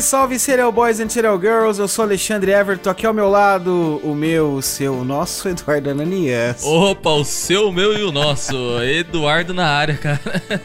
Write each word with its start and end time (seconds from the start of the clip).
Salve, 0.00 0.02
salve, 0.02 0.38
Serial 0.38 0.70
Boys 0.72 1.00
and 1.00 1.08
Serial 1.08 1.38
Girls, 1.40 1.80
eu 1.80 1.88
sou 1.88 2.04
Alexandre 2.04 2.52
Everton, 2.52 2.90
aqui 2.90 3.06
ao 3.06 3.14
meu 3.14 3.28
lado, 3.28 4.00
o 4.02 4.14
meu, 4.14 4.54
o 4.54 4.62
seu, 4.62 4.94
o 4.94 5.04
nosso 5.04 5.48
Eduardo 5.48 5.90
Ananias. 5.90 6.62
Opa, 6.64 7.10
o 7.10 7.24
seu, 7.24 7.68
o 7.68 7.72
meu 7.72 7.96
e 7.98 8.02
o 8.02 8.12
nosso, 8.12 8.54
Eduardo 8.82 9.52
na 9.54 9.66
área, 9.66 9.96
cara. 9.96 10.20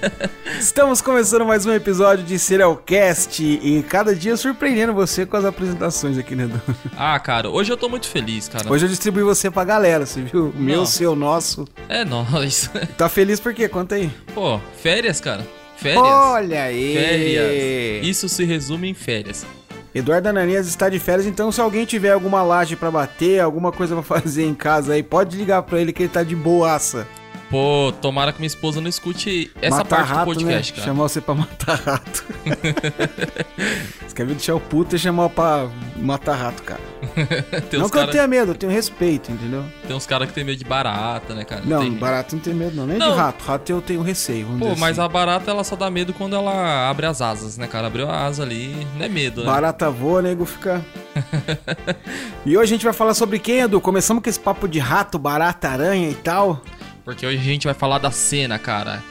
Estamos 0.59 1.01
começando 1.01 1.45
mais 1.45 1.65
um 1.65 1.73
episódio 1.73 2.23
de 2.23 2.37
Serial 2.37 2.75
Cast 2.77 3.41
e 3.43 3.83
cada 3.83 4.15
dia 4.15 4.35
surpreendendo 4.37 4.93
você 4.93 5.25
com 5.25 5.37
as 5.37 5.45
apresentações 5.45 6.17
aqui, 6.17 6.35
né, 6.35 6.43
Edu? 6.43 6.61
Ah, 6.97 7.19
cara, 7.19 7.49
hoje 7.49 7.71
eu 7.71 7.77
tô 7.77 7.89
muito 7.89 8.07
feliz, 8.07 8.47
cara. 8.47 8.71
Hoje 8.71 8.85
eu 8.85 8.89
distribuí 8.89 9.23
você 9.23 9.49
pra 9.49 9.63
galera, 9.63 10.05
você 10.05 10.21
viu? 10.21 10.53
O 10.55 10.59
meu, 10.59 10.79
Não. 10.79 10.85
seu, 10.85 11.15
nosso. 11.15 11.65
É 11.89 12.03
nóis. 12.05 12.69
Tá 12.97 13.09
feliz 13.09 13.39
por 13.39 13.53
quê? 13.53 13.67
Conta 13.67 13.95
aí. 13.95 14.11
Pô, 14.33 14.59
férias, 14.81 15.19
cara. 15.19 15.45
Férias. 15.75 16.03
Olha 16.03 16.63
aí! 16.63 16.93
Férias. 16.95 18.07
Isso 18.07 18.29
se 18.29 18.43
resume 18.43 18.89
em 18.89 18.93
férias. 18.93 19.45
Eduardo 19.93 20.27
Ananias 20.27 20.67
está 20.67 20.89
de 20.89 20.97
férias, 20.97 21.27
então 21.27 21.51
se 21.51 21.61
alguém 21.61 21.85
tiver 21.85 22.11
alguma 22.11 22.41
laje 22.41 22.75
pra 22.75 22.89
bater, 22.89 23.39
alguma 23.39 23.71
coisa 23.71 23.93
pra 23.93 24.01
fazer 24.19 24.43
em 24.43 24.55
casa 24.55 24.93
aí, 24.93 25.03
pode 25.03 25.37
ligar 25.37 25.61
pra 25.63 25.79
ele 25.79 25.93
que 25.93 26.03
ele 26.03 26.09
tá 26.09 26.23
de 26.23 26.35
boaça. 26.35 27.07
Pô, 27.53 27.93
tomara 28.01 28.33
que 28.33 28.39
minha 28.39 28.47
esposa 28.47 28.81
não 28.81 28.89
escute 28.89 29.51
essa 29.61 29.77
matar 29.77 29.97
parte 29.97 30.09
rato, 30.09 30.19
do 30.21 30.33
podcast, 30.33 30.71
né? 30.71 30.75
cara. 30.75 30.87
Chamar 30.87 31.03
você 31.03 31.21
pra 31.21 31.35
matar 31.35 31.79
rato. 31.79 32.25
você 34.07 34.15
quer 34.15 34.25
me 34.25 34.33
deixar 34.33 34.55
o 34.55 34.59
puto 34.59 34.95
e 34.95 34.99
chamar 34.99 35.29
pra 35.29 35.69
matar 35.95 36.33
rato, 36.33 36.63
cara. 36.63 36.81
não 37.13 37.69
que 37.69 37.75
eu 37.75 37.89
cara, 37.89 38.11
tenha 38.11 38.27
medo, 38.27 38.53
eu 38.53 38.55
tenho 38.55 38.71
respeito, 38.71 39.31
entendeu? 39.31 39.63
tem 39.85 39.95
uns 39.95 40.07
caras 40.07 40.29
que 40.29 40.33
tem 40.33 40.43
medo 40.43 40.57
de 40.57 40.65
barata, 40.65 41.35
né, 41.35 41.43
cara? 41.43 41.61
Não, 41.63 41.81
Tem- 41.81 41.91
barato 41.93 42.35
não 42.35 42.41
tem 42.41 42.55
medo 42.55 42.75
não, 42.75 42.87
nem 42.87 42.97
Não. 42.97 43.11
de 43.11 43.17
rato. 43.17 43.43
Rato 43.43 43.71
eu 43.71 43.83
tenho 43.83 44.01
receio, 44.01 44.47
vamos 44.47 44.59
Pô, 44.59 44.67
dizer 44.69 44.79
mas 44.79 44.97
assim. 44.97 45.05
a 45.05 45.07
barata 45.07 45.51
ela 45.51 45.63
só 45.63 45.75
dá 45.75 45.91
medo 45.91 46.11
quando 46.11 46.35
ela 46.35 46.89
abre 46.89 47.05
as 47.05 47.21
asas, 47.21 47.55
né, 47.55 47.67
cara? 47.67 47.85
Abriu 47.85 48.09
a 48.09 48.25
asa 48.25 48.41
ali, 48.41 48.75
não 48.95 49.05
é 49.05 49.09
medo, 49.09 49.41
né? 49.41 49.45
Barata 49.45 49.91
voa, 49.91 50.23
nego 50.23 50.43
fica... 50.43 50.83
e 52.43 52.57
hoje 52.57 52.73
a 52.73 52.75
gente 52.75 52.83
vai 52.83 52.93
falar 52.93 53.13
sobre 53.13 53.37
quem, 53.37 53.59
Edu? 53.59 53.79
Começamos 53.79 54.23
com 54.23 54.29
esse 54.29 54.39
papo 54.39 54.67
de 54.67 54.79
rato, 54.79 55.19
barata, 55.19 55.69
aranha 55.69 56.09
e 56.09 56.15
tal. 56.15 56.59
Porque 57.03 57.25
hoje 57.25 57.37
a 57.37 57.41
gente 57.43 57.65
vai 57.65 57.73
falar 57.73 57.97
da 57.97 58.11
cena, 58.11 58.57
cara. 58.57 59.03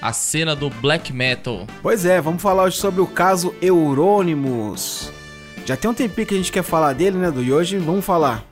A 0.00 0.12
cena 0.12 0.54
do 0.54 0.68
black 0.68 1.12
metal. 1.12 1.66
Pois 1.82 2.04
é, 2.04 2.20
vamos 2.20 2.42
falar 2.42 2.64
hoje 2.64 2.76
sobre 2.76 3.00
o 3.00 3.06
caso 3.06 3.54
Eurônimos. 3.62 5.10
Já 5.64 5.76
tem 5.76 5.90
um 5.90 5.94
tempinho 5.94 6.26
que 6.26 6.34
a 6.34 6.36
gente 6.36 6.52
quer 6.52 6.62
falar 6.62 6.92
dele, 6.92 7.16
né? 7.16 7.32
E 7.36 7.52
hoje 7.52 7.78
vamos 7.78 8.04
falar. 8.04 8.44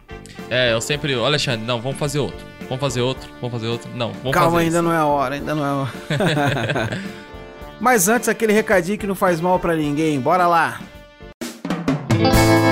É, 0.51 0.73
eu 0.73 0.81
sempre. 0.81 1.15
Ô, 1.15 1.25
Alexandre, 1.25 1.65
não, 1.65 1.81
vamos 1.81 1.99
fazer 1.99 2.19
outro. 2.19 2.45
Vamos 2.63 2.81
fazer 2.81 3.03
outro, 3.03 3.29
vamos 3.41 3.53
fazer 3.53 3.69
outro. 3.69 3.91
Não, 3.95 4.13
vamos 4.13 4.33
Calma, 4.33 4.53
fazer 4.53 4.65
ainda 4.65 4.79
esse. 4.79 4.85
não 4.85 4.93
é 4.93 4.97
a 4.97 5.07
hora, 5.07 5.35
ainda 5.35 5.55
não 5.55 5.65
é 5.65 5.69
a 5.69 5.75
hora. 5.75 5.93
Mas 7.79 8.09
antes, 8.09 8.29
aquele 8.29 8.53
recadinho 8.53 8.97
que 8.97 9.07
não 9.07 9.15
faz 9.15 9.41
mal 9.41 9.59
pra 9.59 9.77
ninguém. 9.77 10.19
Bora 10.19 10.47
lá! 10.47 10.81
E 11.43 12.64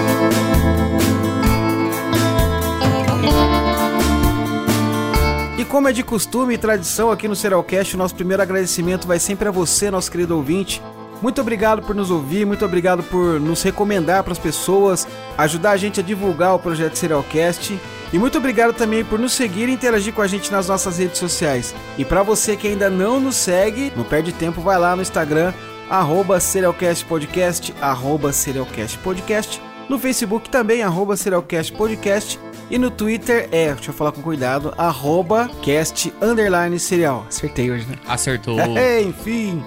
como 5.73 5.89
é 5.89 5.93
de 5.93 6.03
costume 6.03 6.53
e 6.53 6.59
tradição 6.59 7.11
aqui 7.11 7.27
no 7.27 7.35
Serialcast, 7.35 7.95
o 7.95 7.99
nosso 7.99 8.15
primeiro 8.15 8.43
agradecimento 8.43 9.09
vai 9.09 9.19
sempre 9.19 9.49
a 9.49 9.51
você, 9.51 9.91
nosso 9.91 10.11
querido 10.11 10.37
ouvinte. 10.37 10.83
Muito 11.23 11.41
obrigado 11.41 11.81
por 11.81 11.95
nos 11.97 12.11
ouvir, 12.11 12.45
muito 12.45 12.63
obrigado 12.63 13.03
por 13.05 13.41
nos 13.41 13.63
recomendar 13.63 14.23
para 14.23 14.35
as 14.35 14.39
pessoas, 14.39 15.09
ajudar 15.39 15.71
a 15.71 15.77
gente 15.79 15.99
a 15.99 16.03
divulgar 16.03 16.55
o 16.55 16.59
projeto 16.59 16.97
Serialcast. 16.97 17.81
E 18.13 18.19
muito 18.19 18.37
obrigado 18.37 18.75
também 18.75 19.03
por 19.03 19.19
nos 19.19 19.33
seguir 19.33 19.67
e 19.71 19.73
interagir 19.73 20.13
com 20.13 20.21
a 20.21 20.27
gente 20.27 20.53
nas 20.53 20.69
nossas 20.69 20.99
redes 20.99 21.17
sociais. 21.17 21.75
E 21.97 22.05
para 22.05 22.23
você 22.23 22.55
que 22.55 22.69
ainda 22.69 22.91
não 22.91 23.19
nos 23.19 23.37
segue, 23.37 23.91
não 23.97 24.05
perde 24.05 24.31
tempo, 24.31 24.61
vai 24.61 24.79
lá 24.79 24.95
no 24.95 25.01
Instagram, 25.01 25.55
arroba 25.89 26.39
Serialcast 26.39 27.07
Podcast, 27.07 27.75
arroba 27.81 28.31
Serialcast 28.31 28.99
Podcast. 28.99 29.72
No 29.93 29.99
Facebook 29.99 30.49
também, 30.49 30.83
arroba 30.83 31.19
Serialcast 31.19 31.71
Podcast. 31.75 32.41
E 32.71 32.79
no 32.79 32.91
Twitter 32.91 33.47
é, 33.53 33.75
deixa 33.75 33.91
eu 33.91 33.95
falar 33.95 34.11
com 34.11 34.23
cuidado, 34.23 34.73
arroba 34.79 35.51
cast 35.61 36.11
underline 36.19 36.79
serial. 36.79 37.27
Acertei 37.29 37.71
hoje, 37.71 37.85
né? 37.85 37.99
Acertou. 38.09 38.59
É, 38.75 39.03
enfim, 39.03 39.63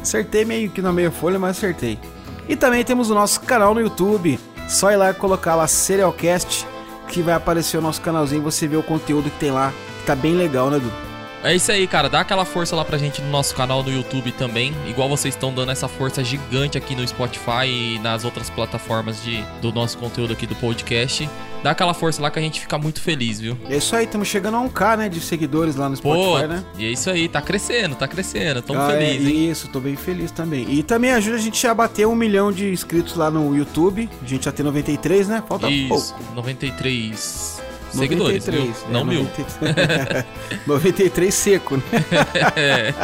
acertei 0.00 0.44
meio 0.44 0.70
que 0.70 0.80
na 0.80 0.92
meia 0.92 1.10
folha, 1.10 1.40
mas 1.40 1.56
acertei. 1.56 1.98
E 2.48 2.54
também 2.54 2.84
temos 2.84 3.10
o 3.10 3.14
nosso 3.14 3.40
canal 3.40 3.74
no 3.74 3.80
YouTube. 3.80 4.38
Só 4.68 4.92
ir 4.92 4.96
lá 4.96 5.10
e 5.10 5.14
colocar 5.14 5.56
lá 5.56 5.66
Serialcast, 5.66 6.64
que 7.08 7.20
vai 7.20 7.34
aparecer 7.34 7.76
o 7.76 7.82
nosso 7.82 8.00
canalzinho. 8.00 8.42
Você 8.42 8.68
vê 8.68 8.76
o 8.76 8.82
conteúdo 8.82 9.28
que 9.28 9.40
tem 9.40 9.50
lá, 9.50 9.72
que 9.98 10.06
tá 10.06 10.14
bem 10.14 10.36
legal, 10.36 10.70
né, 10.70 10.76
Edu? 10.76 11.13
É 11.44 11.54
isso 11.54 11.70
aí, 11.70 11.86
cara. 11.86 12.08
Dá 12.08 12.20
aquela 12.20 12.46
força 12.46 12.74
lá 12.74 12.82
pra 12.84 12.96
gente 12.96 13.20
no 13.20 13.28
nosso 13.28 13.54
canal 13.54 13.82
no 13.82 13.92
YouTube 13.92 14.32
também. 14.32 14.74
Igual 14.88 15.10
vocês 15.10 15.34
estão 15.34 15.52
dando 15.52 15.70
essa 15.70 15.86
força 15.86 16.24
gigante 16.24 16.78
aqui 16.78 16.96
no 16.96 17.06
Spotify 17.06 17.66
e 17.66 17.98
nas 18.02 18.24
outras 18.24 18.48
plataformas 18.48 19.22
de, 19.22 19.44
do 19.60 19.70
nosso 19.70 19.98
conteúdo 19.98 20.32
aqui 20.32 20.46
do 20.46 20.54
podcast. 20.56 21.28
Dá 21.62 21.72
aquela 21.72 21.92
força 21.92 22.22
lá 22.22 22.30
que 22.30 22.38
a 22.38 22.42
gente 22.42 22.60
fica 22.60 22.78
muito 22.78 23.00
feliz, 23.00 23.40
viu? 23.40 23.58
É 23.68 23.76
isso 23.76 23.94
aí, 23.94 24.04
estamos 24.04 24.26
chegando 24.28 24.56
a 24.56 24.60
um 24.60 24.68
K, 24.68 24.96
né, 24.96 25.08
de 25.08 25.20
seguidores 25.20 25.76
lá 25.76 25.88
no 25.88 25.98
Pô, 25.98 26.14
Spotify, 26.14 26.46
né? 26.48 26.64
e 26.78 26.84
é 26.84 26.88
isso 26.90 27.08
aí, 27.10 27.26
tá 27.28 27.40
crescendo, 27.40 27.94
tá 27.94 28.06
crescendo. 28.08 28.60
Tamo 28.60 28.80
Ah, 28.80 28.92
é, 28.92 28.98
feliz, 28.98 29.26
hein? 29.28 29.50
Isso, 29.50 29.68
tô 29.68 29.80
bem 29.80 29.96
feliz 29.96 30.30
também. 30.30 30.66
E 30.70 30.82
também 30.82 31.12
ajuda 31.12 31.36
a 31.36 31.40
gente 31.40 31.66
a 31.66 31.74
bater 31.74 32.06
um 32.06 32.14
milhão 32.14 32.52
de 32.52 32.70
inscritos 32.70 33.16
lá 33.16 33.30
no 33.30 33.54
YouTube. 33.56 34.08
A 34.22 34.26
gente 34.26 34.44
já 34.44 34.52
tem 34.52 34.64
93, 34.64 35.28
né? 35.28 35.42
Falta 35.46 35.70
Isso, 35.70 36.14
pouco. 36.14 36.34
93 36.34 37.63
seguidores, 37.94 38.46
93, 38.46 38.76
viu? 38.78 38.86
é, 38.88 38.92
Não 38.92 39.04
mil. 39.04 39.22
93. 39.24 40.26
93 40.66 41.34
seco, 41.34 41.76
né? 41.76 41.82
É, 42.56 42.94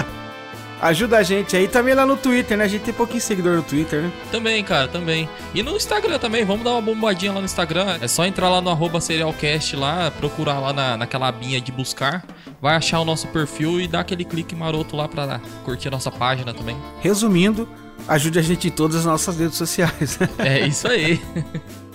Ajuda 0.80 1.18
a 1.18 1.22
gente 1.22 1.54
aí 1.54 1.68
também 1.68 1.92
lá 1.94 2.06
no 2.06 2.16
Twitter, 2.16 2.56
né? 2.56 2.64
A 2.64 2.68
gente 2.68 2.80
tem 2.82 2.94
pouquinho 2.94 3.20
seguidor 3.20 3.54
no 3.56 3.62
Twitter, 3.62 4.00
né? 4.00 4.10
também, 4.32 4.64
cara, 4.64 4.88
também. 4.88 5.28
E 5.54 5.62
no 5.62 5.76
Instagram 5.76 6.18
também, 6.18 6.42
vamos 6.42 6.64
dar 6.64 6.70
uma 6.70 6.80
bombadinha 6.80 7.32
lá 7.32 7.38
no 7.38 7.44
Instagram. 7.44 7.98
É 8.00 8.08
só 8.08 8.24
entrar 8.24 8.48
lá 8.48 8.62
no 8.62 8.70
arroba 8.70 8.98
serialcast 8.98 9.76
lá, 9.76 10.10
procurar 10.10 10.58
lá 10.58 10.72
na, 10.72 10.96
naquela 10.96 11.28
abinha 11.28 11.60
de 11.60 11.70
buscar. 11.70 12.24
Vai 12.62 12.76
achar 12.76 12.98
o 12.98 13.04
nosso 13.04 13.28
perfil 13.28 13.78
e 13.78 13.86
dar 13.86 14.00
aquele 14.00 14.24
clique 14.24 14.54
maroto 14.56 14.96
lá 14.96 15.06
pra 15.06 15.38
curtir 15.66 15.88
a 15.88 15.90
nossa 15.90 16.10
página 16.10 16.54
também. 16.54 16.78
Resumindo, 17.00 17.68
ajude 18.08 18.38
a 18.38 18.42
gente 18.42 18.68
em 18.68 18.70
todas 18.70 18.96
as 18.96 19.04
nossas 19.04 19.38
redes 19.38 19.58
sociais. 19.58 20.18
É 20.38 20.66
isso 20.66 20.88
aí. 20.88 21.20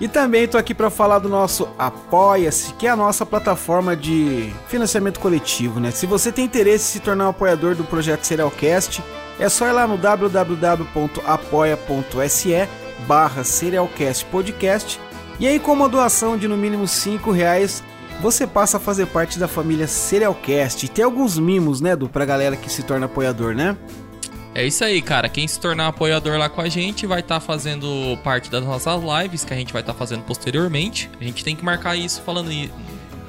e 0.00 0.08
também 0.08 0.48
tô 0.48 0.56
aqui 0.56 0.72
para 0.72 0.88
falar 0.88 1.18
do 1.18 1.28
nosso 1.28 1.68
Apoia-se, 1.78 2.72
que 2.74 2.86
é 2.86 2.90
a 2.90 2.96
nossa 2.96 3.26
plataforma 3.26 3.94
de 3.94 4.50
financiamento 4.66 5.20
coletivo, 5.20 5.78
né? 5.78 5.90
Se 5.90 6.06
você 6.06 6.32
tem 6.32 6.46
interesse 6.46 6.84
em 6.84 6.92
se 6.92 7.00
tornar 7.00 7.26
um 7.26 7.30
apoiador 7.30 7.74
do 7.74 7.84
projeto 7.84 8.24
Serialcast, 8.24 9.04
é 9.38 9.48
só 9.48 9.66
ir 9.66 9.72
lá 9.72 9.86
no 9.86 9.98
www.apoia.se 9.98 10.88
barra 13.06 13.44
Serialcast 13.44 14.24
Podcast 14.26 15.00
e 15.38 15.46
aí 15.46 15.58
com 15.58 15.72
uma 15.72 15.88
doação 15.88 16.36
de 16.36 16.46
no 16.46 16.56
mínimo 16.56 16.86
5 16.86 17.30
reais 17.30 17.82
você 18.20 18.46
passa 18.46 18.76
a 18.76 18.80
fazer 18.80 19.06
parte 19.06 19.38
da 19.38 19.48
família 19.48 19.86
Serialcast. 19.86 20.84
E 20.84 20.88
tem 20.88 21.02
alguns 21.04 21.38
mimos, 21.38 21.80
né, 21.80 21.96
do 21.96 22.08
pra 22.08 22.26
galera 22.26 22.54
que 22.54 22.70
se 22.70 22.82
torna 22.82 23.06
apoiador, 23.06 23.54
né? 23.54 23.76
É 24.54 24.66
isso 24.66 24.82
aí, 24.84 25.00
cara. 25.00 25.28
Quem 25.28 25.46
se 25.46 25.60
tornar 25.60 25.88
apoiador 25.88 26.36
lá 26.36 26.48
com 26.48 26.60
a 26.60 26.68
gente 26.68 27.06
vai 27.06 27.20
estar 27.20 27.38
fazendo 27.38 28.18
parte 28.24 28.50
das 28.50 28.64
nossas 28.64 29.00
lives 29.02 29.44
que 29.44 29.54
a 29.54 29.56
gente 29.56 29.72
vai 29.72 29.80
estar 29.80 29.94
fazendo 29.94 30.22
posteriormente. 30.22 31.08
A 31.20 31.24
gente 31.24 31.44
tem 31.44 31.54
que 31.54 31.64
marcar 31.64 31.96
isso 31.96 32.20
falando 32.22 32.50
aí. 32.50 32.70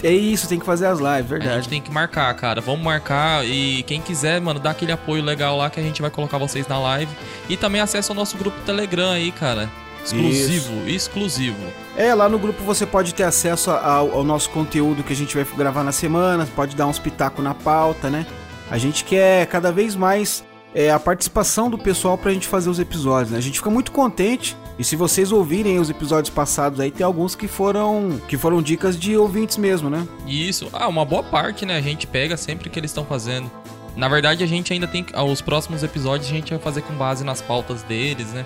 É 0.03 0.11
isso, 0.11 0.49
tem 0.49 0.57
que 0.57 0.65
fazer 0.65 0.87
as 0.87 0.97
lives, 0.97 1.25
A 1.25 1.37
verdade. 1.37 1.55
gente 1.57 1.69
tem 1.69 1.81
que 1.81 1.91
marcar, 1.91 2.33
cara. 2.33 2.59
Vamos 2.59 2.83
marcar 2.83 3.45
e 3.45 3.83
quem 3.83 4.01
quiser, 4.01 4.41
mano, 4.41 4.59
dá 4.59 4.71
aquele 4.71 4.91
apoio 4.91 5.23
legal 5.23 5.55
lá 5.57 5.69
que 5.69 5.79
a 5.79 5.83
gente 5.83 6.01
vai 6.01 6.09
colocar 6.09 6.39
vocês 6.39 6.67
na 6.67 6.79
live. 6.79 7.11
E 7.47 7.55
também 7.55 7.79
acessa 7.81 8.11
o 8.11 8.15
nosso 8.15 8.35
grupo 8.35 8.59
Telegram 8.65 9.11
aí, 9.11 9.31
cara. 9.31 9.69
Exclusivo, 10.03 10.89
exclusivo. 10.89 11.59
É, 11.95 12.15
lá 12.15 12.27
no 12.27 12.39
grupo 12.39 12.63
você 12.63 12.87
pode 12.87 13.13
ter 13.13 13.23
acesso 13.23 13.69
ao, 13.69 14.11
ao 14.11 14.23
nosso 14.23 14.49
conteúdo 14.49 15.03
que 15.03 15.13
a 15.13 15.15
gente 15.15 15.35
vai 15.35 15.45
gravar 15.55 15.83
na 15.83 15.91
semana, 15.91 16.47
pode 16.55 16.75
dar 16.75 16.87
uns 16.87 16.97
pitacos 16.97 17.43
na 17.43 17.53
pauta, 17.53 18.09
né? 18.09 18.25
A 18.71 18.79
gente 18.79 19.03
quer 19.03 19.45
cada 19.45 19.71
vez 19.71 19.95
mais 19.95 20.43
é, 20.73 20.91
a 20.91 20.99
participação 20.99 21.69
do 21.69 21.77
pessoal 21.77 22.17
pra 22.17 22.31
gente 22.33 22.47
fazer 22.47 22.69
os 22.69 22.79
episódios, 22.79 23.31
né? 23.31 23.37
A 23.37 23.41
gente 23.41 23.57
fica 23.59 23.69
muito 23.69 23.91
contente. 23.91 24.55
E 24.79 24.83
se 24.83 24.95
vocês 24.95 25.31
ouvirem 25.31 25.79
os 25.79 25.89
episódios 25.89 26.33
passados 26.33 26.79
aí, 26.79 26.89
tem 26.89 27.05
alguns 27.05 27.35
que 27.35 27.47
foram 27.47 28.19
que 28.27 28.37
foram 28.37 28.61
dicas 28.61 28.97
de 28.97 29.15
ouvintes 29.15 29.57
mesmo, 29.57 29.89
né? 29.89 30.07
Isso, 30.25 30.69
ah, 30.73 30.87
uma 30.87 31.05
boa 31.05 31.21
parte, 31.21 31.65
né? 31.65 31.77
A 31.77 31.81
gente 31.81 32.07
pega 32.07 32.35
sempre 32.35 32.69
que 32.69 32.79
eles 32.79 32.89
estão 32.89 33.05
fazendo. 33.05 33.51
Na 33.95 34.07
verdade, 34.07 34.43
a 34.43 34.47
gente 34.47 34.71
ainda 34.73 34.87
tem. 34.87 35.05
ah, 35.13 35.23
Os 35.23 35.41
próximos 35.41 35.83
episódios 35.83 36.29
a 36.29 36.33
gente 36.33 36.49
vai 36.51 36.59
fazer 36.59 36.81
com 36.81 36.93
base 36.93 37.23
nas 37.23 37.41
pautas 37.41 37.83
deles, 37.83 38.27
né? 38.27 38.45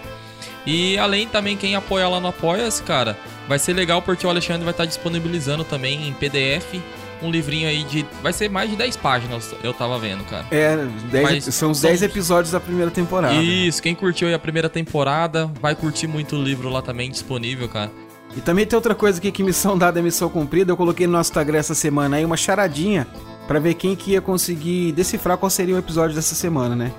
E 0.65 0.97
além 0.97 1.27
também, 1.27 1.55
quem 1.55 1.75
apoia 1.75 2.09
lá 2.09 2.19
no 2.19 2.27
Apoia-se, 2.27 2.81
cara, 2.81 3.17
vai 3.47 3.59
ser 3.59 3.73
legal 3.73 4.01
porque 4.01 4.25
o 4.25 4.29
Alexandre 4.29 4.63
vai 4.63 4.71
estar 4.71 4.85
disponibilizando 4.85 5.63
também 5.63 6.07
em 6.07 6.13
PDF 6.13 6.81
um 7.21 7.31
livrinho 7.31 7.67
aí 7.67 7.83
de. 7.83 8.05
Vai 8.21 8.33
ser 8.33 8.49
mais 8.49 8.69
de 8.69 8.75
10 8.75 8.97
páginas, 8.97 9.53
eu 9.63 9.73
tava 9.73 9.97
vendo, 9.99 10.23
cara. 10.25 10.45
É, 10.51 10.77
dez- 11.11 11.23
Mas 11.23 11.55
são 11.55 11.71
os 11.71 11.79
são- 11.79 11.89
10 11.89 12.01
episódios 12.03 12.51
da 12.51 12.59
primeira 12.59 12.91
temporada. 12.91 13.33
Isso, 13.35 13.81
quem 13.81 13.95
curtiu 13.95 14.27
aí 14.27 14.33
a 14.33 14.39
primeira 14.39 14.69
temporada, 14.69 15.51
vai 15.61 15.75
curtir 15.75 16.07
muito 16.07 16.35
o 16.35 16.41
livro 16.43 16.69
lá 16.69 16.81
também 16.81 17.09
disponível, 17.09 17.67
cara. 17.69 17.91
E 18.35 18.41
também 18.41 18.65
tem 18.65 18.75
outra 18.75 18.93
coisa 18.93 19.17
aqui 19.17 19.31
que 19.31 19.41
missão 19.43 19.77
dada 19.77 19.99
é 19.99 20.03
missão 20.03 20.27
cumprida. 20.29 20.71
Eu 20.71 20.77
coloquei 20.77 21.07
no 21.07 21.13
nosso 21.13 21.29
Instagram 21.29 21.57
essa 21.59 21.73
semana 21.75 22.17
aí 22.17 22.25
uma 22.25 22.35
charadinha 22.35 23.07
pra 23.47 23.59
ver 23.59 23.75
quem 23.75 23.95
que 23.95 24.11
ia 24.11 24.21
conseguir 24.21 24.91
decifrar 24.91 25.37
qual 25.37 25.49
seria 25.49 25.75
o 25.75 25.77
episódio 25.77 26.15
dessa 26.15 26.35
semana, 26.35 26.75
né? 26.75 26.91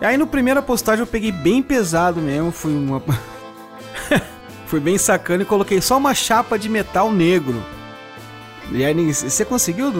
E 0.00 0.04
aí 0.04 0.16
no 0.16 0.26
primeira 0.26 0.60
postagem 0.62 1.00
eu 1.02 1.06
peguei 1.06 1.30
bem 1.30 1.62
pesado 1.62 2.20
mesmo, 2.20 2.50
fui 2.50 2.72
uma 2.74 3.00
Fui 4.66 4.80
bem 4.80 4.96
sacana 4.98 5.42
e 5.42 5.46
coloquei 5.46 5.80
só 5.80 5.96
uma 5.96 6.14
chapa 6.14 6.58
de 6.58 6.68
metal 6.68 7.10
negro. 7.12 7.62
E 8.72 8.84
aí, 8.84 9.12
você 9.12 9.44
conseguiu 9.44 9.90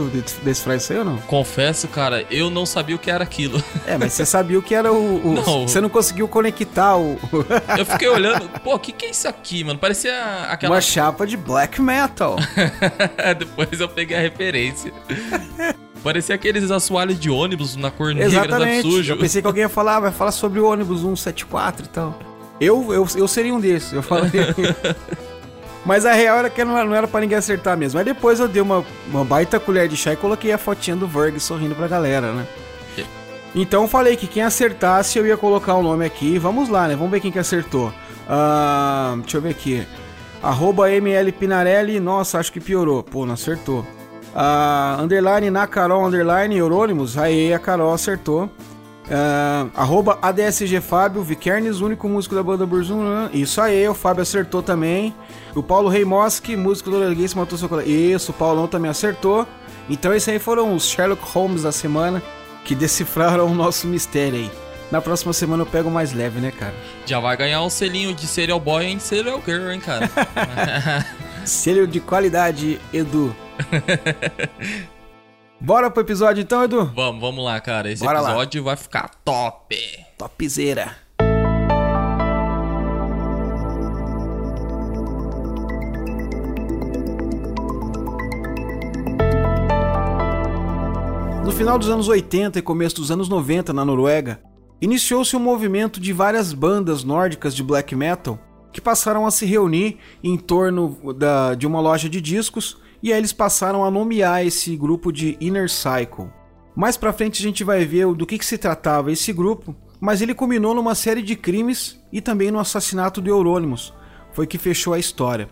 decifrar 0.42 0.76
isso 0.76 0.92
aí 0.92 0.98
ou 0.98 1.04
não? 1.04 1.18
Confesso, 1.18 1.88
cara, 1.88 2.24
eu 2.30 2.50
não 2.50 2.64
sabia 2.64 2.94
o 2.94 2.98
que 2.98 3.10
era 3.10 3.24
aquilo. 3.24 3.62
É, 3.86 3.98
mas 3.98 4.12
você 4.12 4.24
sabia 4.24 4.58
o 4.58 4.62
que 4.62 4.74
era 4.74 4.92
o. 4.92 5.26
o 5.26 5.34
não. 5.34 5.66
Você 5.66 5.80
não 5.80 5.88
conseguiu 5.88 6.28
conectar 6.28 6.96
o. 6.96 7.18
eu 7.78 7.84
fiquei 7.84 8.08
olhando, 8.08 8.48
pô, 8.60 8.74
o 8.74 8.78
que, 8.78 8.92
que 8.92 9.06
é 9.06 9.10
isso 9.10 9.26
aqui, 9.26 9.64
mano? 9.64 9.78
Parecia 9.78 10.44
aquela. 10.48 10.74
Uma 10.74 10.80
chapa 10.80 11.26
de 11.26 11.36
black 11.36 11.80
metal. 11.80 12.36
Depois 13.38 13.80
eu 13.80 13.88
peguei 13.88 14.16
a 14.16 14.20
referência. 14.20 14.92
Parecia 16.02 16.34
aqueles 16.34 16.70
assoalhos 16.70 17.18
de 17.18 17.28
ônibus 17.28 17.76
na 17.76 17.90
cor 17.90 18.14
negra, 18.14 18.26
Exatamente. 18.26 18.82
sujo. 18.82 19.12
Eu 19.12 19.18
pensei 19.18 19.42
que 19.42 19.46
alguém 19.46 19.62
ia 19.62 19.68
falar, 19.68 19.96
ah, 19.96 20.00
vai 20.00 20.12
falar 20.12 20.32
sobre 20.32 20.60
o 20.60 20.66
ônibus 20.66 21.00
174 21.00 21.84
e 21.84 21.88
tal. 21.88 22.18
Eu, 22.60 22.92
eu, 22.92 23.06
eu 23.16 23.28
seria 23.28 23.54
um 23.54 23.60
desses, 23.60 23.92
eu 23.92 24.02
falei. 24.02 24.30
Mas 25.84 26.04
a 26.04 26.12
real 26.12 26.38
era 26.38 26.50
que 26.50 26.64
não 26.64 26.76
era, 26.76 26.86
não 26.86 26.94
era 26.94 27.08
pra 27.08 27.20
ninguém 27.20 27.38
acertar 27.38 27.76
mesmo. 27.76 27.98
Aí 27.98 28.04
depois 28.04 28.38
eu 28.38 28.46
dei 28.46 28.60
uma, 28.60 28.84
uma 29.08 29.24
baita 29.24 29.58
colher 29.58 29.88
de 29.88 29.96
chá 29.96 30.12
e 30.12 30.16
coloquei 30.16 30.52
a 30.52 30.58
fotinha 30.58 30.96
do 30.96 31.06
Verg 31.06 31.40
sorrindo 31.40 31.74
pra 31.74 31.88
galera, 31.88 32.32
né? 32.32 32.46
Então 33.54 33.82
eu 33.82 33.88
falei 33.88 34.16
que 34.16 34.26
quem 34.26 34.42
acertasse 34.42 35.18
eu 35.18 35.26
ia 35.26 35.36
colocar 35.36 35.74
o 35.74 35.82
nome 35.82 36.04
aqui. 36.04 36.38
Vamos 36.38 36.68
lá, 36.68 36.86
né? 36.86 36.94
Vamos 36.94 37.10
ver 37.10 37.20
quem 37.20 37.32
que 37.32 37.38
acertou. 37.38 37.88
Uh, 37.88 39.20
deixa 39.20 39.38
eu 39.38 39.40
ver 39.40 39.50
aqui. 39.50 39.86
Arroba 40.42 40.90
ML 40.90 41.32
Pinarelli. 41.32 41.98
Nossa, 41.98 42.38
acho 42.38 42.52
que 42.52 42.60
piorou. 42.60 43.02
Pô, 43.02 43.26
não 43.26 43.34
acertou. 43.34 43.80
Uh, 44.32 45.02
underline 45.02 45.50
na 45.50 45.66
Carol, 45.66 46.06
underline 46.06 46.56
Eurônimos. 46.56 47.18
Aí 47.18 47.52
a 47.52 47.58
Carol 47.58 47.92
acertou. 47.92 48.48
Uh, 49.10 49.68
arroba 49.74 50.20
ADSG 50.22 50.80
Fábio, 50.80 51.20
Vikernes, 51.20 51.80
único 51.80 52.08
músico 52.08 52.34
da 52.34 52.42
banda 52.44 52.64
Burzum. 52.64 53.02
Né? 53.02 53.30
Isso 53.32 53.60
aí, 53.60 53.88
o 53.88 53.94
Fábio 53.94 54.22
acertou 54.22 54.62
também. 54.62 55.12
O 55.54 55.62
Paulo 55.62 55.88
Reimoski, 55.88 56.56
músico 56.56 56.90
do 56.90 56.98
Leguice, 56.98 57.36
matou 57.36 57.58
seu 57.58 57.68
colega. 57.68 57.90
Isso, 57.90 58.30
o 58.30 58.34
Paulão 58.34 58.68
também 58.68 58.88
acertou. 58.88 59.46
Então 59.88 60.14
esses 60.14 60.28
aí 60.28 60.38
foram 60.38 60.74
os 60.74 60.88
Sherlock 60.88 61.22
Holmes 61.32 61.64
da 61.64 61.72
semana 61.72 62.22
que 62.64 62.76
decifraram 62.76 63.46
o 63.46 63.54
nosso 63.54 63.88
mistério 63.88 64.38
aí. 64.38 64.50
Na 64.92 65.00
próxima 65.00 65.32
semana 65.32 65.62
eu 65.62 65.66
pego 65.66 65.90
mais 65.90 66.12
leve, 66.12 66.40
né, 66.40 66.52
cara? 66.52 66.74
Já 67.04 67.18
vai 67.18 67.36
ganhar 67.36 67.62
um 67.62 67.70
selinho 67.70 68.14
de 68.14 68.26
Serial 68.26 68.60
Boy 68.60 68.86
em 68.86 68.98
Serial 69.00 69.40
Girl, 69.44 69.70
hein, 69.70 69.80
cara? 69.80 70.08
Selo 71.44 71.86
de 71.86 72.00
qualidade, 72.00 72.80
Edu. 72.92 73.34
Bora 75.62 75.90
pro 75.90 76.02
episódio 76.02 76.40
então, 76.40 76.64
Edu? 76.64 76.86
Vamos, 76.94 77.20
vamos 77.20 77.44
lá, 77.44 77.60
cara. 77.60 77.92
Esse 77.92 78.02
Bora 78.02 78.20
episódio 78.20 78.62
lá. 78.62 78.64
vai 78.70 78.76
ficar 78.76 79.10
top. 79.22 79.76
Topzera. 80.16 80.96
No 91.44 91.52
final 91.52 91.78
dos 91.78 91.90
anos 91.90 92.08
80 92.08 92.58
e 92.58 92.62
começo 92.62 92.96
dos 92.96 93.10
anos 93.10 93.28
90 93.28 93.74
na 93.74 93.84
Noruega, 93.84 94.40
iniciou-se 94.80 95.36
um 95.36 95.40
movimento 95.40 96.00
de 96.00 96.10
várias 96.10 96.54
bandas 96.54 97.04
nórdicas 97.04 97.54
de 97.54 97.62
black 97.62 97.94
metal 97.94 98.38
que 98.72 98.80
passaram 98.80 99.26
a 99.26 99.30
se 99.30 99.44
reunir 99.44 99.98
em 100.24 100.38
torno 100.38 101.12
da, 101.12 101.54
de 101.54 101.66
uma 101.66 101.80
loja 101.80 102.08
de 102.08 102.18
discos 102.20 102.78
e 103.02 103.12
aí 103.12 103.18
eles 103.18 103.32
passaram 103.32 103.84
a 103.84 103.90
nomear 103.90 104.44
esse 104.44 104.76
grupo 104.76 105.12
de 105.12 105.36
Inner 105.40 105.68
Cycle. 105.68 106.30
Mais 106.74 106.96
pra 106.96 107.12
frente 107.12 107.40
a 107.40 107.46
gente 107.46 107.64
vai 107.64 107.84
ver 107.84 108.14
do 108.14 108.26
que, 108.26 108.38
que 108.38 108.46
se 108.46 108.58
tratava 108.58 109.10
esse 109.12 109.32
grupo, 109.32 109.74
mas 110.00 110.22
ele 110.22 110.34
culminou 110.34 110.74
numa 110.74 110.94
série 110.94 111.22
de 111.22 111.36
crimes 111.36 112.00
e 112.12 112.20
também 112.20 112.50
no 112.50 112.58
assassinato 112.58 113.20
de 113.20 113.28
Eurônimos, 113.28 113.92
foi 114.32 114.46
que 114.46 114.58
fechou 114.58 114.94
a 114.94 114.98
história. 114.98 115.48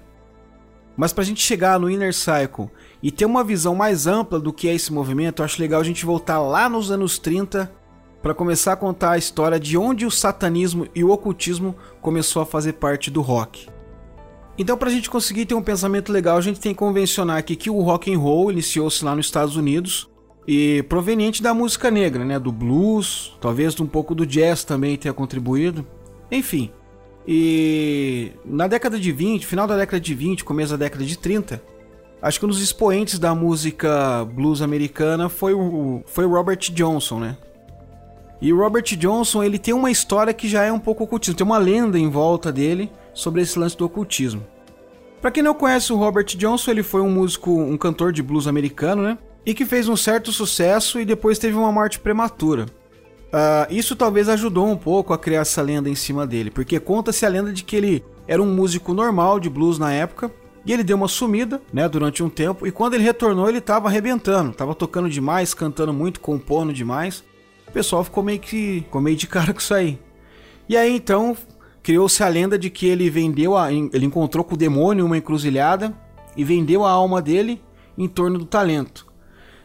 Mas 0.97 1.13
pra 1.13 1.23
gente 1.23 1.41
chegar 1.41 1.79
no 1.79 1.89
Inner 1.89 2.13
Cycle 2.13 2.71
e 3.03 3.13
ter 3.13 3.25
uma 3.25 3.45
visão 3.45 3.75
mais 3.75 4.07
ampla 4.07 4.41
do 4.41 4.53
que 4.53 4.69
é 4.69 4.75
esse 4.75 4.93
movimento, 4.93 5.43
acho 5.43 5.61
legal 5.61 5.81
a 5.81 5.85
gente 5.85 6.05
voltar 6.05 6.41
lá 6.41 6.69
nos 6.69 6.91
anos 6.91 7.19
30 7.19 7.73
para 8.21 8.35
começar 8.35 8.73
a 8.73 8.77
contar 8.77 9.13
a 9.13 9.19
história 9.19 9.61
de 9.61 9.79
onde 9.79 10.05
o 10.05 10.11
satanismo 10.11 10.89
e 10.95 11.05
o 11.05 11.11
ocultismo 11.11 11.77
começou 12.01 12.43
a 12.43 12.47
fazer 12.47 12.75
parte 12.75 13.11
do 13.11 13.21
rock. 13.21 13.69
Então, 14.59 14.77
para 14.77 14.89
a 14.89 14.93
gente 14.93 15.09
conseguir 15.09 15.47
ter 15.47 15.55
um 15.55 15.63
pensamento 15.63 16.13
legal, 16.13 16.37
a 16.37 16.41
gente 16.41 16.59
tem 16.59 16.73
que 16.73 16.79
convencionar 16.79 17.39
aqui 17.39 17.55
que 17.55 17.71
o 17.71 17.81
rock 17.81 18.13
and 18.13 18.19
roll 18.19 18.51
iniciou-se 18.51 19.05
lá 19.05 19.15
nos 19.15 19.27
Estados 19.27 19.55
Unidos 19.57 20.11
e 20.49 20.83
proveniente 20.89 21.41
da 21.41 21.55
música 21.55 21.93
negra, 21.93 22.25
né, 22.25 22.41
do 22.41 22.51
blues, 22.51 23.37
talvez 23.41 23.79
um 23.81 23.87
pouco 23.87 24.17
do 24.17 24.27
jazz 24.27 24.65
também 24.65 24.97
tenha 24.97 25.15
contribuído. 25.15 25.87
Enfim. 26.31 26.73
E 27.27 28.33
na 28.45 28.67
década 28.67 28.99
de 28.99 29.13
20, 29.13 29.47
final 29.47 29.67
da 29.67 29.77
década 29.77 30.01
de 30.01 30.15
20, 30.15 30.45
começo 30.45 30.73
da 30.73 30.85
década 30.85 31.05
de 31.05 31.17
30, 31.17 31.63
acho 32.21 32.41
que 32.41 32.47
um 32.47 32.49
dos 32.49 32.61
expoentes 32.61 33.19
da 33.19 33.35
música 33.35 34.25
blues 34.25 34.61
americana 34.61 35.29
foi 35.29 35.55
o 35.55 36.03
foi 36.07 36.27
Robert 36.27 36.59
Johnson, 36.73 37.21
né? 37.21 37.37
E 38.41 38.53
Robert 38.53 38.85
Johnson, 38.97 39.43
ele 39.43 39.59
tem 39.59 39.75
uma 39.75 39.91
história 39.91 40.33
que 40.33 40.49
já 40.49 40.65
é 40.65 40.73
um 40.73 40.79
pouco 40.79 41.05
ocultismo, 41.05 41.37
tem 41.37 41.47
uma 41.47 41.59
lenda 41.59 41.99
em 41.99 42.09
volta 42.09 42.51
dele 42.51 42.91
sobre 43.19 43.43
esse 43.43 43.59
lance 43.59 43.77
do 43.77 43.85
ocultismo. 43.85 44.47
Para 45.21 45.33
quem 45.33 45.43
não 45.43 45.53
conhece 45.53 45.93
o 45.93 45.97
Robert 45.97 46.25
Johnson, 46.25 46.71
ele 46.71 46.85
foi 46.85 47.01
um 47.01 47.11
músico, 47.11 47.51
um 47.51 47.77
cantor 47.77 48.13
de 48.13 48.23
blues 48.23 48.47
americano, 48.47 49.03
né? 49.03 49.19
E 49.45 49.53
que 49.53 49.67
fez 49.67 49.89
um 49.89 49.97
certo 49.97 50.31
sucesso 50.31 51.01
e 51.01 51.05
depois 51.05 51.39
teve 51.39 51.57
uma 51.57 51.73
morte 51.73 51.99
prematura. 51.99 52.67
Uh, 53.29 53.67
isso 53.71 53.97
talvez 53.97 54.29
ajudou 54.29 54.69
um 54.69 54.77
pouco 54.77 55.13
a 55.13 55.19
criar 55.19 55.41
essa 55.41 55.61
lenda 55.61 55.91
em 55.91 55.97
cima 55.97 56.25
dele, 56.27 56.51
porque 56.51 56.79
conta-se 56.79 57.27
a 57.27 57.29
lenda 57.29 57.53
de 57.53 57.65
que 57.65 57.75
ele 57.75 58.05
era 58.29 58.41
um 58.41 58.55
músico 58.55 58.95
normal 58.95 59.41
de 59.41 59.51
blues 59.51 59.81
na 59.81 59.93
época 59.93 60.31
e 60.65 60.73
ele 60.73 60.85
deu 60.85 60.97
uma 60.97 61.09
sumida, 61.09 61.61
né, 61.73 61.89
durante 61.89 62.23
um 62.23 62.29
tempo, 62.29 62.67
e 62.67 62.71
quando 62.71 62.95
ele 62.95 63.03
retornou 63.03 63.49
ele 63.49 63.59
estava 63.59 63.89
arrebentando, 63.89 64.51
estava 64.53 64.75
tocando 64.75 65.11
demais, 65.11 65.55
cantando 65.55 65.93
muito, 65.93 66.21
compondo 66.21 66.73
demais. 66.73 67.25
O 67.67 67.73
pessoal 67.73 68.05
ficou 68.05 68.23
meio 68.23 68.39
que 68.39 68.83
ficou 68.85 69.01
meio 69.01 69.17
de 69.17 69.27
cara 69.27 69.53
com 69.53 69.59
isso 69.59 69.75
aí. 69.75 69.99
E 70.69 70.77
aí 70.77 70.95
então 70.95 71.37
criou-se 71.83 72.23
a 72.23 72.29
lenda 72.29 72.59
de 72.59 72.71
que 72.71 72.87
ele 72.87 73.09
vendeu 73.11 73.57
a, 73.57 73.73
ele 73.73 74.07
encontrou 74.07 74.45
com 74.45 74.55
o 74.55 74.59
demônio 74.59 75.07
uma 75.07 75.17
encruzilhada 75.17 75.95
e 76.37 76.45
vendeu 76.45 76.85
a 76.85 76.91
alma 76.91 77.21
dele 77.21 77.61
em 77.97 78.07
torno 78.07 78.39
do 78.39 78.45
talento. 78.45 79.07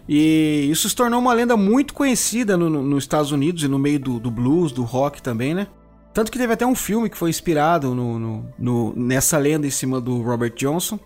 E 0.08 0.67
isso 0.70 0.89
se 0.89 0.96
tornou 0.96 1.20
uma 1.20 1.34
lenda 1.34 1.55
muito 1.55 1.93
conhecida 1.93 2.58
no, 2.58 2.70
no, 2.70 2.84
nos 2.84 3.03
Estados 3.03 3.32
Unidos 3.32 3.63
e 3.63 3.67
no 3.67 3.79
meio 3.79 4.00
do, 4.00 4.20
do, 4.20 4.29
blues, 4.29 4.72
do 4.72 4.84
rock 4.84 5.22
também, 5.22 5.53
né? 5.53 5.67
Tanto 6.13 6.32
que 6.32 6.38
teve 6.38 6.53
até 6.53 6.65
um 6.65 6.75
filme 6.75 7.10
que 7.10 7.17
foi 7.17 7.29
inspirado 7.29 7.96
no, 7.96 8.93
nessa 8.96 9.38
lenda 9.38 9.65
em 9.65 9.72
cima 9.72 10.00
do 10.00 10.22
Robert 10.22 10.53
Johnson. 10.55 11.00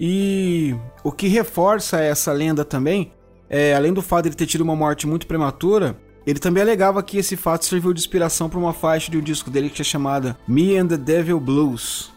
E 0.00 0.74
o 1.04 1.12
que 1.12 1.28
reforça 1.28 2.00
essa 2.00 2.32
lenda 2.32 2.64
também, 2.64 3.12
é, 3.48 3.74
além 3.74 3.92
do 3.92 4.00
fato 4.00 4.22
de 4.22 4.28
ele 4.30 4.36
ter 4.36 4.46
tido 4.46 4.62
uma 4.62 4.74
morte 4.74 5.06
muito 5.06 5.26
prematura, 5.26 5.96
ele 6.26 6.38
também 6.38 6.62
alegava 6.62 7.02
que 7.02 7.18
esse 7.18 7.36
fato 7.36 7.64
serviu 7.64 7.92
de 7.92 8.00
inspiração 8.00 8.48
para 8.48 8.58
uma 8.58 8.72
faixa 8.72 9.10
de 9.10 9.18
um 9.18 9.20
disco 9.20 9.50
dele 9.50 9.70
que 9.70 9.82
é 9.82 9.84
chamada 9.84 10.36
Me 10.46 10.76
and 10.76 10.86
the 10.88 10.96
Devil 10.96 11.40
Blues. 11.40 12.10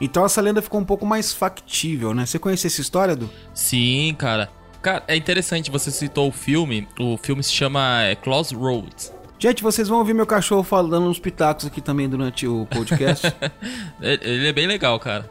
Então 0.00 0.24
essa 0.24 0.40
lenda 0.40 0.60
ficou 0.60 0.80
um 0.80 0.84
pouco 0.84 1.06
mais 1.06 1.32
factível, 1.32 2.12
né? 2.12 2.26
Você 2.26 2.38
conhece 2.38 2.66
essa 2.66 2.80
história, 2.80 3.16
do? 3.16 3.30
Sim, 3.54 4.14
cara. 4.18 4.50
Cara, 4.82 5.02
é 5.08 5.16
interessante, 5.16 5.70
você 5.70 5.90
citou 5.90 6.28
o 6.28 6.32
filme. 6.32 6.86
O 7.00 7.16
filme 7.16 7.42
se 7.42 7.52
chama 7.52 8.02
é, 8.02 8.14
Crossroads. 8.14 9.12
Gente, 9.38 9.62
vocês 9.62 9.88
vão 9.88 9.98
ouvir 9.98 10.14
meu 10.14 10.26
cachorro 10.26 10.62
falando 10.62 11.06
uns 11.06 11.18
pitacos 11.18 11.66
aqui 11.66 11.80
também 11.80 12.08
durante 12.08 12.46
o 12.46 12.66
podcast. 12.66 13.26
Ele 14.00 14.48
é 14.48 14.52
bem 14.52 14.66
legal, 14.66 14.98
cara. 14.98 15.30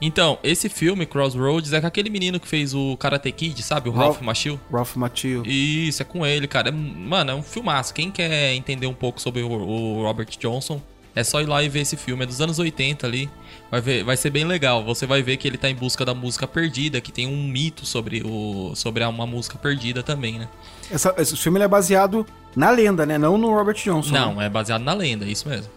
Então, 0.00 0.38
esse 0.44 0.68
filme, 0.68 1.04
Crossroads, 1.04 1.72
é 1.72 1.80
com 1.80 1.86
aquele 1.86 2.08
menino 2.08 2.38
que 2.38 2.46
fez 2.46 2.72
o 2.72 2.96
Karate 2.96 3.32
Kid, 3.32 3.62
sabe? 3.62 3.88
O 3.88 3.92
Ralph, 3.92 4.14
Ralph 4.14 4.22
Macchio. 4.22 4.60
Ralph 4.72 4.96
Macchio. 4.96 5.42
Isso, 5.44 6.02
é 6.02 6.04
com 6.04 6.24
ele, 6.24 6.46
cara. 6.46 6.68
É, 6.68 6.72
mano, 6.72 7.32
é 7.32 7.34
um 7.34 7.42
filmaço. 7.42 7.92
Quem 7.92 8.10
quer 8.10 8.54
entender 8.54 8.86
um 8.86 8.94
pouco 8.94 9.20
sobre 9.20 9.42
o, 9.42 9.50
o, 9.50 10.02
Robert 10.04 10.28
Johnson, 10.38 10.80
é 11.16 11.24
só 11.24 11.40
ir 11.40 11.46
lá 11.46 11.62
e 11.64 11.68
ver 11.68 11.80
esse 11.80 11.96
filme. 11.96 12.22
É 12.22 12.26
dos 12.26 12.40
anos 12.40 12.60
80 12.60 13.04
ali. 13.04 13.28
Vai, 13.72 13.80
ver, 13.80 14.04
vai 14.04 14.16
ser 14.16 14.30
bem 14.30 14.44
legal. 14.44 14.84
Você 14.84 15.04
vai 15.04 15.20
ver 15.20 15.36
que 15.36 15.48
ele 15.48 15.58
tá 15.58 15.68
em 15.68 15.74
busca 15.74 16.04
da 16.04 16.14
música 16.14 16.46
perdida, 16.46 17.00
que 17.00 17.10
tem 17.10 17.26
um 17.26 17.48
mito 17.48 17.84
sobre, 17.84 18.22
o, 18.24 18.72
sobre 18.76 19.04
uma 19.04 19.26
música 19.26 19.58
perdida 19.58 20.02
também, 20.02 20.38
né? 20.38 20.48
Essa, 20.90 21.12
esse 21.18 21.36
filme 21.36 21.60
é 21.60 21.66
baseado 21.66 22.24
na 22.54 22.70
lenda, 22.70 23.04
né? 23.04 23.18
Não 23.18 23.36
no 23.36 23.52
Robert 23.52 23.76
Johnson. 23.76 24.12
Não, 24.12 24.34
né? 24.36 24.46
é 24.46 24.48
baseado 24.48 24.82
na 24.82 24.94
lenda, 24.94 25.24
isso 25.24 25.48
mesmo. 25.48 25.70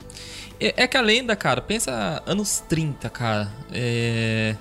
É, 0.61 0.83
é, 0.83 0.87
que 0.87 0.95
a 0.95 1.01
lenda, 1.01 1.35
cara, 1.35 1.59
pensa 1.59 2.21
anos 2.25 2.63
30, 2.69 3.09
cara. 3.09 3.51
É... 3.73 4.55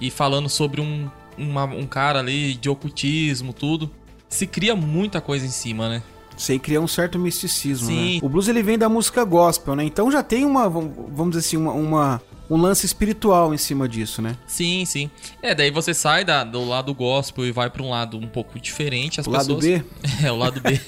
E 0.00 0.08
falando 0.10 0.48
sobre 0.48 0.80
um, 0.80 1.10
uma, 1.36 1.64
um 1.64 1.86
cara 1.86 2.20
ali 2.20 2.54
de 2.54 2.70
ocultismo, 2.70 3.52
tudo. 3.52 3.90
Se 4.28 4.46
cria 4.46 4.76
muita 4.76 5.20
coisa 5.20 5.44
em 5.44 5.50
cima, 5.50 5.88
né? 5.88 6.02
Sei 6.36 6.58
cria 6.58 6.80
um 6.80 6.88
certo 6.88 7.18
misticismo, 7.18 7.88
Sim. 7.88 8.14
Né? 8.14 8.20
O 8.22 8.28
blues 8.28 8.48
ele 8.48 8.62
vem 8.62 8.78
da 8.78 8.88
música 8.88 9.22
gospel, 9.24 9.76
né? 9.76 9.84
Então 9.84 10.10
já 10.10 10.22
tem 10.22 10.44
uma, 10.44 10.68
vamos 10.68 11.30
dizer 11.30 11.40
assim, 11.40 11.56
uma, 11.56 11.72
uma 11.72 12.22
um 12.50 12.56
lance 12.56 12.84
espiritual 12.84 13.54
em 13.54 13.58
cima 13.58 13.88
disso, 13.88 14.20
né? 14.20 14.36
Sim, 14.46 14.84
sim. 14.84 15.10
É, 15.40 15.54
daí 15.54 15.70
você 15.70 15.94
sai 15.94 16.24
da, 16.24 16.44
do 16.44 16.64
lado 16.64 16.94
gospel 16.94 17.46
e 17.46 17.52
vai 17.52 17.70
para 17.70 17.82
um 17.82 17.90
lado 17.90 18.18
um 18.18 18.26
pouco 18.26 18.58
diferente. 18.60 19.20
As 19.20 19.26
o 19.26 19.30
pessoas... 19.30 19.48
lado 19.48 19.60
B? 19.60 19.84
É, 20.26 20.30
o 20.30 20.36
lado 20.36 20.60
B. 20.60 20.80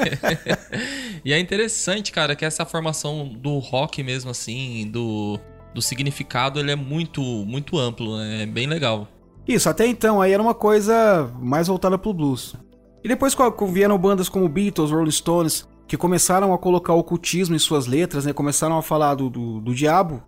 e 1.25 1.33
é 1.33 1.39
interessante, 1.39 2.13
cara, 2.13 2.37
que 2.37 2.45
essa 2.45 2.65
formação 2.65 3.29
do 3.29 3.59
rock 3.59 4.03
mesmo, 4.03 4.31
assim, 4.31 4.89
do 4.91 5.41
do 5.75 5.83
significado, 5.83 6.61
ele 6.61 6.71
é 6.71 6.77
muito, 6.77 7.21
muito 7.21 7.77
amplo, 7.77 8.17
né? 8.17 8.45
é 8.45 8.47
bem 8.47 8.67
legal. 8.67 9.09
Isso, 9.47 9.69
até 9.69 9.85
então 9.87 10.23
aí 10.23 10.33
era 10.33 10.41
uma 10.41 10.55
coisa 10.55 11.31
mais 11.41 11.67
voltada 11.67 11.99
pro 11.99 12.15
blues. 12.15 12.55
E 13.03 13.09
depois 13.09 13.37
vieram 13.73 13.99
bandas 13.99 14.29
como 14.29 14.49
Beatles, 14.49 14.91
Rolling 14.91 15.11
Stones, 15.11 15.69
que 15.87 15.97
começaram 15.97 16.55
a 16.55 16.59
colocar 16.59 16.95
o 16.95 17.01
ocultismo 17.01 17.55
em 17.55 17.59
suas 17.59 17.87
letras, 17.87 18.25
né? 18.25 18.33
Começaram 18.33 18.79
a 18.79 18.83
falar 18.83 19.17
do, 19.17 19.29
do, 19.29 19.61
do 19.61 19.75
diabo 19.75 20.23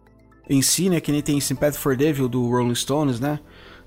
em 0.49 0.62
si, 0.62 0.88
né? 0.88 1.00
Que 1.00 1.12
nem 1.12 1.23
tem 1.23 1.41
Sympathy 1.41 1.79
for 1.79 1.97
Devil 1.97 2.29
do 2.29 2.49
Rolling 2.49 2.75
Stones, 2.75 3.21
né? 3.21 3.41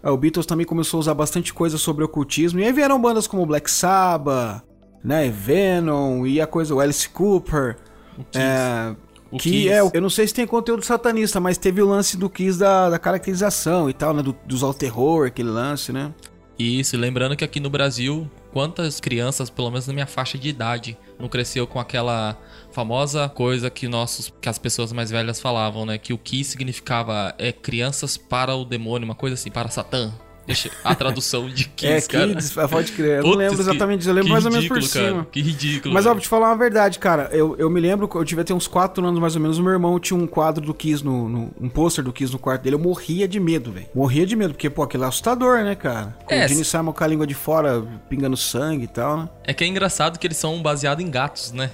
O 0.03 0.15
Beatles 0.15 0.45
também 0.45 0.65
começou 0.65 0.97
a 0.97 1.01
usar 1.01 1.13
bastante 1.13 1.53
coisa 1.53 1.77
sobre 1.77 2.03
ocultismo. 2.03 2.59
E 2.59 2.63
aí 2.63 2.71
vieram 2.71 3.01
bandas 3.01 3.27
como 3.27 3.45
Black 3.45 3.69
Sabbath, 3.69 4.63
né? 5.03 5.29
Venom 5.29 6.25
e 6.25 6.39
a 6.39 6.47
coisa, 6.47 6.73
o 6.73 6.79
Alice 6.79 7.07
Cooper. 7.09 7.77
O 8.17 8.37
é, 8.37 8.95
o 9.31 9.37
que 9.37 9.51
Kiss. 9.51 9.69
é, 9.69 9.79
eu 9.93 10.01
não 10.01 10.09
sei 10.09 10.27
se 10.27 10.33
tem 10.33 10.47
conteúdo 10.47 10.83
satanista, 10.83 11.39
mas 11.39 11.57
teve 11.57 11.81
o 11.81 11.87
lance 11.87 12.17
do 12.17 12.29
Kiss 12.29 12.57
da, 12.57 12.89
da 12.89 12.97
caracterização 12.97 13.89
e 13.89 13.93
tal, 13.93 14.13
né? 14.13 14.23
Do, 14.23 14.35
dos 14.45 14.63
all 14.63 14.73
terror, 14.73 15.27
aquele 15.27 15.49
lance, 15.49 15.91
né? 15.91 16.13
Isso, 16.57 16.97
lembrando 16.97 17.37
que 17.37 17.43
aqui 17.43 17.59
no 17.59 17.69
Brasil, 17.69 18.29
quantas 18.51 18.99
crianças, 18.99 19.49
pelo 19.49 19.69
menos 19.69 19.87
na 19.87 19.93
minha 19.93 20.07
faixa 20.07 20.37
de 20.37 20.49
idade, 20.49 20.97
não 21.17 21.29
cresceu 21.29 21.65
com 21.65 21.79
aquela 21.79 22.37
famosa 22.71 23.29
coisa 23.29 23.69
que 23.69 23.87
nossos 23.87 24.31
que 24.41 24.49
as 24.49 24.57
pessoas 24.57 24.91
mais 24.91 25.09
velhas 25.11 25.39
falavam, 25.39 25.85
né, 25.85 25.97
que 25.97 26.13
o 26.13 26.17
que 26.17 26.43
significava 26.43 27.33
é 27.37 27.51
crianças 27.51 28.17
para 28.17 28.55
o 28.55 28.65
demônio, 28.65 29.05
uma 29.05 29.15
coisa 29.15 29.33
assim, 29.33 29.49
para 29.49 29.69
Satã. 29.69 30.13
Deixa 30.49 30.71
a 30.83 30.95
tradução 30.95 31.47
de 31.47 31.65
Kids, 31.77 32.05
é, 32.05 32.11
cara. 32.11 32.27
Kids, 32.29 32.53
pode 32.71 32.91
crer. 32.93 33.17
Eu 33.17 33.21
Putz, 33.21 33.31
não 33.33 33.37
lembro 33.37 33.61
exatamente 33.61 33.99
disso, 33.99 34.09
eu 34.09 34.15
lembro 34.15 34.31
mais 34.31 34.45
ou 34.45 34.51
menos 34.51 34.67
por 34.67 34.79
cara. 34.79 34.87
cima. 34.87 35.27
Que 35.31 35.41
ridículo. 35.43 35.93
Mas, 35.93 36.07
ó, 36.07 36.11
vou 36.11 36.19
te 36.19 36.27
falar 36.27 36.47
uma 36.47 36.57
verdade, 36.57 36.97
cara. 36.97 37.29
Eu, 37.31 37.55
eu 37.59 37.69
me 37.69 37.79
lembro, 37.79 38.09
eu 38.11 38.25
tive 38.25 38.41
até 38.41 38.51
uns 38.51 38.67
4 38.67 39.05
anos 39.05 39.19
mais 39.19 39.35
ou 39.35 39.41
menos, 39.43 39.59
o 39.59 39.63
meu 39.63 39.73
irmão 39.73 39.99
tinha 39.99 40.19
um 40.19 40.25
quadro 40.25 40.65
do 40.65 40.73
Kiss, 40.73 41.05
no, 41.05 41.29
no 41.29 41.51
um 41.61 41.69
pôster 41.69 42.03
do 42.03 42.11
Kiss 42.11 42.33
no 42.33 42.39
quarto 42.39 42.63
dele. 42.63 42.75
Eu 42.75 42.79
morria 42.79 43.27
de 43.27 43.39
medo, 43.39 43.71
velho. 43.71 43.85
Morria 43.93 44.25
de 44.25 44.35
medo, 44.35 44.55
porque, 44.55 44.71
pô, 44.71 44.81
aquilo 44.81 45.03
é 45.03 45.07
assustador, 45.07 45.63
né, 45.63 45.75
cara? 45.75 46.17
Com 46.25 46.33
é, 46.33 46.45
o 46.45 46.47
Gene 46.47 46.65
Simon 46.65 46.93
com 46.93 47.03
a 47.03 47.07
língua 47.07 47.27
de 47.27 47.35
fora, 47.35 47.83
pingando 48.09 48.35
sangue 48.35 48.85
e 48.85 48.87
tal, 48.87 49.17
né? 49.17 49.29
É 49.43 49.53
que 49.53 49.63
é 49.63 49.67
engraçado 49.67 50.17
que 50.17 50.25
eles 50.25 50.37
são 50.37 50.59
baseados 50.63 51.05
em 51.05 51.11
gatos, 51.11 51.51
né? 51.51 51.69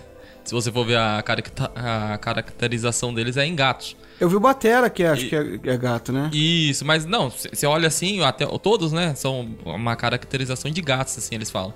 Se 0.45 0.53
você 0.53 0.71
for 0.71 0.85
ver 0.85 0.97
a, 0.97 1.17
a 1.17 2.17
caracterização 2.19 3.11
deles, 3.11 3.35
é 3.35 3.45
em 3.45 3.55
gatos. 3.55 3.97
Eu 4.19 4.29
vi 4.29 4.35
o 4.35 4.39
Batera, 4.39 4.89
que 4.89 5.03
acho 5.03 5.25
e... 5.25 5.29
que 5.29 5.35
é, 5.35 5.73
é, 5.73 5.77
gato, 5.77 6.13
né? 6.13 6.29
Isso, 6.31 6.85
mas 6.85 7.05
não, 7.05 7.29
você 7.29 7.65
olha 7.65 7.87
assim, 7.87 8.23
até 8.23 8.45
todos, 8.45 8.93
né? 8.93 9.15
São 9.15 9.49
uma 9.65 9.95
caracterização 9.95 10.69
de 10.69 10.81
gatos, 10.81 11.17
assim, 11.17 11.35
eles 11.35 11.49
falam. 11.49 11.73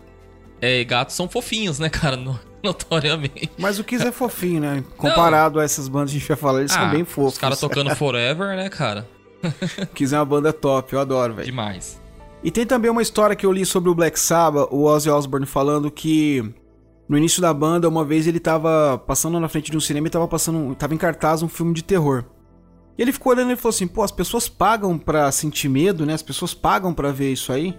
É, 0.62 0.84
gatos 0.84 1.16
são 1.16 1.28
fofinhos, 1.28 1.80
né, 1.80 1.90
cara? 1.90 2.18
Notoriamente. 2.64 3.50
Mas 3.58 3.80
o 3.80 3.84
Kiss 3.84 4.06
é 4.06 4.12
fofinho, 4.12 4.62
né? 4.62 4.84
Comparado 4.98 5.56
não. 5.56 5.62
a 5.62 5.66
essas 5.66 5.88
bandas 5.88 6.12
que 6.12 6.18
a 6.18 6.20
gente 6.20 6.28
vai 6.28 6.38
falar, 6.38 6.60
eles 6.60 6.72
ah, 6.72 6.82
são 6.82 6.90
bem 6.92 7.04
fofos. 7.04 7.34
Os 7.34 7.40
caras 7.40 7.60
tocando 7.60 7.94
Forever, 7.96 8.56
né, 8.56 8.70
cara? 8.70 9.08
Kiss 9.96 10.14
é 10.14 10.18
uma 10.18 10.26
banda 10.26 10.54
top, 10.54 10.94
eu 10.94 11.00
adoro, 11.00 11.34
velho. 11.34 11.46
Demais. 11.46 12.00
E 12.44 12.52
tem 12.52 12.66
também 12.66 12.92
uma 12.92 13.02
história 13.02 13.36
que 13.36 13.46
eu 13.46 13.52
li 13.52 13.66
sobre 13.66 13.90
o 13.90 13.96
Black 13.96 14.20
Sabbath, 14.20 14.70
o 14.72 14.84
Ozzy 14.84 15.10
Osbourne 15.10 15.46
falando 15.46 15.90
que 15.92 16.54
no 17.10 17.18
início 17.18 17.42
da 17.42 17.52
banda, 17.52 17.90
uma 17.90 18.06
vez 18.06 18.28
ele 18.28 18.40
tava 18.40 19.00
passando 19.00 19.40
na 19.40 19.50
frente 19.50 19.72
de 19.72 19.76
um 19.76 19.80
cinema 19.80 20.06
e 20.06 20.12
tava 20.12 20.28
passando, 20.28 20.76
tava 20.76 20.94
em 20.94 20.98
cartaz 20.98 21.42
um 21.42 21.50
filme 21.50 21.74
de 21.74 21.84
terror. 21.84 22.24
E 22.96 23.02
ele 23.02 23.12
ficou 23.12 23.34
olhando 23.34 23.52
e 23.52 23.56
falou 23.56 23.72
assim: 23.72 23.88
"Pô, 23.88 24.04
as 24.04 24.12
pessoas 24.12 24.48
pagam 24.48 24.96
pra 24.96 25.32
sentir 25.32 25.68
medo, 25.70 26.06
né? 26.06 26.14
As 26.14 26.22
pessoas 26.22 26.54
pagam 26.54 26.94
pra 26.94 27.12
ver 27.12 27.32
isso 27.34 27.52
aí". 27.52 27.76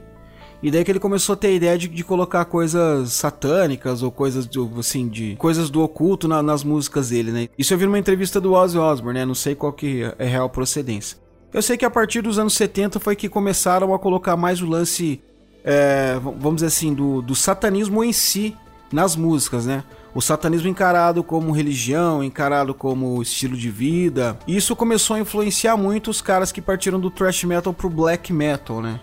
E 0.63 0.71
daí 0.71 0.85
que 0.85 0.91
ele 0.91 0.99
começou 0.99 1.35
a 1.35 1.37
ter 1.37 1.47
a 1.47 1.53
ideia 1.53 1.79
de, 1.79 1.89
de 1.89 2.05
colocar 2.05 2.45
coisas 2.45 3.13
satânicas 3.13 4.03
ou 4.03 4.11
coisas 4.11 4.47
do, 4.47 4.79
assim, 4.79 5.09
de 5.09 5.37
coisas 5.37 5.71
do 5.71 5.81
oculto 5.81 6.29
na, 6.29 6.43
nas 6.43 6.65
músicas 6.65 7.11
dele, 7.11 7.31
né? 7.31 7.49
Isso 7.57 7.73
eu 7.73 7.79
vi 7.79 7.87
numa 7.87 7.99
entrevista 7.99 8.41
do 8.41 8.53
Ozzy 8.53 8.77
Osbourne, 8.77 9.21
né? 9.21 9.25
Não 9.25 9.35
sei 9.35 9.55
qual 9.55 9.73
que 9.73 10.03
é 10.19 10.27
a 10.27 10.29
real 10.29 10.51
procedência. 10.51 11.17
Eu 11.53 11.63
sei 11.63 11.77
que 11.77 11.85
a 11.85 11.91
partir 11.91 12.21
dos 12.21 12.39
anos 12.39 12.55
70 12.55 13.01
foi 13.01 13.17
que 13.17 13.29
começaram 13.29 13.95
a 13.95 13.99
colocar 13.99 14.37
mais 14.37 14.61
o 14.61 14.67
lance, 14.67 15.23
é, 15.65 16.19
vamos 16.21 16.57
dizer 16.57 16.67
assim, 16.67 16.93
do, 16.93 17.23
do 17.23 17.35
satanismo 17.35 18.05
em 18.05 18.13
si 18.13 18.55
nas 18.93 19.17
músicas, 19.17 19.67
né? 19.67 19.85
O 20.15 20.21
satanismo 20.21 20.69
encarado 20.69 21.23
como 21.23 21.53
religião, 21.53 22.23
encarado 22.23 22.75
como 22.75 23.23
estilo 23.23 23.57
de 23.57 23.71
vida. 23.71 24.39
Isso 24.47 24.75
começou 24.75 25.17
a 25.17 25.21
influenciar 25.21 25.77
muito 25.77 26.11
os 26.11 26.21
caras 26.21 26.51
que 26.51 26.61
partiram 26.61 26.99
do 26.99 27.11
thrash 27.11 27.45
metal 27.45 27.73
pro 27.73 27.89
black 27.89 28.33
metal, 28.33 28.81
né? 28.81 29.01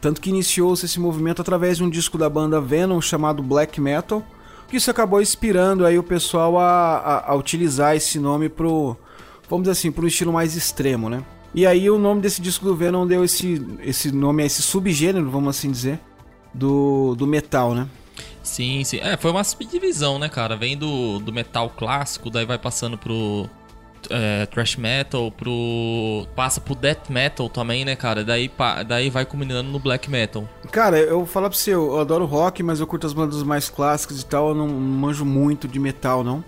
Tanto 0.00 0.20
que 0.20 0.30
iniciou-se 0.30 0.86
esse 0.86 1.00
movimento 1.00 1.42
através 1.42 1.78
de 1.78 1.84
um 1.84 1.90
disco 1.90 2.16
da 2.16 2.30
banda 2.30 2.60
Venom 2.60 3.00
chamado 3.00 3.42
Black 3.42 3.80
Metal, 3.80 4.22
que 4.68 4.76
isso 4.76 4.90
acabou 4.90 5.20
inspirando 5.20 5.84
aí 5.84 5.98
o 5.98 6.02
pessoal 6.02 6.58
a, 6.58 6.98
a, 6.98 7.32
a 7.32 7.34
utilizar 7.34 7.96
esse 7.96 8.18
nome 8.20 8.48
pro, 8.48 8.96
vamos 9.48 9.64
dizer 9.64 9.72
assim, 9.72 9.90
pro 9.90 10.06
estilo 10.06 10.32
mais 10.32 10.54
extremo, 10.54 11.08
né? 11.08 11.24
E 11.54 11.66
aí 11.66 11.90
o 11.90 11.98
nome 11.98 12.20
desse 12.20 12.40
disco 12.40 12.64
do 12.64 12.76
Venom 12.76 13.06
deu 13.06 13.24
esse, 13.24 13.60
esse 13.80 14.12
nome 14.12 14.42
a 14.42 14.46
esse 14.46 14.62
subgênero, 14.62 15.28
vamos 15.30 15.56
assim 15.56 15.70
dizer, 15.70 15.98
do, 16.54 17.14
do 17.16 17.26
metal, 17.26 17.74
né? 17.74 17.88
Sim, 18.42 18.82
sim. 18.84 18.98
É, 18.98 19.16
foi 19.16 19.30
uma 19.30 19.44
subdivisão, 19.44 20.18
né, 20.18 20.28
cara? 20.28 20.56
Vem 20.56 20.76
do, 20.76 21.18
do 21.18 21.32
metal 21.32 21.70
clássico, 21.70 22.30
daí 22.30 22.46
vai 22.46 22.58
passando 22.58 22.96
pro 22.96 23.48
é, 24.10 24.46
thrash 24.46 24.76
metal, 24.76 25.30
pro. 25.30 26.26
passa 26.34 26.60
pro 26.60 26.74
death 26.74 27.08
metal 27.08 27.48
também, 27.48 27.84
né, 27.84 27.96
cara? 27.96 28.24
Daí, 28.24 28.50
daí 28.86 29.10
vai 29.10 29.24
combinando 29.24 29.70
no 29.70 29.78
black 29.78 30.10
metal. 30.10 30.48
Cara, 30.70 30.98
eu 30.98 31.18
vou 31.18 31.26
falar 31.26 31.48
pra 31.50 31.58
você, 31.58 31.74
eu 31.74 31.98
adoro 31.98 32.24
rock, 32.24 32.62
mas 32.62 32.80
eu 32.80 32.86
curto 32.86 33.06
as 33.06 33.12
bandas 33.12 33.42
mais 33.42 33.68
clássicas 33.68 34.20
e 34.20 34.26
tal, 34.26 34.50
eu 34.50 34.54
não 34.54 34.68
manjo 34.68 35.24
muito 35.24 35.66
de 35.66 35.78
metal, 35.78 36.22
não. 36.22 36.42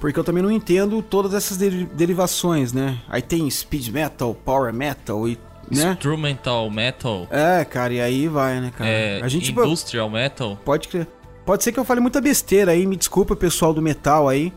Porque 0.00 0.18
eu 0.18 0.24
também 0.24 0.42
não 0.42 0.50
entendo 0.50 1.00
todas 1.00 1.32
essas 1.32 1.56
derivações, 1.56 2.72
né? 2.72 2.98
Aí 3.08 3.22
tem 3.22 3.48
speed 3.48 3.88
metal, 3.88 4.34
power 4.34 4.72
metal 4.72 5.28
e 5.28 5.38
né? 5.70 5.92
Instrumental 5.92 6.68
metal. 6.70 7.26
É, 7.30 7.64
cara, 7.64 7.94
e 7.94 8.00
aí 8.00 8.28
vai, 8.28 8.60
né, 8.60 8.72
cara? 8.76 8.90
É, 8.90 9.20
a 9.22 9.28
gente 9.28 9.52
industrial 9.52 10.10
metal. 10.10 10.58
Pode 10.64 10.88
crer. 10.88 11.06
Pode 11.44 11.64
ser 11.64 11.72
que 11.72 11.80
eu 11.80 11.84
fale 11.84 12.00
muita 12.00 12.20
besteira 12.20 12.72
aí, 12.72 12.86
me 12.86 12.96
desculpa 12.96 13.34
pessoal 13.34 13.74
do 13.74 13.82
metal 13.82 14.28
aí. 14.28 14.52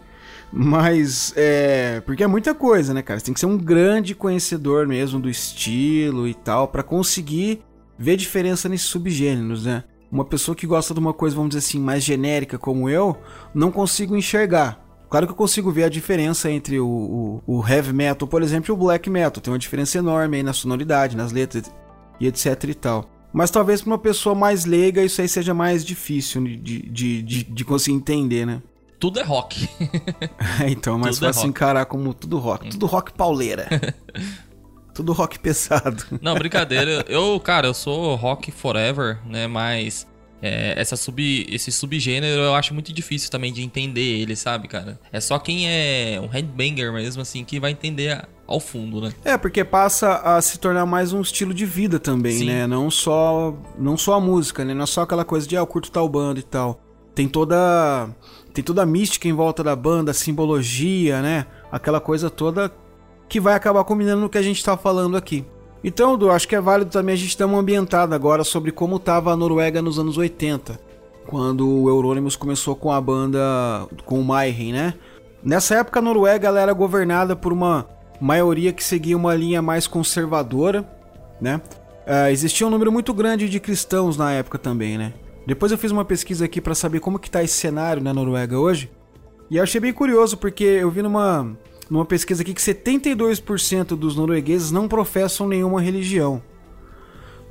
Mas 0.52 1.34
é. 1.36 2.02
Porque 2.06 2.24
é 2.24 2.28
muita 2.28 2.54
coisa, 2.54 2.94
né, 2.94 3.02
cara? 3.02 3.20
Você 3.20 3.26
tem 3.26 3.34
que 3.34 3.40
ser 3.40 3.46
um 3.46 3.58
grande 3.58 4.16
conhecedor 4.16 4.88
mesmo 4.88 5.20
do 5.20 5.30
estilo 5.30 6.28
e 6.28 6.34
tal, 6.34 6.68
para 6.68 6.84
conseguir 6.84 7.62
ver 7.98 8.16
diferença 8.16 8.70
nesses 8.70 8.88
subgêneros, 8.88 9.66
né? 9.66 9.84
Uma 10.12 10.24
pessoa 10.24 10.56
que 10.56 10.68
gosta 10.68 10.94
de 10.94 11.00
uma 11.00 11.14
coisa, 11.14 11.36
vamos 11.36 11.50
dizer 11.50 11.60
assim, 11.60 11.80
mais 11.80 12.04
genérica 12.04 12.58
como 12.58 12.90
eu, 12.90 13.18
não 13.54 13.72
consigo 13.72 14.16
enxergar. 14.16 14.82
Claro 15.10 15.28
que 15.28 15.34
eu 15.34 15.38
consigo 15.38 15.72
ver 15.72 15.84
a 15.84 15.90
diferença 15.90 16.50
entre 16.50 16.80
o, 16.80 17.42
o, 17.46 17.58
o 17.60 17.68
heavy 17.68 17.94
metal, 17.94 18.28
por 18.28 18.42
exemplo, 18.42 18.72
e 18.72 18.74
o 18.74 18.78
black 18.78 19.10
metal. 19.10 19.42
Tem 19.42 19.52
uma 19.52 19.60
diferença 19.60 19.98
enorme 19.98 20.38
aí 20.38 20.44
na 20.44 20.54
sonoridade, 20.54 21.18
nas 21.18 21.32
letras 21.32 21.72
e 22.20 22.28
etc 22.28 22.64
e 22.64 22.74
tal. 22.74 23.15
Mas 23.36 23.52
talvez 23.52 23.82
para 23.82 23.92
uma 23.92 23.98
pessoa 23.98 24.34
mais 24.34 24.64
leiga 24.64 25.04
isso 25.04 25.20
aí 25.20 25.28
seja 25.28 25.54
mais 25.54 25.84
difícil 25.84 26.42
de, 26.42 26.56
de, 26.84 27.22
de, 27.22 27.44
de 27.44 27.66
conseguir 27.66 27.98
entender, 27.98 28.46
né? 28.46 28.62
Tudo 28.98 29.20
é 29.20 29.24
rock. 29.24 29.68
é, 30.64 30.70
então, 30.70 31.02
tudo 31.02 31.10
é 31.10 31.14
fácil 31.14 31.48
é 31.48 31.50
encarar 31.50 31.86
como 31.86 32.14
tudo 32.14 32.38
rock. 32.38 32.70
Tudo 32.70 32.86
rock 32.86 33.12
pauleira. 33.12 33.68
tudo 34.96 35.12
rock 35.12 35.38
pesado. 35.38 36.02
Não, 36.22 36.34
brincadeira. 36.36 37.04
Eu, 37.10 37.38
cara, 37.42 37.68
eu 37.68 37.74
sou 37.74 38.16
rock 38.16 38.54
forever, 38.54 39.20
né? 39.26 39.48
Mas 39.48 40.08
é, 40.42 40.80
essa 40.80 40.96
sub, 40.96 41.48
esse 41.50 41.72
subgênero 41.72 42.42
eu 42.42 42.56
acho 42.56 42.74
muito 42.74 42.92
difícil 42.94 43.32
também 43.32 43.52
de 43.52 43.64
entender 43.64 44.02
ele, 44.02 44.36
sabe, 44.36 44.68
cara? 44.68 45.00
É 45.12 45.20
só 45.20 45.40
quem 45.40 45.68
é 45.68 46.20
um 46.22 46.28
headbanger 46.28 46.92
mesmo, 46.92 47.22
assim, 47.22 47.44
que 47.44 47.60
vai 47.60 47.72
entender 47.72 48.28
ao 48.46 48.60
fundo, 48.60 49.02
né? 49.02 49.14
É, 49.24 49.38
porque 49.38 49.64
passa 49.64 50.18
a 50.18 50.42
se 50.42 50.60
tornar 50.60 50.86
mais 50.86 51.14
um 51.14 51.22
estilo 51.22 51.54
de 51.54 51.66
vida 51.66 52.00
também, 52.00 52.40
Sim. 52.40 52.46
né? 52.46 52.68
Não 52.68 52.92
só, 52.92 53.58
não 53.78 53.98
só 53.98 54.14
a 54.14 54.20
música, 54.20 54.64
né? 54.64 54.74
Não 54.74 54.84
é 54.84 54.88
só 54.88 55.02
aquela 55.02 55.26
coisa 55.26 55.48
de, 55.48 55.56
ah, 55.58 55.62
eu 55.62 55.68
curto 55.68 55.92
tal 55.92 56.08
banda 56.08 56.40
e 56.40 56.44
tal. 56.44 56.82
Tem 57.16 57.28
toda, 57.28 58.10
tem 58.54 58.64
toda 58.64 58.84
a 58.84 58.86
mística 58.86 59.28
em 59.28 59.34
volta 59.34 59.64
da 59.64 59.76
banda, 59.76 60.12
a 60.12 60.14
simbologia, 60.14 61.22
né? 61.22 61.46
Aquela 61.72 62.02
coisa 62.02 62.30
toda 62.30 62.72
que 63.28 63.40
vai 63.40 63.56
acabar 63.56 63.84
combinando 63.84 64.22
no 64.22 64.30
que 64.30 64.38
a 64.38 64.42
gente 64.42 64.64
tá 64.64 64.78
falando 64.78 65.18
aqui. 65.18 65.46
Então, 65.88 66.16
Edu, 66.16 66.32
acho 66.32 66.48
que 66.48 66.56
é 66.56 66.60
válido 66.60 66.90
também 66.90 67.14
a 67.14 67.16
gente 67.16 67.38
dar 67.38 67.46
uma 67.46 67.60
ambientada 67.60 68.16
agora 68.16 68.44
sobre 68.44 68.72
como 68.72 68.96
estava 68.96 69.32
a 69.32 69.38
Noruega 69.38 69.84
nos 69.84 70.00
anos 70.00 70.18
80, 70.18 70.80
quando 71.28 71.70
o 71.70 71.88
Euronymous 71.88 72.36
começou 72.36 72.76
com 72.76 72.92
a 72.92 73.00
banda, 73.00 73.40
com 74.04 74.20
o 74.20 74.24
Mayhem, 74.24 74.74
né? 74.74 74.96
Nessa 75.44 75.76
época 75.76 76.00
a 76.00 76.02
Noruega 76.02 76.50
era 76.60 76.74
governada 76.74 77.36
por 77.36 77.54
uma 77.54 77.88
maioria 78.20 78.74
que 78.74 78.84
seguia 78.84 79.16
uma 79.16 79.36
linha 79.36 79.62
mais 79.62 79.86
conservadora, 79.86 80.84
né? 81.40 81.62
Uh, 82.08 82.32
existia 82.32 82.66
um 82.66 82.72
número 82.72 82.92
muito 82.92 83.14
grande 83.14 83.48
de 83.48 83.60
cristãos 83.60 84.18
na 84.18 84.32
época 84.32 84.58
também, 84.58 84.98
né? 84.98 85.14
Depois 85.46 85.72
eu 85.72 85.78
fiz 85.78 85.92
uma 85.92 86.04
pesquisa 86.04 86.46
aqui 86.46 86.60
para 86.60 86.74
saber 86.74 87.00
como 87.00 87.20
que 87.20 87.30
tá 87.30 87.44
esse 87.44 87.54
cenário 87.54 88.02
na 88.02 88.12
Noruega 88.12 88.58
hoje. 88.58 88.90
E 89.52 89.58
eu 89.58 89.64
achei 89.64 89.80
bem 89.80 89.94
curioso 89.94 90.36
porque 90.36 90.64
eu 90.64 90.90
vi 90.90 91.04
numa 91.04 91.56
numa 91.90 92.06
pesquisa 92.06 92.42
aqui 92.42 92.54
que 92.54 92.62
72% 92.62 93.96
dos 93.96 94.16
noruegueses 94.16 94.72
não 94.72 94.88
professam 94.88 95.48
nenhuma 95.48 95.82
religião. 95.82 96.42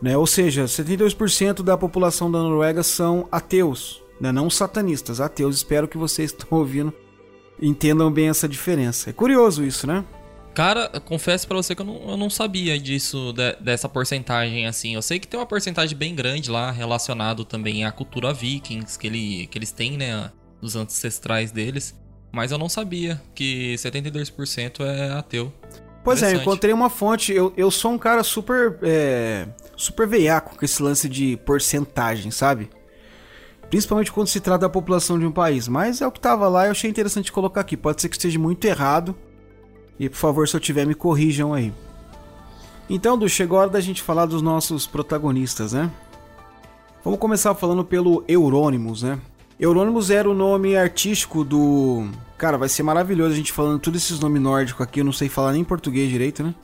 Né? 0.03 0.17
Ou 0.17 0.27
seja, 0.27 0.65
72% 0.65 1.63
da 1.63 1.77
população 1.77 2.31
da 2.31 2.39
Noruega 2.39 2.83
são 2.83 3.29
ateus, 3.31 4.03
né? 4.21 4.31
não 4.31 4.51
satanistas, 4.51 5.21
ateus. 5.21 5.57
Espero 5.57 5.89
que 5.89 5.97
vocês 5.97 6.31
estão 6.37 6.59
ouvindo 6.59 6.93
entendam 7.61 8.13
bem 8.13 8.29
essa 8.29 8.49
diferença. 8.49 9.11
É 9.11 9.13
curioso 9.13 9.65
isso, 9.65 9.87
né? 9.87 10.05
Cara, 10.55 10.89
confesso 11.01 11.49
para 11.49 11.57
você 11.57 11.75
que 11.75 11.83
eu 11.83 11.87
não, 11.87 12.11
eu 12.11 12.17
não 12.17 12.31
sabia 12.31 12.79
disso, 12.79 13.33
de, 13.33 13.57
dessa 13.57 13.89
porcentagem, 13.89 14.67
assim. 14.67 14.95
Eu 14.95 15.03
sei 15.03 15.19
que 15.19 15.27
tem 15.27 15.39
uma 15.39 15.47
porcentagem 15.47 15.97
bem 15.97 16.15
grande 16.15 16.49
lá 16.51 16.71
relacionado 16.71 17.45
também 17.45 17.85
à 17.85 17.91
cultura 17.91 18.33
vikings, 18.33 18.97
que, 18.97 19.07
ele, 19.07 19.47
que 19.49 19.59
eles 19.59 19.73
têm, 19.73 19.97
né, 19.97 20.31
dos 20.61 20.77
ancestrais 20.77 21.51
deles. 21.51 21.99
Mas 22.35 22.51
eu 22.51 22.59
não 22.59 22.69
sabia 22.69 23.23
que 23.33 23.75
72% 23.77 24.81
é 24.81 25.13
ateu. 25.13 25.53
Pois 26.03 26.23
é, 26.23 26.35
eu 26.35 26.41
encontrei 26.41 26.73
uma 26.75 26.91
fonte. 26.91 27.33
Eu, 27.33 27.53
eu 27.57 27.71
sou 27.71 27.93
um 27.93 27.99
cara 27.99 28.25
super. 28.25 28.77
É, 28.83 29.47
super 29.77 30.07
veiaco 30.07 30.57
com 30.59 30.65
esse 30.65 30.83
lance 30.83 31.09
de 31.09 31.37
porcentagem, 31.39 32.31
sabe? 32.31 32.69
Principalmente 33.71 34.13
quando 34.13 34.27
se 34.27 34.41
trata 34.41 34.63
da 34.63 34.69
população 34.69 35.19
de 35.19 35.25
um 35.25 35.31
país. 35.31 35.69
Mas 35.69 36.03
é 36.03 36.07
o 36.07 36.13
que 36.13 36.21
tava 36.21 36.49
lá 36.49 36.65
e 36.65 36.67
eu 36.67 36.73
achei 36.73 36.91
interessante 36.91 37.31
colocar 37.33 37.61
aqui. 37.61 37.77
Pode 37.77 38.03
ser 38.03 38.09
que 38.09 38.17
esteja 38.17 38.39
muito 38.39 38.65
errado. 38.65 39.15
E 39.99 40.09
por 40.09 40.17
favor, 40.17 40.49
se 40.49 40.57
eu 40.57 40.61
tiver, 40.61 40.85
me 40.85 40.95
corrijam 40.95 41.55
aí. 41.55 41.73
Então, 42.91 43.17
Du, 43.17 43.29
chegou 43.29 43.59
a 43.59 43.63
hora 43.63 43.71
da 43.71 43.81
gente 43.81 44.03
falar 44.03 44.27
dos 44.27 44.43
nossos 44.43 44.87
protagonistas, 44.87 45.73
né? 45.73 45.91
Vamos 47.05 47.21
começar 47.21 47.55
falando 47.55 47.85
pelo 47.85 48.25
Eurônimos, 48.27 49.03
né? 49.05 49.21
Eurônimos 49.59 50.11
era 50.11 50.29
o 50.29 50.35
nome 50.35 50.77
artístico 50.77 51.45
do. 51.45 52.09
Cara, 52.37 52.59
vai 52.59 52.69
ser 52.69 52.83
maravilhoso 52.83 53.33
a 53.33 53.37
gente 53.37 53.53
falando 53.53 53.79
todos 53.79 54.03
esses 54.03 54.19
nomes 54.19 54.43
nórdicos 54.43 54.83
aqui, 54.83 55.01
eu 55.01 55.05
não 55.05 55.13
sei 55.13 55.29
falar 55.29 55.53
nem 55.53 55.63
português 55.63 56.11
direito, 56.11 56.43
né? 56.43 56.55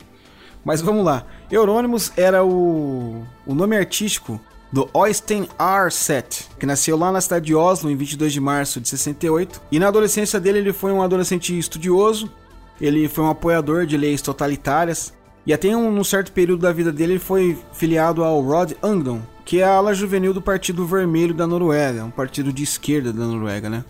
Mas 0.63 0.81
vamos 0.81 1.03
lá. 1.03 1.25
Eurônimos 1.49 2.11
era 2.15 2.43
o, 2.43 3.25
o 3.47 3.55
nome 3.55 3.77
artístico 3.77 4.39
do 4.71 4.89
Oystein 4.93 5.47
Arset, 5.57 6.47
que 6.59 6.65
nasceu 6.65 6.97
lá 6.97 7.11
na 7.11 7.19
cidade 7.19 7.45
de 7.45 7.55
Oslo 7.55 7.89
em 7.89 7.95
22 7.95 8.31
de 8.31 8.39
março 8.39 8.79
de 8.79 8.87
68. 8.87 9.61
E 9.71 9.79
na 9.79 9.87
adolescência 9.87 10.39
dele 10.39 10.59
ele 10.59 10.73
foi 10.73 10.91
um 10.91 11.01
adolescente 11.01 11.57
estudioso, 11.57 12.31
ele 12.79 13.07
foi 13.07 13.23
um 13.23 13.29
apoiador 13.29 13.85
de 13.85 13.97
leis 13.97 14.21
totalitárias, 14.21 15.13
e 15.45 15.53
até 15.53 15.75
um, 15.75 15.99
um 15.99 16.03
certo 16.03 16.31
período 16.31 16.61
da 16.61 16.71
vida 16.71 16.91
dele 16.91 17.13
ele 17.13 17.19
foi 17.19 17.57
filiado 17.73 18.23
ao 18.23 18.41
Rod 18.41 18.73
Ungdom, 18.83 19.21
que 19.43 19.59
é 19.59 19.63
a 19.63 19.75
ala 19.75 19.93
juvenil 19.93 20.33
do 20.33 20.41
Partido 20.41 20.85
Vermelho 20.85 21.33
da 21.33 21.47
Noruega, 21.47 22.05
um 22.05 22.11
partido 22.11 22.53
de 22.53 22.63
esquerda 22.63 23.11
da 23.11 23.25
Noruega, 23.25 23.69
né? 23.69 23.83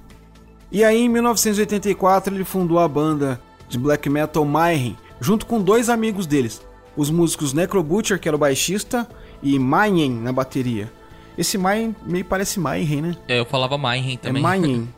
E 0.72 0.84
aí 0.84 1.02
em 1.02 1.10
1984 1.10 2.34
ele 2.34 2.46
fundou 2.46 2.80
a 2.80 2.88
banda 2.88 3.42
de 3.68 3.78
black 3.78 4.10
metal 4.10 4.46
Mayhem, 4.46 4.96
junto 5.20 5.46
com 5.46 5.62
dois 5.62 5.90
amigos 5.90 6.26
deles, 6.26 6.62
os 6.96 7.10
músicos 7.10 7.54
Necro 7.54 7.84
Butcher, 7.84 8.20
que 8.20 8.28
era 8.28 8.36
o 8.36 8.40
baixista, 8.40 9.08
e 9.44 9.60
Mayhem 9.60 10.12
na 10.12 10.32
bateria. 10.32 10.92
Esse 11.38 11.58
Mayhem 11.58 11.96
meio 12.06 12.26
parece 12.26 12.60
Mayhem, 12.60 13.02
né? 13.02 13.16
É, 13.28 13.40
eu 13.40 13.46
falava 13.46 13.78
Mayhem 13.78 14.18
também. 14.18 14.42
É 14.42 14.44
Mayhem. 14.44 14.90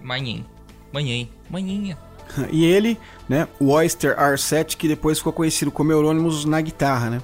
Mayhem. 0.00 0.46
Mayhem. 0.92 1.28
Mayhem. 1.48 1.96
E 2.52 2.64
ele, 2.64 2.96
né, 3.30 3.46
o 3.60 3.68
Oyster 3.68 4.18
R7, 4.18 4.76
que 4.76 4.88
depois 4.88 5.18
ficou 5.18 5.32
conhecido 5.32 5.70
como 5.70 5.92
Euronymous 5.92 6.44
na 6.44 6.60
guitarra, 6.60 7.10
né? 7.10 7.22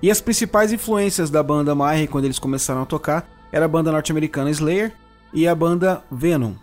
E 0.00 0.10
as 0.10 0.18
principais 0.18 0.72
influências 0.72 1.28
da 1.28 1.42
banda 1.42 1.74
Mayhem 1.74 2.06
quando 2.06 2.24
eles 2.24 2.38
começaram 2.38 2.80
a 2.80 2.86
tocar 2.86 3.28
era 3.52 3.66
a 3.66 3.68
banda 3.68 3.92
norte-americana 3.92 4.50
Slayer 4.50 4.92
e 5.34 5.46
a 5.46 5.54
banda 5.54 6.02
Venom. 6.10 6.54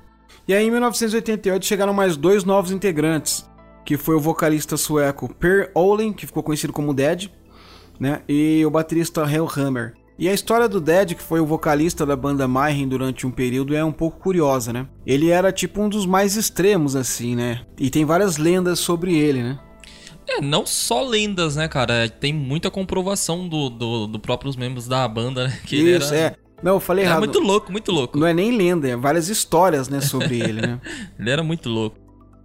E 0.48 0.54
aí 0.56 0.66
em 0.66 0.72
1988 0.72 1.64
chegaram 1.64 1.94
mais 1.94 2.18
dois 2.18 2.44
novos 2.44 2.72
integrantes, 2.72 3.48
que 3.86 3.98
foi 3.98 4.16
o 4.16 4.20
vocalista 4.20 4.76
sueco 4.76 5.32
Per 5.36 5.70
Olin, 5.76 6.12
que 6.12 6.26
ficou 6.26 6.42
conhecido 6.42 6.74
como 6.74 6.92
Dead, 6.92 7.30
né, 8.00 8.24
e 8.28 8.66
o 8.66 8.72
baterista 8.72 9.22
Hellhammer. 9.22 9.94
E 10.18 10.30
a 10.30 10.34
história 10.34 10.68
do 10.70 10.80
Dead, 10.80 11.16
que 11.16 11.22
foi 11.24 11.40
o 11.40 11.46
vocalista 11.46 12.06
da 12.06 12.16
banda 12.16 12.48
Mayhem 12.48 12.88
durante 12.88 13.26
um 13.26 13.32
período, 13.32 13.76
é 13.76 13.84
um 13.84 13.92
pouco 13.92 14.20
curiosa, 14.20 14.72
né? 14.72 14.88
Ele 15.06 15.30
era 15.30 15.52
tipo 15.52 15.82
um 15.82 15.90
dos 15.90 16.06
mais 16.06 16.36
extremos, 16.36 16.96
assim, 16.96 17.36
né? 17.36 17.62
E 17.80 17.90
tem 17.90 18.06
várias 18.06 18.38
lendas 18.38 18.80
sobre 18.80 19.16
ele, 19.16 19.42
né? 19.42 19.60
É, 20.28 20.40
não 20.40 20.66
só 20.66 21.04
lendas, 21.04 21.56
né, 21.56 21.68
cara? 21.68 22.08
Tem 22.08 22.32
muita 22.32 22.70
comprovação 22.70 23.48
do, 23.48 23.70
do, 23.70 24.08
do 24.08 24.20
próprios 24.20 24.56
membros 24.56 24.88
da 24.88 25.08
banda, 25.08 25.48
né? 25.48 25.60
Que 25.66 25.76
Isso, 25.76 26.14
era... 26.14 26.36
é. 26.36 26.36
Não, 26.62 26.74
eu 26.74 26.80
falei 26.80 27.04
era 27.04 27.14
errado. 27.14 27.22
muito 27.22 27.40
louco, 27.40 27.72
muito 27.72 27.92
louco. 27.92 28.18
Não 28.18 28.28
é 28.28 28.34
nem 28.34 28.56
lenda, 28.56 28.88
é 28.88 28.96
várias 28.96 29.30
histórias, 29.30 29.90
né, 29.90 30.00
sobre 30.00 30.40
ele, 30.40 30.62
né? 30.62 30.80
ele 31.20 31.30
era 31.30 31.42
muito 31.44 31.68
louco. 31.68 31.98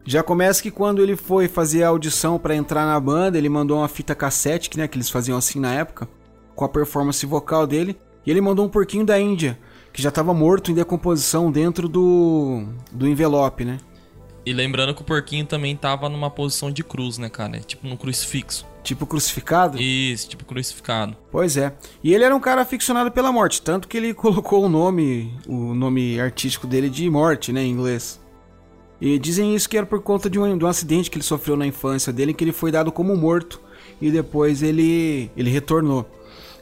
Já 0.06 0.22
começa 0.22 0.62
que 0.62 0.70
quando 0.70 1.02
ele 1.02 1.16
foi 1.16 1.48
fazer 1.48 1.82
a 1.82 1.88
audição 1.88 2.38
para 2.38 2.54
entrar 2.54 2.86
na 2.86 2.98
banda, 2.98 3.36
ele 3.36 3.48
mandou 3.48 3.78
uma 3.78 3.88
fita 3.88 4.14
cassete, 4.14 4.70
né, 4.78 4.88
que 4.88 4.96
eles 4.96 5.10
faziam 5.10 5.36
assim 5.36 5.60
na 5.60 5.74
época, 5.74 6.08
com 6.56 6.64
a 6.64 6.68
performance 6.68 7.24
vocal 7.24 7.66
dele, 7.66 7.96
e 8.24 8.30
ele 8.30 8.40
mandou 8.40 8.66
um 8.66 8.68
porquinho 8.68 9.04
da 9.04 9.20
Índia, 9.20 9.56
que 9.92 10.02
já 10.02 10.08
estava 10.08 10.34
morto 10.34 10.72
em 10.72 10.74
decomposição 10.74 11.52
dentro 11.52 11.88
do 11.88 12.64
do 12.90 13.06
envelope, 13.06 13.64
né? 13.64 13.78
E 14.44 14.52
lembrando 14.52 14.94
que 14.94 15.02
o 15.02 15.04
porquinho 15.04 15.44
também 15.44 15.76
tava 15.76 16.08
numa 16.08 16.30
posição 16.30 16.70
de 16.70 16.84
cruz, 16.84 17.18
né, 17.18 17.28
cara? 17.28 17.58
Tipo 17.58 17.86
no 17.88 17.96
crucifixo. 17.96 18.64
Tipo 18.82 19.04
crucificado? 19.04 19.76
Isso, 19.82 20.28
tipo 20.28 20.44
crucificado. 20.44 21.16
Pois 21.32 21.56
é. 21.56 21.74
E 22.02 22.14
ele 22.14 22.22
era 22.22 22.34
um 22.34 22.38
cara 22.38 22.62
aficionado 22.62 23.10
pela 23.10 23.32
morte, 23.32 23.60
tanto 23.60 23.88
que 23.88 23.96
ele 23.96 24.14
colocou 24.14 24.64
o 24.64 24.68
nome, 24.68 25.36
o 25.48 25.74
nome 25.74 26.20
artístico 26.20 26.64
dele 26.64 26.88
de 26.88 27.10
morte, 27.10 27.52
né, 27.52 27.64
em 27.64 27.72
inglês. 27.72 28.20
E 29.00 29.18
dizem 29.18 29.54
isso 29.54 29.68
que 29.68 29.76
era 29.76 29.84
por 29.84 30.00
conta 30.00 30.30
de 30.30 30.38
um, 30.38 30.56
de 30.56 30.64
um 30.64 30.68
acidente 30.68 31.10
que 31.10 31.16
ele 31.16 31.24
sofreu 31.24 31.56
na 31.56 31.66
infância 31.66 32.12
dele, 32.12 32.32
que 32.32 32.44
ele 32.44 32.52
foi 32.52 32.70
dado 32.70 32.92
como 32.92 33.16
morto 33.16 33.60
e 34.00 34.12
depois 34.12 34.62
ele, 34.62 35.28
ele 35.36 35.50
retornou. 35.50 36.08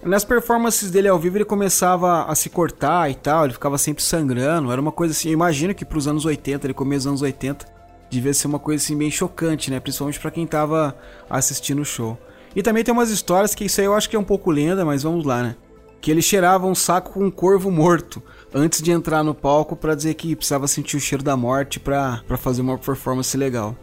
Nas 0.05 0.23
performances 0.23 0.90
dele 0.90 1.09
ao 1.09 1.19
vivo 1.19 1.38
ele 1.38 1.47
começava 1.47 2.25
a 2.25 2.35
se 2.35 2.51
cortar 2.51 3.11
e 3.11 3.14
tal, 3.14 3.45
ele 3.45 3.55
ficava 3.55 3.79
sempre 3.79 4.03
sangrando, 4.03 4.71
era 4.71 4.81
uma 4.81 4.93
coisa 4.93 5.12
assim, 5.12 5.29
eu 5.29 5.33
imagino 5.33 5.75
que 5.75 5.85
para 5.85 5.97
os 5.97 6.07
anos 6.07 6.27
80, 6.27 6.67
ele 6.67 6.75
começou 6.75 7.12
nos 7.12 7.23
anos 7.23 7.23
80, 7.23 7.67
devia 8.11 8.35
ser 8.35 8.47
uma 8.47 8.59
coisa 8.59 8.85
assim 8.85 8.97
bem 8.97 9.11
chocante, 9.11 9.71
né, 9.71 9.81
principalmente 9.81 10.21
para 10.21 10.31
quem 10.31 10.47
tava 10.47 10.95
assistindo 11.29 11.81
o 11.81 11.87
show. 11.87 12.19
E 12.55 12.62
também 12.62 12.85
tem 12.85 12.93
umas 12.93 13.09
histórias 13.09 13.55
que 13.55 13.64
isso 13.64 13.81
aí 13.81 13.87
eu 13.87 13.95
acho 13.95 14.09
que 14.09 14.14
é 14.14 14.19
um 14.19 14.25
pouco 14.25 14.51
lenda, 14.51 14.85
mas 14.85 15.03
vamos 15.03 15.25
lá, 15.25 15.43
né? 15.43 15.57
Que 16.01 16.11
ele 16.11 16.23
cheirava 16.23 16.67
um 16.67 16.75
saco 16.75 17.14
com 17.14 17.25
um 17.25 17.31
corvo 17.31 17.71
morto 17.71 18.23
antes 18.53 18.81
de 18.81 18.93
entrar 18.93 19.25
no 19.25 19.35
palco 19.35 19.75
para 19.75 19.95
dizer 19.95 20.14
que 20.14 20.37
precisava 20.37 20.69
sentir 20.69 20.97
o 20.97 21.01
cheiro 21.01 21.25
da 21.25 21.37
morte 21.37 21.81
para 21.81 22.23
fazer 22.37 22.61
uma 22.61 22.79
performance 22.79 23.37
legal. 23.37 23.77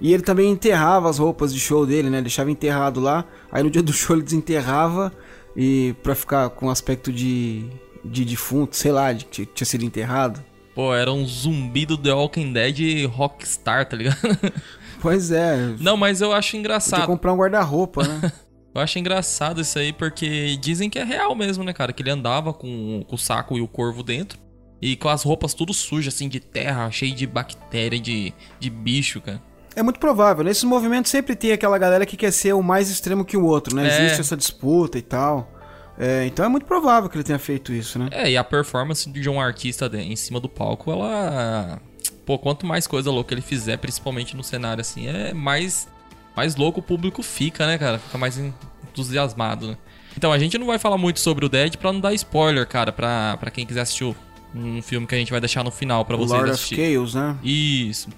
E 0.00 0.12
ele 0.12 0.22
também 0.22 0.50
enterrava 0.50 1.08
as 1.08 1.18
roupas 1.18 1.52
de 1.52 1.58
show 1.58 1.86
dele, 1.86 2.10
né? 2.10 2.20
Deixava 2.20 2.50
enterrado 2.50 3.00
lá. 3.00 3.24
Aí 3.50 3.62
no 3.62 3.70
dia 3.70 3.82
do 3.82 3.92
show 3.92 4.14
ele 4.14 4.22
desenterrava 4.22 5.12
e 5.56 5.94
para 6.02 6.14
ficar 6.14 6.50
com 6.50 6.70
aspecto 6.70 7.12
de, 7.12 7.66
de 8.04 8.24
defunto, 8.24 8.76
sei 8.76 8.92
lá, 8.92 9.12
de 9.12 9.24
que 9.24 9.46
tinha 9.46 9.66
sido 9.66 9.84
enterrado. 9.84 10.42
Pô, 10.74 10.94
era 10.94 11.12
um 11.12 11.24
zumbi 11.24 11.86
do 11.86 11.96
The 11.96 12.12
Walking 12.12 12.52
Dead 12.52 13.06
rockstar, 13.06 13.88
tá 13.88 13.96
ligado? 13.96 14.18
Pois 15.04 15.30
é. 15.30 15.74
Não, 15.80 15.98
mas 15.98 16.22
eu 16.22 16.32
acho 16.32 16.56
engraçado. 16.56 17.00
Tem 17.00 17.06
comprar 17.06 17.34
um 17.34 17.36
guarda-roupa, 17.36 18.08
né? 18.08 18.32
eu 18.74 18.80
acho 18.80 18.98
engraçado 18.98 19.60
isso 19.60 19.78
aí, 19.78 19.92
porque 19.92 20.56
dizem 20.56 20.88
que 20.88 20.98
é 20.98 21.04
real 21.04 21.34
mesmo, 21.34 21.62
né, 21.62 21.74
cara? 21.74 21.92
Que 21.92 22.02
ele 22.02 22.08
andava 22.08 22.54
com, 22.54 23.04
com 23.06 23.14
o 23.14 23.18
saco 23.18 23.58
e 23.58 23.60
o 23.60 23.68
corvo 23.68 24.02
dentro. 24.02 24.38
E 24.80 24.96
com 24.96 25.10
as 25.10 25.22
roupas 25.22 25.52
tudo 25.52 25.74
sujas, 25.74 26.14
assim, 26.14 26.26
de 26.26 26.40
terra, 26.40 26.90
cheio 26.90 27.14
de 27.14 27.26
bactéria, 27.26 28.00
de, 28.00 28.32
de 28.58 28.70
bicho, 28.70 29.20
cara. 29.20 29.42
É 29.76 29.82
muito 29.82 29.98
provável. 29.98 30.44
Nesses 30.44 30.64
movimentos 30.64 31.10
sempre 31.10 31.34
tem 31.34 31.52
aquela 31.52 31.78
galera 31.78 32.06
que 32.06 32.16
quer 32.16 32.30
ser 32.30 32.52
o 32.52 32.62
mais 32.62 32.90
extremo 32.90 33.24
que 33.24 33.36
o 33.36 33.44
outro, 33.44 33.74
né? 33.74 33.88
É. 33.88 34.04
Existe 34.04 34.20
essa 34.20 34.36
disputa 34.36 34.98
e 34.98 35.02
tal. 35.02 35.50
É, 35.98 36.26
então 36.26 36.44
é 36.44 36.48
muito 36.48 36.66
provável 36.66 37.08
que 37.08 37.16
ele 37.16 37.24
tenha 37.24 37.38
feito 37.38 37.72
isso, 37.72 37.98
né? 37.98 38.08
É, 38.10 38.30
e 38.30 38.36
a 38.36 38.42
performance 38.42 39.08
de 39.08 39.30
um 39.30 39.40
artista 39.40 39.90
em 39.94 40.16
cima 40.16 40.40
do 40.40 40.48
palco, 40.48 40.90
ela. 40.90 41.80
Pô, 42.26 42.38
quanto 42.38 42.66
mais 42.66 42.86
coisa 42.86 43.10
louca 43.10 43.34
ele 43.34 43.42
fizer, 43.42 43.76
principalmente 43.76 44.36
no 44.36 44.42
cenário 44.42 44.80
assim, 44.80 45.06
é 45.06 45.34
mais, 45.34 45.86
mais 46.34 46.56
louco 46.56 46.80
o 46.80 46.82
público 46.82 47.22
fica, 47.22 47.66
né, 47.66 47.78
cara? 47.78 47.98
Fica 47.98 48.18
mais 48.18 48.38
entusiasmado, 48.38 49.68
né? 49.68 49.76
Então 50.16 50.32
a 50.32 50.38
gente 50.38 50.56
não 50.56 50.66
vai 50.66 50.78
falar 50.78 50.96
muito 50.96 51.20
sobre 51.20 51.44
o 51.44 51.48
Dead 51.48 51.76
pra 51.76 51.92
não 51.92 52.00
dar 52.00 52.14
spoiler, 52.14 52.66
cara, 52.66 52.92
pra, 52.92 53.36
pra 53.38 53.50
quem 53.50 53.66
quiser 53.66 53.82
assistir 53.82 54.14
um 54.54 54.80
filme 54.80 55.06
que 55.06 55.14
a 55.14 55.18
gente 55.18 55.30
vai 55.30 55.40
deixar 55.40 55.64
no 55.64 55.70
final 55.70 56.04
pra 56.04 56.16
vocês 56.16 56.30
Lord 56.30 56.50
assistir. 56.52 56.74
of 56.74 56.94
Chaos, 56.94 57.14
né? 57.14 57.36
Isso. 57.42 58.08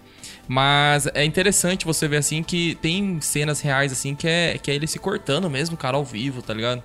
Mas 0.49 1.07
é 1.09 1.25
interessante 1.25 1.85
você 1.85 2.07
ver 2.07 2.19
assim 2.19 2.43
que 2.43 2.77
tem 2.77 3.21
cenas 3.21 3.61
reais 3.61 3.93
assim 3.93 4.15
que 4.15 4.29
é, 4.29 4.59
que 4.59 4.71
é 4.71 4.75
ele 4.75 4.87
se 4.87 4.99
cortando 4.99 5.51
mesmo, 5.51 5.77
cara, 5.77 5.97
ao 5.97 6.05
vivo, 6.05 6.41
tá 6.41 6.55
ligado? 6.55 6.83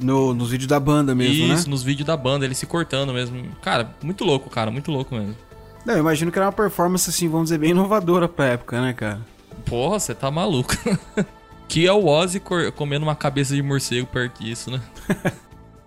No, 0.00 0.34
nos 0.34 0.50
vídeos 0.50 0.66
da 0.66 0.80
banda 0.80 1.14
mesmo, 1.14 1.34
Isso, 1.34 1.46
né? 1.48 1.54
Isso, 1.54 1.70
nos 1.70 1.82
vídeos 1.82 2.06
da 2.06 2.16
banda, 2.16 2.44
ele 2.44 2.54
se 2.54 2.66
cortando 2.66 3.12
mesmo. 3.12 3.44
Cara, 3.62 3.94
muito 4.02 4.24
louco, 4.24 4.50
cara, 4.50 4.70
muito 4.70 4.90
louco 4.90 5.14
mesmo. 5.14 5.36
Não, 5.84 5.94
eu 5.94 6.00
imagino 6.00 6.32
que 6.32 6.38
era 6.38 6.46
uma 6.46 6.52
performance, 6.52 7.08
assim, 7.08 7.28
vamos 7.28 7.46
dizer, 7.46 7.58
bem 7.58 7.70
inovadora 7.70 8.26
pra 8.26 8.46
época, 8.46 8.80
né, 8.80 8.92
cara? 8.92 9.20
Porra, 9.66 10.00
você 10.00 10.14
tá 10.14 10.30
maluco. 10.30 10.74
que 11.68 11.86
é 11.86 11.92
o 11.92 12.06
Ozzy 12.06 12.40
comendo 12.74 13.04
uma 13.04 13.14
cabeça 13.14 13.54
de 13.54 13.62
morcego 13.62 14.06
perto 14.06 14.42
disso, 14.42 14.70
né? 14.70 14.80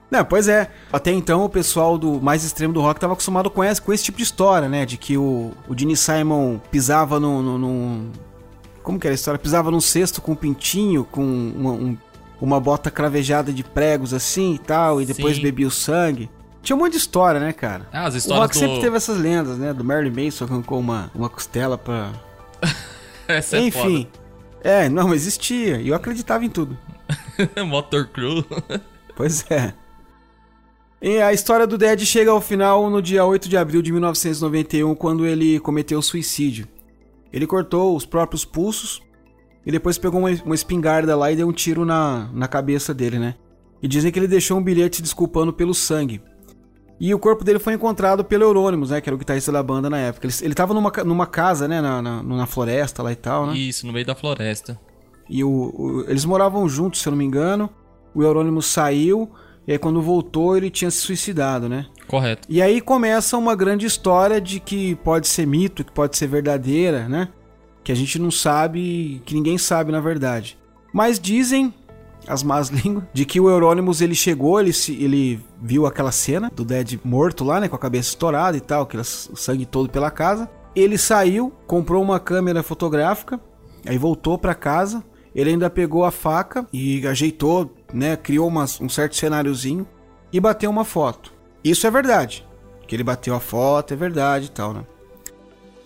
Não, 0.09 0.23
pois 0.23 0.47
é. 0.47 0.69
Até 0.91 1.11
então 1.11 1.43
o 1.43 1.49
pessoal 1.49 1.97
do 1.97 2.21
mais 2.21 2.43
extremo 2.43 2.73
do 2.73 2.81
rock 2.81 2.99
tava 2.99 3.13
acostumado 3.13 3.49
com 3.49 3.63
esse, 3.63 3.81
com 3.81 3.91
esse 3.91 4.05
tipo 4.05 4.17
de 4.17 4.23
história, 4.23 4.69
né? 4.69 4.85
De 4.85 4.97
que 4.97 5.17
o, 5.17 5.51
o 5.67 5.77
Gene 5.77 5.97
Simon 5.97 6.59
pisava 6.71 7.19
no, 7.19 7.41
no, 7.41 7.57
no, 7.57 8.11
Como 8.81 8.99
que 8.99 9.05
era 9.05 9.13
a 9.13 9.15
história? 9.15 9.37
Pisava 9.37 9.69
num 9.69 9.81
cesto 9.81 10.21
com 10.21 10.31
um 10.31 10.35
pintinho, 10.35 11.03
com 11.03 11.21
uma, 11.21 11.71
um, 11.71 11.97
uma 12.39 12.59
bota 12.59 12.89
cravejada 12.89 13.51
de 13.51 13.63
pregos 13.63 14.13
assim 14.13 14.53
e 14.53 14.59
tal, 14.59 15.01
e 15.01 15.05
depois 15.05 15.35
Sim. 15.35 15.41
bebia 15.41 15.67
o 15.67 15.71
sangue. 15.71 16.29
Tinha 16.63 16.75
um 16.75 16.79
monte 16.79 16.93
de 16.93 16.97
história, 16.97 17.39
né, 17.39 17.51
cara? 17.51 17.87
Ah, 17.91 18.05
as 18.05 18.15
histórias 18.15 18.39
o 18.39 18.43
rock 18.43 18.53
do... 18.53 18.59
sempre 18.59 18.81
teve 18.81 18.97
essas 18.97 19.17
lendas, 19.17 19.57
né? 19.57 19.73
Do 19.73 19.83
Marilyn 19.83 20.25
Manson 20.25 20.45
arrancou 20.45 20.79
uma, 20.79 21.11
uma 21.13 21.29
costela 21.29 21.77
pra... 21.77 22.11
Essa 23.27 23.57
é 23.57 23.61
Enfim. 23.61 24.07
Foda. 24.11 24.27
É, 24.63 24.89
não, 24.89 25.13
existia. 25.13 25.79
E 25.79 25.89
eu 25.89 25.95
acreditava 25.95 26.43
em 26.43 26.49
tudo. 26.49 26.77
Motor 27.65 28.07
Crew. 28.07 28.45
Pois 29.15 29.49
é. 29.49 29.73
E 31.01 31.19
a 31.21 31.31
história 31.31 31.67
do 31.67 31.77
Dead 31.77 31.99
chega 32.01 32.31
ao 32.31 32.41
final 32.41 32.89
no 32.89 33.01
dia 33.01 33.23
8 33.23 33.47
de 33.47 33.55
abril 33.55 33.81
de 33.81 33.91
1991, 33.91 34.95
quando 34.95 35.25
ele 35.25 35.60
cometeu 35.60 36.01
suicídio. 36.01 36.67
Ele 37.31 37.45
cortou 37.45 37.95
os 37.95 38.05
próprios 38.05 38.43
pulsos 38.43 39.01
e 39.65 39.71
depois 39.71 39.97
pegou 39.97 40.19
uma, 40.19 40.29
uma 40.43 40.55
espingarda 40.55 41.15
lá 41.15 41.31
e 41.31 41.36
deu 41.36 41.47
um 41.47 41.51
tiro 41.51 41.86
na, 41.86 42.29
na 42.33 42.47
cabeça 42.47 42.93
dele, 42.93 43.19
né? 43.19 43.36
E 43.81 43.88
dizem 43.88 44.12
que 44.12 44.17
ele 44.17 44.27
deixou 44.27 44.57
um 44.57 44.63
bilhete 44.63 45.01
desculpando 45.01 45.53
pelo 45.53 45.73
sangue. 45.73 46.21
E 46.99 47.13
o 47.13 47.19
corpo 47.19 47.43
dele 47.43 47.60
foi 47.60 47.73
encontrado 47.73 48.23
pelo 48.23 48.43
Eurônimos, 48.43 48.89
né? 48.89 48.99
Que 48.99 49.07
era 49.07 49.15
o 49.15 49.19
guitarrista 49.19 49.51
da 49.51 49.62
banda 49.62 49.89
na 49.89 49.99
época. 49.99 50.25
Ele, 50.25 50.33
ele 50.41 50.53
tava 50.55 50.73
numa, 50.73 50.91
numa 51.05 51.27
casa, 51.27 51.67
né? 51.67 51.79
Na, 51.79 52.01
na, 52.01 52.23
na, 52.23 52.45
floresta 52.47 53.03
lá 53.03 53.12
e 53.12 53.15
tal, 53.15 53.45
né? 53.45 53.55
Isso, 53.55 53.86
no 53.86 53.93
meio 53.93 54.05
da 54.05 54.15
floresta. 54.15 54.79
E 55.29 55.43
o, 55.43 55.49
o, 55.49 56.05
eles 56.07 56.25
moravam 56.25 56.67
juntos, 56.67 57.01
se 57.01 57.07
eu 57.07 57.12
não 57.12 57.17
me 57.17 57.25
engano. 57.25 57.69
O 58.15 58.23
Eurônimos 58.23 58.65
saiu. 58.65 59.29
E 59.67 59.73
aí 59.73 59.77
quando 59.77 60.01
voltou, 60.01 60.56
ele 60.56 60.69
tinha 60.69 60.89
se 60.89 60.99
suicidado, 60.99 61.67
né? 61.67 61.88
Correto. 62.08 62.47
E 62.49 62.62
aí 62.62 62.80
começa 62.80 63.38
uma 63.38 63.53
grande 63.53 63.86
história 63.86 64.39
de 64.39 64.62
que 64.62 64.95
pode 64.95 65.27
ser 65.27 65.45
mito, 65.45 65.84
que 65.84 65.91
pode 65.91 66.15
ser 66.15 66.27
verdadeira, 66.27 67.10
né? 67.10 67.27
Que 67.84 67.91
a 67.91 67.95
gente 67.95 68.17
não 68.17 68.32
sabe, 68.32 69.21
que 69.25 69.36
ninguém 69.36 69.58
sabe 69.58 69.91
na 69.91 69.99
verdade. 69.99 70.58
Mas 70.93 71.19
dizem 71.19 71.73
as 72.25 72.43
más 72.43 72.69
línguas 72.71 73.03
de 73.13 73.25
que 73.25 73.41
o 73.41 73.49
Euronymous 73.49 74.01
ele 74.01 74.15
chegou, 74.15 74.60
ele, 74.60 74.71
se, 74.71 74.93
ele 75.03 75.39
viu 75.62 75.86
aquela 75.86 76.13
cena 76.13 76.49
do 76.53 76.63
Dead 76.63 76.97
morto 77.03 77.43
lá, 77.43 77.60
né, 77.60 77.67
com 77.67 77.75
a 77.75 77.80
cabeça 77.80 78.10
estourada 78.10 78.56
e 78.56 78.62
tal, 78.62 78.84
aquele 78.84 79.03
sangue 79.03 79.65
todo 79.65 79.89
pela 79.89 80.10
casa. 80.10 80.49
Ele 80.73 80.97
saiu, 80.97 81.51
comprou 81.65 82.01
uma 82.01 82.19
câmera 82.19 82.63
fotográfica, 82.63 83.39
aí 83.86 83.97
voltou 83.97 84.38
para 84.38 84.56
casa. 84.56 85.03
Ele 85.36 85.51
ainda 85.51 85.69
pegou 85.69 86.06
a 86.06 86.12
faca 86.12 86.65
e 86.71 87.06
ajeitou, 87.06 87.75
né, 87.93 88.15
criou 88.15 88.47
umas, 88.47 88.80
um 88.82 88.89
certo 88.89 89.15
cenáriozinho 89.15 89.88
e 90.32 90.39
bateu 90.39 90.69
uma 90.69 90.86
foto. 90.86 91.34
Isso 91.63 91.88
é 91.88 91.91
verdade. 91.91 92.45
Que 92.88 92.95
ele 92.95 93.04
bateu 93.04 93.36
a 93.36 93.39
foto, 93.39 93.93
é 93.93 93.97
verdade 93.97 94.45
e 94.45 94.50
tal, 94.50 94.73
né? 94.73 94.84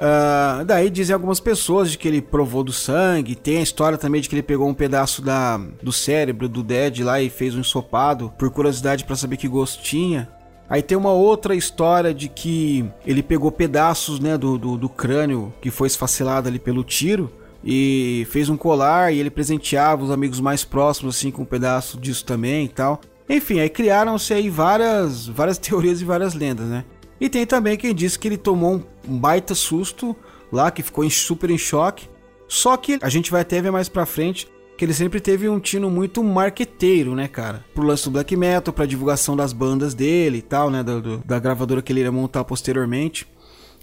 Uh, 0.01 0.65
daí 0.65 0.89
dizem 0.89 1.13
algumas 1.13 1.39
pessoas 1.39 1.91
de 1.91 1.97
que 1.97 2.07
ele 2.07 2.21
provou 2.21 2.63
do 2.63 2.73
sangue. 2.73 3.35
Tem 3.35 3.57
a 3.57 3.61
história 3.61 3.97
também 3.97 4.19
de 4.19 4.27
que 4.27 4.33
ele 4.33 4.41
pegou 4.41 4.67
um 4.67 4.73
pedaço 4.73 5.21
da, 5.21 5.57
do 5.57 5.91
cérebro 5.91 6.49
do 6.49 6.63
Dead 6.63 7.01
lá 7.01 7.21
e 7.21 7.29
fez 7.29 7.55
um 7.55 7.59
ensopado 7.59 8.33
por 8.37 8.49
curiosidade 8.49 9.03
para 9.03 9.15
saber 9.15 9.37
que 9.37 9.47
gosto 9.47 9.83
tinha. 9.83 10.27
Aí 10.67 10.81
tem 10.81 10.97
uma 10.97 11.11
outra 11.11 11.53
história 11.53 12.13
de 12.13 12.29
que 12.29 12.83
ele 13.05 13.21
pegou 13.21 13.51
pedaços 13.51 14.19
né, 14.19 14.37
do, 14.37 14.57
do, 14.57 14.77
do 14.77 14.89
crânio 14.89 15.53
que 15.61 15.69
foi 15.69 15.87
esfacelado 15.87 16.47
ali 16.47 16.57
pelo 16.57 16.83
tiro 16.83 17.31
e 17.63 18.25
fez 18.29 18.49
um 18.49 18.57
colar 18.57 19.13
e 19.13 19.19
ele 19.19 19.29
presenteava 19.29 20.03
os 20.03 20.11
amigos 20.11 20.39
mais 20.39 20.63
próximos 20.63 21.15
assim 21.15 21.31
com 21.31 21.43
um 21.43 21.45
pedaço 21.45 21.99
disso 21.99 22.25
também 22.25 22.65
e 22.65 22.69
tal. 22.69 23.01
Enfim, 23.29 23.59
aí 23.59 23.69
criaram-se 23.69 24.33
aí 24.33 24.49
várias, 24.49 25.27
várias 25.27 25.57
teorias 25.59 26.01
e 26.01 26.05
várias 26.05 26.33
lendas, 26.33 26.67
né? 26.67 26.83
E 27.19 27.29
tem 27.29 27.45
também 27.45 27.77
quem 27.77 27.93
disse 27.93 28.17
que 28.17 28.27
ele 28.27 28.37
tomou 28.37 28.83
um 29.07 29.17
baita 29.17 29.53
susto 29.53 30.15
lá, 30.51 30.71
que 30.71 30.81
ficou 30.81 31.07
super 31.09 31.49
em 31.49 31.57
choque. 31.57 32.09
Só 32.47 32.75
que 32.75 32.97
a 33.01 33.09
gente 33.09 33.31
vai 33.31 33.41
até 33.41 33.61
ver 33.61 33.71
mais 33.71 33.87
pra 33.87 34.05
frente 34.05 34.47
que 34.81 34.83
ele 34.83 34.93
sempre 34.95 35.21
teve 35.21 35.47
um 35.47 35.59
tino 35.59 35.91
muito 35.91 36.23
marqueteiro, 36.23 37.13
né, 37.13 37.27
cara? 37.27 37.63
Pro 37.75 37.85
lance 37.85 38.05
do 38.05 38.11
black 38.11 38.35
metal, 38.35 38.73
pra 38.73 38.87
divulgação 38.87 39.35
das 39.35 39.53
bandas 39.53 39.93
dele 39.93 40.39
e 40.39 40.41
tal, 40.41 40.71
né? 40.71 40.81
Do, 40.81 40.99
do, 40.99 41.17
da 41.19 41.37
gravadora 41.37 41.83
que 41.83 41.93
ele 41.93 42.01
ia 42.01 42.11
montar 42.11 42.43
posteriormente. 42.43 43.27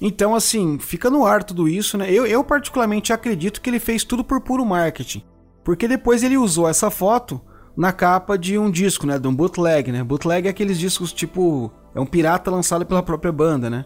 Então, 0.01 0.35
assim, 0.35 0.79
fica 0.79 1.11
no 1.11 1.27
ar 1.27 1.43
tudo 1.43 1.69
isso, 1.69 1.99
né? 1.99 2.11
Eu, 2.11 2.27
eu 2.27 2.45
particularmente 2.45 3.13
acredito 3.13 3.61
que 3.61 3.69
ele 3.69 3.81
fez 3.81 4.05
tudo 4.05 4.23
por 4.23 4.41
puro 4.41 4.65
marketing. 4.65 5.23
Porque 5.65 5.89
depois 5.89 6.23
ele 6.23 6.37
usou 6.37 6.69
essa 6.69 6.91
foto 6.91 7.41
na 7.77 7.93
capa 7.93 8.39
de 8.39 8.59
um 8.59 8.71
disco, 8.71 9.07
né? 9.07 9.19
De 9.19 9.29
um 9.29 9.35
bootleg, 9.35 9.93
né? 9.93 10.03
Bootleg 10.03 10.47
é 10.47 10.51
aqueles 10.51 10.79
discos 10.79 11.13
tipo. 11.13 11.73
É 11.95 12.01
um 12.01 12.07
pirata 12.07 12.51
lançado 12.51 12.87
pela 12.87 13.03
própria 13.03 13.33
banda, 13.33 13.69
né? 13.69 13.85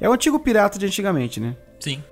É 0.00 0.08
o 0.08 0.12
antigo 0.12 0.38
pirata 0.38 0.78
de 0.78 0.86
antigamente, 0.86 1.40
né? 1.40 1.56
Sim. 1.80 2.02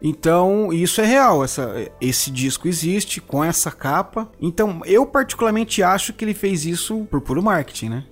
Então, 0.00 0.72
isso 0.72 1.00
é 1.00 1.04
real. 1.04 1.44
Essa, 1.44 1.90
esse 2.00 2.30
disco 2.30 2.66
existe 2.66 3.20
com 3.20 3.42
essa 3.42 3.70
capa. 3.70 4.30
Então, 4.40 4.80
eu 4.84 5.06
particularmente 5.06 5.82
acho 5.82 6.12
que 6.12 6.24
ele 6.24 6.34
fez 6.34 6.64
isso 6.64 7.06
por 7.10 7.20
puro 7.20 7.42
marketing, 7.42 7.88
né? 7.88 8.04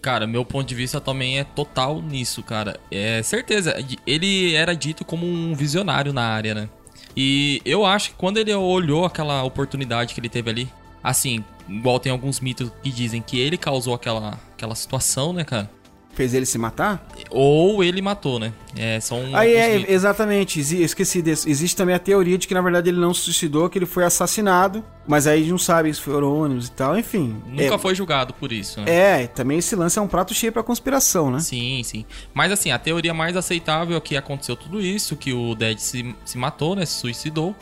Cara, 0.00 0.26
meu 0.26 0.44
ponto 0.44 0.66
de 0.66 0.74
vista 0.74 1.00
também 1.00 1.38
é 1.38 1.44
total 1.44 2.00
nisso, 2.00 2.42
cara. 2.42 2.78
É 2.90 3.22
certeza. 3.22 3.74
Ele 4.06 4.54
era 4.54 4.74
dito 4.74 5.04
como 5.04 5.26
um 5.26 5.54
visionário 5.54 6.12
na 6.12 6.22
área, 6.22 6.54
né? 6.54 6.68
E 7.16 7.60
eu 7.64 7.84
acho 7.84 8.10
que 8.10 8.16
quando 8.16 8.38
ele 8.38 8.54
olhou 8.54 9.04
aquela 9.04 9.42
oportunidade 9.42 10.14
que 10.14 10.20
ele 10.20 10.28
teve 10.28 10.50
ali, 10.50 10.68
assim, 11.02 11.44
igual 11.68 11.98
tem 11.98 12.12
alguns 12.12 12.38
mitos 12.40 12.70
que 12.82 12.90
dizem 12.90 13.20
que 13.20 13.40
ele 13.40 13.56
causou 13.56 13.94
aquela, 13.94 14.38
aquela 14.52 14.74
situação, 14.74 15.32
né, 15.32 15.44
cara? 15.44 15.70
Fez 16.18 16.34
ele 16.34 16.46
se 16.46 16.58
matar? 16.58 17.06
Ou 17.30 17.84
ele 17.84 18.02
matou, 18.02 18.40
né? 18.40 18.52
É, 18.76 18.98
são 18.98 19.22
Aí 19.36 19.54
é, 19.54 19.92
exatamente. 19.92 20.58
Esqueci 20.58 21.22
desse. 21.22 21.48
Existe 21.48 21.76
também 21.76 21.94
a 21.94 21.98
teoria 22.00 22.36
de 22.36 22.48
que 22.48 22.52
na 22.52 22.60
verdade 22.60 22.90
ele 22.90 22.98
não 22.98 23.14
se 23.14 23.20
suicidou, 23.20 23.70
que 23.70 23.78
ele 23.78 23.86
foi 23.86 24.02
assassinado. 24.02 24.82
Mas 25.06 25.28
aí 25.28 25.48
não 25.48 25.58
sabe 25.58 25.94
se 25.94 26.00
foi 26.00 26.20
ônibus 26.20 26.66
e 26.66 26.72
tal, 26.72 26.98
enfim. 26.98 27.40
Nunca 27.46 27.76
é, 27.76 27.78
foi 27.78 27.94
julgado 27.94 28.34
por 28.34 28.50
isso, 28.50 28.80
né? 28.80 28.90
É, 28.90 29.26
também 29.28 29.58
esse 29.58 29.76
lance 29.76 29.96
é 29.96 30.02
um 30.02 30.08
prato 30.08 30.34
cheio 30.34 30.52
pra 30.52 30.60
conspiração, 30.60 31.30
né? 31.30 31.38
Sim, 31.38 31.82
sim. 31.84 32.04
Mas 32.34 32.50
assim, 32.50 32.72
a 32.72 32.78
teoria 32.80 33.14
mais 33.14 33.36
aceitável 33.36 33.96
é 33.96 34.00
que 34.00 34.16
aconteceu 34.16 34.56
tudo 34.56 34.80
isso, 34.80 35.14
que 35.14 35.32
o 35.32 35.54
Dead 35.54 35.78
se, 35.78 36.16
se 36.24 36.36
matou, 36.36 36.74
né? 36.74 36.84
Se 36.84 36.94
suicidou. 36.94 37.54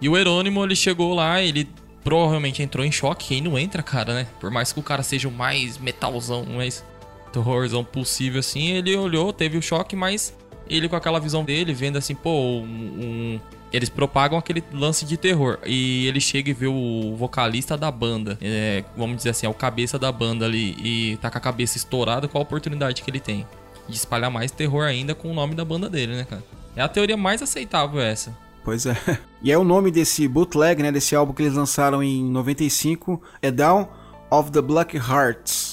E 0.00 0.08
o 0.08 0.18
Herônimo, 0.18 0.64
ele 0.64 0.74
chegou 0.74 1.14
lá, 1.14 1.40
ele 1.40 1.68
provavelmente 2.02 2.60
entrou 2.60 2.84
em 2.84 2.90
choque. 2.90 3.28
Quem 3.28 3.40
não 3.40 3.56
entra, 3.56 3.84
cara, 3.84 4.14
né? 4.14 4.26
Por 4.40 4.50
mais 4.50 4.72
que 4.72 4.80
o 4.80 4.82
cara 4.82 5.04
seja 5.04 5.28
o 5.28 5.32
mais 5.32 5.78
metalzão, 5.78 6.44
mais 6.44 6.84
terrorzão 7.32 7.84
possível 7.84 8.40
assim, 8.40 8.70
ele 8.70 8.96
olhou, 8.96 9.32
teve 9.32 9.56
o 9.56 9.62
choque, 9.62 9.94
mas 9.96 10.34
ele 10.68 10.88
com 10.88 10.96
aquela 10.96 11.18
visão 11.18 11.44
dele, 11.44 11.74
vendo 11.74 11.98
assim, 11.98 12.14
pô, 12.14 12.30
um, 12.30 12.64
um, 12.64 13.40
eles 13.72 13.88
propagam 13.88 14.38
aquele 14.38 14.62
lance 14.72 15.04
de 15.04 15.16
terror. 15.16 15.58
E 15.66 16.06
ele 16.06 16.20
chega 16.20 16.50
e 16.50 16.54
vê 16.54 16.66
o 16.66 17.14
vocalista 17.16 17.76
da 17.76 17.90
banda, 17.90 18.38
é, 18.40 18.84
vamos 18.96 19.16
dizer 19.16 19.30
assim, 19.30 19.46
é 19.46 19.48
o 19.48 19.54
cabeça 19.54 19.98
da 19.98 20.12
banda 20.12 20.44
ali, 20.44 20.76
e 20.82 21.16
tá 21.16 21.30
com 21.30 21.38
a 21.38 21.40
cabeça 21.40 21.76
estourada, 21.76 22.28
qual 22.28 22.42
a 22.42 22.44
oportunidade 22.44 23.02
que 23.02 23.10
ele 23.10 23.20
tem? 23.20 23.46
De 23.88 23.96
espalhar 23.96 24.30
mais 24.30 24.52
terror 24.52 24.84
ainda 24.84 25.14
com 25.14 25.30
o 25.30 25.34
nome 25.34 25.54
da 25.54 25.64
banda 25.64 25.88
dele, 25.90 26.14
né, 26.14 26.24
cara? 26.24 26.42
É 26.76 26.82
a 26.82 26.88
teoria 26.88 27.16
mais 27.16 27.42
aceitável 27.42 28.00
essa. 28.00 28.36
Pois 28.64 28.86
é. 28.86 28.96
E 29.42 29.50
é 29.50 29.56
o 29.56 29.64
nome 29.64 29.90
desse 29.90 30.28
bootleg, 30.28 30.82
né, 30.82 30.92
desse 30.92 31.16
álbum 31.16 31.32
que 31.32 31.42
eles 31.42 31.54
lançaram 31.54 32.02
em 32.02 32.22
95, 32.22 33.22
é 33.40 33.50
Down 33.50 33.88
of 34.30 34.50
the 34.50 34.60
Black 34.60 34.98
Hearts. 34.98 35.69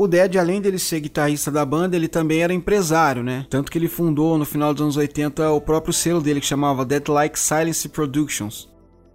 O 0.00 0.08
Dead, 0.08 0.36
além 0.36 0.62
dele 0.62 0.78
ser 0.78 0.98
guitarrista 0.98 1.50
da 1.50 1.62
banda, 1.62 1.94
ele 1.94 2.08
também 2.08 2.40
era 2.40 2.54
empresário, 2.54 3.22
né? 3.22 3.44
Tanto 3.50 3.70
que 3.70 3.76
ele 3.76 3.86
fundou 3.86 4.38
no 4.38 4.46
final 4.46 4.72
dos 4.72 4.80
anos 4.80 4.96
80 4.96 5.50
o 5.50 5.60
próprio 5.60 5.92
selo 5.92 6.22
dele 6.22 6.40
que 6.40 6.46
chamava 6.46 6.86
Dead 6.86 7.06
Like 7.06 7.38
Silence 7.38 7.86
Productions. 7.86 8.66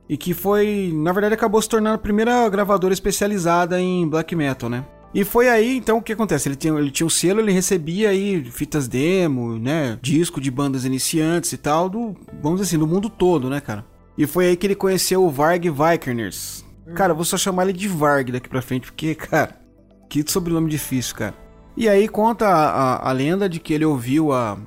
E 0.07 0.15
que 0.15 0.31
foi, 0.31 0.93
na 0.93 1.11
verdade, 1.11 1.33
acabou 1.33 1.59
se 1.59 1.67
tornando 1.67 1.95
a 1.95 1.97
primeira 1.97 2.47
gravadora 2.49 2.93
especializada 2.93 3.81
em 3.81 4.07
black 4.07 4.35
metal, 4.35 4.69
né? 4.69 4.85
E 5.11 5.23
foi 5.23 5.49
aí, 5.49 5.75
então, 5.75 5.97
o 5.97 6.03
que 6.03 6.13
acontece? 6.13 6.47
Ele 6.49 6.55
tinha, 6.55 6.77
ele 6.77 6.91
tinha 6.91 7.07
um 7.07 7.09
selo, 7.09 7.39
ele 7.39 7.51
recebia 7.51 8.09
aí 8.09 8.45
fitas 8.51 8.87
demo, 8.87 9.57
né? 9.57 9.97
Disco 10.03 10.39
de 10.39 10.51
bandas 10.51 10.85
iniciantes 10.85 11.51
e 11.51 11.57
tal, 11.57 11.89
do, 11.89 12.15
vamos 12.43 12.59
dizer 12.61 12.75
assim, 12.75 12.77
do 12.77 12.85
mundo 12.85 13.09
todo, 13.09 13.49
né, 13.49 13.59
cara? 13.59 13.83
E 14.15 14.27
foi 14.27 14.49
aí 14.49 14.55
que 14.55 14.67
ele 14.67 14.75
conheceu 14.75 15.25
o 15.25 15.31
Varg 15.31 15.67
Vikerners. 15.67 16.63
Cara, 16.93 17.15
vou 17.15 17.25
só 17.25 17.37
chamar 17.37 17.63
ele 17.63 17.73
de 17.73 17.87
Varg 17.87 18.31
daqui 18.31 18.47
pra 18.47 18.61
frente, 18.61 18.85
porque, 18.85 19.15
cara, 19.17 19.64
que 20.09 20.23
sobrenome 20.27 20.69
difícil, 20.69 21.15
cara. 21.15 21.35
E 21.77 21.89
aí 21.89 22.07
conta 22.07 22.47
a, 22.47 22.69
a, 22.69 23.09
a 23.09 23.11
lenda 23.11 23.49
de 23.49 23.59
que 23.59 23.73
ele 23.73 23.85
ouviu 23.85 24.31
a, 24.31 24.57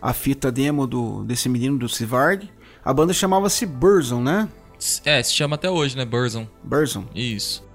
a 0.00 0.12
fita 0.12 0.52
demo 0.52 0.86
do, 0.86 1.24
desse 1.24 1.48
menino 1.48 1.78
do 1.78 1.88
Sivarg. 1.88 2.48
A 2.84 2.94
banda 2.94 3.12
chamava-se 3.12 3.66
Burzon, 3.66 4.22
né? 4.22 4.48
É, 5.04 5.22
se 5.22 5.32
chama 5.32 5.56
até 5.56 5.68
hoje, 5.68 5.96
né? 5.96 6.04
Burzon. 6.04 6.46
Burzon. 6.62 7.04
Isso. 7.14 7.66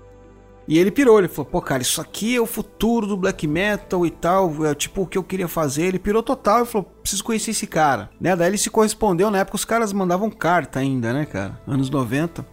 E 0.68 0.78
ele 0.78 0.92
pirou, 0.92 1.20
ele 1.20 1.28
falou, 1.28 1.52
pô, 1.52 1.62
cara, 1.62 1.82
isso 1.82 2.00
aqui 2.00 2.36
é 2.36 2.40
o 2.40 2.46
futuro 2.46 3.08
do 3.08 3.18
black 3.18 3.46
metal 3.46 4.06
e 4.06 4.12
tal, 4.12 4.66
é 4.66 4.74
tipo 4.76 5.02
o 5.02 5.08
que 5.08 5.18
eu 5.18 5.24
queria 5.24 5.48
fazer. 5.48 5.84
Ele 5.84 6.00
pirou 6.00 6.24
total 6.24 6.64
e 6.64 6.66
falou, 6.66 6.86
preciso 7.02 7.24
conhecer 7.24 7.52
esse 7.52 7.68
cara, 7.68 8.10
né? 8.22 8.36
Daí 8.36 8.48
ele 8.48 8.58
se 8.58 8.70
correspondeu, 8.70 9.30
na 9.30 9.40
época 9.40 9.58
os 9.58 9.66
caras 9.66 9.92
mandavam 9.92 10.30
carta 10.30 10.80
ainda, 10.80 11.12
né, 11.12 11.26
cara? 11.26 11.60
Anos 11.68 11.90
90. 11.90 12.46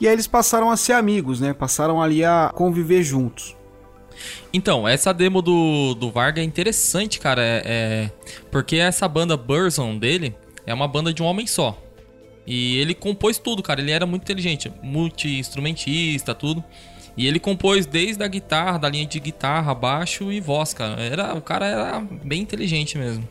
E 0.00 0.06
aí 0.06 0.12
eles 0.14 0.28
passaram 0.28 0.70
a 0.70 0.76
ser 0.76 0.92
amigos, 0.92 1.40
né? 1.40 1.52
Passaram 1.52 2.00
ali 2.00 2.24
a 2.24 2.50
conviver 2.54 3.02
juntos. 3.02 3.57
Então, 4.52 4.86
essa 4.86 5.12
demo 5.12 5.42
do, 5.42 5.94
do 5.94 6.10
Varga 6.10 6.40
é 6.40 6.44
interessante, 6.44 7.18
cara, 7.18 7.42
é, 7.42 7.62
é... 7.64 8.10
porque 8.50 8.76
essa 8.76 9.06
banda 9.06 9.36
Burzon 9.36 9.98
dele 9.98 10.34
é 10.66 10.74
uma 10.74 10.88
banda 10.88 11.12
de 11.12 11.22
um 11.22 11.26
homem 11.26 11.46
só. 11.46 11.80
E 12.46 12.78
ele 12.78 12.94
compôs 12.94 13.36
tudo, 13.38 13.62
cara. 13.62 13.80
Ele 13.80 13.90
era 13.90 14.06
muito 14.06 14.22
inteligente, 14.22 14.72
multi-instrumentista, 14.82 16.34
tudo. 16.34 16.64
E 17.14 17.26
ele 17.26 17.38
compôs 17.38 17.84
desde 17.84 18.22
a 18.22 18.28
guitarra, 18.28 18.78
da 18.78 18.88
linha 18.88 19.04
de 19.04 19.20
guitarra, 19.20 19.74
baixo 19.74 20.32
e 20.32 20.40
voz, 20.40 20.72
cara. 20.72 20.98
Era, 21.02 21.34
o 21.34 21.42
cara 21.42 21.66
era 21.66 22.00
bem 22.00 22.40
inteligente 22.40 22.96
mesmo. 22.96 23.28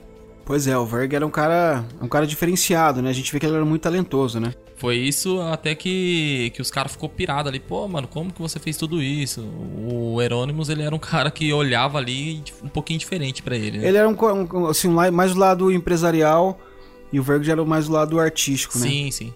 Pois 0.48 0.66
é, 0.66 0.78
o 0.78 0.86
Verg 0.86 1.14
era 1.14 1.28
um 1.28 1.30
cara, 1.30 1.84
um 2.02 2.08
cara 2.08 2.26
diferenciado, 2.26 3.02
né? 3.02 3.10
A 3.10 3.14
gente 3.14 3.34
vê 3.34 3.38
que 3.38 3.46
ele 3.46 3.58
era 3.58 3.66
muito 3.66 3.82
talentoso, 3.82 4.40
né? 4.40 4.54
Foi 4.78 4.96
isso 4.96 5.42
até 5.42 5.76
que, 5.76 6.54
que 6.56 6.62
os 6.62 6.72
caras 6.72 6.94
ficou 6.94 7.10
pirado 7.10 7.50
ali. 7.50 7.60
Pô, 7.60 7.86
mano, 7.86 8.08
como 8.08 8.32
que 8.32 8.42
você 8.42 8.58
fez 8.58 8.78
tudo 8.78 9.02
isso? 9.04 9.42
O 9.42 10.22
Herônimos, 10.22 10.70
ele 10.70 10.84
era 10.84 10.96
um 10.96 11.00
cara 11.00 11.30
que 11.30 11.52
olhava 11.52 11.98
ali 11.98 12.42
um 12.64 12.70
pouquinho 12.70 12.98
diferente 12.98 13.44
para 13.44 13.58
ele. 13.58 13.80
Né? 13.80 13.90
Ele 13.90 13.98
era 13.98 14.08
um, 14.08 14.16
um, 14.54 14.68
assim, 14.68 14.88
mais 14.88 15.34
do 15.34 15.40
lado 15.40 15.70
empresarial 15.70 16.58
e 17.12 17.20
o 17.20 17.24
Verg 17.24 17.44
já 17.44 17.52
era 17.52 17.66
mais 17.66 17.88
do 17.88 17.92
lado 17.92 18.18
artístico, 18.18 18.78
né? 18.78 18.88
Sim, 18.88 19.12
sim. 19.12 19.34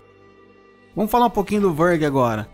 Vamos 0.95 1.11
falar 1.11 1.25
um 1.25 1.31
pouquinho 1.31 1.59
do 1.59 1.73
Verg 1.73 2.05
agora. 2.05 2.47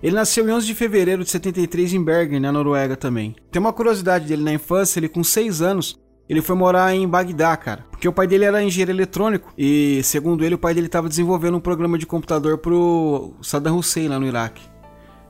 Ele 0.00 0.14
nasceu 0.14 0.48
em 0.48 0.52
11 0.52 0.64
de 0.64 0.74
fevereiro 0.76 1.24
de 1.24 1.30
73 1.30 1.92
em 1.92 2.04
Bergen, 2.04 2.38
na 2.38 2.52
Noruega 2.52 2.96
também. 2.96 3.34
Tem 3.50 3.58
uma 3.58 3.72
curiosidade 3.72 4.26
dele 4.26 4.44
na 4.44 4.52
infância, 4.52 5.00
ele 5.00 5.08
com 5.08 5.24
6 5.24 5.60
anos, 5.60 5.98
ele 6.30 6.40
foi 6.40 6.54
morar 6.54 6.94
em 6.94 7.08
Bagdá, 7.08 7.56
cara. 7.56 7.84
Porque 7.90 8.06
o 8.06 8.12
pai 8.12 8.24
dele 8.24 8.44
era 8.44 8.62
engenheiro 8.62 8.92
eletrônico 8.92 9.52
e, 9.58 10.00
segundo 10.04 10.44
ele, 10.44 10.54
o 10.54 10.58
pai 10.58 10.72
dele 10.72 10.86
estava 10.86 11.08
desenvolvendo 11.08 11.56
um 11.56 11.60
programa 11.60 11.98
de 11.98 12.06
computador 12.06 12.58
pro 12.58 13.34
Saddam 13.42 13.76
Hussein 13.76 14.06
lá 14.06 14.16
no 14.16 14.24
Iraque. 14.24 14.62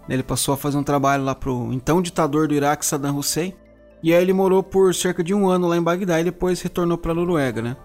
Ele 0.06 0.22
passou 0.22 0.52
a 0.52 0.58
fazer 0.58 0.76
um 0.76 0.82
trabalho 0.82 1.24
lá 1.24 1.34
pro 1.34 1.72
então 1.72 2.02
ditador 2.02 2.46
do 2.46 2.52
Iraque, 2.52 2.84
Saddam 2.84 3.16
Hussein. 3.16 3.54
E 4.02 4.12
aí 4.12 4.20
ele 4.20 4.34
morou 4.34 4.62
por 4.62 4.94
cerca 4.94 5.24
de 5.24 5.32
um 5.32 5.48
ano 5.48 5.66
lá 5.66 5.76
em 5.78 5.82
Bagdá 5.82 6.20
e 6.20 6.24
depois 6.24 6.60
retornou 6.60 6.98
pra 6.98 7.14
Noruega, 7.14 7.62
né? 7.62 7.76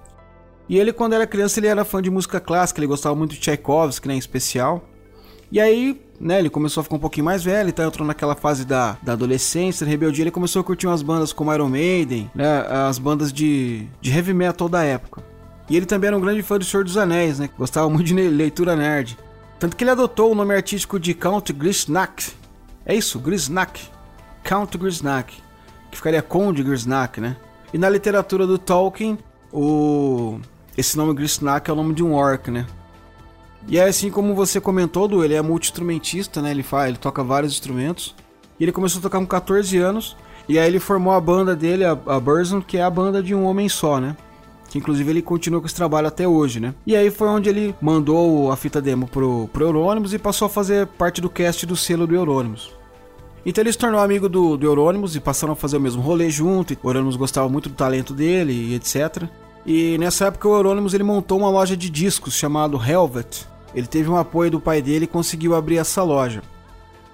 E 0.68 0.78
ele, 0.78 0.92
quando 0.92 1.14
era 1.14 1.26
criança, 1.26 1.58
ele 1.62 1.68
era 1.68 1.86
fã 1.86 2.02
de 2.02 2.10
música 2.10 2.42
clássica, 2.42 2.82
ele 2.82 2.88
gostava 2.88 3.16
muito 3.16 3.32
de 3.32 3.40
Tchaikovsky, 3.40 4.10
né, 4.10 4.16
em 4.16 4.18
especial. 4.18 4.84
E 5.56 5.60
aí, 5.62 6.02
né, 6.20 6.40
ele 6.40 6.50
começou 6.50 6.82
a 6.82 6.84
ficar 6.84 6.98
um 6.98 7.00
pouquinho 7.00 7.24
mais 7.24 7.42
velho, 7.42 7.70
então 7.70 7.88
entrou 7.88 8.06
naquela 8.06 8.36
fase 8.36 8.66
da, 8.66 8.98
da 9.02 9.14
adolescência, 9.14 9.86
da 9.86 9.90
rebeldia, 9.90 10.24
ele 10.24 10.30
começou 10.30 10.60
a 10.60 10.64
curtir 10.66 10.86
umas 10.86 11.02
bandas 11.02 11.32
como 11.32 11.54
Iron 11.54 11.70
Maiden, 11.70 12.30
né, 12.36 12.66
as 12.90 13.00
bandas 13.00 13.32
de, 13.32 13.88
de 14.02 14.12
heavy 14.12 14.34
metal 14.34 14.68
da 14.68 14.84
época. 14.84 15.24
E 15.70 15.78
ele 15.78 15.86
também 15.86 16.10
era 16.10 16.18
um 16.18 16.20
grande 16.20 16.42
fã 16.42 16.60
do 16.60 16.66
Senhor 16.66 16.84
dos 16.84 16.98
Anéis, 16.98 17.40
né, 17.40 17.50
gostava 17.58 17.90
muito 17.90 18.04
de 18.04 18.14
leitura 18.14 18.76
nerd. 18.76 19.18
Tanto 19.58 19.78
que 19.78 19.86
ele 19.86 19.92
adotou 19.92 20.34
o 20.34 20.36
nome 20.36 20.54
artístico 20.54 21.00
de 21.00 21.14
Count 21.14 21.54
Grisnack. 21.54 22.34
É 22.86 22.94
isso, 22.94 23.18
Grisnack. 23.18 23.82
Count 24.44 24.78
Grisnack. 24.78 25.38
Que 25.90 25.96
ficaria 25.96 26.22
Conde 26.22 26.64
Grisnack, 26.64 27.22
né? 27.22 27.38
E 27.74 27.78
na 27.78 27.88
literatura 27.88 28.46
do 28.46 28.58
Tolkien, 28.58 29.18
o... 29.54 30.38
esse 30.78 30.98
nome 30.98 31.14
Grisnack 31.14 31.70
é 31.70 31.74
o 31.74 31.78
nome 31.78 31.94
de 31.94 32.04
um 32.04 32.14
orc, 32.14 32.52
né? 32.52 32.66
E 33.68 33.80
é 33.80 33.84
assim 33.86 34.12
como 34.12 34.36
você 34.36 34.62
comentou, 34.62 35.08
Du, 35.08 35.24
ele 35.24 35.34
é 35.34 35.42
multi-instrumentista, 35.42 36.42
né? 36.42 36.52
Ele, 36.52 36.64
faz, 36.64 36.90
ele 36.90 36.98
toca 36.98 37.24
vários 37.24 37.54
instrumentos. 37.54 38.16
E 38.60 38.64
ele 38.64 38.72
começou 38.72 39.00
a 39.00 39.02
tocar 39.02 39.20
com 39.20 39.26
14 39.26 39.78
anos. 39.78 40.16
E 40.48 40.60
aí 40.60 40.68
ele 40.68 40.80
formou 40.80 41.14
a 41.14 41.20
banda 41.20 41.56
dele, 41.56 41.84
a, 41.84 41.92
a 41.92 42.20
Burzum, 42.20 42.62
que 42.62 42.78
é 42.78 42.84
a 42.84 42.90
banda 42.90 43.22
de 43.22 43.34
um 43.34 43.46
homem 43.46 43.68
só, 43.68 44.00
né? 44.00 44.16
Que 44.70 44.78
inclusive 44.78 45.10
ele 45.10 45.22
continua 45.22 45.60
com 45.60 45.66
esse 45.66 45.76
trabalho 45.76 46.08
até 46.08 46.28
hoje, 46.28 46.60
né? 46.60 46.76
E 46.86 46.96
aí 46.96 47.10
foi 47.10 47.28
onde 47.28 47.50
ele 47.50 47.76
mandou 47.82 48.52
a 48.52 48.56
fita 48.56 48.82
demo 48.82 49.08
pro, 49.08 49.50
pro 49.52 49.66
Euronymous 49.66 50.14
e 50.14 50.20
passou 50.20 50.46
a 50.46 50.50
fazer 50.50 50.86
parte 50.86 51.20
do 51.20 51.30
cast 51.30 51.66
do 51.66 51.76
selo 51.76 52.06
do 52.06 52.14
Euronymous. 52.14 52.72
Então 53.44 53.64
ele 53.64 53.72
se 53.72 53.78
tornou 53.78 54.00
amigo 54.00 54.30
do, 54.30 54.58
do 54.58 54.68
Euronymous 54.68 55.16
e 55.16 55.20
passaram 55.20 55.54
a 55.54 55.56
fazer 55.56 55.78
o 55.78 55.82
mesmo 55.82 56.02
rolê 56.02 56.30
junto. 56.30 56.78
O 56.84 56.90
Euronymous 56.90 57.16
gostava 57.16 57.50
muito 57.50 57.70
do 57.70 57.76
talento 57.76 58.14
dele 58.14 58.54
e 58.54 58.76
etc. 58.76 59.24
E 59.66 59.98
nessa 59.98 60.26
época 60.26 60.48
o 60.48 60.56
Euronymous 60.56 60.94
ele 60.94 61.04
montou 61.04 61.40
uma 61.40 61.50
loja 61.50 61.76
de 61.76 61.90
discos 61.90 62.36
chamado 62.36 62.80
Helvet, 62.80 63.48
ele 63.76 63.86
teve 63.86 64.10
um 64.10 64.16
apoio 64.16 64.50
do 64.50 64.60
pai 64.60 64.82
dele 64.82 65.06
e 65.06 65.08
conseguiu 65.08 65.54
abrir 65.54 65.78
essa 65.78 66.02
loja. 66.02 66.42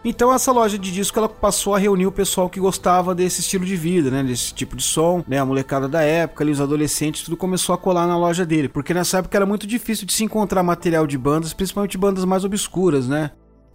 Então 0.04 0.34
essa 0.34 0.52
loja 0.52 0.80
de 0.80 0.92
disco 0.92 1.20
ela 1.20 1.30
passou 1.30 1.76
a 1.76 1.78
reunir 1.78 2.08
o 2.08 2.12
pessoal 2.12 2.50
que 2.50 2.60
gostava 2.60 3.14
desse 3.14 3.42
estilo 3.42 3.64
de 3.64 3.76
vida, 3.76 4.10
né, 4.10 4.24
desse 4.24 4.52
tipo 4.54 4.76
de 4.76 4.82
som, 4.82 5.24
né, 5.28 5.38
a 5.38 5.46
molecada 5.46 5.88
da 5.88 6.02
época, 6.02 6.44
ali 6.44 6.52
os 6.52 6.60
adolescentes, 6.60 7.22
tudo 7.24 7.38
começou 7.38 7.76
a 7.76 7.78
colar 7.78 8.08
na 8.08 8.18
loja 8.18 8.44
dele, 8.44 8.68
porque 8.68 8.96
nessa 8.96 9.20
época 9.20 9.38
era 9.38 9.46
muito 9.46 9.68
difícil 9.68 10.08
de 10.08 10.14
se 10.14 10.24
encontrar 10.24 10.64
material 10.64 11.06
de 11.06 11.18
bandas, 11.20 11.54
principalmente 11.54 12.00
bandas 12.00 12.26
mais 12.26 12.44
obscuras, 12.44 13.08
né, 13.08 13.30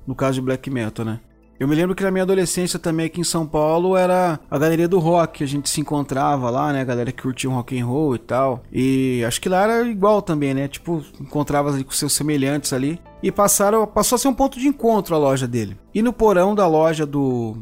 no 0.05 0.17
caso 0.17 0.35
de 0.35 0.41
black 0.41 0.69
metal, 0.69 1.05
né. 1.05 1.21
Eu 1.59 1.67
me 1.67 1.75
lembro 1.75 1.95
que 1.95 2.03
na 2.03 2.11
minha 2.11 2.23
adolescência 2.23 2.79
também 2.79 3.07
aqui 3.07 3.21
em 3.21 3.25
São 3.25 3.47
Paulo 3.47 3.97
era 3.97 4.39
a 4.51 4.59
galeria 4.59 4.87
do 4.87 4.99
rock, 4.99 5.43
a 5.43 5.47
gente 5.47 5.71
se 5.71 5.81
encontrava 5.81 6.51
lá, 6.51 6.73
né, 6.73 6.83
a 6.83 6.85
galera 6.85 7.11
que 7.11 7.23
curtia 7.23 7.49
um 7.49 7.55
rock 7.55 7.79
and 7.79 7.87
roll 7.87 8.15
e 8.15 8.19
tal. 8.19 8.63
E 8.71 9.25
acho 9.27 9.41
que 9.41 9.49
lá 9.49 9.63
era 9.63 9.89
igual 9.89 10.21
também, 10.21 10.53
né? 10.53 10.69
Tipo, 10.69 11.03
encontrava 11.21 11.71
ali 11.71 11.83
com 11.83 11.93
seus 11.93 12.13
semelhantes 12.13 12.73
ali 12.73 13.01
e 13.23 13.33
passaram, 13.33 13.87
passou 13.87 14.17
a 14.17 14.19
ser 14.19 14.29
um 14.29 14.35
ponto 14.35 14.59
de 14.59 14.69
encontro 14.69 15.15
a 15.15 15.19
loja 15.19 15.47
dele. 15.47 15.79
E 15.95 16.03
no 16.03 16.13
porão 16.13 16.55
da 16.55 16.67
loja 16.67 17.07
do 17.07 17.57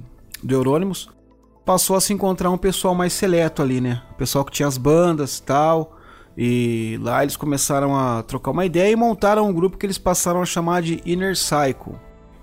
do 0.44 0.54
Eurônimos 0.54 1.08
passou 1.64 1.96
a 1.96 2.00
se 2.00 2.12
encontrar 2.12 2.50
um 2.50 2.58
pessoal 2.58 2.94
mais 2.94 3.14
seleto 3.14 3.62
ali, 3.62 3.80
né? 3.80 4.02
O 4.10 4.14
pessoal 4.14 4.44
que 4.44 4.52
tinha 4.52 4.68
as 4.68 4.76
bandas 4.76 5.38
e 5.38 5.42
tal. 5.42 5.96
E 6.36 6.98
lá 7.00 7.22
eles 7.22 7.36
começaram 7.36 7.96
a 7.96 8.22
trocar 8.22 8.50
uma 8.50 8.66
ideia 8.66 8.92
e 8.92 8.96
montaram 8.96 9.48
um 9.48 9.52
grupo 9.52 9.78
que 9.78 9.86
eles 9.86 9.98
passaram 9.98 10.42
a 10.42 10.46
chamar 10.46 10.82
de 10.82 11.00
Inner 11.06 11.36
Cycle. 11.36 11.94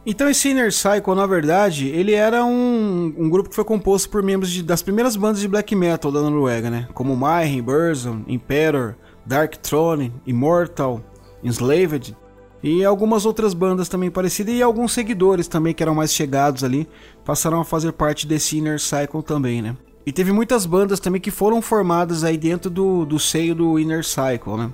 Então 0.04 0.28
esse 0.28 0.50
Inner 0.50 0.74
Cycle, 0.74 1.14
na 1.14 1.28
verdade, 1.28 1.88
ele 1.90 2.14
era 2.14 2.44
um, 2.44 3.14
um 3.18 3.30
grupo 3.30 3.50
que 3.50 3.56
foi 3.56 3.64
composto 3.64 4.10
por 4.10 4.24
membros 4.24 4.50
de, 4.50 4.64
das 4.64 4.82
primeiras 4.82 5.16
bandas 5.16 5.40
de 5.40 5.48
black 5.48 5.76
metal 5.76 6.12
da 6.12 6.22
Noruega, 6.22 6.72
né? 6.72 6.88
Como 6.94 7.16
Mayhem, 7.16 7.62
Burzum, 7.62 8.24
Imperator, 8.28 8.96
Dark 9.24 9.58
Throne, 9.58 10.12
Immortal, 10.26 11.04
Enslaved 11.44 12.18
e 12.64 12.84
algumas 12.84 13.26
outras 13.26 13.54
bandas 13.54 13.90
também 13.90 14.10
parecidas 14.10 14.54
e 14.56 14.62
alguns 14.62 14.92
seguidores 14.92 15.48
também 15.48 15.74
que 15.74 15.84
eram 15.84 15.96
mais 15.96 16.14
chegados 16.14 16.64
ali 16.64 16.88
passaram 17.24 17.62
a 17.62 17.66
fazer 17.66 17.92
parte 17.92 18.26
desse 18.26 18.58
Inner 18.58 18.80
Cycle 18.80 19.22
também, 19.22 19.62
né? 19.62 19.78
E 20.04 20.12
teve 20.12 20.32
muitas 20.32 20.66
bandas 20.66 21.00
também 21.00 21.22
que 21.22 21.30
foram 21.30 21.62
formadas 21.62 22.24
aí 22.24 22.38
dentro 22.38 22.72
do, 22.72 23.06
do 23.06 23.20
seio 23.20 23.54
do 23.54 23.78
Inner 23.78 24.04
Cycle, 24.04 24.58
né? 24.58 24.72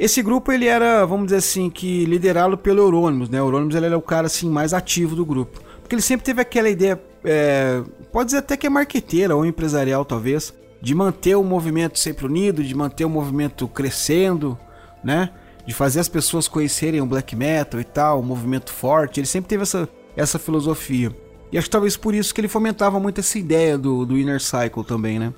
Esse 0.00 0.22
grupo 0.22 0.50
ele 0.50 0.64
era, 0.64 1.04
vamos 1.04 1.26
dizer 1.26 1.36
assim, 1.36 1.68
que 1.68 2.06
liderado 2.06 2.56
pelo 2.56 2.80
Euronymous, 2.80 3.28
né? 3.28 3.42
O 3.42 3.48
Euronymous 3.48 3.74
ele 3.74 3.84
era 3.84 3.98
o 3.98 4.00
cara 4.00 4.28
assim 4.28 4.48
mais 4.48 4.72
ativo 4.72 5.14
do 5.14 5.26
grupo, 5.26 5.60
porque 5.78 5.94
ele 5.94 6.00
sempre 6.00 6.24
teve 6.24 6.40
aquela 6.40 6.70
ideia, 6.70 6.98
é, 7.22 7.82
pode 8.10 8.28
dizer 8.28 8.38
até 8.38 8.56
que 8.56 8.66
é 8.66 8.70
marqueteira 8.70 9.36
ou 9.36 9.44
empresarial 9.44 10.02
talvez, 10.02 10.54
de 10.80 10.94
manter 10.94 11.34
o 11.34 11.44
movimento 11.44 11.98
sempre 11.98 12.24
unido, 12.24 12.64
de 12.64 12.74
manter 12.74 13.04
o 13.04 13.10
movimento 13.10 13.68
crescendo, 13.68 14.58
né? 15.04 15.28
De 15.66 15.74
fazer 15.74 16.00
as 16.00 16.08
pessoas 16.08 16.48
conhecerem 16.48 17.02
o 17.02 17.06
black 17.06 17.36
metal 17.36 17.78
e 17.78 17.84
tal, 17.84 18.20
um 18.20 18.24
movimento 18.24 18.72
forte. 18.72 19.20
Ele 19.20 19.26
sempre 19.26 19.50
teve 19.50 19.64
essa, 19.64 19.86
essa 20.16 20.38
filosofia. 20.38 21.14
E 21.52 21.58
acho 21.58 21.66
que 21.66 21.72
talvez 21.72 21.98
por 21.98 22.14
isso 22.14 22.34
que 22.34 22.40
ele 22.40 22.48
fomentava 22.48 22.98
muito 22.98 23.20
essa 23.20 23.38
ideia 23.38 23.76
do, 23.76 24.06
do 24.06 24.16
Inner 24.16 24.40
Cycle 24.40 24.82
também, 24.82 25.18
né? 25.18 25.34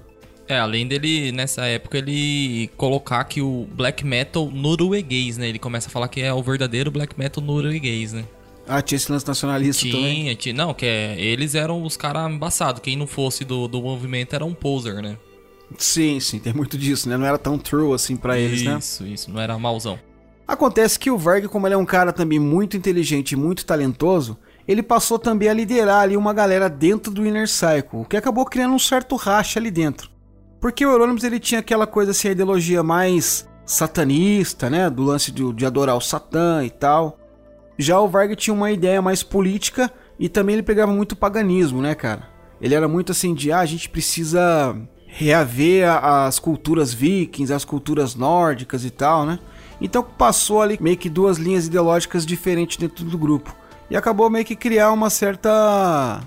É, 0.49 0.59
além 0.59 0.87
dele, 0.87 1.33
nessa 1.33 1.65
época, 1.67 1.99
ele 1.99 2.69
colocar 2.77 3.25
que 3.25 3.41
o 3.41 3.67
black 3.73 4.05
metal 4.05 4.51
norueguês, 4.51 5.39
né? 5.39 5.49
Ele 5.49 5.59
começa 5.59 5.89
a 5.89 5.91
falar 5.91 6.09
que 6.09 6.21
é 6.21 6.33
o 6.33 6.43
verdadeiro 6.43 6.91
black 6.91 7.19
metal 7.19 7.43
norueguês, 7.43 8.13
né? 8.13 8.25
Ah, 8.67 8.81
tinha 8.81 8.97
esse 8.97 9.11
lance 9.11 9.27
nacionalista 9.27 9.83
tinha, 9.83 9.93
também? 9.93 10.35
Tinha, 10.35 10.55
não, 10.55 10.73
que 10.73 10.87
é, 10.87 11.21
eles 11.21 11.55
eram 11.55 11.83
os 11.83 11.97
caras 11.97 12.31
embaçados. 12.31 12.81
Quem 12.81 12.97
não 12.97 13.07
fosse 13.07 13.45
do, 13.45 13.67
do 13.67 13.81
movimento 13.81 14.35
era 14.35 14.45
um 14.45 14.55
poser, 14.55 15.03
né? 15.03 15.17
Sim, 15.79 16.21
sim, 16.21 16.39
tem 16.39 16.53
muito 16.53 16.77
disso, 16.77 17.09
né? 17.09 17.17
Não 17.17 17.27
era 17.27 17.39
tão 17.39 17.59
true 17.59 17.95
assim 17.95 18.17
para 18.17 18.39
eles, 18.39 18.63
né? 18.63 18.77
Isso, 18.79 19.07
isso, 19.07 19.31
não 19.31 19.41
era 19.41 19.59
mauzão. 19.59 19.99
Acontece 20.47 20.99
que 20.99 21.11
o 21.11 21.17
Varg, 21.17 21.49
como 21.49 21.67
ele 21.67 21.75
é 21.75 21.79
um 21.79 21.87
cara 21.87 22.13
também 22.13 22.39
muito 22.39 22.77
inteligente 22.77 23.33
e 23.33 23.37
muito 23.37 23.65
talentoso, 23.65 24.37
ele 24.67 24.83
passou 24.83 25.19
também 25.19 25.49
a 25.49 25.55
liderar 25.55 26.03
ali 26.03 26.17
uma 26.17 26.33
galera 26.33 26.69
dentro 26.69 27.13
do 27.13 27.27
Inner 27.27 27.49
Cycle, 27.49 28.01
o 28.01 28.05
que 28.05 28.17
acabou 28.17 28.45
criando 28.45 28.75
um 28.75 28.79
certo 28.79 29.17
racha 29.17 29.59
ali 29.59 29.71
dentro. 29.71 30.12
Porque 30.63 30.87
o 30.87 30.93
Euronymous 30.93 31.25
ele 31.25 31.41
tinha 31.41 31.59
aquela 31.59 31.89
coisa 31.89 32.13
assim, 32.13 32.29
a 32.29 32.31
ideologia 32.31 32.85
mais 32.85 33.49
satanista, 33.67 34.71
né? 34.71 34.89
Do 34.89 35.03
lance 35.03 35.33
de, 35.33 35.53
de 35.53 35.67
adorar 35.67 35.97
o 35.97 36.01
Satã 36.01 36.65
e 36.65 36.71
tal. 36.71 37.19
Já 37.77 37.99
o 37.99 38.07
Varg 38.07 38.37
tinha 38.37 38.55
uma 38.55 38.71
ideia 38.71 39.03
mais 39.03 39.25
política 39.25 39.91
e 40.21 40.29
também 40.29 40.55
ele 40.55 40.63
pegava 40.63 40.93
muito 40.93 41.17
paganismo, 41.17 41.83
né, 41.83 41.97
cara? 41.97 42.29
Ele 42.61 42.77
era 42.77 42.87
muito 42.87 43.11
assim 43.11 43.35
de, 43.35 43.51
ah, 43.51 43.59
a 43.59 43.67
gente 43.67 43.89
precisa 43.89 44.77
reaver 45.09 45.89
as 45.91 46.39
culturas 46.39 46.95
vikings, 46.95 47.53
as 47.53 47.65
culturas 47.65 48.15
nórdicas 48.15 48.85
e 48.85 48.91
tal, 48.91 49.27
né? 49.27 49.41
Então 49.81 50.01
passou 50.01 50.63
ali 50.63 50.79
meio 50.81 50.97
que 50.97 51.11
duas 51.11 51.39
linhas 51.39 51.67
ideológicas 51.67 52.25
diferentes 52.25 52.77
dentro 52.77 53.05
do 53.05 53.19
grupo. 53.19 53.53
E 53.91 53.97
acabou 53.97 54.31
meio 54.31 54.45
que 54.45 54.55
criar 54.55 54.93
uma 54.93 55.11
certa 55.11 56.21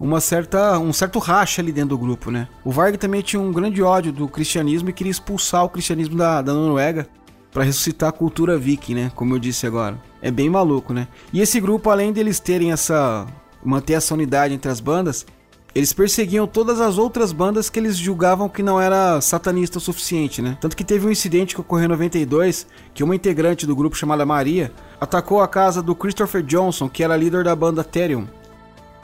uma 0.00 0.20
certa, 0.20 0.78
um 0.78 0.92
certo 0.92 1.18
racha 1.18 1.60
ali 1.60 1.72
dentro 1.72 1.90
do 1.90 1.98
grupo, 1.98 2.30
né? 2.30 2.48
O 2.64 2.70
Varg 2.70 2.96
também 2.96 3.20
tinha 3.20 3.40
um 3.40 3.52
grande 3.52 3.82
ódio 3.82 4.12
do 4.12 4.28
cristianismo 4.28 4.90
e 4.90 4.92
queria 4.92 5.10
expulsar 5.10 5.64
o 5.64 5.68
cristianismo 5.68 6.16
da, 6.16 6.40
da 6.40 6.54
Noruega 6.54 7.08
para 7.50 7.64
ressuscitar 7.64 8.10
a 8.10 8.12
cultura 8.12 8.56
viking, 8.56 8.94
né? 8.94 9.12
Como 9.14 9.34
eu 9.34 9.38
disse 9.38 9.66
agora. 9.66 9.98
É 10.22 10.30
bem 10.30 10.48
maluco, 10.48 10.92
né? 10.92 11.08
E 11.32 11.40
esse 11.40 11.60
grupo, 11.60 11.90
além 11.90 12.12
deles 12.12 12.38
terem 12.38 12.72
essa. 12.72 13.26
manter 13.64 13.94
essa 13.94 14.14
unidade 14.14 14.54
entre 14.54 14.70
as 14.70 14.80
bandas, 14.80 15.26
eles 15.74 15.92
perseguiam 15.92 16.46
todas 16.46 16.80
as 16.80 16.98
outras 16.98 17.32
bandas 17.32 17.68
que 17.68 17.78
eles 17.78 17.96
julgavam 17.96 18.48
que 18.48 18.62
não 18.62 18.80
era 18.80 19.20
satanista 19.20 19.78
o 19.78 19.80
suficiente, 19.80 20.40
né? 20.40 20.56
Tanto 20.60 20.76
que 20.76 20.84
teve 20.84 21.06
um 21.06 21.10
incidente 21.10 21.54
que 21.54 21.60
ocorreu 21.60 21.84
em 21.84 21.88
92, 21.88 22.66
que 22.94 23.04
uma 23.04 23.14
integrante 23.14 23.66
do 23.66 23.76
grupo 23.76 23.96
chamada 23.96 24.24
Maria 24.24 24.72
atacou 25.00 25.40
a 25.40 25.48
casa 25.48 25.82
do 25.82 25.94
Christopher 25.94 26.42
Johnson, 26.42 26.88
que 26.88 27.04
era 27.04 27.16
líder 27.16 27.44
da 27.44 27.54
banda 27.54 27.84
Therion. 27.84 28.24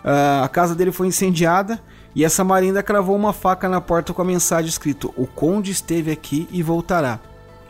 Uh, 0.04 0.44
a 0.44 0.48
casa 0.48 0.74
dele 0.74 0.92
foi 0.92 1.06
incendiada 1.06 1.80
E 2.14 2.24
essa 2.24 2.44
Marinda 2.44 2.82
cravou 2.82 3.16
uma 3.16 3.32
faca 3.32 3.70
na 3.70 3.80
porta 3.80 4.12
com 4.12 4.20
a 4.20 4.24
mensagem 4.24 4.68
escrito: 4.68 5.12
O 5.16 5.26
conde 5.26 5.70
esteve 5.70 6.10
aqui 6.10 6.46
e 6.52 6.62
voltará. 6.62 7.18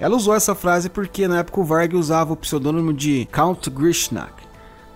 Ela 0.00 0.16
usou 0.16 0.34
essa 0.34 0.54
frase 0.54 0.90
porque 0.90 1.28
na 1.28 1.38
época 1.38 1.60
o 1.60 1.64
Varg 1.64 1.94
usava 1.94 2.32
o 2.32 2.36
pseudônimo 2.36 2.92
de 2.92 3.28
Count 3.30 3.70
Grishnak, 3.70 4.32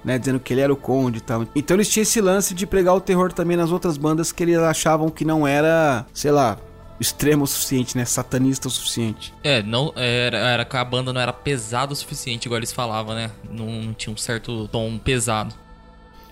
né, 0.04 0.18
dizendo 0.18 0.40
que 0.40 0.52
ele 0.52 0.60
era 0.60 0.72
o 0.72 0.76
conde 0.76 1.18
e 1.18 1.20
tal. 1.20 1.46
Então 1.54 1.76
eles 1.76 1.88
tinham 1.88 2.02
esse 2.02 2.20
lance 2.20 2.52
de 2.52 2.66
pregar 2.66 2.94
o 2.94 3.00
terror 3.00 3.32
também 3.32 3.56
nas 3.56 3.70
outras 3.70 3.96
bandas 3.96 4.32
que 4.32 4.42
eles 4.42 4.58
achavam 4.58 5.08
que 5.08 5.24
não 5.24 5.46
era, 5.46 6.04
sei 6.12 6.32
lá, 6.32 6.58
extremo 7.00 7.44
o 7.44 7.46
suficiente, 7.46 7.96
né? 7.96 8.04
Satanista 8.04 8.68
o 8.68 8.70
suficiente. 8.70 9.32
É, 9.42 9.62
não 9.62 9.92
era, 9.94 10.36
era 10.36 10.64
que 10.64 10.76
a 10.76 10.84
banda 10.84 11.12
não 11.12 11.20
era 11.20 11.32
pesada 11.32 11.92
o 11.92 11.96
suficiente, 11.96 12.46
igual 12.46 12.58
eles 12.58 12.72
falavam, 12.72 13.14
né? 13.14 13.30
Não, 13.48 13.66
não 13.66 13.94
tinha 13.94 14.12
um 14.12 14.16
certo 14.16 14.68
tom 14.68 14.98
pesado. 14.98 15.54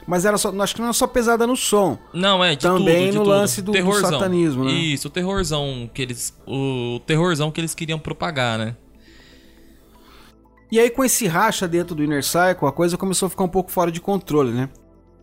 Mas 0.07 0.25
era 0.25 0.39
só, 0.39 0.53
acho 0.63 0.75
que 0.75 0.81
não 0.81 0.87
era 0.89 0.93
só 0.93 1.07
pesada 1.07 1.47
no 1.47 1.57
som. 1.57 1.99
Não, 2.13 2.45
é, 2.45 2.55
de 2.55 2.63
Também 2.63 3.07
tudo, 3.07 3.11
de 3.11 3.19
no 3.19 3.25
tudo. 3.25 3.31
lance 3.31 3.63
do, 3.63 3.73
do 3.73 3.93
satanismo, 3.95 4.65
né? 4.65 4.71
Isso, 4.71 5.09
o 5.09 5.11
terrorzão 5.11 5.91
que 5.93 6.01
eles. 6.01 6.37
O 6.47 7.01
terrorzão 7.05 7.51
que 7.51 7.61
eles 7.61 7.75
queriam 7.75 7.99
propagar, 7.99 8.59
né? 8.59 8.77
E 10.71 10.79
aí 10.79 10.91
com 10.91 11.05
esse 11.05 11.27
racha 11.27 11.67
dentro 11.67 11.95
do 11.95 12.03
Inner 12.03 12.25
Cycle, 12.25 12.69
a 12.69 12.73
coisa 12.73 12.97
começou 12.97 13.27
a 13.27 13.31
ficar 13.31 13.45
um 13.45 13.49
pouco 13.49 13.71
fora 13.71 13.91
de 13.91 14.01
controle, 14.01 14.53
né? 14.53 14.69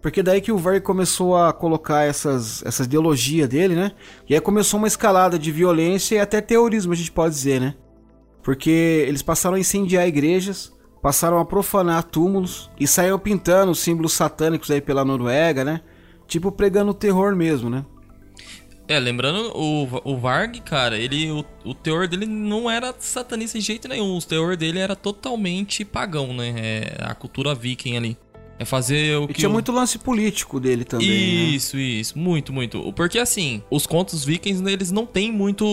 Porque 0.02 0.22
daí 0.22 0.42
que 0.42 0.52
o 0.52 0.58
Varg 0.58 0.82
começou 0.82 1.38
a 1.38 1.54
colocar 1.54 2.04
essas, 2.04 2.62
essas 2.66 2.88
ideologias 2.88 3.48
dele, 3.48 3.74
né? 3.74 3.94
E 4.28 4.34
aí 4.34 4.42
começou 4.42 4.78
uma 4.78 4.88
escalada 4.88 5.40
de 5.40 5.50
violência 5.50 6.16
e 6.16 6.20
até 6.20 6.42
terrorismo, 6.42 6.92
a 6.92 6.96
gente 6.96 7.12
pode 7.12 7.34
dizer, 7.34 7.62
né? 7.62 7.76
Porque 8.42 9.06
eles 9.08 9.22
passaram 9.22 9.56
a 9.56 9.60
incendiar 9.60 10.06
igrejas, 10.06 10.73
passaram 11.04 11.38
a 11.38 11.46
profanar 11.46 12.02
túmulos 12.06 12.72
e 12.80 12.88
saíram 12.88 13.20
pintando 13.20 13.76
símbolos 13.76 14.14
satânicos 14.14 14.72
aí 14.72 14.82
pela 14.82 15.06
Noruega, 15.06 15.64
né? 15.66 15.82
Tipo 16.26 16.52
pregando 16.52 16.94
terror 16.94 17.36
mesmo, 17.36 17.70
né? 17.70 17.86
É, 18.88 19.00
lembrando, 19.00 19.52
o, 19.56 19.88
o 20.04 20.18
Varg, 20.18 20.60
cara, 20.62 20.98
ele, 20.98 21.30
o, 21.32 21.46
o 21.64 21.74
teor 21.74 22.08
dele 22.08 22.26
não 22.26 22.70
era 22.70 22.94
satanista 23.00 23.58
de 23.60 23.64
jeito 23.66 23.88
nenhum. 23.88 24.18
O 24.18 24.22
teor 24.22 24.58
dele 24.58 24.80
era 24.80 24.96
totalmente 24.96 25.86
pagão, 25.86 26.34
né? 26.34 26.54
É 26.58 26.98
a 27.02 27.14
cultura 27.16 27.54
viking 27.56 27.96
ali. 27.96 28.18
É 28.60 28.66
fazer 28.66 29.18
o 29.18 29.24
E 29.24 29.28
que. 29.28 29.34
tinha 29.36 29.50
o- 29.50 29.54
muito 29.54 29.72
lance 29.72 29.98
político 29.98 30.60
dele 30.60 30.84
também, 30.86 31.08
né? 31.08 31.16
Isso, 31.16 31.78
isso. 31.78 32.18
Muito, 32.20 32.52
muito. 32.54 32.92
Porque 32.94 33.20
assim, 33.20 33.62
os 33.70 33.86
contos 33.88 34.24
vikings, 34.26 34.62
né, 34.62 34.72
eles 34.74 34.92
não 34.92 35.06
têm 35.06 35.32
muito, 35.32 35.66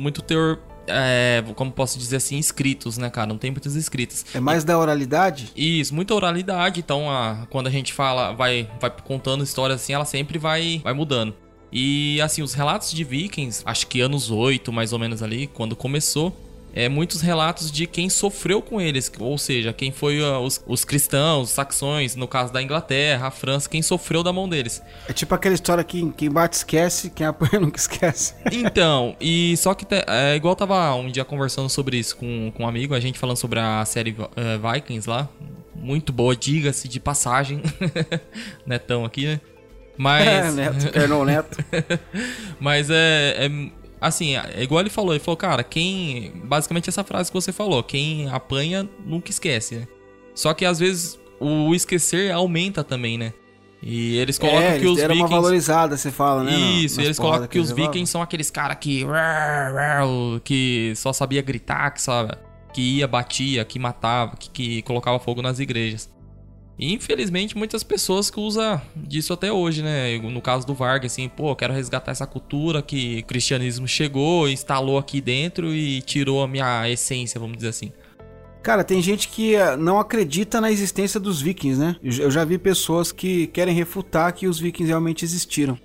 muito 0.00 0.22
teor. 0.22 0.58
É, 0.88 1.44
como 1.54 1.70
posso 1.70 1.98
dizer 1.98 2.16
assim, 2.16 2.38
escritos, 2.38 2.98
né, 2.98 3.10
cara? 3.10 3.26
Não 3.26 3.38
tem 3.38 3.50
muitos 3.50 3.74
escritos. 3.76 4.24
É 4.34 4.40
mais 4.40 4.64
da 4.64 4.78
oralidade? 4.78 5.52
Isso, 5.56 5.94
muita 5.94 6.14
oralidade, 6.14 6.80
então 6.80 7.10
a, 7.10 7.46
quando 7.50 7.66
a 7.66 7.70
gente 7.70 7.92
fala, 7.92 8.32
vai, 8.32 8.68
vai 8.80 8.90
contando 9.04 9.44
histórias 9.44 9.80
assim, 9.80 9.92
ela 9.92 10.04
sempre 10.04 10.38
vai, 10.38 10.80
vai 10.82 10.92
mudando. 10.92 11.34
E 11.70 12.20
assim, 12.20 12.42
os 12.42 12.54
relatos 12.54 12.90
de 12.92 13.04
vikings, 13.04 13.62
acho 13.64 13.86
que 13.86 14.00
anos 14.00 14.30
8, 14.30 14.72
mais 14.72 14.92
ou 14.92 14.98
menos 14.98 15.22
ali, 15.22 15.46
quando 15.46 15.76
começou, 15.76 16.34
é 16.78 16.88
muitos 16.88 17.20
relatos 17.20 17.72
de 17.72 17.88
quem 17.88 18.08
sofreu 18.08 18.62
com 18.62 18.80
eles, 18.80 19.10
ou 19.18 19.36
seja, 19.36 19.72
quem 19.72 19.90
foi 19.90 20.22
ah, 20.22 20.38
os, 20.38 20.62
os 20.64 20.84
cristãos, 20.84 21.48
os 21.48 21.50
saxões, 21.50 22.14
no 22.14 22.28
caso 22.28 22.52
da 22.52 22.62
Inglaterra, 22.62 23.26
a 23.26 23.30
França, 23.32 23.68
quem 23.68 23.82
sofreu 23.82 24.22
da 24.22 24.32
mão 24.32 24.48
deles. 24.48 24.80
É 25.08 25.12
tipo 25.12 25.34
aquela 25.34 25.56
história 25.56 25.82
que 25.82 26.12
quem 26.12 26.30
bate 26.30 26.58
esquece, 26.58 27.10
quem 27.10 27.26
apanha 27.26 27.58
nunca 27.60 27.78
esquece. 27.78 28.34
Então, 28.52 29.16
e 29.20 29.56
só 29.56 29.74
que 29.74 29.84
é, 29.90 30.36
igual 30.36 30.52
eu 30.52 30.56
tava 30.56 30.94
um 30.94 31.10
dia 31.10 31.24
conversando 31.24 31.68
sobre 31.68 31.96
isso 31.96 32.16
com, 32.16 32.52
com 32.56 32.62
um 32.62 32.68
amigo, 32.68 32.94
a 32.94 33.00
gente 33.00 33.18
falando 33.18 33.38
sobre 33.38 33.58
a 33.58 33.84
série 33.84 34.14
eh, 34.36 34.58
Vikings 34.58 35.10
lá. 35.10 35.28
Muito 35.74 36.12
boa, 36.12 36.36
diga-se 36.36 36.86
de 36.86 37.00
passagem. 37.00 37.60
Netão 38.64 39.04
aqui, 39.04 39.26
né? 39.26 39.40
Mas. 39.98 40.26
É, 40.26 40.50
Neto, 40.52 41.24
Neto. 41.24 41.64
Mas 42.60 42.88
é, 42.88 43.46
é- 43.46 43.70
Assim, 44.00 44.36
é 44.36 44.62
igual 44.62 44.80
ele 44.80 44.90
falou, 44.90 45.12
ele 45.12 45.22
falou, 45.22 45.36
cara, 45.36 45.62
quem. 45.62 46.32
Basicamente 46.44 46.88
essa 46.88 47.02
frase 47.02 47.30
que 47.30 47.34
você 47.34 47.52
falou, 47.52 47.82
quem 47.82 48.28
apanha 48.28 48.88
nunca 49.04 49.30
esquece, 49.30 49.76
né? 49.76 49.88
Só 50.34 50.54
que 50.54 50.64
às 50.64 50.78
vezes 50.78 51.18
o 51.40 51.74
esquecer 51.74 52.30
aumenta 52.32 52.84
também, 52.84 53.18
né? 53.18 53.32
E 53.82 54.16
eles 54.16 54.38
colocam 54.38 54.60
é, 54.60 54.78
que 54.78 54.86
os 54.86 54.98
era 54.98 55.12
uma 55.12 55.24
vikings. 55.24 55.42
valorizada, 55.42 55.96
você 55.96 56.10
fala, 56.10 56.42
né? 56.42 56.52
Isso, 56.52 57.00
eles 57.00 57.18
colocam 57.18 57.46
que 57.46 57.58
os 57.58 57.68
eles 57.68 57.76
levavam. 57.76 57.92
vikings 57.92 58.10
são 58.10 58.22
aqueles 58.22 58.50
caras 58.50 58.76
que. 58.80 59.04
que 60.44 60.92
só 60.96 61.12
sabia 61.12 61.40
gritar, 61.42 61.90
que, 61.92 62.02
só, 62.02 62.28
que 62.72 62.80
ia, 62.80 63.06
batia, 63.06 63.64
que 63.64 63.78
matava, 63.78 64.36
que, 64.36 64.50
que 64.50 64.82
colocava 64.82 65.18
fogo 65.20 65.42
nas 65.42 65.60
igrejas. 65.60 66.10
E 66.78 66.92
infelizmente 66.92 67.56
muitas 67.56 67.82
pessoas 67.82 68.30
que 68.30 68.38
usam 68.38 68.80
disso 68.94 69.32
até 69.32 69.50
hoje, 69.50 69.82
né? 69.82 70.16
No 70.18 70.40
caso 70.40 70.66
do 70.66 70.74
Varg, 70.74 71.04
assim, 71.04 71.28
pô, 71.28 71.54
quero 71.56 71.72
resgatar 71.74 72.12
essa 72.12 72.26
cultura 72.26 72.80
que 72.80 73.20
o 73.20 73.26
cristianismo 73.26 73.88
chegou, 73.88 74.48
instalou 74.48 74.96
aqui 74.96 75.20
dentro 75.20 75.74
e 75.74 76.00
tirou 76.02 76.42
a 76.42 76.46
minha 76.46 76.88
essência, 76.88 77.40
vamos 77.40 77.56
dizer 77.56 77.70
assim. 77.70 77.92
Cara, 78.62 78.84
tem 78.84 79.00
gente 79.00 79.28
que 79.28 79.54
eh, 79.54 79.76
não 79.76 79.98
acredita 79.98 80.60
na 80.60 80.70
existência 80.70 81.18
dos 81.18 81.40
vikings, 81.40 81.80
né? 81.80 81.96
Eu 82.02 82.30
já 82.30 82.44
vi 82.44 82.58
pessoas 82.58 83.10
que 83.10 83.46
querem 83.48 83.74
refutar 83.74 84.32
que 84.32 84.46
os 84.46 84.60
vikings 84.60 84.88
realmente 84.88 85.24
existiram. 85.24 85.78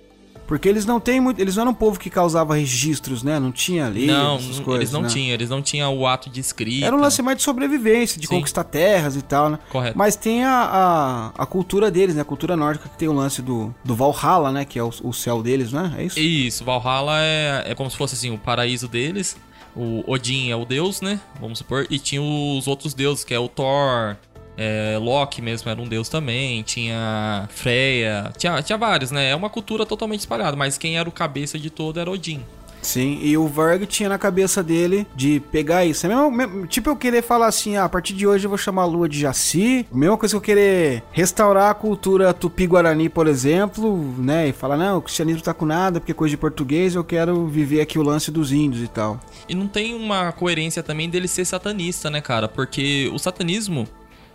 Porque 0.46 0.68
eles 0.68 0.84
não 0.84 1.00
têm 1.00 1.20
muito. 1.20 1.40
Eles 1.40 1.56
não 1.56 1.62
eram 1.62 1.72
um 1.72 1.74
povo 1.74 1.98
que 1.98 2.10
causava 2.10 2.54
registros, 2.54 3.22
né? 3.22 3.38
Não 3.38 3.50
tinha 3.50 3.88
lei, 3.88 4.06
não, 4.06 4.36
essas 4.36 4.60
coisas. 4.60 4.82
eles 4.82 4.92
não 4.92 5.02
né? 5.02 5.08
tinham, 5.08 5.34
eles 5.34 5.50
não 5.50 5.62
tinham 5.62 5.96
o 5.96 6.06
ato 6.06 6.28
de 6.28 6.40
escrita. 6.40 6.86
Era 6.86 6.94
um 6.94 7.00
lance 7.00 7.22
mais 7.22 7.38
de 7.38 7.42
sobrevivência, 7.42 8.20
de 8.20 8.26
Sim. 8.26 8.36
conquistar 8.36 8.64
terras 8.64 9.16
e 9.16 9.22
tal, 9.22 9.48
né? 9.48 9.58
Correto. 9.70 9.96
Mas 9.96 10.16
tem 10.16 10.44
a, 10.44 11.32
a, 11.36 11.42
a 11.42 11.46
cultura 11.46 11.90
deles, 11.90 12.14
né? 12.14 12.22
A 12.22 12.24
cultura 12.24 12.56
nórdica 12.56 12.88
que 12.88 12.96
tem 12.98 13.08
o 13.08 13.12
lance 13.12 13.40
do, 13.40 13.74
do 13.82 13.94
Valhalla, 13.94 14.52
né? 14.52 14.64
Que 14.64 14.78
é 14.78 14.82
o, 14.82 14.92
o 15.02 15.12
céu 15.12 15.42
deles, 15.42 15.72
né? 15.72 15.94
É 15.96 16.04
isso? 16.04 16.18
Isso, 16.18 16.64
Valhalla 16.64 17.20
é, 17.20 17.64
é 17.70 17.74
como 17.74 17.90
se 17.90 17.96
fosse 17.96 18.14
assim, 18.14 18.30
o 18.30 18.38
paraíso 18.38 18.88
deles. 18.88 19.36
O 19.76 20.04
Odin 20.06 20.50
é 20.50 20.56
o 20.56 20.64
deus, 20.64 21.00
né? 21.00 21.18
Vamos 21.40 21.58
supor. 21.58 21.86
E 21.90 21.98
tinha 21.98 22.22
os 22.22 22.68
outros 22.68 22.94
deuses, 22.94 23.24
que 23.24 23.34
é 23.34 23.38
o 23.38 23.48
Thor, 23.48 24.16
é, 24.56 24.96
Loki 25.00 25.40
mesmo 25.42 25.70
era 25.70 25.80
um 25.80 25.88
deus 25.88 26.08
também. 26.08 26.62
Tinha 26.62 27.48
Freya. 27.50 28.32
Tinha, 28.36 28.62
tinha 28.62 28.78
vários, 28.78 29.10
né? 29.10 29.30
É 29.30 29.34
uma 29.36 29.50
cultura 29.50 29.84
totalmente 29.86 30.20
espalhada, 30.20 30.56
mas 30.56 30.78
quem 30.78 30.98
era 30.98 31.08
o 31.08 31.12
cabeça 31.12 31.58
de 31.58 31.70
todo 31.70 31.98
era 32.00 32.10
Odin. 32.10 32.40
Sim, 32.82 33.18
e 33.22 33.34
o 33.34 33.48
Varg 33.48 33.86
tinha 33.86 34.10
na 34.10 34.18
cabeça 34.18 34.62
dele 34.62 35.06
de 35.16 35.40
pegar 35.50 35.86
isso. 35.86 36.04
É 36.04 36.08
mesmo, 36.10 36.30
mesmo- 36.30 36.66
tipo 36.66 36.90
eu 36.90 36.96
querer 36.96 37.22
falar 37.22 37.46
assim, 37.46 37.76
ah, 37.78 37.84
a 37.84 37.88
partir 37.88 38.12
de 38.12 38.26
hoje 38.26 38.44
eu 38.44 38.50
vou 38.50 38.58
chamar 38.58 38.82
a 38.82 38.84
lua 38.84 39.08
de 39.08 39.18
Jaci. 39.18 39.86
Mesma 39.90 40.18
coisa 40.18 40.34
que 40.34 40.36
eu 40.36 40.40
querer 40.42 41.02
restaurar 41.10 41.70
a 41.70 41.74
cultura 41.74 42.34
tupi-guarani, 42.34 43.08
por 43.08 43.26
exemplo, 43.26 44.14
né? 44.18 44.48
E 44.48 44.52
falar, 44.52 44.76
não, 44.76 44.98
o 44.98 45.00
cristianismo 45.00 45.40
tá 45.42 45.54
com 45.54 45.64
nada, 45.64 45.98
porque 45.98 46.12
é 46.12 46.14
coisa 46.14 46.32
de 46.32 46.36
português, 46.36 46.94
eu 46.94 47.02
quero 47.02 47.46
viver 47.46 47.80
aqui 47.80 47.98
o 47.98 48.02
lance 48.02 48.30
dos 48.30 48.52
índios 48.52 48.84
e 48.84 48.88
tal. 48.88 49.18
E 49.48 49.54
não 49.54 49.66
tem 49.66 49.94
uma 49.94 50.30
coerência 50.32 50.82
também 50.82 51.08
dele 51.08 51.26
ser 51.26 51.46
satanista, 51.46 52.10
né, 52.10 52.20
cara? 52.20 52.48
Porque 52.48 53.10
o 53.14 53.18
satanismo, 53.18 53.88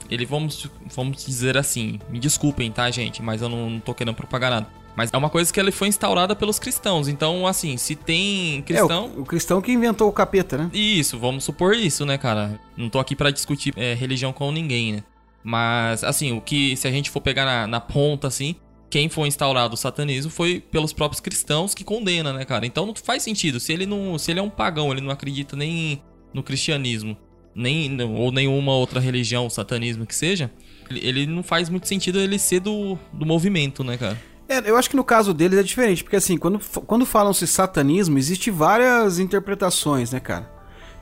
ele, 0.09 0.25
vamos, 0.25 0.67
vamos 0.95 1.25
dizer 1.25 1.57
assim, 1.57 1.99
me 2.09 2.19
desculpem, 2.19 2.71
tá, 2.71 2.89
gente? 2.91 3.21
Mas 3.21 3.41
eu 3.41 3.49
não, 3.49 3.69
não 3.69 3.79
tô 3.79 3.93
querendo 3.93 4.15
propagar 4.15 4.51
nada. 4.51 4.67
Mas 4.95 5.12
é 5.13 5.17
uma 5.17 5.29
coisa 5.29 5.53
que 5.53 5.59
ele 5.59 5.71
foi 5.71 5.88
instaurada 5.88 6.35
pelos 6.35 6.59
cristãos. 6.59 7.07
Então, 7.07 7.47
assim, 7.47 7.77
se 7.77 7.95
tem 7.95 8.62
cristão. 8.63 9.12
É, 9.15 9.17
o, 9.17 9.21
o 9.21 9.25
cristão 9.25 9.62
que 9.62 9.71
inventou 9.71 10.09
o 10.09 10.12
capeta, 10.12 10.57
né? 10.57 10.69
Isso, 10.73 11.17
vamos 11.17 11.43
supor 11.43 11.73
isso, 11.73 12.05
né, 12.05 12.17
cara? 12.17 12.59
Não 12.75 12.89
tô 12.89 12.99
aqui 12.99 13.15
pra 13.15 13.31
discutir 13.31 13.73
é, 13.77 13.93
religião 13.93 14.33
com 14.33 14.51
ninguém, 14.51 14.93
né? 14.93 15.03
Mas, 15.43 16.03
assim, 16.03 16.33
o 16.33 16.41
que, 16.41 16.75
se 16.75 16.88
a 16.88 16.91
gente 16.91 17.09
for 17.09 17.21
pegar 17.21 17.45
na, 17.45 17.65
na 17.65 17.79
ponta, 17.79 18.27
assim, 18.27 18.55
quem 18.89 19.07
foi 19.07 19.27
instaurado 19.27 19.75
o 19.75 19.77
satanismo 19.77 20.31
foi 20.31 20.59
pelos 20.59 20.91
próprios 20.91 21.21
cristãos 21.21 21.73
que 21.73 21.83
condena, 21.83 22.33
né, 22.33 22.43
cara? 22.43 22.65
Então 22.65 22.85
não 22.85 22.95
faz 22.95 23.23
sentido. 23.23 23.59
Se 23.59 23.71
ele 23.71 23.85
não. 23.85 24.17
Se 24.17 24.31
ele 24.31 24.39
é 24.39 24.43
um 24.43 24.49
pagão, 24.49 24.91
ele 24.91 25.01
não 25.01 25.12
acredita 25.12 25.55
nem 25.55 26.01
no 26.33 26.43
cristianismo, 26.43 27.15
nem 27.56 28.02
ou 28.02 28.31
nenhuma 28.31 28.73
outra 28.73 29.00
religião, 29.00 29.45
o 29.45 29.50
satanismo 29.50 30.06
que 30.06 30.15
seja, 30.15 30.52
ele, 30.89 31.08
ele 31.08 31.25
não 31.27 31.43
faz 31.43 31.69
muito 31.69 31.87
sentido 31.87 32.19
ele 32.19 32.39
ser 32.39 32.60
do, 32.60 32.97
do 33.13 33.25
movimento, 33.25 33.83
né, 33.83 33.97
cara? 33.97 34.17
É, 34.47 34.67
eu 34.67 34.75
acho 34.75 34.89
que 34.89 34.95
no 34.95 35.04
caso 35.04 35.33
deles 35.33 35.60
é 35.60 35.63
diferente, 35.63 36.04
porque 36.04 36.15
assim, 36.15 36.37
quando, 36.37 36.60
quando 36.87 37.06
falam-se 37.06 37.45
satanismo, 37.45 38.17
existe 38.17 38.50
várias 38.50 39.19
interpretações, 39.19 40.12
né, 40.12 40.19
cara? 40.19 40.52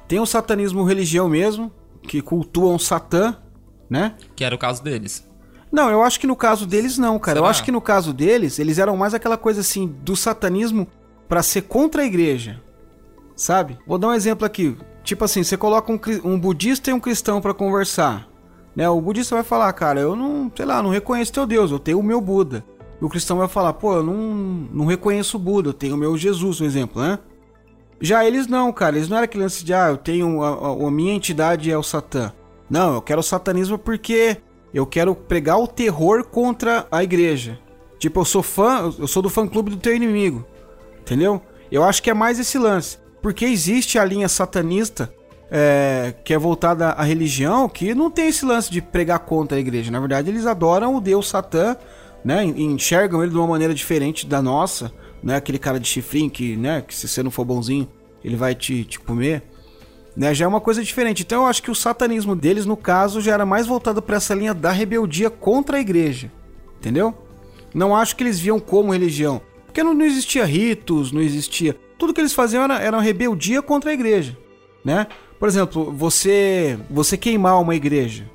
Tem 0.08 0.20
o 0.20 0.26
satanismo 0.26 0.84
religião 0.84 1.30
mesmo, 1.30 1.72
que 2.04 2.22
cultuam 2.22 2.78
Satã, 2.78 3.38
né? 3.90 4.16
Que 4.36 4.44
era 4.44 4.56
o 4.56 4.58
caso 4.58 4.84
deles. 4.84 5.26
Não, 5.72 5.90
eu 5.90 6.02
acho 6.02 6.20
que 6.20 6.28
no 6.28 6.36
caso 6.36 6.66
deles 6.66 6.98
não, 6.98 7.20
cara. 7.20 7.40
Eu 7.40 7.44
Será? 7.44 7.50
acho 7.52 7.64
que 7.64 7.72
no 7.72 7.82
caso 7.82 8.14
deles, 8.14 8.58
eles 8.60 8.78
eram 8.78 8.96
mais 8.96 9.14
aquela 9.14 9.38
coisa 9.38 9.62
assim 9.62 9.88
do 10.02 10.16
satanismo 10.16 10.88
pra 11.28 11.44
ser 11.44 11.64
contra 11.64 12.02
a 12.02 12.06
igreja. 12.06 12.62
Sabe? 13.36 13.78
Vou 13.86 13.98
dar 13.98 14.08
um 14.08 14.14
exemplo 14.14 14.46
aqui. 14.46 14.76
Tipo 15.08 15.24
assim, 15.24 15.42
você 15.42 15.56
coloca 15.56 15.90
um, 15.90 15.98
um 16.26 16.38
budista 16.38 16.90
e 16.90 16.94
um 16.94 17.00
cristão 17.00 17.40
pra 17.40 17.54
conversar. 17.54 18.28
Né? 18.76 18.90
O 18.90 19.00
budista 19.00 19.36
vai 19.36 19.44
falar, 19.44 19.72
cara, 19.72 20.02
eu 20.02 20.18
não, 20.18 20.52
sei 20.54 20.66
lá, 20.66 20.84
não 20.84 20.90
reconheço 20.90 21.32
teu 21.32 21.46
Deus, 21.46 21.72
eu 21.72 21.80
tenho 21.80 21.98
o 22.00 22.04
meu 22.04 22.20
Buda. 22.20 22.62
E 23.02 23.06
o 23.06 23.08
cristão 23.08 23.38
vai 23.38 23.48
falar, 23.48 23.72
pô, 23.72 23.96
eu 23.96 24.04
não, 24.04 24.14
não 24.70 24.86
reconheço 24.86 25.38
o 25.38 25.40
Buda, 25.40 25.70
eu 25.70 25.74
tenho 25.74 25.96
o 25.96 25.98
meu 25.98 26.18
Jesus, 26.18 26.60
um 26.60 26.66
exemplo, 26.66 27.02
né? 27.02 27.20
Já 28.02 28.26
eles 28.26 28.48
não, 28.48 28.74
cara, 28.74 28.98
eles 28.98 29.08
não 29.08 29.16
eram 29.16 29.24
aquele 29.24 29.44
lance 29.46 29.64
de, 29.64 29.74
ah, 29.74 29.88
eu 29.92 29.98
tenho, 29.98 30.44
a, 30.44 30.50
a- 30.50 30.88
a 30.88 30.92
minha 30.92 31.14
entidade 31.14 31.72
é 31.72 31.78
o 31.78 31.82
Satã. 31.84 32.34
Não, 32.70 32.96
eu 32.96 33.02
quero 33.02 33.22
o 33.22 33.24
satanismo 33.24 33.78
porque 33.78 34.36
eu 34.74 34.86
quero 34.86 35.16
pregar 35.16 35.58
o 35.58 35.68
terror 35.70 36.26
contra 36.26 36.86
a 36.92 37.02
igreja. 37.02 37.58
Tipo, 37.98 38.20
eu 38.20 38.26
sou 38.26 38.44
fã, 38.44 38.94
eu 39.00 39.08
sou 39.08 39.24
do 39.24 39.30
fã 39.30 39.48
clube 39.48 39.70
do 39.72 39.78
teu 39.78 39.96
inimigo. 39.96 40.46
Entendeu? 41.00 41.42
Eu 41.72 41.86
acho 41.86 42.04
que 42.04 42.10
é 42.10 42.14
mais 42.14 42.40
esse 42.40 42.58
lance. 42.60 43.00
Porque 43.22 43.46
existe 43.46 43.98
a 43.98 44.06
linha 44.06 44.28
satanista 44.28 45.14
é, 45.50 46.14
que 46.24 46.34
é 46.34 46.38
voltada 46.38 46.90
à 46.90 47.04
religião, 47.04 47.68
que 47.70 47.94
não 47.94 48.12
tem 48.12 48.28
esse 48.28 48.46
lance 48.46 48.70
de 48.70 48.82
pregar 48.82 49.20
contra 49.20 49.58
a 49.58 49.60
igreja. 49.60 49.92
Na 49.92 50.00
verdade, 50.00 50.30
eles 50.30 50.46
adoram 50.46 50.96
o 50.96 51.02
deus 51.02 51.28
Satã, 51.28 51.76
né? 52.24 52.44
Enxergam 52.44 53.22
ele 53.22 53.32
de 53.32 53.38
uma 53.38 53.48
maneira 53.48 53.74
diferente 53.74 54.26
da 54.26 54.42
nossa, 54.42 54.92
né? 55.24 55.36
Aquele 55.36 55.58
cara 55.58 55.80
de 55.80 55.88
chifrinho 55.88 56.30
que, 56.30 56.56
né? 56.56 56.84
Que 56.86 56.94
se 56.94 57.08
você 57.08 57.24
não 57.24 57.32
for 57.32 57.46
bonzinho, 57.46 57.88
ele 58.24 58.36
vai 58.36 58.54
te, 58.54 58.84
te 58.84 59.00
comer. 59.00 59.44
Né, 60.16 60.34
já 60.34 60.46
é 60.46 60.48
uma 60.48 60.60
coisa 60.60 60.84
diferente. 60.84 61.22
Então 61.22 61.44
eu 61.44 61.48
acho 61.48 61.62
que 61.62 61.70
o 61.70 61.76
satanismo 61.76 62.36
deles, 62.36 62.66
no 62.66 62.76
caso, 62.76 63.22
já 63.22 63.34
era 63.34 63.46
mais 63.46 63.68
voltado 63.68 64.02
para 64.02 64.18
essa 64.18 64.34
linha 64.34 64.52
da 64.52 64.72
rebeldia 64.72 65.30
contra 65.30 65.78
a 65.78 65.80
igreja. 65.80 66.32
Entendeu? 66.80 67.14
Não 67.72 67.96
acho 67.96 68.16
que 68.16 68.24
eles 68.24 68.40
viam 68.40 68.60
como 68.60 68.92
religião. 68.92 69.40
Porque 69.66 69.84
não, 69.84 69.94
não 69.94 70.04
existia 70.04 70.44
ritos, 70.44 71.12
não 71.12 71.22
existia. 71.22 71.78
Tudo 71.98 72.14
que 72.14 72.22
eles 72.22 72.34
faziam 72.34 72.64
era, 72.64 72.80
era 72.80 72.98
uma 72.98 73.04
rebeldia 73.04 73.62
contra 73.62 73.92
a 73.92 73.94
igreja. 73.94 74.38
Né? 74.84 75.08
Por 75.40 75.48
exemplo, 75.48 75.92
você 75.92 76.80
você 76.90 77.18
queimar 77.18 77.62
uma 77.62 77.76
igreja, 77.76 78.30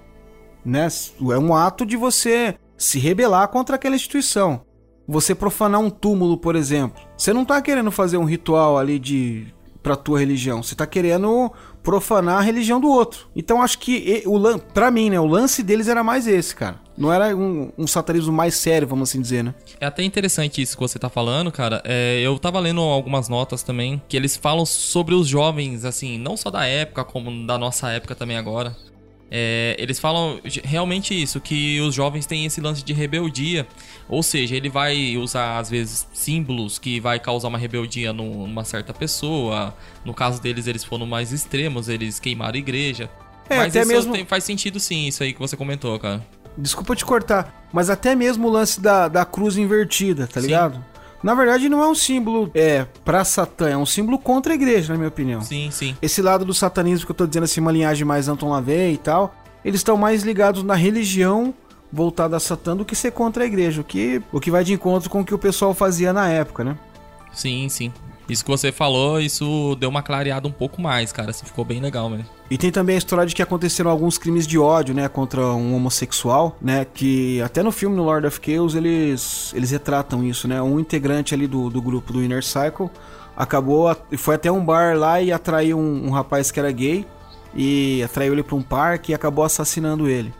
né? 0.64 0.88
É 1.30 1.38
um 1.38 1.54
ato 1.54 1.84
de 1.84 1.96
você 1.96 2.56
se 2.76 2.98
rebelar 2.98 3.48
contra 3.48 3.76
aquela 3.76 3.96
instituição. 3.96 4.62
Você 5.08 5.34
profanar 5.34 5.80
um 5.80 5.90
túmulo, 5.90 6.36
por 6.36 6.54
exemplo. 6.54 7.02
Você 7.16 7.32
não 7.32 7.42
está 7.42 7.60
querendo 7.60 7.90
fazer 7.90 8.16
um 8.16 8.24
ritual 8.24 8.78
ali 8.78 8.98
de 8.98 9.52
para 9.82 9.96
tua 9.96 10.20
religião. 10.20 10.62
Você 10.62 10.74
está 10.74 10.86
querendo 10.86 11.50
profanar 11.82 12.38
a 12.38 12.40
religião 12.40 12.80
do 12.80 12.88
outro. 12.88 13.28
Então 13.34 13.60
acho 13.60 13.78
que 13.78 14.22
para 14.72 14.90
mim, 14.90 15.10
né, 15.10 15.18
o 15.18 15.26
lance 15.26 15.62
deles 15.62 15.88
era 15.88 16.04
mais 16.04 16.26
esse, 16.28 16.54
cara. 16.54 16.80
Não 16.96 17.12
era 17.12 17.34
um, 17.34 17.72
um, 17.76 17.86
satanismo 17.86 18.32
mais 18.32 18.54
sério, 18.54 18.86
vamos 18.86 19.08
assim 19.08 19.20
dizer, 19.20 19.42
né? 19.42 19.54
É 19.80 19.86
até 19.86 20.02
interessante 20.02 20.60
isso 20.60 20.76
que 20.76 20.82
você 20.82 20.98
tá 20.98 21.08
falando, 21.08 21.50
cara. 21.50 21.82
É, 21.84 22.20
eu 22.20 22.38
tava 22.38 22.60
lendo 22.60 22.80
algumas 22.80 23.28
notas 23.28 23.62
também 23.62 24.00
que 24.08 24.16
eles 24.16 24.36
falam 24.36 24.66
sobre 24.66 25.14
os 25.14 25.26
jovens, 25.26 25.84
assim, 25.84 26.18
não 26.18 26.36
só 26.36 26.50
da 26.50 26.66
época, 26.66 27.04
como 27.04 27.46
da 27.46 27.56
nossa 27.56 27.90
época 27.90 28.14
também 28.14 28.36
agora. 28.36 28.76
É, 29.34 29.74
eles 29.78 29.98
falam 29.98 30.38
realmente 30.62 31.20
isso, 31.20 31.40
que 31.40 31.80
os 31.80 31.94
jovens 31.94 32.26
têm 32.26 32.44
esse 32.44 32.60
lance 32.60 32.84
de 32.84 32.92
rebeldia. 32.92 33.66
Ou 34.06 34.22
seja, 34.22 34.54
ele 34.54 34.68
vai 34.68 35.16
usar, 35.16 35.58
às 35.58 35.70
vezes, 35.70 36.06
símbolos 36.12 36.78
que 36.78 37.00
vai 37.00 37.18
causar 37.18 37.48
uma 37.48 37.56
rebeldia 37.56 38.12
numa 38.12 38.62
certa 38.62 38.92
pessoa. 38.92 39.74
No 40.04 40.12
caso 40.12 40.42
deles, 40.42 40.66
eles 40.66 40.84
foram 40.84 41.06
mais 41.06 41.32
extremos, 41.32 41.88
eles 41.88 42.20
queimaram 42.20 42.56
a 42.56 42.58
igreja. 42.58 43.08
É, 43.48 43.56
Mas 43.56 43.74
até 43.74 43.86
mesmo... 43.86 44.12
Tem, 44.12 44.26
faz 44.26 44.44
sentido 44.44 44.78
sim, 44.78 45.06
isso 45.06 45.22
aí 45.22 45.32
que 45.32 45.40
você 45.40 45.56
comentou, 45.56 45.98
cara. 45.98 46.22
Desculpa 46.56 46.94
te 46.94 47.04
cortar, 47.04 47.66
mas 47.72 47.88
até 47.88 48.14
mesmo 48.14 48.48
o 48.48 48.50
lance 48.50 48.80
da, 48.80 49.08
da 49.08 49.24
cruz 49.24 49.56
invertida, 49.56 50.26
tá 50.26 50.40
ligado? 50.40 50.74
Sim. 50.74 50.92
Na 51.22 51.34
verdade, 51.34 51.68
não 51.68 51.82
é 51.82 51.86
um 51.86 51.94
símbolo 51.94 52.50
é, 52.52 52.84
pra 53.04 53.24
Satã, 53.24 53.70
é 53.70 53.76
um 53.76 53.86
símbolo 53.86 54.18
contra 54.18 54.52
a 54.52 54.56
igreja, 54.56 54.92
na 54.92 54.98
minha 54.98 55.08
opinião. 55.08 55.40
Sim, 55.40 55.70
sim. 55.70 55.96
Esse 56.02 56.20
lado 56.20 56.44
do 56.44 56.52
satanismo 56.52 57.06
que 57.06 57.12
eu 57.12 57.16
tô 57.16 57.26
dizendo 57.26 57.44
assim, 57.44 57.60
uma 57.60 57.70
linhagem 57.70 58.04
mais 58.04 58.28
Anton 58.28 58.50
LaVey 58.50 58.94
e 58.94 58.98
tal, 58.98 59.34
eles 59.64 59.80
estão 59.80 59.96
mais 59.96 60.24
ligados 60.24 60.64
na 60.64 60.74
religião 60.74 61.54
voltada 61.92 62.36
a 62.36 62.40
Satã 62.40 62.76
do 62.76 62.84
que 62.84 62.96
ser 62.96 63.12
contra 63.12 63.44
a 63.44 63.46
igreja, 63.46 63.82
o 63.82 63.84
que, 63.84 64.20
o 64.32 64.40
que 64.40 64.50
vai 64.50 64.64
de 64.64 64.72
encontro 64.72 65.08
com 65.08 65.20
o 65.20 65.24
que 65.24 65.34
o 65.34 65.38
pessoal 65.38 65.72
fazia 65.74 66.12
na 66.12 66.28
época, 66.28 66.64
né? 66.64 66.76
Sim, 67.32 67.68
sim. 67.68 67.92
Isso 68.28 68.44
que 68.44 68.50
você 68.50 68.70
falou, 68.70 69.20
isso 69.20 69.76
deu 69.78 69.88
uma 69.88 70.02
clareada 70.02 70.46
um 70.46 70.52
pouco 70.52 70.80
mais, 70.80 71.12
cara. 71.12 71.30
Assim, 71.30 71.44
ficou 71.44 71.64
bem 71.64 71.80
legal, 71.80 72.08
mesmo. 72.08 72.26
E 72.50 72.56
tem 72.58 72.70
também 72.70 72.94
a 72.94 72.98
história 72.98 73.26
de 73.26 73.34
que 73.34 73.42
aconteceram 73.42 73.90
alguns 73.90 74.18
crimes 74.18 74.46
de 74.46 74.58
ódio, 74.58 74.94
né, 74.94 75.08
contra 75.08 75.40
um 75.40 75.74
homossexual, 75.74 76.56
né, 76.60 76.84
que 76.84 77.40
até 77.40 77.62
no 77.62 77.72
filme 77.72 77.96
no 77.96 78.04
Lord 78.04 78.26
of 78.26 78.40
Chaos 78.44 78.74
eles, 78.74 79.52
eles 79.54 79.70
retratam 79.70 80.22
isso, 80.22 80.46
né, 80.46 80.60
um 80.60 80.78
integrante 80.78 81.34
ali 81.34 81.46
do, 81.46 81.70
do 81.70 81.80
grupo 81.80 82.12
do 82.12 82.22
Inner 82.22 82.44
Cycle 82.44 82.90
acabou, 83.36 83.96
foi 84.18 84.34
até 84.34 84.52
um 84.52 84.64
bar 84.64 84.96
lá 84.96 85.20
e 85.20 85.32
atraiu 85.32 85.78
um, 85.78 86.08
um 86.08 86.10
rapaz 86.10 86.50
que 86.50 86.60
era 86.60 86.70
gay 86.70 87.06
e 87.54 88.02
atraiu 88.02 88.34
ele 88.34 88.42
para 88.42 88.56
um 88.56 88.62
parque 88.62 89.12
e 89.12 89.14
acabou 89.14 89.44
assassinando 89.44 90.08
ele. 90.08 90.32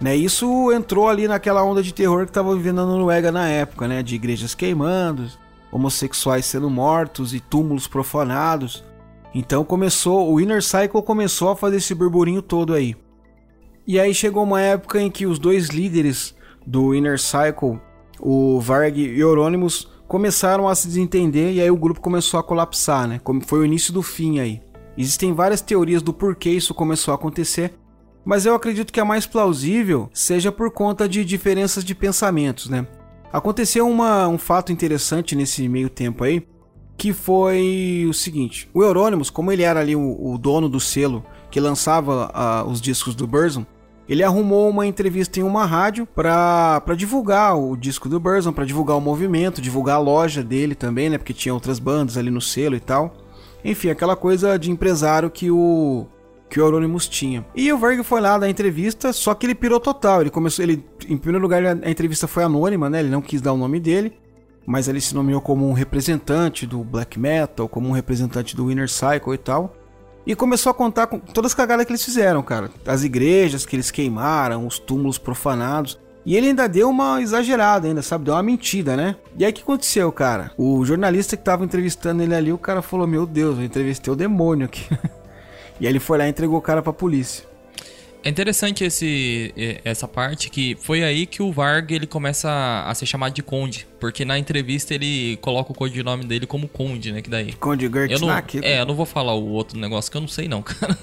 Né, 0.00 0.14
isso 0.14 0.70
entrou 0.70 1.08
ali 1.08 1.26
naquela 1.26 1.64
onda 1.64 1.82
de 1.82 1.92
terror 1.92 2.24
que 2.24 2.30
estava 2.30 2.54
vivendo 2.54 2.76
na 2.76 2.86
Noruega 2.86 3.32
na 3.32 3.48
época, 3.48 3.88
né, 3.88 4.00
de 4.00 4.14
igrejas 4.14 4.54
queimando, 4.54 5.28
homossexuais 5.70 6.46
sendo 6.46 6.70
mortos 6.70 7.34
e 7.34 7.40
túmulos 7.40 7.86
profanados. 7.86 8.84
Então 9.34 9.64
começou, 9.64 10.32
o 10.32 10.40
Inner 10.40 10.62
Cycle 10.62 11.02
começou 11.02 11.50
a 11.50 11.56
fazer 11.56 11.76
esse 11.76 11.94
burburinho 11.94 12.42
todo 12.42 12.74
aí. 12.74 12.96
E 13.86 13.98
aí 13.98 14.14
chegou 14.14 14.42
uma 14.42 14.60
época 14.60 15.00
em 15.00 15.10
que 15.10 15.26
os 15.26 15.38
dois 15.38 15.68
líderes 15.68 16.34
do 16.66 16.94
Inner 16.94 17.18
Cycle, 17.18 17.80
o 18.20 18.60
Varg 18.60 18.98
e 18.98 19.18
Euronymous, 19.18 19.88
começaram 20.06 20.68
a 20.68 20.74
se 20.74 20.88
desentender 20.88 21.52
e 21.52 21.60
aí 21.60 21.70
o 21.70 21.76
grupo 21.76 22.00
começou 22.00 22.40
a 22.40 22.42
colapsar, 22.42 23.06
né? 23.06 23.20
Como 23.22 23.44
foi 23.44 23.60
o 23.60 23.64
início 23.64 23.92
do 23.92 24.02
fim 24.02 24.40
aí. 24.40 24.60
Existem 24.96 25.32
várias 25.32 25.60
teorias 25.60 26.02
do 26.02 26.12
porquê 26.12 26.50
isso 26.50 26.74
começou 26.74 27.12
a 27.12 27.14
acontecer, 27.14 27.74
mas 28.24 28.44
eu 28.44 28.54
acredito 28.54 28.92
que 28.92 29.00
a 29.00 29.04
mais 29.04 29.26
plausível 29.26 30.10
seja 30.12 30.50
por 30.50 30.70
conta 30.70 31.08
de 31.08 31.24
diferenças 31.24 31.84
de 31.84 31.94
pensamentos, 31.94 32.68
né? 32.68 32.86
Aconteceu 33.32 33.88
uma, 33.88 34.26
um 34.28 34.38
fato 34.38 34.72
interessante 34.72 35.36
nesse 35.36 35.68
meio 35.68 35.90
tempo 35.90 36.24
aí, 36.24 36.46
que 36.96 37.12
foi 37.12 38.06
o 38.08 38.14
seguinte: 38.14 38.68
o 38.72 38.82
Euronymous, 38.82 39.30
como 39.30 39.52
ele 39.52 39.62
era 39.62 39.80
ali 39.80 39.94
o, 39.94 40.32
o 40.32 40.38
dono 40.38 40.68
do 40.68 40.80
selo 40.80 41.24
que 41.50 41.60
lançava 41.60 42.64
os 42.66 42.80
discos 42.80 43.14
do 43.14 43.26
Burzum, 43.26 43.64
ele 44.08 44.22
arrumou 44.22 44.70
uma 44.70 44.86
entrevista 44.86 45.38
em 45.38 45.42
uma 45.42 45.66
rádio 45.66 46.06
para 46.06 46.82
divulgar 46.96 47.58
o 47.58 47.76
disco 47.76 48.08
do 48.08 48.18
Burzum, 48.18 48.52
para 48.52 48.64
divulgar 48.64 48.96
o 48.96 49.00
movimento, 49.00 49.60
divulgar 49.60 49.96
a 49.96 50.00
loja 50.00 50.42
dele 50.42 50.74
também, 50.74 51.10
né? 51.10 51.18
Porque 51.18 51.34
tinha 51.34 51.52
outras 51.52 51.78
bandas 51.78 52.16
ali 52.16 52.30
no 52.30 52.40
selo 52.40 52.74
e 52.74 52.80
tal. 52.80 53.14
Enfim, 53.62 53.90
aquela 53.90 54.16
coisa 54.16 54.58
de 54.58 54.70
empresário 54.70 55.30
que 55.30 55.50
o 55.50 56.06
que 56.48 56.60
o 56.60 56.64
Euronymous 56.64 57.08
tinha. 57.08 57.44
E 57.54 57.72
o 57.72 57.78
Verg 57.78 58.02
foi 58.02 58.20
lá 58.20 58.38
dar 58.38 58.48
entrevista, 58.48 59.12
só 59.12 59.34
que 59.34 59.46
ele 59.46 59.54
pirou 59.54 59.78
total. 59.78 60.22
Ele 60.22 60.30
começou, 60.30 60.64
ele, 60.64 60.84
em 61.08 61.16
primeiro 61.16 61.42
lugar, 61.42 61.62
a 61.64 61.90
entrevista 61.90 62.26
foi 62.26 62.44
anônima, 62.44 62.88
né? 62.88 63.00
Ele 63.00 63.10
não 63.10 63.20
quis 63.20 63.40
dar 63.40 63.52
o 63.52 63.56
nome 63.56 63.78
dele, 63.78 64.12
mas 64.66 64.88
ele 64.88 65.00
se 65.00 65.14
nomeou 65.14 65.40
como 65.40 65.68
um 65.68 65.72
representante 65.72 66.66
do 66.66 66.82
black 66.82 67.18
metal, 67.18 67.68
como 67.68 67.88
um 67.88 67.92
representante 67.92 68.56
do 68.56 68.70
Inner 68.70 68.88
Cycle 68.88 69.34
e 69.34 69.38
tal. 69.38 69.74
E 70.26 70.34
começou 70.34 70.70
a 70.70 70.74
contar 70.74 71.06
com 71.06 71.18
todas 71.18 71.52
as 71.52 71.54
cagadas 71.54 71.86
que 71.86 71.92
eles 71.92 72.04
fizeram, 72.04 72.42
cara. 72.42 72.70
As 72.86 73.02
igrejas 73.02 73.64
que 73.64 73.74
eles 73.74 73.90
queimaram, 73.90 74.66
os 74.66 74.78
túmulos 74.78 75.16
profanados. 75.16 75.98
E 76.26 76.36
ele 76.36 76.48
ainda 76.48 76.68
deu 76.68 76.90
uma 76.90 77.22
exagerada, 77.22 77.88
ainda, 77.88 78.02
sabe? 78.02 78.26
Deu 78.26 78.34
uma 78.34 78.42
mentira, 78.42 78.94
né? 78.94 79.16
E 79.38 79.44
aí 79.44 79.50
o 79.50 79.54
que 79.54 79.62
aconteceu, 79.62 80.12
cara? 80.12 80.50
O 80.58 80.84
jornalista 80.84 81.34
que 81.34 81.42
tava 81.42 81.64
entrevistando 81.64 82.22
ele 82.22 82.34
ali, 82.34 82.52
o 82.52 82.58
cara 82.58 82.82
falou: 82.82 83.06
Meu 83.06 83.24
Deus, 83.24 83.56
eu 83.56 83.64
entrevistei 83.64 84.12
o 84.12 84.16
demônio 84.16 84.66
aqui. 84.66 84.86
E 85.80 85.86
aí 85.86 85.92
ele 85.92 86.00
foi 86.00 86.18
lá 86.18 86.26
e 86.26 86.30
entregou 86.30 86.58
o 86.58 86.62
cara 86.62 86.82
pra 86.82 86.92
polícia. 86.92 87.48
É 88.24 88.28
interessante 88.28 88.82
esse, 88.84 89.54
essa 89.84 90.08
parte 90.08 90.50
que 90.50 90.76
foi 90.80 91.04
aí 91.04 91.24
que 91.24 91.40
o 91.40 91.52
Varg 91.52 91.94
ele 91.94 92.06
começa 92.06 92.84
a 92.84 92.92
ser 92.94 93.06
chamado 93.06 93.32
de 93.32 93.42
Conde, 93.42 93.86
porque 94.00 94.24
na 94.24 94.36
entrevista 94.36 94.92
ele 94.92 95.38
coloca 95.40 95.70
o 95.70 95.74
codinome 95.74 96.24
dele 96.24 96.44
como 96.44 96.68
Conde, 96.68 97.12
né? 97.12 97.22
Que 97.22 97.30
daí. 97.30 97.52
Conde 97.54 97.88
Gertnack. 97.88 98.60
É, 98.62 98.80
eu 98.80 98.86
não 98.86 98.94
vou 98.94 99.06
falar 99.06 99.34
o 99.34 99.48
outro 99.48 99.78
negócio 99.78 100.10
que 100.10 100.16
eu 100.16 100.20
não 100.20 100.28
sei 100.28 100.48
não, 100.48 100.60
cara. 100.62 100.98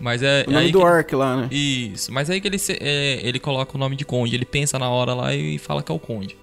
mas 0.00 0.22
é. 0.22 0.44
O 0.46 0.52
nome 0.52 0.70
do 0.70 0.78
que, 0.78 0.84
Orc 0.84 1.14
lá, 1.14 1.36
né? 1.36 1.48
Isso. 1.50 2.12
Mas 2.12 2.30
aí 2.30 2.40
que 2.40 2.46
ele, 2.46 2.58
é, 2.80 3.20
ele 3.22 3.40
coloca 3.40 3.76
o 3.76 3.78
nome 3.78 3.96
de 3.96 4.04
Conde, 4.04 4.34
ele 4.34 4.46
pensa 4.46 4.78
na 4.78 4.88
hora 4.88 5.14
lá 5.14 5.34
e 5.34 5.58
fala 5.58 5.82
que 5.82 5.90
é 5.90 5.94
o 5.94 5.98
Conde. 5.98 6.36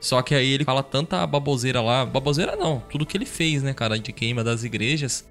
Só 0.00 0.22
que 0.22 0.34
aí 0.34 0.52
ele 0.52 0.64
fala 0.64 0.82
tanta 0.82 1.26
baboseira 1.26 1.82
lá. 1.82 2.06
Baboseira 2.06 2.56
não, 2.56 2.82
tudo 2.88 3.04
que 3.04 3.16
ele 3.16 3.26
fez, 3.26 3.62
né, 3.62 3.74
cara, 3.74 3.98
de 3.98 4.12
queima 4.12 4.44
das 4.44 4.62
igrejas 4.64 5.28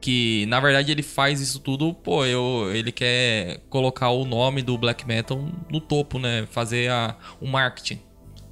que 0.00 0.46
na 0.46 0.60
verdade 0.60 0.92
ele 0.92 1.02
faz 1.02 1.40
isso 1.40 1.58
tudo, 1.58 1.92
pô, 1.92 2.24
eu, 2.24 2.70
ele 2.72 2.92
quer 2.92 3.60
colocar 3.68 4.10
o 4.10 4.24
nome 4.24 4.62
do 4.62 4.78
black 4.78 5.06
metal 5.06 5.44
no 5.70 5.80
topo, 5.80 6.18
né? 6.18 6.46
Fazer 6.50 6.90
a, 6.90 7.16
o 7.40 7.46
marketing. 7.46 8.00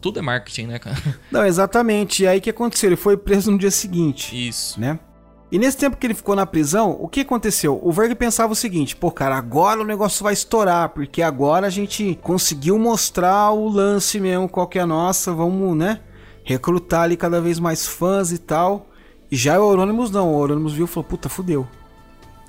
Tudo 0.01 0.19
é 0.19 0.23
marketing, 0.23 0.67
né, 0.67 0.79
cara? 0.79 0.97
Não, 1.31 1.45
exatamente. 1.45 2.23
E 2.23 2.27
aí 2.27 2.39
o 2.39 2.43
que 2.43 2.51
aconteceu? 2.51 2.89
Ele 2.89 2.97
foi 2.97 3.17
preso 3.17 3.51
no 3.51 3.59
dia 3.59 3.71
seguinte. 3.71 4.49
Isso. 4.49 4.81
Né? 4.81 4.99
E 5.51 5.59
nesse 5.59 5.79
tempo 5.79 5.97
que 5.97 6.07
ele 6.07 6.15
ficou 6.15 6.35
na 6.35 6.45
prisão, 6.45 6.97
o 7.01 7.09
que 7.09 7.21
aconteceu? 7.21 7.81
O 7.83 7.93
Verg 7.93 8.15
pensava 8.15 8.53
o 8.53 8.57
seguinte: 8.57 8.97
pô, 8.97 9.11
cara, 9.11 9.37
agora 9.37 9.81
o 9.81 9.85
negócio 9.85 10.23
vai 10.25 10.33
estourar, 10.33 10.89
porque 10.91 11.23
agora 11.23 11.67
a 11.67 11.71
gente 11.71 12.19
conseguiu 12.21 12.79
mostrar 12.79 13.53
o 13.53 13.69
lance 13.69 14.19
mesmo, 14.19 14.49
qual 14.49 14.67
que 14.67 14.79
é 14.79 14.83
a 14.83 14.87
nossa, 14.87 15.33
vamos, 15.33 15.77
né? 15.77 16.01
Recrutar 16.45 17.03
ali 17.03 17.17
cada 17.17 17.41
vez 17.41 17.59
mais 17.59 17.87
fãs 17.87 18.33
e 18.33 18.39
tal. 18.39 18.89
E 19.31 19.37
já 19.37 19.59
o 19.59 19.71
Euronymous 19.71 20.11
não, 20.11 20.35
o 20.35 20.43
Euronymous 20.43 20.73
viu 20.73 20.85
e 20.85 20.89
falou, 20.89 21.05
puta, 21.05 21.29
fudeu. 21.29 21.67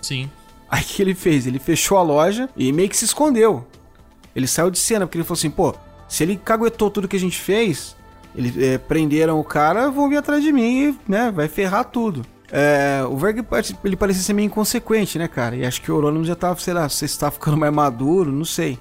Sim. 0.01 0.29
Aí 0.69 0.81
o 0.83 0.85
que 0.85 1.01
ele 1.01 1.15
fez? 1.15 1.47
Ele 1.47 1.59
fechou 1.59 1.97
a 1.97 2.03
loja 2.03 2.49
e 2.55 2.71
meio 2.71 2.89
que 2.89 2.97
se 2.97 3.05
escondeu. 3.05 3.65
Ele 4.35 4.47
saiu 4.47 4.69
de 4.69 4.77
cena, 4.77 5.05
porque 5.05 5.17
ele 5.17 5.25
falou 5.25 5.37
assim, 5.37 5.49
pô, 5.49 5.73
se 6.07 6.23
ele 6.23 6.37
caguetou 6.37 6.91
tudo 6.91 7.07
que 7.07 7.15
a 7.15 7.19
gente 7.19 7.39
fez, 7.39 7.95
eles 8.35 8.57
é, 8.57 8.77
prenderam 8.77 9.39
o 9.39 9.43
cara, 9.43 9.89
vão 9.89 10.07
vir 10.07 10.17
atrás 10.17 10.43
de 10.43 10.51
mim 10.51 10.89
e, 10.89 10.99
né, 11.07 11.31
vai 11.31 11.47
ferrar 11.47 11.85
tudo. 11.85 12.23
É, 12.51 13.03
o 13.09 13.17
Verg, 13.17 13.43
ele 13.83 13.95
parecia 13.95 14.23
ser 14.23 14.33
meio 14.33 14.45
inconsequente, 14.45 15.17
né, 15.17 15.27
cara? 15.27 15.55
E 15.55 15.65
acho 15.65 15.81
que 15.81 15.91
o 15.91 15.95
Euronymous 15.95 16.27
já 16.27 16.35
tava, 16.35 16.59
sei 16.59 16.73
lá, 16.73 16.87
se 16.87 17.03
está 17.03 17.29
ficando 17.29 17.57
mais 17.57 17.73
maduro, 17.73 18.31
não 18.31 18.45
sei. 18.45 18.79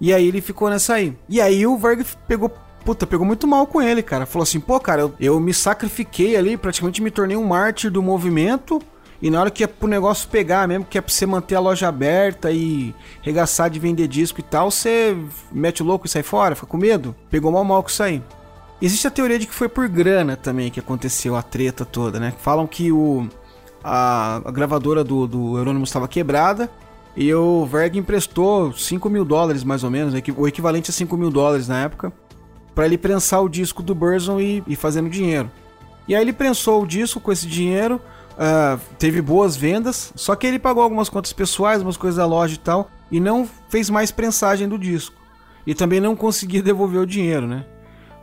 E 0.00 0.12
aí 0.12 0.26
ele 0.26 0.40
ficou 0.40 0.70
nessa 0.70 0.94
aí. 0.94 1.16
E 1.28 1.40
aí 1.40 1.66
o 1.66 1.76
Verg 1.76 2.04
pegou 2.26 2.52
puta, 2.84 3.06
pegou 3.06 3.26
muito 3.26 3.46
mal 3.46 3.66
com 3.66 3.80
ele, 3.80 4.02
cara. 4.02 4.26
Falou 4.26 4.42
assim, 4.42 4.60
pô, 4.60 4.78
cara, 4.78 5.02
eu, 5.02 5.14
eu 5.18 5.40
me 5.40 5.54
sacrifiquei 5.54 6.36
ali, 6.36 6.56
praticamente 6.56 7.02
me 7.02 7.10
tornei 7.10 7.36
um 7.36 7.46
mártir 7.46 7.90
do 7.90 8.02
movimento. 8.02 8.80
E 9.22 9.30
na 9.30 9.40
hora 9.40 9.50
que 9.50 9.64
é 9.64 9.66
pro 9.66 9.88
negócio 9.88 10.28
pegar 10.28 10.68
mesmo, 10.68 10.84
que 10.84 10.98
é 10.98 11.00
pra 11.00 11.12
você 11.12 11.24
manter 11.24 11.54
a 11.54 11.60
loja 11.60 11.88
aberta 11.88 12.50
e 12.50 12.94
regaçar 13.22 13.70
de 13.70 13.78
vender 13.78 14.06
disco 14.06 14.40
e 14.40 14.42
tal, 14.42 14.70
você 14.70 15.16
mete 15.50 15.82
o 15.82 15.86
louco 15.86 16.06
e 16.06 16.10
sai 16.10 16.22
fora, 16.22 16.54
fica 16.54 16.66
com 16.66 16.76
medo. 16.76 17.14
Pegou 17.30 17.50
mal 17.50 17.64
mal 17.64 17.82
com 17.82 17.88
isso 17.88 18.02
aí. 18.02 18.22
Existe 18.82 19.06
a 19.06 19.10
teoria 19.10 19.38
de 19.38 19.46
que 19.46 19.54
foi 19.54 19.68
por 19.68 19.88
grana 19.88 20.36
também 20.36 20.70
que 20.70 20.78
aconteceu 20.78 21.36
a 21.36 21.42
treta 21.42 21.86
toda, 21.86 22.20
né? 22.20 22.34
Falam 22.38 22.66
que 22.66 22.92
o, 22.92 23.26
a, 23.82 24.42
a 24.44 24.50
gravadora 24.50 25.02
do, 25.02 25.26
do 25.26 25.56
Euronymous 25.56 25.88
estava 25.88 26.06
quebrada 26.06 26.68
e 27.16 27.32
o 27.32 27.64
Verg 27.64 27.96
emprestou 27.96 28.72
5 28.72 29.08
mil 29.08 29.24
dólares, 29.24 29.62
mais 29.62 29.84
ou 29.84 29.90
menos, 29.90 30.12
o 30.36 30.48
equivalente 30.48 30.90
a 30.90 30.92
5 30.92 31.16
mil 31.16 31.30
dólares 31.30 31.68
na 31.68 31.82
época, 31.82 32.12
para 32.74 32.86
ele 32.86 32.98
prensar 32.98 33.42
o 33.42 33.48
disco 33.48 33.82
do 33.82 33.94
Burzon 33.94 34.40
e, 34.40 34.62
e 34.66 34.76
fazendo 34.76 35.08
dinheiro. 35.08 35.50
E 36.06 36.14
aí 36.14 36.20
ele 36.20 36.32
prensou 36.32 36.82
o 36.82 36.86
disco 36.86 37.20
com 37.20 37.32
esse 37.32 37.46
dinheiro, 37.46 38.00
uh, 38.32 38.78
teve 38.98 39.22
boas 39.22 39.56
vendas, 39.56 40.12
só 40.14 40.34
que 40.36 40.46
ele 40.46 40.58
pagou 40.58 40.82
algumas 40.82 41.08
contas 41.08 41.32
pessoais, 41.32 41.82
umas 41.82 41.96
coisas 41.96 42.18
da 42.18 42.26
loja 42.26 42.54
e 42.54 42.58
tal, 42.58 42.90
e 43.10 43.20
não 43.20 43.48
fez 43.68 43.88
mais 43.88 44.10
prensagem 44.10 44.68
do 44.68 44.78
disco. 44.78 45.16
E 45.66 45.74
também 45.74 46.00
não 46.00 46.14
conseguia 46.14 46.60
devolver 46.62 47.00
o 47.00 47.06
dinheiro, 47.06 47.46
né? 47.46 47.64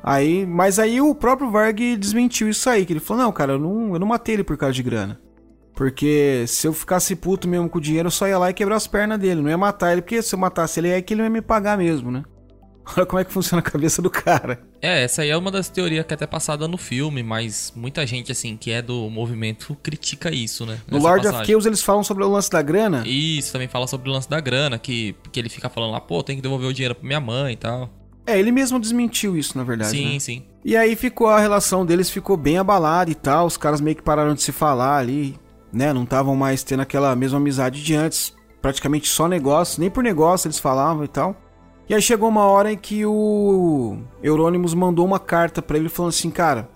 Aí, 0.04 0.46
mas 0.46 0.80
aí 0.80 1.00
o 1.00 1.14
próprio 1.14 1.52
Varg 1.52 1.96
desmentiu 1.96 2.50
isso 2.50 2.70
aí, 2.70 2.86
que 2.86 2.94
ele 2.94 3.00
falou: 3.00 3.24
"Não, 3.24 3.32
cara, 3.32 3.54
eu 3.54 3.60
não, 3.60 3.94
eu 3.94 4.00
não 4.00 4.08
matei 4.08 4.36
ele 4.36 4.44
por 4.44 4.58
causa 4.58 4.74
de 4.74 4.82
grana. 4.82 5.20
Porque 5.76 6.44
se 6.48 6.68
eu 6.68 6.74
ficasse 6.74 7.16
puto 7.16 7.48
mesmo 7.48 7.70
com 7.70 7.78
o 7.78 7.82
dinheiro, 7.82 8.08
eu 8.08 8.12
só 8.12 8.28
ia 8.28 8.38
lá 8.38 8.50
e 8.50 8.54
quebrar 8.54 8.76
as 8.76 8.88
pernas 8.88 9.20
dele. 9.20 9.42
Não 9.42 9.50
ia 9.50 9.58
matar 9.58 9.92
ele, 9.92 10.02
porque 10.02 10.22
se 10.22 10.36
eu 10.36 10.40
matasse 10.40 10.80
ele, 10.80 10.90
é 10.90 11.02
que 11.02 11.14
ele 11.14 11.24
ia 11.24 11.30
me 11.30 11.42
pagar 11.42 11.78
mesmo, 11.78 12.12
né? 12.12 12.24
Olha 12.98 13.06
como 13.06 13.20
é 13.20 13.24
que 13.24 13.32
funciona 13.32 13.60
a 13.60 13.64
cabeça 13.64 14.02
do 14.02 14.10
cara. 14.10 14.62
É, 14.82 15.04
essa 15.04 15.22
aí 15.22 15.30
é 15.30 15.38
uma 15.38 15.52
das 15.52 15.70
teorias 15.70 16.06
que 16.06 16.14
é 16.14 16.16
até 16.16 16.26
passada 16.26 16.68
no 16.68 16.78
filme, 16.78 17.22
mas 17.22 17.72
muita 17.76 18.06
gente, 18.06 18.32
assim, 18.32 18.58
que 18.58 18.72
é 18.72 18.82
do 18.82 19.10
movimento 19.10 19.78
critica 19.82 20.34
isso, 20.34 20.66
né? 20.66 20.80
No 20.90 20.98
Lord 20.98 21.24
passagem. 21.24 21.42
of 21.42 21.52
Chaos 21.52 21.66
eles 21.66 21.82
falam 21.82 22.04
sobre 22.04 22.24
o 22.24 22.30
lance 22.30 22.50
da 22.50 22.62
grana. 22.62 23.04
Isso, 23.06 23.52
também 23.52 23.68
fala 23.68 23.88
sobre 23.88 24.10
o 24.10 24.14
lance 24.14 24.30
da 24.30 24.40
grana, 24.40 24.78
que, 24.78 25.16
que 25.32 25.40
ele 25.40 25.50
fica 25.50 25.70
falando 25.70 25.92
lá, 25.92 26.02
pô, 26.02 26.24
tem 26.24 26.36
que 26.36 26.42
devolver 26.42 26.68
o 26.68 26.74
dinheiro 26.74 26.96
pra 26.96 27.06
minha 27.06 27.20
mãe 27.20 27.54
e 27.54 27.58
tal. 27.58 27.90
É, 28.26 28.40
ele 28.40 28.52
mesmo 28.52 28.80
desmentiu 28.80 29.38
isso, 29.38 29.58
na 29.58 29.64
verdade. 29.64 29.92
Sim, 29.92 30.14
né? 30.14 30.20
sim. 30.20 30.44
E 30.64 30.76
aí 30.76 30.96
ficou 30.96 31.28
a 31.28 31.40
relação 31.40 31.86
deles 31.86 32.10
ficou 32.10 32.38
bem 32.38 32.58
abalada 32.58 33.10
e 33.10 33.16
tal, 33.16 33.48
os 33.48 33.58
caras 33.58 33.82
meio 33.82 33.96
que 33.96 34.04
pararam 34.04 34.34
de 34.34 34.42
se 34.42 34.52
falar 34.52 34.98
ali 34.98 35.40
né? 35.72 35.94
Não 35.94 36.04
estavam 36.04 36.36
mais 36.36 36.64
tendo 36.64 36.82
aquela 36.82 37.16
mesma 37.16 37.38
amizade 37.38 37.84
de 37.84 37.96
antes, 37.96 38.36
praticamente 38.62 39.08
só 39.08 39.28
negócio, 39.28 39.80
nem 39.80 39.90
por 39.90 40.04
negócio 40.04 40.48
eles 40.48 40.60
falavam 40.60 41.04
e 41.04 41.08
tal. 41.08 41.36
E 41.92 41.94
aí 41.94 42.02
chegou 42.02 42.30
uma 42.30 42.46
hora 42.46 42.72
em 42.72 42.78
que 42.78 43.06
o 43.06 43.98
Eurônimos 44.24 44.74
mandou 44.74 45.06
uma 45.06 45.20
carta 45.20 45.62
para 45.62 45.78
ele 45.78 45.90
falando 45.90 46.12
assim, 46.12 46.32
cara, 46.32 46.70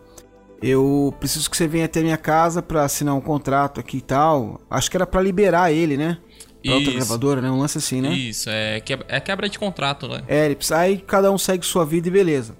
eu 0.61 1.15
preciso 1.21 1.49
que 1.49 1.55
você 1.55 1.65
venha 1.69 1.85
até 1.85 2.01
minha 2.01 2.17
casa 2.17 2.61
para 2.61 2.83
assinar 2.83 3.15
um 3.15 3.21
contrato 3.21 3.79
aqui 3.79 3.99
e 3.99 4.01
tal. 4.01 4.59
Acho 4.69 4.91
que 4.91 4.97
era 4.97 5.07
para 5.07 5.21
liberar 5.21 5.71
ele, 5.71 5.95
né? 5.95 6.17
Pra 6.61 6.75
outra 6.75 6.91
gravadora, 6.91 7.39
né? 7.39 7.49
Um 7.49 7.59
lance 7.59 7.77
assim, 7.77 8.01
né? 8.01 8.11
Isso, 8.13 8.49
é, 8.49 8.83
é 9.07 9.19
quebra 9.21 9.47
de 9.47 9.57
contrato, 9.57 10.05
né? 10.09 10.21
É, 10.27 10.47
ele 10.47 10.55
precisa, 10.57 10.79
aí 10.79 10.97
cada 10.97 11.31
um 11.31 11.37
segue 11.37 11.65
sua 11.65 11.85
vida 11.85 12.09
e 12.09 12.11
beleza. 12.11 12.53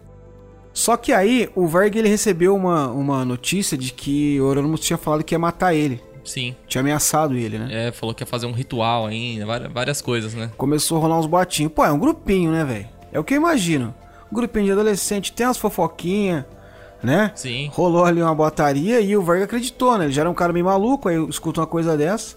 Só 0.72 0.96
que 0.96 1.12
aí 1.12 1.50
o 1.56 1.68
Verg 1.68 1.98
ele 1.98 2.08
recebeu 2.08 2.56
uma, 2.56 2.88
uma 2.88 3.26
notícia 3.26 3.78
de 3.78 3.92
que 3.92 4.40
o 4.40 4.46
Eurônimos 4.46 4.80
tinha 4.80 4.96
falado 4.98 5.26
que 5.26 5.36
ia 5.36 5.40
matar 5.40 5.74
ele. 5.74 6.02
Sim. 6.26 6.56
Tinha 6.68 6.82
ameaçado 6.82 7.36
ele, 7.38 7.58
né? 7.58 7.88
É, 7.88 7.92
falou 7.92 8.14
que 8.14 8.24
ia 8.24 8.28
fazer 8.28 8.46
um 8.46 8.52
ritual 8.52 9.06
ainda, 9.06 9.46
várias 9.70 10.02
coisas, 10.02 10.34
né? 10.34 10.52
Começou 10.58 10.98
a 10.98 11.02
rolar 11.02 11.20
uns 11.20 11.28
boatinhos. 11.28 11.72
Pô, 11.72 11.86
é 11.86 11.92
um 11.92 12.00
grupinho, 12.00 12.52
né, 12.52 12.66
velho? 12.66 12.88
É 13.14 13.20
o 13.20 13.24
que 13.24 13.34
eu 13.34 13.38
imagino. 13.38 13.94
Um 14.32 14.36
grupinho 14.36 14.66
de 14.66 14.72
adolescente, 14.72 15.32
tem 15.32 15.46
umas 15.46 15.58
fofoquinhas, 15.58 16.44
né? 17.02 17.32
Sim. 17.36 17.70
Rolou 17.72 18.04
ali 18.04 18.22
uma 18.22 18.36
botaria 18.36 19.00
e 19.00 19.16
o 19.16 19.22
Varga 19.22 19.46
acreditou, 19.46 19.98
né? 19.98 20.06
Ele 20.06 20.14
já 20.14 20.24
era 20.24 20.30
um 20.30 20.34
cara 20.34 20.52
meio 20.52 20.66
maluco, 20.66 21.08
aí 21.08 21.18
escuta 21.30 21.62
uma 21.62 21.68
coisa 21.68 21.96
dessa. 21.96 22.36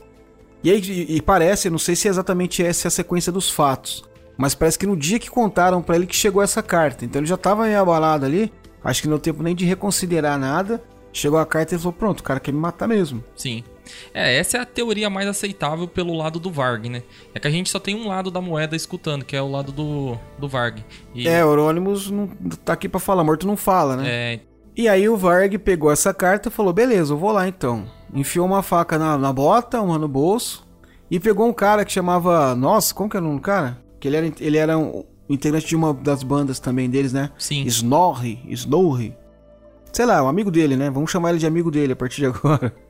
E 0.63 0.71
aí, 0.71 0.81
e, 0.81 1.17
e 1.17 1.23
parece, 1.23 1.71
não 1.71 1.79
sei 1.79 1.97
se 1.97 2.09
é 2.09 2.11
exatamente 2.11 2.65
essa 2.65 2.87
é 2.87 2.89
a 2.89 2.91
sequência 2.91 3.33
dos 3.33 3.51
fatos, 3.51 4.05
mas 4.37 4.55
parece 4.55 4.79
que 4.79 4.87
no 4.87 4.97
dia 4.97 5.19
que 5.19 5.31
contaram 5.31 5.81
para 5.81 5.97
ele 5.97 6.07
que 6.07 6.17
chegou 6.17 6.43
essa 6.43 6.63
carta, 6.63 7.05
então 7.05 7.21
ele 7.21 7.29
já 7.29 7.37
tava 7.37 7.63
meio 7.65 7.81
abalado 7.81 8.27
ali, 8.27 8.53
acho 8.83 9.03
que 9.03 9.09
não 9.09 9.17
deu 9.17 9.23
tempo 9.23 9.43
nem 9.43 9.55
de 9.55 9.65
reconsiderar 9.65 10.39
nada. 10.39 10.83
Chegou 11.13 11.39
a 11.39 11.47
carta 11.47 11.75
e 11.75 11.79
falou: 11.79 11.93
Pronto, 11.93 12.21
o 12.21 12.23
cara 12.23 12.41
quer 12.41 12.53
me 12.53 12.59
matar 12.59 12.87
mesmo. 12.87 13.25
Sim. 13.37 13.65
É, 14.13 14.37
essa 14.37 14.59
é 14.59 14.61
a 14.61 14.67
teoria 14.67 15.09
mais 15.09 15.27
aceitável 15.27 15.89
pelo 15.89 16.15
lado 16.15 16.39
do 16.39 16.51
Varg, 16.51 16.89
né? 16.89 17.03
É 17.35 17.41
que 17.41 17.49
a 17.49 17.51
gente 17.51 17.71
só 17.71 17.79
tem 17.79 17.95
um 17.95 18.09
lado 18.09 18.31
da 18.31 18.41
moeda 18.41 18.77
escutando, 18.77 19.25
que 19.25 19.35
é 19.35 19.43
o 19.43 19.51
lado 19.51 19.73
do, 19.73 20.19
do 20.39 20.49
Varg. 20.49 20.85
E... 21.15 21.27
É, 21.27 21.41
Eurônimos 21.41 22.11
não 22.11 22.29
tá 22.65 22.75
aqui 22.75 22.89
para 22.89 23.01
falar, 23.01 23.25
morto 23.25 23.47
não 23.47 23.57
fala, 23.57 23.97
né? 23.97 24.05
É. 24.07 24.41
E 24.77 24.89
aí 24.89 25.09
o 25.09 25.17
Varg 25.17 25.59
pegou 25.59 25.91
essa 25.91 26.15
carta 26.15 26.49
e 26.49 26.53
falou: 26.53 26.73
beleza, 26.73 27.13
eu 27.13 27.19
vou 27.19 27.33
lá 27.33 27.49
então. 27.49 27.87
Enfiou 28.15 28.47
uma 28.47 28.63
faca 28.63 28.99
na, 28.99 29.19
na 29.19 29.33
bota, 29.33 29.81
uma 29.81 29.99
no 29.99 30.09
bolso, 30.09 30.67
e 31.11 31.19
pegou 31.19 31.47
um 31.49 31.53
cara 31.53 31.85
que 31.85 31.93
chamava. 31.93 32.55
Nossa, 32.55 32.95
como 32.95 33.11
que 33.11 33.17
era 33.17 33.25
o 33.25 33.29
nome 33.29 33.41
do 33.41 33.45
cara? 33.45 33.83
Que 33.99 34.09
ele 34.09 34.17
era, 34.17 34.33
ele 34.39 34.57
era 34.57 34.79
um 34.79 35.05
integrante 35.29 35.67
de 35.67 35.77
uma 35.77 35.93
das 35.93 36.23
bandas 36.23 36.61
também 36.61 36.89
deles, 36.89 37.13
né? 37.13 37.31
Sim. 37.37 37.65
Snorri, 37.65 38.41
Snorri. 38.49 39.17
Sei 39.93 40.07
lá, 40.07 40.23
um 40.23 40.29
amigo 40.29 40.51
dele, 40.51 40.77
né? 40.77 40.91
Vamos 40.91 41.11
chamar 41.11 41.31
ele 41.31 41.39
de 41.39 41.47
amigo 41.47 41.71
dele 41.71 41.93
a 41.93 41.97
partir 41.97 42.21
de 42.21 42.27
agora. 42.27 42.75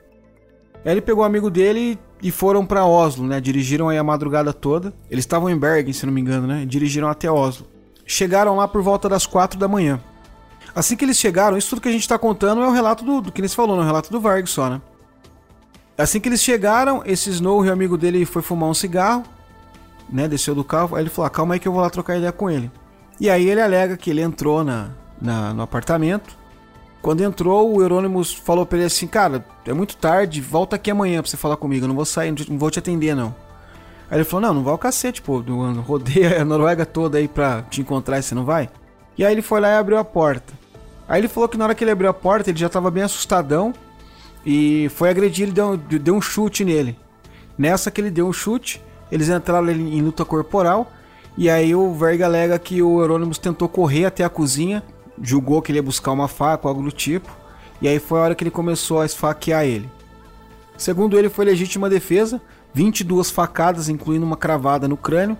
Aí 0.84 0.92
ele 0.92 1.00
pegou 1.00 1.22
o 1.22 1.26
amigo 1.26 1.50
dele 1.50 1.98
e 2.22 2.30
foram 2.30 2.64
para 2.64 2.86
Oslo, 2.86 3.26
né? 3.26 3.40
Dirigiram 3.40 3.88
aí 3.88 3.98
a 3.98 4.04
madrugada 4.04 4.52
toda. 4.52 4.92
Eles 5.10 5.24
estavam 5.24 5.50
em 5.50 5.58
Bergen, 5.58 5.92
se 5.92 6.06
não 6.06 6.12
me 6.12 6.20
engano, 6.20 6.46
né? 6.46 6.64
Dirigiram 6.64 7.08
até 7.08 7.30
Oslo. 7.30 7.66
Chegaram 8.06 8.56
lá 8.56 8.66
por 8.66 8.80
volta 8.80 9.08
das 9.08 9.26
quatro 9.26 9.58
da 9.58 9.68
manhã. 9.68 10.00
Assim 10.74 10.96
que 10.96 11.04
eles 11.04 11.18
chegaram, 11.18 11.58
isso 11.58 11.70
tudo 11.70 11.82
que 11.82 11.88
a 11.88 11.92
gente 11.92 12.08
tá 12.08 12.16
contando 12.16 12.62
é 12.62 12.68
o 12.68 12.70
relato 12.70 13.04
do, 13.04 13.20
do 13.20 13.32
que 13.32 13.40
eles 13.40 13.52
falou, 13.52 13.76
é 13.76 13.80
o 13.80 13.84
relato 13.84 14.10
do 14.10 14.20
Varg 14.20 14.46
só, 14.46 14.70
né? 14.70 14.80
Assim 15.96 16.20
que 16.20 16.28
eles 16.28 16.40
chegaram, 16.40 17.02
esse 17.04 17.28
Snow 17.30 17.64
e 17.64 17.68
o 17.68 17.72
amigo 17.72 17.98
dele 17.98 18.24
foi 18.24 18.40
fumar 18.40 18.68
um 18.70 18.74
cigarro, 18.74 19.24
né? 20.08 20.28
Desceu 20.28 20.54
do 20.54 20.62
carro, 20.62 20.94
aí 20.94 21.02
ele 21.02 21.10
falou: 21.10 21.26
ah, 21.26 21.30
calma 21.30 21.54
aí 21.54 21.60
que 21.60 21.66
eu 21.66 21.72
vou 21.72 21.82
lá 21.82 21.90
trocar 21.90 22.16
ideia 22.16 22.30
com 22.30 22.48
ele. 22.48 22.70
E 23.20 23.28
aí 23.28 23.48
ele 23.48 23.60
alega 23.60 23.96
que 23.96 24.08
ele 24.08 24.22
entrou 24.22 24.62
na, 24.62 24.90
na 25.20 25.52
no 25.52 25.62
apartamento 25.62 26.37
quando 27.00 27.22
entrou, 27.22 27.74
o 27.74 27.82
Eurônimos 27.82 28.32
falou 28.34 28.66
pra 28.66 28.78
ele 28.78 28.86
assim: 28.86 29.06
Cara, 29.06 29.44
é 29.66 29.72
muito 29.72 29.96
tarde, 29.96 30.40
volta 30.40 30.76
aqui 30.76 30.90
amanhã 30.90 31.22
pra 31.22 31.30
você 31.30 31.36
falar 31.36 31.56
comigo, 31.56 31.84
eu 31.84 31.88
não 31.88 31.94
vou 31.94 32.04
sair, 32.04 32.34
não 32.48 32.58
vou 32.58 32.70
te 32.70 32.78
atender 32.78 33.14
não. 33.14 33.34
Aí 34.10 34.18
ele 34.18 34.24
falou: 34.24 34.46
Não, 34.46 34.54
não 34.54 34.64
vai 34.64 34.72
ao 34.72 34.78
cacete, 34.78 35.22
pô, 35.22 35.42
rodeia 35.86 36.42
a 36.42 36.44
Noruega 36.44 36.84
toda 36.84 37.18
aí 37.18 37.28
pra 37.28 37.62
te 37.62 37.80
encontrar 37.80 38.18
e 38.18 38.22
você 38.22 38.34
não 38.34 38.44
vai. 38.44 38.68
E 39.16 39.24
aí 39.24 39.32
ele 39.32 39.42
foi 39.42 39.60
lá 39.60 39.68
e 39.68 39.76
abriu 39.76 39.98
a 39.98 40.04
porta. 40.04 40.52
Aí 41.08 41.20
ele 41.20 41.28
falou 41.28 41.48
que 41.48 41.56
na 41.56 41.64
hora 41.64 41.74
que 41.74 41.82
ele 41.82 41.90
abriu 41.90 42.10
a 42.10 42.14
porta, 42.14 42.50
ele 42.50 42.58
já 42.58 42.68
tava 42.68 42.90
bem 42.90 43.02
assustadão 43.02 43.72
e 44.44 44.88
foi 44.90 45.08
agredir, 45.08 45.44
ele 45.44 45.52
deu, 45.52 45.76
deu 45.76 46.14
um 46.14 46.20
chute 46.20 46.64
nele. 46.64 46.96
Nessa 47.56 47.90
que 47.90 48.00
ele 48.00 48.10
deu 48.10 48.26
um 48.28 48.32
chute, 48.32 48.82
eles 49.10 49.28
entraram 49.28 49.70
em 49.70 50.02
luta 50.02 50.24
corporal. 50.24 50.92
E 51.36 51.48
aí 51.48 51.74
o 51.74 51.94
Verga 51.94 52.26
alega 52.26 52.58
que 52.58 52.82
o 52.82 53.00
Eurônimos 53.00 53.38
tentou 53.38 53.68
correr 53.68 54.04
até 54.04 54.24
a 54.24 54.28
cozinha 54.28 54.82
julgou 55.22 55.62
que 55.62 55.70
ele 55.70 55.78
ia 55.78 55.82
buscar 55.82 56.12
uma 56.12 56.28
faca 56.28 56.66
ou 56.66 56.68
algo 56.70 56.82
do 56.82 56.92
tipo, 56.92 57.28
e 57.80 57.88
aí 57.88 57.98
foi 57.98 58.18
a 58.18 58.22
hora 58.22 58.34
que 58.34 58.42
ele 58.42 58.50
começou 58.50 59.00
a 59.00 59.06
esfaquear 59.06 59.64
ele. 59.64 59.88
Segundo 60.76 61.18
ele, 61.18 61.28
foi 61.28 61.44
legítima 61.44 61.90
defesa, 61.90 62.40
22 62.72 63.30
facadas, 63.30 63.88
incluindo 63.88 64.24
uma 64.24 64.36
cravada 64.36 64.86
no 64.86 64.96
crânio. 64.96 65.36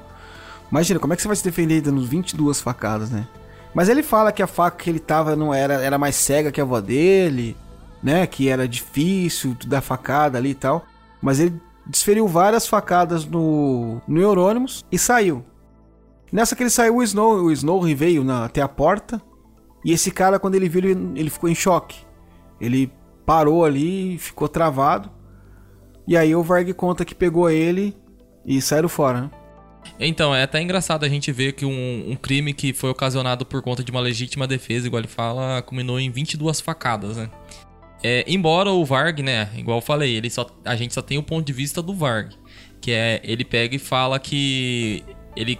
Imagina, 0.70 1.00
como 1.00 1.12
é 1.12 1.16
que 1.16 1.22
você 1.22 1.28
vai 1.28 1.36
se 1.36 1.44
defender 1.44 1.80
dando 1.80 2.04
22 2.04 2.60
facadas, 2.60 3.10
né? 3.10 3.26
Mas 3.74 3.88
ele 3.88 4.02
fala 4.02 4.32
que 4.32 4.42
a 4.42 4.46
faca 4.46 4.76
que 4.82 4.90
ele 4.90 4.98
tava 4.98 5.36
não 5.36 5.52
era, 5.54 5.74
era 5.74 5.98
mais 5.98 6.16
cega 6.16 6.50
que 6.50 6.60
a 6.60 6.64
avó 6.64 6.80
dele, 6.80 7.56
né? 8.02 8.26
Que 8.26 8.48
era 8.48 8.66
difícil 8.66 9.56
dar 9.66 9.80
facada 9.80 10.38
ali 10.38 10.50
e 10.50 10.54
tal. 10.54 10.84
Mas 11.22 11.38
ele 11.38 11.60
desferiu 11.86 12.26
várias 12.26 12.66
facadas 12.66 13.24
no, 13.24 14.00
no 14.06 14.20
Eurônimos 14.20 14.84
e 14.90 14.98
saiu. 14.98 15.44
Nessa 16.30 16.54
que 16.54 16.62
ele 16.62 16.70
saiu, 16.70 16.96
o 16.96 17.02
Snow, 17.02 17.44
o 17.44 17.52
Snow 17.52 17.82
veio 17.96 18.22
na, 18.22 18.44
até 18.44 18.60
a 18.60 18.68
porta, 18.68 19.20
e 19.84 19.92
esse 19.92 20.10
cara, 20.10 20.38
quando 20.38 20.54
ele 20.54 20.68
viu, 20.68 20.84
ele, 20.84 21.20
ele 21.20 21.30
ficou 21.30 21.48
em 21.48 21.54
choque. 21.54 21.98
Ele 22.60 22.92
parou 23.28 23.62
ali 23.62 24.16
ficou 24.16 24.48
travado. 24.48 25.10
E 26.06 26.16
aí 26.16 26.34
o 26.34 26.42
Varg 26.42 26.72
conta 26.72 27.04
que 27.04 27.14
pegou 27.14 27.50
ele 27.50 27.94
e 28.44 28.58
saíram 28.62 28.88
fora, 28.88 29.20
né? 29.20 29.30
Então, 30.00 30.34
é 30.34 30.42
até 30.42 30.60
engraçado 30.62 31.04
a 31.04 31.08
gente 31.08 31.30
ver 31.30 31.52
que 31.52 31.66
um, 31.66 32.10
um, 32.10 32.16
crime 32.16 32.54
que 32.54 32.72
foi 32.72 32.88
ocasionado 32.88 33.44
por 33.44 33.62
conta 33.62 33.84
de 33.84 33.90
uma 33.90 34.00
legítima 34.00 34.46
defesa, 34.46 34.86
igual 34.86 35.00
ele 35.00 35.08
fala, 35.08 35.60
culminou 35.62 36.00
em 36.00 36.10
22 36.10 36.60
facadas, 36.60 37.18
né? 37.18 37.30
É, 38.02 38.24
embora 38.26 38.70
o 38.70 38.84
Varg, 38.84 39.22
né, 39.22 39.50
igual 39.56 39.78
eu 39.78 39.82
falei, 39.82 40.14
ele 40.14 40.30
só, 40.30 40.46
a 40.64 40.76
gente 40.76 40.94
só 40.94 41.02
tem 41.02 41.18
o 41.18 41.22
ponto 41.22 41.44
de 41.44 41.52
vista 41.52 41.82
do 41.82 41.92
Varg, 41.92 42.32
que 42.80 42.92
é 42.92 43.20
ele 43.24 43.44
pega 43.44 43.74
e 43.74 43.78
fala 43.78 44.20
que 44.20 45.04
ele 45.34 45.58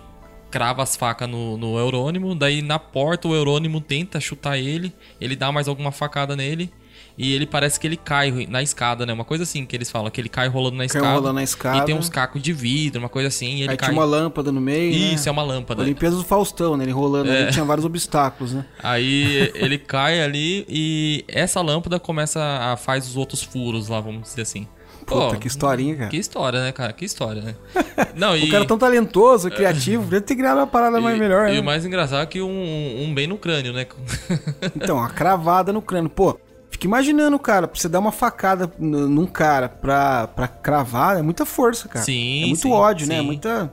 crava 0.51 0.83
as 0.83 0.97
facas 0.97 1.29
no, 1.29 1.57
no 1.57 1.79
Eurônimo, 1.79 2.35
daí 2.35 2.63
na 2.63 2.79
porta 2.79 3.29
o 3.29 3.35
Eurônimo 3.35 3.81
tenta 3.81 4.21
chutar 4.21 4.59
ele, 4.59 4.93
ele 5.21 5.37
dá 5.37 5.51
mais 5.53 5.69
alguma 5.69 5.93
facada 5.93 6.35
nele, 6.37 6.71
e 7.17 7.35
ele 7.35 7.47
parece 7.47 7.81
que 7.81 7.87
ele 7.87 7.97
cai 7.97 8.47
na 8.49 8.63
escada, 8.63 9.05
né? 9.05 9.13
Uma 9.13 9.25
coisa 9.25 9.43
assim 9.43 9.67
que 9.67 9.75
eles 9.75 9.91
falam, 9.91 10.09
que 10.09 10.21
ele 10.21 10.29
cai 10.29 10.47
rolando 10.47 10.77
na 10.77 10.87
Caiu 10.87 11.01
escada. 11.01 11.15
rolando 11.17 11.33
na 11.35 11.43
escada. 11.43 11.79
E 11.79 11.85
tem 11.85 11.93
uns 11.95 12.09
cacos 12.09 12.41
de 12.41 12.53
vidro, 12.53 13.01
uma 13.01 13.09
coisa 13.09 13.27
assim, 13.27 13.57
e 13.57 13.63
ele 13.63 13.71
Aí 13.73 13.77
cai. 13.77 13.89
tinha 13.89 14.01
uma 14.01 14.07
lâmpada 14.07 14.53
no 14.53 14.61
meio. 14.61 14.93
Isso, 14.93 15.25
né? 15.25 15.29
é 15.29 15.33
uma 15.33 15.43
lâmpada. 15.43 15.83
Olimpíadas 15.83 16.17
do 16.19 16.25
Faustão, 16.25 16.77
né? 16.77 16.85
Ele 16.85 16.93
rolando 16.93 17.29
É. 17.29 17.43
ali, 17.43 17.53
tinha 17.53 17.65
vários 17.65 17.85
obstáculos, 17.85 18.53
né? 18.53 18.65
Aí 18.81 19.51
ele 19.57 19.79
cai 19.79 20.23
ali 20.23 20.65
e 20.69 21.25
essa 21.27 21.61
lâmpada 21.61 21.99
começa 21.99 22.41
a 22.41 22.77
faz 22.77 23.09
os 23.09 23.17
outros 23.17 23.43
furos 23.43 23.89
lá, 23.89 24.01
vamos 24.01 24.23
dizer 24.23 24.43
assim. 24.43 24.69
Puta, 25.09 25.35
Pô, 25.35 25.37
que 25.41 25.47
historinha, 25.49 25.97
cara. 25.97 26.11
Que 26.11 26.17
história, 26.19 26.61
né, 26.61 26.71
cara? 26.73 26.93
Que 26.93 27.05
história, 27.05 27.41
né? 27.43 27.55
Não, 28.15 28.37
e, 28.37 28.45
O 28.45 28.51
cara 28.51 28.65
é 28.65 28.67
tão 28.67 28.77
talentoso, 28.79 29.51
criativo, 29.51 30.05
podia 30.05 30.21
ter 30.21 30.37
criado 30.37 30.59
uma 30.59 30.67
parada 30.67 31.01
mais 31.01 31.17
e- 31.17 31.21
melhor, 31.21 31.49
e 31.49 31.55
né? 31.55 31.61
o 31.61 31.65
mais 31.65 31.85
engraçado 31.87 32.23
é 32.23 32.27
que 32.27 32.41
um, 32.43 33.03
um 33.05 33.15
bem 33.15 33.27
no 33.27 33.39
crânio, 33.39 33.73
né? 33.73 33.87
Então, 34.77 35.03
a 35.03 35.09
cravada 35.09 35.73
no 35.73 35.81
crânio. 35.81 36.11
Pô, 36.11 36.39
fica 36.71 36.87
imaginando, 36.87 37.39
cara, 37.39 37.67
pra 37.67 37.81
você 37.81 37.89
dar 37.89 37.99
uma 38.01 38.13
facada 38.13 38.71
num 38.79 39.27
cara 39.27 39.69
pra, 39.69 40.27
pra 40.29 40.47
cravar, 40.47 41.19
é 41.19 41.23
muita 41.23 41.47
força, 41.47 41.89
cara. 41.89 42.05
Sim, 42.05 42.43
É 42.43 42.47
muito 42.47 42.61
sim, 42.63 42.71
ódio, 42.73 43.07
né? 43.09 43.17
É 43.17 43.21
sim. 43.21 43.25
muita. 43.27 43.71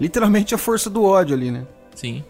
Literalmente 0.00 0.54
a 0.54 0.58
força 0.58 0.88
do 0.88 1.02
ódio 1.04 1.34
ali, 1.34 1.50
né? 1.50 1.64
Sim. 1.94 2.22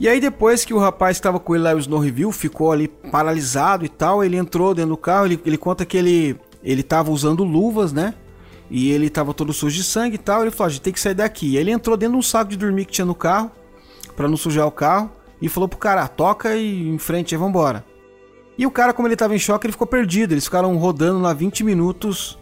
E 0.00 0.08
aí 0.08 0.20
depois 0.20 0.64
que 0.64 0.72
o 0.74 0.78
rapaz 0.78 1.16
que 1.18 1.22
tava 1.22 1.40
com 1.40 1.54
ele 1.54 1.64
lá, 1.64 1.74
o 1.74 1.78
Snow 1.78 1.98
Review, 2.00 2.30
ficou 2.30 2.70
ali 2.72 2.86
paralisado 2.88 3.84
e 3.84 3.88
tal, 3.88 4.22
ele 4.24 4.36
entrou 4.36 4.74
dentro 4.74 4.90
do 4.90 4.96
carro, 4.96 5.26
ele, 5.26 5.40
ele 5.44 5.56
conta 5.58 5.84
que 5.84 5.96
ele, 5.96 6.36
ele 6.62 6.82
tava 6.82 7.10
usando 7.10 7.44
luvas, 7.44 7.92
né? 7.92 8.14
E 8.70 8.90
ele 8.90 9.08
tava 9.08 9.32
todo 9.32 9.52
sujo 9.52 9.76
de 9.76 9.84
sangue 9.84 10.16
e 10.16 10.18
tal, 10.18 10.42
ele 10.42 10.50
falou, 10.50 10.64
"Ah, 10.64 10.68
a 10.68 10.70
gente 10.70 10.82
tem 10.82 10.92
que 10.92 11.00
sair 11.00 11.14
daqui. 11.14 11.52
E 11.52 11.56
aí 11.56 11.62
ele 11.62 11.70
entrou 11.70 11.96
dentro 11.96 12.14
de 12.14 12.18
um 12.18 12.22
saco 12.22 12.50
de 12.50 12.56
dormir 12.56 12.84
que 12.84 12.92
tinha 12.92 13.04
no 13.04 13.14
carro, 13.14 13.50
pra 14.14 14.28
não 14.28 14.36
sujar 14.36 14.66
o 14.66 14.72
carro, 14.72 15.10
e 15.40 15.48
falou 15.48 15.68
pro 15.68 15.78
cara, 15.78 16.02
"Ah, 16.02 16.08
toca 16.08 16.54
e 16.54 16.88
em 16.88 16.98
frente 16.98 17.34
aí, 17.34 17.38
vambora. 17.38 17.84
E 18.58 18.66
o 18.66 18.70
cara, 18.70 18.92
como 18.92 19.06
ele 19.06 19.16
tava 19.16 19.34
em 19.34 19.38
choque, 19.38 19.66
ele 19.66 19.72
ficou 19.72 19.86
perdido, 19.86 20.32
eles 20.32 20.44
ficaram 20.44 20.76
rodando 20.76 21.20
lá 21.20 21.32
20 21.32 21.62
minutos 21.62 22.36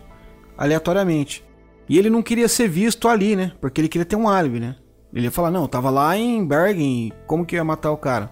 aleatoriamente. 0.56 1.44
E 1.88 1.98
ele 1.98 2.10
não 2.10 2.22
queria 2.22 2.48
ser 2.48 2.68
visto 2.68 3.06
ali, 3.06 3.36
né? 3.36 3.52
Porque 3.60 3.80
ele 3.80 3.88
queria 3.88 4.04
ter 4.06 4.16
um 4.16 4.28
álibi, 4.28 4.58
né? 4.58 4.76
Ele 5.12 5.26
ia 5.26 5.30
falar, 5.30 5.50
não, 5.50 5.68
tava 5.68 5.90
lá 5.90 6.16
em 6.16 6.44
Bergen, 6.44 7.12
como 7.26 7.44
que 7.44 7.54
ia 7.54 7.62
matar 7.62 7.92
o 7.92 7.96
cara? 7.96 8.30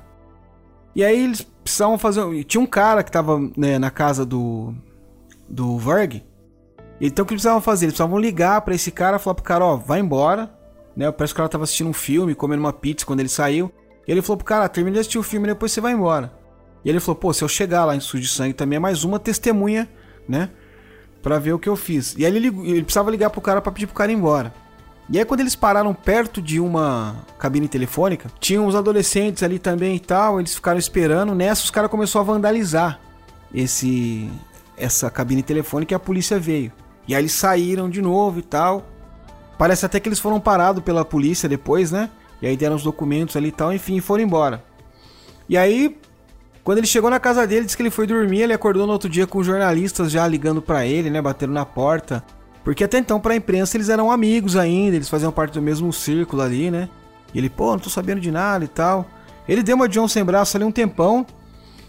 E 0.94 1.04
aí 1.04 1.24
eles 1.24 1.42
precisavam 1.42 1.98
fazer. 1.98 2.44
Tinha 2.44 2.60
um 2.60 2.66
cara 2.66 3.02
que 3.02 3.10
tava 3.10 3.38
né, 3.56 3.78
na 3.78 3.90
casa 3.90 4.24
do. 4.24 4.74
Do 5.48 5.78
Varg. 5.78 6.22
Então 7.00 7.24
o 7.24 7.26
que 7.26 7.34
eles 7.34 7.42
precisavam 7.42 7.60
fazer? 7.60 7.86
Eles 7.86 7.94
precisavam 7.94 8.18
ligar 8.18 8.60
pra 8.60 8.74
esse 8.74 8.90
cara 8.90 9.18
falar 9.18 9.34
pro 9.34 9.44
cara, 9.44 9.64
ó, 9.64 9.76
vai 9.76 10.00
embora. 10.00 10.50
Né? 10.96 11.10
Parece 11.10 11.32
que 11.34 11.38
o 11.38 11.42
cara 11.42 11.48
tava 11.48 11.64
assistindo 11.64 11.88
um 11.90 11.92
filme, 11.94 12.34
comendo 12.34 12.60
uma 12.62 12.72
pizza 12.72 13.04
quando 13.04 13.20
ele 13.20 13.28
saiu. 13.28 13.72
E 14.06 14.12
ele 14.12 14.22
falou 14.22 14.36
pro 14.36 14.46
cara, 14.46 14.64
ah, 14.64 14.68
termina 14.68 14.94
de 14.94 15.00
assistir 15.00 15.18
o 15.18 15.22
filme 15.22 15.46
e 15.48 15.50
depois 15.50 15.72
você 15.72 15.80
vai 15.80 15.92
embora. 15.92 16.32
E 16.84 16.88
ele 16.88 17.00
falou, 17.00 17.16
pô, 17.16 17.32
se 17.32 17.42
eu 17.42 17.48
chegar 17.48 17.84
lá 17.84 17.96
em 17.96 18.00
sujo 18.00 18.22
de 18.22 18.28
sangue 18.28 18.52
também 18.52 18.76
é 18.76 18.80
mais 18.80 19.02
uma 19.04 19.18
testemunha, 19.18 19.88
né? 20.28 20.50
Pra 21.22 21.38
ver 21.38 21.52
o 21.54 21.58
que 21.58 21.68
eu 21.68 21.76
fiz. 21.76 22.14
E 22.16 22.24
aí 22.24 22.30
ele, 22.30 22.38
ligou- 22.38 22.64
ele 22.64 22.82
precisava 22.82 23.10
ligar 23.10 23.30
pro 23.30 23.40
cara 23.40 23.60
pra 23.60 23.72
pedir 23.72 23.86
pro 23.86 23.94
cara 23.96 24.12
ir 24.12 24.14
embora. 24.14 24.52
E 25.10 25.18
aí 25.18 25.24
quando 25.24 25.40
eles 25.40 25.56
pararam 25.56 25.92
perto 25.94 26.40
de 26.40 26.60
uma 26.60 27.16
cabine 27.38 27.66
telefônica, 27.68 28.30
tinham 28.38 28.66
os 28.66 28.74
adolescentes 28.74 29.42
ali 29.42 29.58
também 29.58 29.96
e 29.96 30.00
tal, 30.00 30.38
eles 30.38 30.54
ficaram 30.54 30.78
esperando. 30.78 31.34
Nessa 31.34 31.64
os 31.64 31.70
caras 31.70 31.90
começaram 31.90 32.20
a 32.22 32.32
vandalizar 32.32 33.00
esse 33.52 34.30
essa 34.76 35.10
cabine 35.10 35.42
telefônica 35.42 35.94
e 35.94 35.96
a 35.96 35.98
polícia 35.98 36.38
veio. 36.38 36.72
E 37.06 37.14
aí 37.14 37.20
eles 37.20 37.32
saíram 37.32 37.88
de 37.88 38.00
novo 38.00 38.38
e 38.38 38.42
tal. 38.42 38.86
Parece 39.58 39.86
até 39.86 40.00
que 40.00 40.08
eles 40.08 40.18
foram 40.18 40.40
parados 40.40 40.82
pela 40.82 41.04
polícia 41.04 41.48
depois, 41.48 41.92
né? 41.92 42.10
E 42.42 42.46
aí 42.46 42.56
deram 42.56 42.76
os 42.76 42.82
documentos 42.82 43.36
ali 43.36 43.48
e 43.48 43.52
tal, 43.52 43.72
enfim, 43.72 44.00
foram 44.00 44.22
embora. 44.22 44.62
E 45.48 45.56
aí, 45.56 45.96
quando 46.62 46.78
ele 46.78 46.86
chegou 46.86 47.10
na 47.10 47.20
casa 47.20 47.46
dele, 47.46 47.64
disse 47.64 47.76
que 47.76 47.82
ele 47.82 47.90
foi 47.90 48.06
dormir, 48.06 48.42
ele 48.42 48.52
acordou 48.52 48.86
no 48.86 48.92
outro 48.92 49.08
dia 49.08 49.26
com 49.26 49.42
jornalistas 49.42 50.10
já 50.10 50.26
ligando 50.26 50.60
pra 50.60 50.86
ele, 50.86 51.10
né, 51.10 51.20
batendo 51.22 51.52
na 51.52 51.64
porta. 51.64 52.24
Porque 52.64 52.82
até 52.82 52.98
então, 52.98 53.20
pra 53.20 53.36
imprensa, 53.36 53.76
eles 53.76 53.90
eram 53.90 54.10
amigos 54.10 54.56
ainda, 54.56 54.96
eles 54.96 55.08
faziam 55.08 55.30
parte 55.30 55.52
do 55.52 55.62
mesmo 55.62 55.92
círculo 55.92 56.42
ali, 56.42 56.70
né? 56.70 56.88
E 57.34 57.38
ele, 57.38 57.50
pô, 57.50 57.72
não 57.72 57.78
tô 57.78 57.90
sabendo 57.90 58.20
de 58.20 58.30
nada 58.30 58.64
e 58.64 58.68
tal. 58.68 59.06
Ele 59.46 59.62
deu 59.62 59.76
uma 59.76 59.88
John 59.88 60.08
sem 60.08 60.24
braço 60.24 60.56
ali 60.56 60.64
um 60.64 60.72
tempão, 60.72 61.26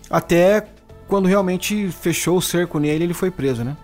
até 0.09 0.67
quando 1.07 1.27
realmente 1.27 1.89
fechou 1.91 2.37
o 2.37 2.41
cerco 2.41 2.79
nele, 2.79 3.03
ele 3.05 3.13
foi 3.13 3.29
preso, 3.31 3.63
né? 3.63 3.75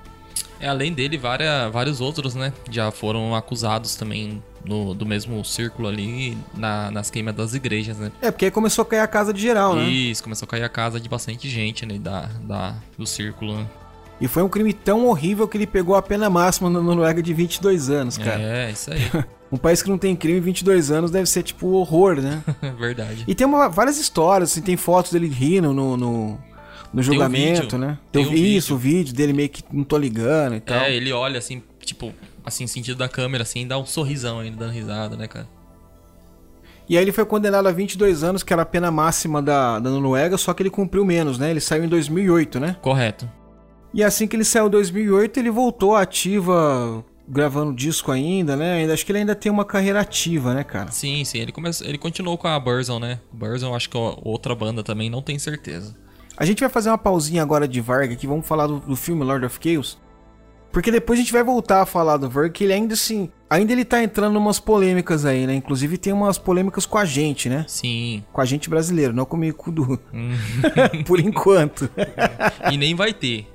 É, 0.60 0.68
além 0.68 0.94
dele, 0.94 1.18
várias, 1.18 1.72
vários 1.72 2.00
outros, 2.02 2.36
né? 2.36 2.54
Já 2.70 2.92
foram 2.92 3.36
acusados 3.36 3.96
também 3.96 4.44
no, 4.64 4.94
do 4.94 5.08
mesmo 5.08 5.44
círculo 5.44 5.88
ali 5.88 6.38
na- 6.56 6.92
nas 6.92 7.10
queimas 7.10 7.34
das 7.36 7.56
igrejas, 7.56 7.98
né? 7.98 8.12
É, 8.22 8.30
porque 8.30 8.46
aí 8.46 8.52
começou 8.52 8.84
a 8.84 8.86
cair 8.86 9.00
a 9.00 9.08
casa 9.08 9.34
de 9.34 9.42
geral, 9.42 9.76
né? 9.76 9.90
Isso, 9.90 10.22
começou 10.22 10.46
a 10.46 10.50
cair 10.50 10.64
a 10.64 10.70
casa 10.70 11.00
de 11.00 11.10
bastante 11.10 11.50
gente, 11.50 11.84
né? 11.86 11.98
Da, 11.98 12.30
da, 12.44 12.76
do 12.96 13.08
círculo, 13.08 13.56
né? 13.58 13.66
E 14.20 14.28
foi 14.28 14.44
um 14.44 14.50
crime 14.50 14.72
tão 14.72 15.08
horrível 15.08 15.48
que 15.48 15.58
ele 15.58 15.66
pegou 15.66 15.96
a 15.96 16.02
pena 16.02 16.30
máxima 16.30 16.70
na 16.70 16.80
Noruega 16.80 17.24
de 17.24 17.34
22 17.34 17.90
anos, 17.90 18.20
cara. 18.20 18.40
É, 18.40 18.70
isso 18.72 18.92
aí. 18.94 19.02
Um 19.52 19.58
país 19.58 19.82
que 19.84 19.90
não 19.90 19.98
tem 19.98 20.16
crime, 20.16 20.40
22 20.40 20.92
anos 20.92 21.12
deve 21.12 21.26
ser 21.26 21.44
tipo 21.44 21.68
horror, 21.72 22.22
né? 22.22 22.42
Verdade. 22.80 23.26
E 23.28 23.36
tem 23.36 23.46
uma- 23.46 23.68
várias 23.68 23.98
histórias, 23.98 24.50
assim, 24.50 24.62
tem 24.62 24.78
fotos 24.78 25.12
dele 25.12 25.28
rindo 25.28 25.74
no, 25.74 25.98
no, 25.98 26.40
no 26.94 27.02
julgamento, 27.02 27.62
vídeo. 27.62 27.78
né? 27.78 27.98
Tem 28.12 28.26
Tem 28.26 28.34
um 28.34 28.36
isso, 28.36 28.76
o 28.76 28.78
vídeo 28.78 29.14
dele 29.14 29.34
meio 29.34 29.50
que 29.50 29.64
não 29.72 29.84
tô 29.84 29.98
ligando 29.98 30.56
e 30.56 30.60
tal. 30.60 30.82
É, 30.82 30.94
ele 30.94 31.12
olha 31.12 31.38
assim, 31.38 31.62
tipo, 31.84 32.14
assim, 32.46 32.68
sentido 32.68 32.98
da 32.98 33.08
câmera, 33.08 33.44
assim, 33.44 33.66
dá 33.66 33.78
um 33.78 33.86
sorrisão 33.86 34.40
ainda, 34.40 34.58
dando 34.58 34.74
risada, 34.74 35.16
né, 35.16 35.28
cara? 35.28 35.48
E 36.90 36.98
aí 36.98 37.04
ele 37.04 37.12
foi 37.12 37.26
condenado 37.26 37.68
a 37.68 37.72
22 37.72 38.24
anos, 38.24 38.44
que 38.44 38.52
era 38.52 38.64
a 38.64 38.66
pena 38.66 38.92
máxima 38.92 39.42
da, 39.42 39.80
da 39.80 39.90
Noruega, 39.90 40.38
só 40.38 40.54
que 40.54 40.62
ele 40.62 40.70
cumpriu 40.70 41.06
menos, 41.06 41.40
né? 41.40 41.50
Ele 41.50 41.62
saiu 41.62 41.86
em 41.86 41.88
2008, 41.88 42.60
né? 42.60 42.76
Correto. 42.82 43.30
E 43.94 44.04
assim 44.04 44.28
que 44.28 44.36
ele 44.36 44.44
saiu 44.44 44.68
em 44.68 44.72
2008, 44.72 45.38
ele 45.40 45.50
voltou 45.50 45.96
ativa, 45.96 47.04
gravando 47.28 47.74
disco 47.74 48.12
ainda, 48.12 48.58
né? 48.58 48.74
Ainda, 48.74 48.94
acho 48.94 49.06
que 49.06 49.12
ele 49.12 49.20
ainda 49.20 49.36
tem 49.36 49.50
uma 49.50 49.64
carreira 49.64 50.02
ativa, 50.02 50.54
né, 50.54 50.66
cara? 50.66 50.92
Sim, 50.92 51.24
sim, 51.24 51.40
ele, 51.40 51.54
começou, 51.54 51.88
ele 51.88 51.98
continuou 51.98 52.38
com 52.38 52.48
a 52.48 52.60
Burzon, 52.60 53.00
né? 53.00 53.20
Burzon, 53.32 53.74
acho 53.74 53.90
que 53.90 53.98
é 53.98 54.14
outra 54.22 54.54
banda 54.54 54.84
também, 54.84 55.10
não 55.10 55.22
tenho 55.22 55.40
certeza. 55.40 55.96
A 56.42 56.46
gente 56.46 56.60
vai 56.62 56.70
fazer 56.70 56.90
uma 56.90 56.98
pausinha 56.98 57.44
agora 57.44 57.68
de 57.68 57.80
Varg 57.80 58.12
aqui, 58.14 58.26
vamos 58.26 58.48
falar 58.48 58.66
do, 58.66 58.80
do 58.80 58.96
filme 58.96 59.24
Lord 59.24 59.46
of 59.46 59.60
Chaos. 59.62 60.00
Porque 60.72 60.90
depois 60.90 61.20
a 61.20 61.22
gente 61.22 61.32
vai 61.32 61.44
voltar 61.44 61.82
a 61.84 61.86
falar 61.86 62.18
do 62.18 62.28
Varg, 62.28 62.50
que 62.52 62.64
ele 62.64 62.74
ainda 62.74 62.96
assim, 62.96 63.30
ainda 63.48 63.72
ele 63.72 63.86
tá 63.86 64.02
entrando 64.02 64.34
em 64.34 64.38
umas 64.40 64.60
polêmicas 64.60 65.24
aí, 65.24 65.46
né? 65.46 65.54
Inclusive 65.54 66.00
tem 66.00 66.12
umas 66.12 66.40
polêmicas 66.40 66.84
com 66.88 66.98
a 66.98 67.06
gente, 67.06 67.48
né? 67.48 67.64
Sim. 67.68 68.24
Com 68.34 68.42
a 68.42 68.46
gente 68.46 68.72
brasileiro, 68.72 69.14
não 69.14 69.24
comigo 69.24 69.56
com 69.56 69.70
o 69.70 69.74
Du. 69.74 70.00
Hum. 70.12 70.32
Por 71.06 71.20
enquanto. 71.20 71.88
e 72.72 72.76
nem 72.78 72.96
vai 72.96 73.14
ter. 73.14 73.46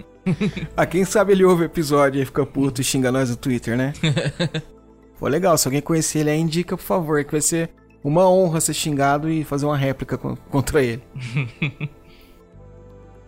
ah, 0.77 0.87
quem 0.87 1.05
sabe 1.05 1.33
ele 1.33 1.45
ouve 1.45 1.63
o 1.63 1.67
episódio 1.67 2.23
e 2.23 2.25
fica 2.25 2.47
puto 2.47 2.81
e 2.81 2.85
xinga 2.85 3.11
nós 3.11 3.31
no 3.31 3.37
Twitter, 3.37 3.77
né? 3.77 3.95
Pô, 5.19 5.27
legal, 5.27 5.59
se 5.59 5.67
alguém 5.67 5.81
conhecer 5.83 6.21
ele 6.21 6.31
aí, 6.31 6.39
indica, 6.39 6.77
por 6.77 6.85
favor, 6.85 7.25
que 7.25 7.33
vai 7.33 7.41
ser 7.41 7.71
uma 8.05 8.31
honra 8.31 8.61
ser 8.61 8.75
xingado 8.75 9.29
e 9.29 9.43
fazer 9.43 9.67
uma 9.67 9.77
réplica 9.77 10.17
co- 10.17 10.37
contra 10.51 10.83
ele. 10.85 11.03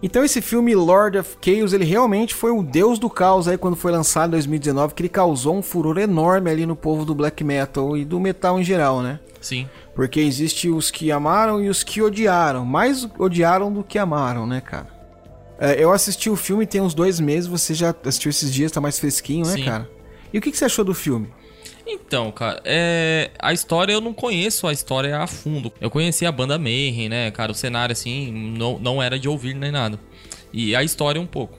Então 0.02 0.24
esse 0.24 0.40
filme 0.40 0.74
Lord 0.74 1.18
of 1.18 1.36
Chaos, 1.44 1.72
ele 1.72 1.84
realmente 1.84 2.32
foi 2.32 2.52
o 2.52 2.62
deus 2.62 2.98
do 2.98 3.10
caos 3.10 3.48
aí 3.48 3.58
quando 3.58 3.76
foi 3.76 3.90
lançado 3.90 4.28
em 4.28 4.32
2019, 4.32 4.94
que 4.94 5.02
ele 5.02 5.08
causou 5.08 5.56
um 5.56 5.62
furor 5.62 5.98
enorme 5.98 6.50
ali 6.50 6.64
no 6.64 6.76
povo 6.76 7.04
do 7.04 7.14
black 7.14 7.42
metal 7.42 7.96
e 7.96 8.04
do 8.04 8.20
metal 8.20 8.60
em 8.60 8.64
geral, 8.64 9.02
né? 9.02 9.18
Sim. 9.40 9.68
Porque 9.94 10.20
existe 10.20 10.68
os 10.68 10.90
que 10.90 11.10
amaram 11.10 11.62
e 11.62 11.68
os 11.68 11.82
que 11.82 12.00
odiaram. 12.00 12.64
Mais 12.64 13.08
odiaram 13.18 13.72
do 13.72 13.82
que 13.82 13.98
amaram, 13.98 14.46
né, 14.46 14.60
cara? 14.60 14.86
É, 15.58 15.82
eu 15.82 15.92
assisti 15.92 16.30
o 16.30 16.36
filme 16.36 16.64
tem 16.64 16.80
uns 16.80 16.94
dois 16.94 17.18
meses, 17.18 17.48
você 17.48 17.74
já 17.74 17.92
assistiu 18.04 18.30
esses 18.30 18.52
dias, 18.52 18.70
tá 18.70 18.80
mais 18.80 18.98
fresquinho, 19.00 19.44
né, 19.44 19.54
Sim. 19.54 19.64
cara? 19.64 19.90
E 20.32 20.38
o 20.38 20.40
que, 20.40 20.52
que 20.52 20.56
você 20.56 20.66
achou 20.66 20.84
do 20.84 20.94
filme? 20.94 21.28
Então, 21.86 22.30
cara, 22.30 22.60
é... 22.64 23.30
a 23.38 23.52
história 23.52 23.92
eu 23.92 24.00
não 24.00 24.12
conheço 24.12 24.66
a 24.66 24.72
história 24.72 25.18
a 25.18 25.26
fundo. 25.26 25.72
Eu 25.80 25.90
conheci 25.90 26.26
a 26.26 26.32
banda 26.32 26.58
Mayhem, 26.58 27.08
né, 27.08 27.30
cara? 27.30 27.50
O 27.50 27.54
cenário, 27.54 27.92
assim, 27.92 28.30
não, 28.30 28.78
não 28.78 29.02
era 29.02 29.18
de 29.18 29.28
ouvir 29.28 29.54
nem 29.54 29.70
nada. 29.70 29.98
E 30.52 30.76
a 30.76 30.82
história 30.82 31.20
um 31.20 31.26
pouco. 31.26 31.58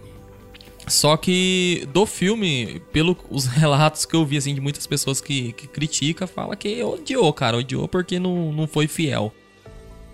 Só 0.88 1.16
que 1.18 1.88
do 1.94 2.06
filme, 2.06 2.82
pelos 2.92 3.46
relatos 3.54 4.06
que 4.06 4.16
eu 4.16 4.26
vi, 4.26 4.38
assim, 4.38 4.54
de 4.54 4.62
muitas 4.62 4.86
pessoas 4.88 5.22
que, 5.22 5.54
que 5.54 5.68
criticam, 5.68 6.28
fala 6.28 6.56
que 6.56 6.84
odiou, 6.84 7.32
cara. 7.34 7.58
Odiou 7.58 7.88
porque 7.88 8.20
não, 8.20 8.52
não 8.52 8.68
foi 8.68 8.88
fiel. 8.88 9.34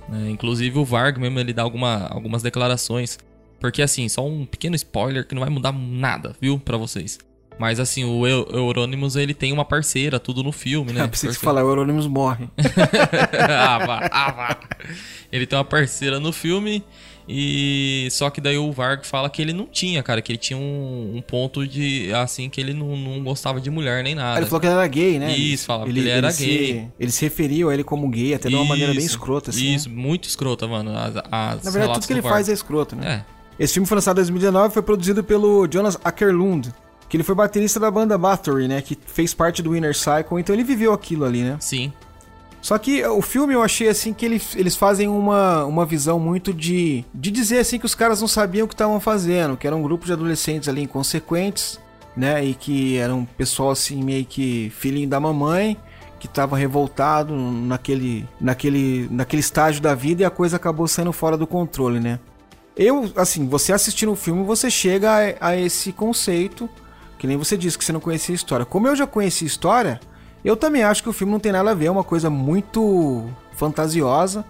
né? 0.08 0.30
Inclusive 0.30 0.78
o 0.80 0.86
Varg 0.86 1.20
mesmo, 1.20 1.40
ele 1.40 1.54
dá 1.54 1.64
alguma, 1.64 2.08
algumas 2.08 2.42
declarações. 2.42 3.18
Porque, 3.60 3.82
assim, 3.82 4.08
só 4.10 4.26
um 4.26 4.46
pequeno 4.46 4.76
spoiler 4.76 5.26
que 5.26 5.34
não 5.34 5.42
vai 5.42 5.50
mudar 5.50 5.72
nada, 5.72 6.36
viu, 6.40 6.60
pra 6.60 6.78
vocês. 6.78 7.18
Mas, 7.58 7.80
assim, 7.80 8.04
o 8.04 8.28
Eu- 8.28 8.48
Euronymous, 8.52 9.16
ele 9.16 9.34
tem 9.34 9.54
uma 9.54 9.64
parceira, 9.64 10.20
tudo 10.20 10.44
no 10.44 10.52
filme, 10.52 10.92
né? 10.92 11.02
Ah, 11.06 11.08
Porque- 11.08 11.32
falar, 11.34 11.64
o 11.64 11.70
Euronymous 11.70 12.08
morre. 12.08 12.50
ah, 13.58 13.86
vá, 13.86 14.10
ah, 14.12 14.32
vá. 14.32 14.58
Ele 15.32 15.46
tem 15.46 15.58
uma 15.58 15.64
parceira 15.66 16.20
no 16.20 16.32
filme 16.32 16.84
e 17.28 18.08
só 18.12 18.30
que 18.30 18.40
daí 18.40 18.58
o 18.58 18.72
Varg 18.72 19.04
fala 19.06 19.30
que 19.30 19.42
ele 19.42 19.52
não 19.52 19.66
tinha, 19.66 20.04
cara, 20.04 20.22
que 20.22 20.32
ele 20.32 20.38
tinha 20.38 20.58
um, 20.58 21.14
um 21.16 21.22
ponto 21.22 21.66
de 21.68 22.14
assim 22.14 22.50
que 22.50 22.62
ele 22.62 22.72
não, 22.74 22.96
não 22.96 23.24
gostava 23.24 23.60
de 23.60 23.70
mulher 23.72 24.04
nem 24.04 24.14
nada. 24.14 24.40
ele 24.40 24.46
falou 24.46 24.60
que 24.62 24.68
ele 24.68 24.74
era 24.76 24.88
gay, 24.88 25.18
né? 25.20 25.36
Isso, 25.36 25.66
falava 25.66 25.86
que 25.92 25.98
ele 25.98 26.10
era 26.10 26.32
se- 26.32 26.46
gay. 26.46 26.88
ele 27.00 27.12
se 27.12 27.26
referiu 27.26 27.70
a 27.70 27.74
ele 27.74 27.84
como 27.84 28.08
gay, 28.10 28.34
até 28.36 28.48
de 28.50 28.56
uma 28.56 28.66
maneira 28.66 28.92
bem 28.94 29.00
Isso, 29.04 29.16
escrota, 29.16 29.50
assim. 29.50 29.74
Isso, 29.74 29.90
muito 29.90 30.28
escrota, 30.30 30.68
mano. 30.68 30.92
As, 30.96 31.16
as 31.32 31.64
Na 31.64 31.72
verdade, 31.72 31.94
tudo 31.96 32.08
que 32.08 32.14
ele 32.14 32.22
Varg. 32.22 32.36
faz 32.36 32.50
é 32.50 32.54
escroto, 32.54 32.96
né? 32.96 33.24
É. 33.32 33.36
Esse 33.64 33.74
filme 33.74 33.88
foi 33.88 33.96
lançado 33.96 34.18
em 34.18 34.22
2019 34.22 34.70
e 34.70 34.74
foi 34.74 34.84
produzido 34.84 35.24
pelo 35.24 35.68
Jonas 35.72 35.98
Ackerlund, 36.04 36.72
que 37.16 37.18
ele 37.18 37.24
foi 37.24 37.34
baterista 37.34 37.80
da 37.80 37.90
banda 37.90 38.18
Bathory, 38.18 38.68
né? 38.68 38.82
Que 38.82 38.98
fez 39.06 39.34
parte 39.34 39.62
do 39.62 39.74
Inner 39.74 39.96
Cycle, 39.96 40.38
então 40.38 40.54
ele 40.54 40.66
viveu 40.66 40.92
aquilo 40.92 41.24
ali, 41.24 41.44
né? 41.44 41.56
Sim. 41.62 41.94
Só 42.62 42.78
que 42.78 43.06
o 43.06 43.22
filme 43.22 43.54
eu 43.54 43.62
achei 43.62 43.88
assim 43.88 44.14
que 44.14 44.26
eles, 44.26 44.54
eles 44.56 44.76
fazem 44.76 45.08
uma, 45.08 45.64
uma 45.64 45.86
visão 45.86 46.20
muito 46.20 46.54
de, 46.54 47.06
de 47.14 47.32
dizer 47.32 47.60
assim 47.60 47.80
que 47.80 47.86
os 47.86 47.96
caras 47.96 48.20
não 48.20 48.28
sabiam 48.28 48.66
o 48.66 48.68
que 48.68 48.74
estavam 48.74 49.00
fazendo, 49.00 49.56
que 49.56 49.66
era 49.66 49.76
um 49.76 49.82
grupo 49.82 50.06
de 50.06 50.12
adolescentes 50.12 50.68
ali 50.68 50.82
inconsequentes, 50.82 51.80
né? 52.18 52.44
E 52.44 52.54
que 52.54 52.98
era 52.98 53.16
um 53.16 53.24
pessoal 53.24 53.72
assim 53.72 54.04
meio 54.04 54.26
que 54.26 54.70
filhinho 54.76 55.08
da 55.08 55.20
mamãe, 55.20 55.78
que 56.20 56.28
tava 56.28 56.58
revoltado 56.58 57.34
naquele, 57.34 58.28
naquele, 58.42 59.08
naquele 59.10 59.40
estágio 59.40 59.82
da 59.82 59.96
vida 59.96 60.24
e 60.24 60.26
a 60.26 60.30
coisa 60.30 60.58
acabou 60.58 60.86
saindo 60.86 61.14
fora 61.14 61.38
do 61.38 61.48
controle, 61.48 62.02
né? 62.02 62.20
Eu, 62.76 63.10
assim, 63.16 63.48
você 63.48 63.72
assistindo 63.72 64.12
o 64.12 64.18
filme, 64.18 64.44
você 64.44 64.70
chega 64.70 65.12
a, 65.40 65.50
a 65.52 65.56
esse 65.56 65.94
conceito, 65.94 66.70
que 67.26 67.28
nem 67.28 67.38
você 67.38 67.58
disse 67.58 67.76
que 67.76 67.84
você 67.84 67.92
não 67.92 68.00
conhecia 68.00 68.34
a 68.34 68.38
história. 68.38 68.66
Como 68.66 68.88
eu 68.88 68.96
já 68.96 69.08
conheci 69.08 69.46
a 69.46 69.48
história, 69.48 70.00
eu 70.44 70.56
também 70.56 70.84
acho 70.84 71.02
que 71.02 71.10
o 71.10 71.14
filme 71.14 71.34
não 71.34 71.40
tem 71.40 71.52
nada 71.52 71.72
a 71.72 71.74
ver, 71.74 71.88
é 71.88 71.92
uma 71.92 72.04
coisa 72.04 72.30
muito 72.30 73.28
fantasiosa, 73.54 74.46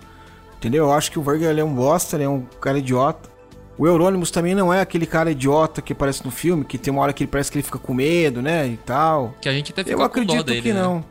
entendeu? 0.57 0.85
Eu 0.85 0.91
acho 0.91 1.09
que 1.09 1.17
o 1.17 1.21
Verger 1.21 1.57
é 1.57 1.63
um 1.63 1.73
bosta, 1.73 2.17
ele 2.17 2.25
é 2.25 2.29
um 2.29 2.41
cara 2.59 2.77
idiota. 2.77 3.29
O 3.77 3.87
Euronymous 3.87 4.29
também 4.29 4.53
não 4.53 4.73
é 4.73 4.81
aquele 4.81 5.05
cara 5.05 5.31
idiota 5.31 5.81
que 5.81 5.93
aparece 5.93 6.25
no 6.25 6.31
filme, 6.31 6.65
que 6.65 6.77
tem 6.77 6.91
uma 6.91 7.01
hora 7.01 7.13
que 7.13 7.23
ele 7.23 7.31
parece 7.31 7.49
que 7.49 7.57
ele 7.57 7.63
fica 7.63 7.79
com 7.79 7.93
medo, 7.93 8.41
né, 8.41 8.67
e 8.67 8.77
tal. 8.77 9.33
Que 9.39 9.47
a 9.47 9.53
gente 9.53 9.71
até 9.71 9.83
fica 9.83 9.93
Eu 9.93 9.97
com 9.97 10.03
acredito 10.03 10.37
dó 10.37 10.43
dele, 10.43 10.61
que 10.61 10.73
né? 10.73 10.81
não. 10.81 11.03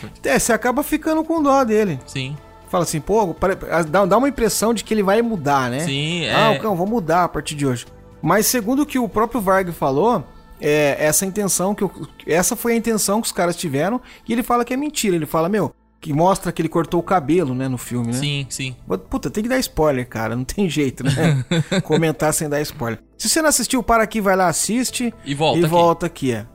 Coisa. 0.00 0.14
É, 0.24 0.38
você 0.38 0.52
acaba 0.52 0.84
ficando 0.84 1.24
com 1.24 1.42
dó 1.42 1.64
dele. 1.64 1.98
Sim. 2.06 2.36
Fala 2.68 2.84
assim, 2.84 3.00
pô, 3.00 3.34
dá, 3.88 4.16
uma 4.16 4.28
impressão 4.28 4.72
de 4.72 4.84
que 4.84 4.94
ele 4.94 5.02
vai 5.02 5.20
mudar, 5.22 5.70
né? 5.70 5.80
Sim, 5.80 6.24
é. 6.24 6.34
Ah, 6.34 6.62
não, 6.62 6.76
vou 6.76 6.86
mudar 6.86 7.24
a 7.24 7.28
partir 7.28 7.56
de 7.56 7.66
hoje. 7.66 7.84
Mas 8.22 8.46
segundo 8.46 8.82
o 8.82 8.86
que 8.86 8.98
o 8.98 9.08
próprio 9.08 9.40
Varg 9.40 9.72
falou, 9.72 10.24
é 10.60 10.96
essa 10.98 11.24
intenção 11.26 11.74
que 11.74 11.84
o- 11.84 11.90
essa 12.26 12.54
foi 12.56 12.72
a 12.72 12.76
intenção 12.76 13.20
que 13.20 13.26
os 13.26 13.32
caras 13.32 13.56
tiveram 13.56 14.00
e 14.28 14.32
ele 14.32 14.42
fala 14.42 14.64
que 14.64 14.72
é 14.74 14.76
mentira. 14.76 15.16
Ele 15.16 15.26
fala, 15.26 15.48
meu, 15.48 15.74
que 16.00 16.12
mostra 16.12 16.50
que 16.52 16.62
ele 16.62 16.68
cortou 16.68 17.00
o 17.00 17.02
cabelo, 17.02 17.54
né, 17.54 17.68
no 17.68 17.76
filme, 17.76 18.08
né? 18.08 18.12
Sim, 18.14 18.46
sim. 18.48 18.76
Puta, 19.10 19.28
tem 19.30 19.42
que 19.42 19.48
dar 19.48 19.58
spoiler, 19.58 20.08
cara, 20.08 20.34
não 20.34 20.44
tem 20.44 20.68
jeito, 20.68 21.04
né? 21.04 21.44
Comentar 21.84 22.32
sem 22.32 22.48
dar 22.48 22.60
spoiler. 22.62 23.00
Se 23.18 23.28
você 23.28 23.42
não 23.42 23.48
assistiu, 23.50 23.82
para 23.82 24.02
aqui, 24.02 24.20
vai 24.20 24.34
lá, 24.34 24.48
assiste 24.48 25.12
E 25.26 25.34
volta 25.34 25.58
e 25.58 25.60
aqui. 25.60 25.70
volta 25.70 26.06
aqui, 26.06 26.32
é. 26.32 26.46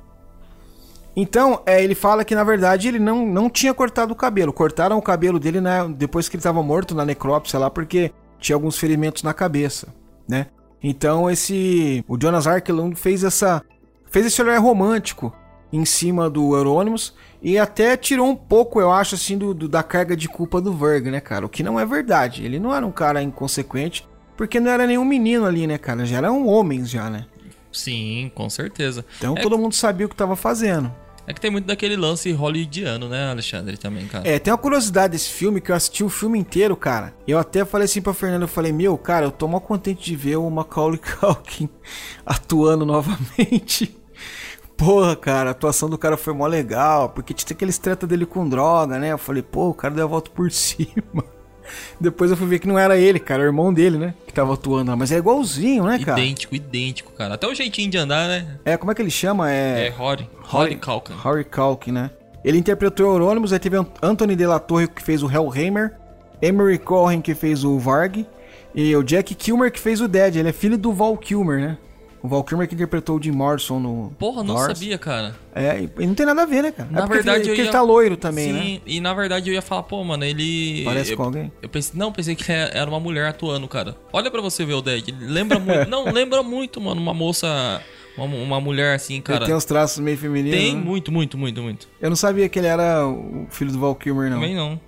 Então, 1.15 1.61
é, 1.65 1.81
ele 1.83 1.95
fala 1.95 2.25
que 2.25 2.35
na 2.35 2.43
verdade 2.43 2.87
ele 2.89 2.99
não, 2.99 3.25
não 3.25 3.49
tinha 3.49 3.73
cortado 3.73 4.11
o 4.11 4.15
cabelo. 4.15 4.51
Cortaram 4.51 4.97
o 4.97 5.01
cabelo 5.01 5.39
dele 5.39 5.61
né, 5.61 5.87
depois 5.95 6.27
que 6.27 6.35
ele 6.35 6.41
estava 6.41 6.61
morto 6.61 6.93
na 6.93 7.05
necrópsia 7.05 7.57
lá, 7.57 7.69
porque 7.69 8.11
tinha 8.39 8.55
alguns 8.55 8.77
ferimentos 8.77 9.23
na 9.23 9.33
cabeça, 9.33 9.87
né? 10.27 10.47
Então 10.83 11.29
esse. 11.31 12.03
O 12.07 12.17
Jonas 12.21 12.45
Arkelund 12.47 12.95
fez 12.95 13.23
essa. 13.23 13.63
Fez 14.09 14.25
esse 14.25 14.41
olhar 14.41 14.57
romântico 14.59 15.33
em 15.71 15.83
cima 15.85 16.29
do 16.29 16.55
Euronymous 16.55 17.13
e 17.41 17.57
até 17.59 17.97
tirou 17.97 18.27
um 18.27 18.35
pouco, 18.35 18.79
eu 18.79 18.91
acho, 18.91 19.15
assim, 19.15 19.37
do, 19.37 19.53
do- 19.53 19.67
da 19.69 19.83
carga 19.83 20.15
de 20.15 20.27
culpa 20.27 20.59
do 20.61 20.73
Verg, 20.73 21.09
né, 21.11 21.19
cara? 21.19 21.45
O 21.45 21.49
que 21.49 21.61
não 21.63 21.79
é 21.79 21.85
verdade. 21.85 22.43
Ele 22.45 22.59
não 22.59 22.73
era 22.73 22.85
um 22.85 22.91
cara 22.91 23.21
inconsequente, 23.21 24.07
porque 24.37 24.59
não 24.59 24.71
era 24.71 24.87
nenhum 24.87 25.05
menino 25.05 25.45
ali, 25.45 25.67
né, 25.67 25.77
cara? 25.77 26.05
Já 26.05 26.17
eram 26.17 26.47
homens 26.47 26.89
já, 26.89 27.09
né? 27.09 27.25
Sim, 27.71 28.31
com 28.33 28.49
certeza. 28.49 29.05
Então 29.17 29.35
É- 29.37 29.41
todo 29.41 29.57
mundo 29.57 29.73
sabia 29.75 30.05
o 30.05 30.09
que 30.09 30.15
tava 30.15 30.35
fazendo. 30.35 30.91
É 31.27 31.33
que 31.33 31.41
tem 31.41 31.49
muito 31.49 31.65
daquele 31.65 31.95
lance 31.95 32.31
hollywoodiano, 32.31 33.09
né, 33.09 33.31
Alexandre, 33.31 33.77
também, 33.77 34.05
cara. 34.07 34.27
É, 34.27 34.37
tem 34.37 34.53
uma 34.53 34.57
curiosidade 34.59 35.13
desse 35.13 35.29
filme 35.29 35.59
que 35.59 35.71
eu 35.71 35.75
assisti 35.75 36.03
o 36.03 36.09
filme 36.09 36.37
inteiro, 36.37 36.75
cara. 36.77 37.15
Eu 37.27 37.39
até 37.39 37.65
falei 37.65 37.85
assim 37.85 38.01
pra 38.01 38.13
Fernanda, 38.13 38.43
eu 38.43 38.49
falei, 38.49 38.71
meu, 38.71 38.95
cara, 38.97 39.25
eu 39.25 39.31
tô 39.31 39.47
mó 39.47 39.59
contente 39.59 40.03
de 40.03 40.15
ver 40.15 40.35
o 40.35 40.49
Macaulay 40.49 40.99
Culkin 40.99 41.67
atuando 42.25 42.85
novamente. 42.85 43.97
Porra, 44.77 45.15
cara, 45.15 45.49
a 45.49 45.51
atuação 45.51 45.89
do 45.89 45.97
cara 45.97 46.17
foi 46.17 46.33
mó 46.33 46.45
legal, 46.45 47.09
porque 47.09 47.33
tinha 47.33 47.55
aqueles 47.55 47.77
treta 47.77 48.05
dele 48.05 48.25
com 48.25 48.47
droga, 48.47 48.99
né? 48.99 49.11
Eu 49.11 49.17
falei, 49.17 49.41
pô, 49.41 49.69
o 49.69 49.73
cara 49.73 49.93
deu 49.93 50.03
a 50.03 50.07
volta 50.07 50.29
por 50.29 50.51
cima. 50.51 51.23
Depois 51.99 52.31
eu 52.31 52.37
fui 52.37 52.47
ver 52.47 52.59
que 52.59 52.67
não 52.67 52.77
era 52.77 52.97
ele, 52.97 53.19
cara, 53.19 53.41
era 53.41 53.49
o 53.49 53.53
irmão 53.53 53.73
dele, 53.73 53.97
né? 53.97 54.13
Que 54.25 54.33
tava 54.33 54.53
atuando 54.53 54.91
lá. 54.91 54.97
Mas 54.97 55.11
é 55.11 55.17
igualzinho, 55.17 55.85
né, 55.85 55.99
cara? 55.99 56.19
idêntico, 56.19 56.55
idêntico, 56.55 57.11
cara. 57.13 57.35
Até 57.35 57.47
o 57.47 57.53
jeitinho 57.53 57.89
de 57.89 57.97
andar, 57.97 58.27
né? 58.27 58.57
É, 58.65 58.77
como 58.77 58.91
é 58.91 58.95
que 58.95 59.01
ele 59.01 59.09
chama? 59.11 59.51
É, 59.51 59.87
É. 59.87 59.89
Rory. 59.89 60.29
Rory 60.41 60.75
Calkin. 60.77 61.13
Harry 61.23 61.43
Culkin, 61.43 61.91
né? 61.91 62.11
Ele 62.43 62.57
interpretou 62.59 63.11
Euronymous, 63.13 63.51
aí 63.53 63.59
teve 63.59 63.77
Anthony 64.01 64.35
De 64.35 64.45
La 64.45 64.59
Torre 64.59 64.87
que 64.87 65.01
fez 65.01 65.23
o 65.23 65.27
Hellhammer, 65.27 65.93
Emery 66.41 66.77
Cohen 66.77 67.19
que 67.19 67.33
fez 67.33 67.63
o 67.63 67.79
Varg 67.79 68.25
e 68.73 68.95
o 68.95 69.01
Jack 69.01 69.33
Kilmer 69.33 69.71
que 69.71 69.79
fez 69.79 69.99
o 69.99 70.07
Dead. 70.07 70.35
Ele 70.35 70.49
é 70.49 70.53
filho 70.53 70.77
do 70.77 70.93
Val 70.93 71.17
Kilmer, 71.17 71.59
né? 71.59 71.77
O 72.25 72.27
Val 72.27 72.43
Kilmer 72.43 72.67
que 72.67 72.73
interpretou 72.73 73.19
o 73.19 73.21
Jim 73.21 73.29
Morrison 73.31 73.79
no 73.79 74.11
Porra, 74.17 74.43
não 74.43 74.55
Lars. 74.55 74.75
sabia, 74.75 74.97
cara. 74.97 75.35
É, 75.53 75.87
e 75.99 76.07
não 76.07 76.15
tem 76.15 76.25
nada 76.25 76.41
a 76.41 76.45
ver, 76.47 76.63
né, 76.63 76.71
cara? 76.71 76.89
Na 76.91 77.03
é 77.03 77.07
verdade, 77.07 77.41
ele, 77.41 77.43
eu 77.43 77.47
porque 77.49 77.61
ia... 77.61 77.65
ele 77.65 77.71
tá 77.71 77.81
loiro 77.83 78.17
também, 78.17 78.47
Sim, 78.47 78.73
né? 78.73 78.81
e 78.83 78.99
na 78.99 79.13
verdade 79.13 79.47
eu 79.47 79.53
ia 79.53 79.61
falar, 79.61 79.83
pô, 79.83 80.03
mano, 80.03 80.25
ele... 80.25 80.83
Parece 80.83 81.11
eu, 81.11 81.17
com 81.17 81.23
alguém. 81.23 81.51
Eu 81.61 81.69
pensei, 81.69 81.93
não, 81.95 82.11
pensei 82.11 82.35
que 82.35 82.51
era 82.51 82.89
uma 82.89 82.99
mulher 82.99 83.27
atuando, 83.27 83.67
cara. 83.67 83.95
Olha 84.11 84.31
pra 84.31 84.41
você 84.41 84.65
ver 84.65 84.73
o 84.73 84.81
Dead. 84.81 85.15
Lembra 85.21 85.59
muito... 85.59 85.85
não, 85.87 86.11
lembra 86.11 86.41
muito, 86.41 86.81
mano, 86.81 86.99
uma 86.99 87.13
moça... 87.13 87.79
Uma, 88.17 88.25
uma 88.25 88.61
mulher 88.61 88.95
assim, 88.95 89.21
cara. 89.21 89.39
Ele 89.39 89.45
tem 89.47 89.55
uns 89.55 89.65
traços 89.65 89.99
meio 89.99 90.17
femininos. 90.17 90.57
Tem 90.57 90.73
né? 90.73 90.81
muito, 90.81 91.11
muito, 91.11 91.37
muito, 91.37 91.61
muito. 91.61 91.87
Eu 92.01 92.09
não 92.09 92.15
sabia 92.15 92.49
que 92.49 92.57
ele 92.57 92.67
era 92.67 93.05
o 93.05 93.45
filho 93.51 93.71
do 93.71 93.79
Val 93.79 93.93
Kilmer, 93.93 94.31
não. 94.31 94.37
Também 94.37 94.55
não. 94.55 94.79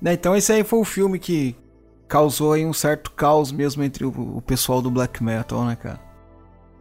Né, 0.00 0.14
Então 0.14 0.34
esse 0.34 0.50
aí 0.52 0.64
foi 0.64 0.78
o 0.78 0.84
filme 0.84 1.18
que 1.18 1.54
causou 2.08 2.52
aí 2.52 2.64
um 2.64 2.72
certo 2.72 3.10
caos 3.10 3.52
mesmo 3.52 3.82
entre 3.82 4.04
o, 4.04 4.36
o 4.36 4.40
pessoal 4.40 4.80
do 4.80 4.90
black 4.90 5.22
metal, 5.22 5.64
né, 5.64 5.76
cara? 5.76 6.09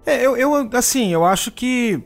É, 0.05 0.25
eu, 0.25 0.35
eu, 0.37 0.69
assim, 0.73 1.13
eu 1.13 1.25
acho 1.25 1.51
que 1.51 2.01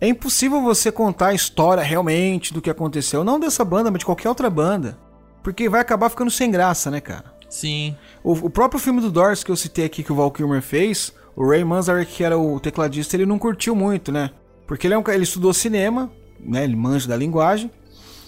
é 0.00 0.08
impossível 0.08 0.62
você 0.62 0.90
contar 0.90 1.28
a 1.28 1.34
história 1.34 1.82
realmente 1.82 2.54
do 2.54 2.62
que 2.62 2.70
aconteceu, 2.70 3.22
não 3.22 3.38
dessa 3.38 3.64
banda, 3.64 3.90
mas 3.90 4.00
de 4.00 4.06
qualquer 4.06 4.28
outra 4.28 4.48
banda, 4.48 4.98
porque 5.42 5.68
vai 5.68 5.80
acabar 5.80 6.08
ficando 6.08 6.30
sem 6.30 6.50
graça, 6.50 6.90
né, 6.90 7.00
cara? 7.00 7.34
Sim. 7.48 7.96
O, 8.22 8.32
o 8.32 8.50
próprio 8.50 8.80
filme 8.80 9.00
do 9.00 9.10
Doors 9.10 9.42
que 9.42 9.50
eu 9.50 9.56
citei 9.56 9.84
aqui 9.84 10.02
que 10.02 10.12
o 10.12 10.16
Val 10.16 10.30
Kilmer 10.30 10.62
fez, 10.62 11.12
o 11.34 11.48
Ray 11.48 11.64
Manzarek, 11.64 12.12
que 12.12 12.24
era 12.24 12.38
o 12.38 12.60
tecladista, 12.60 13.16
ele 13.16 13.26
não 13.26 13.38
curtiu 13.38 13.74
muito, 13.74 14.12
né? 14.12 14.30
Porque 14.66 14.86
ele, 14.86 14.94
é 14.94 14.98
um, 14.98 15.02
ele 15.08 15.24
estudou 15.24 15.52
cinema, 15.52 16.10
né? 16.38 16.64
Ele 16.64 16.76
manja 16.76 17.08
da 17.08 17.16
linguagem. 17.16 17.70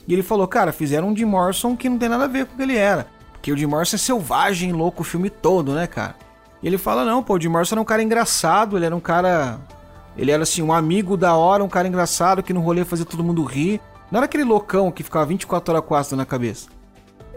E 0.08 0.12
ele 0.12 0.22
falou, 0.22 0.48
cara, 0.48 0.72
fizeram 0.72 1.08
um 1.08 1.16
Jim 1.16 1.24
Morrison 1.24 1.76
que 1.76 1.88
não 1.88 1.98
tem 1.98 2.08
nada 2.08 2.24
a 2.24 2.28
ver 2.28 2.46
com 2.46 2.54
o 2.54 2.56
que 2.56 2.62
ele 2.62 2.76
era. 2.76 3.06
Porque 3.32 3.52
o 3.52 3.56
Jim 3.56 3.66
Morrison 3.66 3.96
é 3.96 3.98
selvagem, 3.98 4.72
louco 4.72 5.02
o 5.02 5.04
filme 5.04 5.30
todo, 5.30 5.72
né, 5.72 5.86
cara? 5.86 6.16
E 6.62 6.66
ele 6.66 6.78
fala, 6.78 7.04
não, 7.04 7.22
pô, 7.22 7.34
o 7.34 7.40
Jim 7.40 7.48
Morrison 7.48 7.74
era 7.74 7.80
um 7.80 7.84
cara 7.84 8.02
engraçado, 8.02 8.76
ele 8.76 8.86
era 8.86 8.94
um 8.94 9.00
cara... 9.00 9.58
Ele 10.16 10.30
era, 10.30 10.42
assim, 10.42 10.60
um 10.62 10.72
amigo 10.72 11.16
da 11.16 11.34
hora, 11.34 11.64
um 11.64 11.68
cara 11.68 11.88
engraçado 11.88 12.42
que 12.42 12.52
no 12.52 12.60
rolê 12.60 12.84
fazia 12.84 13.06
todo 13.06 13.24
mundo 13.24 13.42
rir. 13.44 13.80
Não 14.10 14.18
era 14.18 14.26
aquele 14.26 14.44
loucão 14.44 14.92
que 14.92 15.02
ficava 15.02 15.24
24 15.24 15.74
horas 15.74 15.88
com 15.88 15.94
ácido 15.94 16.16
na 16.16 16.26
cabeça. 16.26 16.68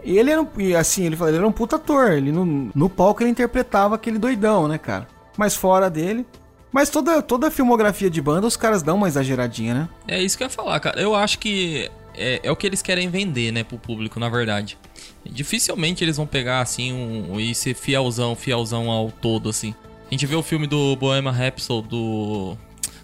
E 0.04 0.18
ele 0.18 0.30
era 0.30 0.40
um, 0.40 0.48
assim, 0.78 1.04
ele, 1.04 1.16
ele 1.20 1.36
era 1.38 1.46
um 1.46 1.52
puta 1.52 1.76
ator. 1.76 2.12
Ele 2.12 2.30
no, 2.30 2.70
no 2.74 2.88
palco 2.88 3.22
ele 3.22 3.30
interpretava 3.30 3.94
aquele 3.94 4.18
doidão, 4.18 4.68
né, 4.68 4.76
cara? 4.76 5.08
Mas 5.38 5.56
fora 5.56 5.88
dele. 5.88 6.26
Mas 6.70 6.90
toda, 6.90 7.22
toda 7.22 7.48
a 7.48 7.50
filmografia 7.50 8.10
de 8.10 8.20
banda, 8.20 8.46
os 8.46 8.56
caras 8.56 8.82
dão 8.82 8.96
uma 8.96 9.08
exageradinha, 9.08 9.74
né? 9.74 9.88
É 10.06 10.22
isso 10.22 10.36
que 10.36 10.44
eu 10.44 10.46
ia 10.46 10.50
falar, 10.50 10.78
cara. 10.78 11.00
Eu 11.00 11.14
acho 11.14 11.38
que 11.38 11.90
é, 12.14 12.40
é 12.42 12.52
o 12.52 12.56
que 12.56 12.66
eles 12.66 12.82
querem 12.82 13.08
vender, 13.08 13.50
né, 13.50 13.64
pro 13.64 13.78
público, 13.78 14.20
na 14.20 14.28
verdade. 14.28 14.78
Dificilmente 15.24 16.04
eles 16.04 16.16
vão 16.16 16.26
pegar, 16.26 16.60
assim, 16.60 16.92
um, 16.92 17.38
e 17.40 17.54
ser 17.54 17.74
fielzão, 17.74 18.34
fielzão 18.36 18.90
ao 18.90 19.10
todo, 19.10 19.48
assim. 19.48 19.74
A 20.08 20.14
gente 20.14 20.24
vê 20.26 20.36
o 20.36 20.42
filme 20.42 20.66
do 20.66 20.94
Bohemian 20.96 21.32
Rhapsody, 21.32 21.88
do, 21.88 22.56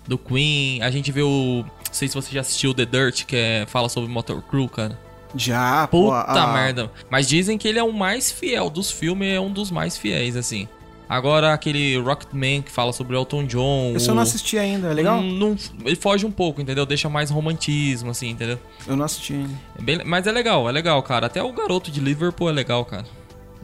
do 0.07 0.17
Queen. 0.17 0.81
A 0.83 0.91
gente 0.91 1.11
vê 1.11 1.23
o... 1.23 1.65
Não 1.65 1.95
sei 1.95 2.09
se 2.09 2.15
você 2.15 2.33
já 2.33 2.41
assistiu 2.41 2.73
The 2.73 2.87
Dirt, 2.87 3.25
que 3.25 3.37
é, 3.37 3.65
fala 3.67 3.89
sobre 3.89 4.09
Motor 4.11 4.41
Crew, 4.43 4.69
cara. 4.69 4.99
Já, 5.35 5.87
pô. 5.89 6.05
Puta 6.07 6.43
a- 6.43 6.53
merda. 6.53 6.91
Mas 7.11 7.29
dizem 7.29 7.59
que 7.59 7.67
ele 7.67 7.79
é 7.79 7.83
o 7.83 7.93
mais 7.93 8.31
fiel 8.31 8.71
dos 8.71 8.91
filmes, 8.91 9.29
é 9.35 9.41
um 9.41 9.51
dos 9.53 9.71
mais 9.71 9.97
fiéis, 9.97 10.37
assim. 10.37 10.69
Agora, 11.15 11.53
aquele 11.53 11.99
Rocketman 11.99 12.63
que 12.63 12.71
fala 12.71 12.91
sobre 12.93 13.15
Elton 13.15 13.45
John. 13.45 13.93
Esse 13.95 14.09
eu 14.09 14.13
o- 14.13 14.15
não 14.17 14.23
assisti 14.23 14.57
ainda, 14.57 14.89
é 14.89 14.95
legal? 14.95 15.21
Não, 15.21 15.55
ele 15.85 15.95
foge 15.97 16.25
um 16.25 16.31
pouco, 16.31 16.61
entendeu? 16.63 16.87
Deixa 16.87 17.07
mais 17.11 17.29
romantismo, 17.31 18.11
assim, 18.11 18.31
entendeu? 18.31 18.59
Eu 18.87 18.97
não 18.97 19.05
assisti 19.05 19.35
ainda. 19.35 19.51
É 19.79 19.83
bem- 19.83 20.01
mas 20.07 20.27
é 20.27 20.33
legal, 20.33 20.67
é 20.69 20.73
legal, 20.73 21.03
cara. 21.03 21.27
Até 21.27 21.43
o 21.43 21.53
garoto 21.53 21.91
de 21.91 22.01
Liverpool 22.01 22.49
é 22.49 22.53
legal, 22.53 22.83
cara. 22.87 23.05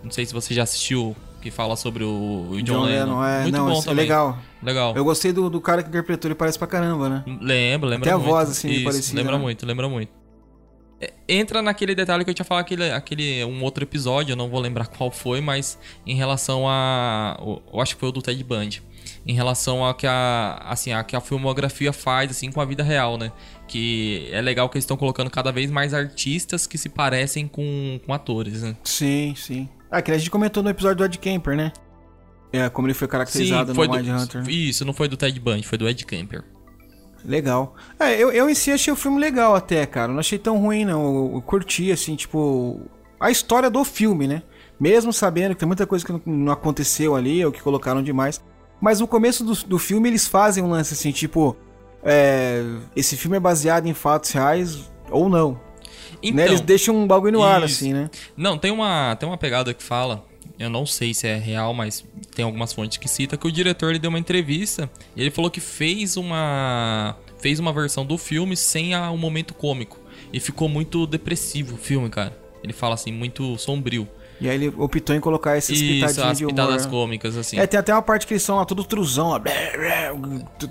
Não 0.04 0.10
sei 0.10 0.26
se 0.26 0.34
você 0.34 0.52
já 0.52 0.62
assistiu, 0.64 1.16
que 1.40 1.50
fala 1.50 1.74
sobre 1.74 2.04
o, 2.04 2.48
o 2.50 2.56
John, 2.62 2.80
John 2.80 2.82
Lennon. 2.82 3.24
É, 3.24 3.42
Muito 3.44 3.54
não, 3.56 3.66
bom 3.70 3.78
é 3.78 3.82
também. 3.82 3.96
legal. 4.04 4.38
Legal. 4.62 4.92
Eu 4.94 5.04
gostei 5.04 5.32
do, 5.32 5.48
do 5.48 5.60
cara 5.60 5.82
que 5.82 5.88
interpretou, 5.88 6.28
ele 6.28 6.34
parece 6.34 6.58
pra 6.58 6.66
caramba, 6.66 7.08
né? 7.08 7.24
Lembra, 7.40 7.88
lembra 7.88 8.08
Até 8.08 8.12
a 8.12 8.18
muito. 8.18 8.28
voz, 8.30 8.50
assim, 8.50 8.68
Isso, 8.68 8.84
parecida, 8.84 9.20
Lembra 9.20 9.36
né? 9.36 9.42
muito, 9.42 9.64
lembra 9.64 9.88
muito. 9.88 10.10
É, 11.00 11.12
Entra 11.28 11.62
naquele 11.62 11.94
detalhe 11.94 12.24
que 12.24 12.30
eu 12.30 12.34
tinha 12.34 12.44
falado, 12.44 12.64
aquele, 12.64 12.90
aquele 12.90 13.44
um 13.44 13.62
outro 13.62 13.84
episódio, 13.84 14.32
eu 14.32 14.36
não 14.36 14.48
vou 14.48 14.60
lembrar 14.60 14.86
qual 14.86 15.10
foi, 15.10 15.40
mas 15.40 15.78
em 16.06 16.14
relação 16.16 16.68
a. 16.68 17.36
o- 17.40 17.62
Eu 17.72 17.80
acho 17.80 17.94
que 17.94 18.00
foi 18.00 18.08
o 18.08 18.12
do 18.12 18.20
Ted 18.22 18.42
Bundy. 18.42 18.82
Em 19.26 19.32
relação 19.34 19.86
a 19.86 19.94
que 19.94 20.06
a, 20.06 20.58
assim, 20.64 20.92
a 20.92 21.02
que 21.04 21.14
a 21.14 21.20
filmografia 21.20 21.92
faz 21.92 22.30
assim 22.30 22.50
com 22.50 22.60
a 22.60 22.64
vida 22.64 22.82
real, 22.82 23.16
né? 23.18 23.30
Que 23.66 24.28
é 24.32 24.40
legal 24.40 24.68
que 24.68 24.76
eles 24.76 24.84
estão 24.84 24.96
colocando 24.96 25.30
cada 25.30 25.52
vez 25.52 25.70
mais 25.70 25.92
artistas 25.94 26.66
que 26.66 26.76
se 26.78 26.88
parecem 26.88 27.46
com, 27.46 28.00
com 28.04 28.12
atores, 28.12 28.62
né? 28.62 28.76
Sim, 28.84 29.34
sim. 29.36 29.68
Ah, 29.90 30.00
que 30.02 30.10
a 30.10 30.18
gente 30.18 30.30
comentou 30.30 30.62
no 30.62 30.68
episódio 30.70 30.96
do 30.96 31.04
Ed 31.04 31.18
Kemper, 31.18 31.56
né? 31.56 31.72
É, 32.52 32.68
como 32.70 32.86
ele 32.86 32.94
foi 32.94 33.06
caracterizado 33.08 33.70
Sim, 33.70 33.74
foi 33.74 33.86
no 33.88 33.94
Mind 33.94 34.06
do, 34.06 34.12
Hunter. 34.16 34.48
Isso, 34.48 34.84
não 34.84 34.92
foi 34.94 35.08
do 35.08 35.16
Ted 35.16 35.38
Bundy, 35.38 35.66
foi 35.66 35.76
do 35.78 35.86
Ed 35.88 36.04
Kemper. 36.06 36.44
Legal. 37.28 37.74
É, 38.00 38.14
eu, 38.14 38.32
eu 38.32 38.48
em 38.48 38.54
si 38.54 38.72
achei 38.72 38.90
o 38.90 38.96
filme 38.96 39.20
legal 39.20 39.54
até, 39.54 39.84
cara. 39.84 40.10
Não 40.10 40.18
achei 40.18 40.38
tão 40.38 40.58
ruim, 40.58 40.86
não. 40.86 41.04
Eu, 41.04 41.32
eu 41.34 41.42
curti, 41.42 41.92
assim, 41.92 42.16
tipo. 42.16 42.80
A 43.20 43.30
história 43.30 43.68
do 43.68 43.84
filme, 43.84 44.26
né? 44.26 44.42
Mesmo 44.80 45.12
sabendo 45.12 45.54
que 45.54 45.60
tem 45.60 45.66
muita 45.66 45.86
coisa 45.86 46.06
que 46.06 46.12
não, 46.12 46.22
não 46.24 46.52
aconteceu 46.52 47.14
ali, 47.14 47.44
ou 47.44 47.52
que 47.52 47.60
colocaram 47.60 48.02
demais. 48.02 48.40
Mas 48.80 49.00
no 49.00 49.06
começo 49.06 49.44
do, 49.44 49.52
do 49.66 49.78
filme 49.78 50.08
eles 50.08 50.26
fazem 50.26 50.64
um 50.64 50.70
lance 50.70 50.94
assim, 50.94 51.12
tipo. 51.12 51.54
É, 52.02 52.64
esse 52.96 53.14
filme 53.14 53.36
é 53.36 53.40
baseado 53.40 53.86
em 53.86 53.92
fatos 53.92 54.30
reais 54.30 54.90
ou 55.10 55.28
não. 55.28 55.60
Então, 56.22 56.36
né? 56.36 56.46
Eles 56.46 56.62
deixam 56.62 56.96
um 56.96 57.06
bagulho 57.06 57.32
no 57.32 57.42
ar, 57.42 57.62
isso. 57.64 57.84
assim, 57.84 57.92
né? 57.92 58.08
Não, 58.36 58.56
tem 58.56 58.70
uma, 58.70 59.14
tem 59.16 59.28
uma 59.28 59.36
pegada 59.36 59.74
que 59.74 59.82
fala, 59.82 60.24
eu 60.58 60.68
não 60.68 60.84
sei 60.84 61.14
se 61.14 61.26
é 61.26 61.36
real, 61.36 61.72
mas 61.72 62.04
tem 62.34 62.44
algumas 62.44 62.72
fontes 62.72 62.98
que 62.98 63.08
cita 63.08 63.36
que 63.36 63.46
o 63.46 63.52
diretor 63.52 63.90
ele 63.90 63.98
deu 63.98 64.08
uma 64.08 64.18
entrevista 64.18 64.90
e 65.14 65.20
ele 65.20 65.30
falou 65.30 65.50
que 65.50 65.60
fez 65.60 66.16
uma 66.16 67.16
fez 67.38 67.60
uma 67.60 67.72
versão 67.72 68.04
do 68.04 68.18
filme 68.18 68.56
sem 68.56 68.96
o 68.96 69.10
um 69.12 69.16
momento 69.16 69.54
cômico 69.54 69.98
e 70.32 70.40
ficou 70.40 70.68
muito 70.68 71.06
depressivo 71.06 71.76
o 71.76 71.78
filme, 71.78 72.10
cara. 72.10 72.36
Ele 72.62 72.72
fala 72.72 72.94
assim, 72.94 73.12
muito 73.12 73.56
sombrio. 73.56 74.08
E 74.40 74.48
aí 74.48 74.54
ele 74.54 74.72
optou 74.76 75.16
em 75.16 75.20
colocar 75.20 75.56
essas 75.56 75.70
Isso, 75.76 75.84
pitadinhas 75.84 76.18
as 76.18 76.38
de 76.38 76.44
humor. 76.44 76.54
pitadas 76.54 76.86
cômicas 76.86 77.36
assim. 77.36 77.58
É, 77.58 77.66
tem 77.66 77.78
até 77.78 77.92
uma 77.92 78.02
parte 78.02 78.26
que 78.26 78.34
eles 78.34 78.42
são 78.42 78.56
lá 78.56 78.64
todo 78.64 78.84
truzão, 78.84 79.30
lá, 79.30 79.42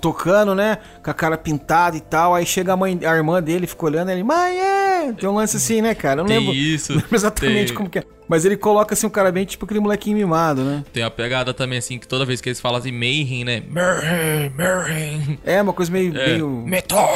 tocando, 0.00 0.54
né? 0.54 0.78
Com 1.02 1.10
a 1.10 1.14
cara 1.14 1.36
pintada 1.36 1.96
e 1.96 2.00
tal. 2.00 2.34
Aí 2.34 2.46
chega 2.46 2.72
a 2.72 2.76
mãe, 2.76 2.98
a 3.04 3.14
irmã 3.14 3.42
dele, 3.42 3.66
fica 3.66 3.84
olhando, 3.84 4.10
ele, 4.10 4.22
mãe, 4.22 4.58
é! 4.58 5.12
Tem 5.12 5.28
um 5.28 5.34
lance 5.34 5.58
assim, 5.58 5.82
né, 5.82 5.94
cara? 5.94 6.20
Eu 6.20 6.24
não 6.24 6.28
Tem 6.28 6.38
lembro, 6.38 6.54
isso, 6.54 6.92
não 6.92 7.00
lembro 7.02 7.14
exatamente 7.14 7.68
tem. 7.68 7.76
como 7.76 7.90
que 7.90 7.98
é. 7.98 8.04
Mas 8.28 8.44
ele 8.44 8.56
coloca 8.56 8.94
assim 8.94 9.06
um 9.06 9.10
cara 9.10 9.32
bem 9.32 9.44
tipo 9.44 9.64
aquele 9.64 9.80
molequinho 9.80 10.16
mimado, 10.16 10.62
né? 10.62 10.84
Tem 10.92 11.02
a 11.02 11.10
pegada 11.10 11.54
também 11.54 11.78
assim 11.78 11.98
que 11.98 12.06
toda 12.06 12.24
vez 12.24 12.40
que 12.40 12.48
eles 12.48 12.60
falam 12.60 12.78
assim 12.78 12.92
Mayhem, 12.92 13.44
né? 13.44 13.62
Mayhem, 13.68 14.52
Mayhem. 14.54 15.38
É 15.44 15.62
uma 15.62 15.72
coisa 15.72 15.90
meio. 15.90 16.16
É, 16.16 16.34
meio... 16.34 16.48
Metal, 16.48 17.08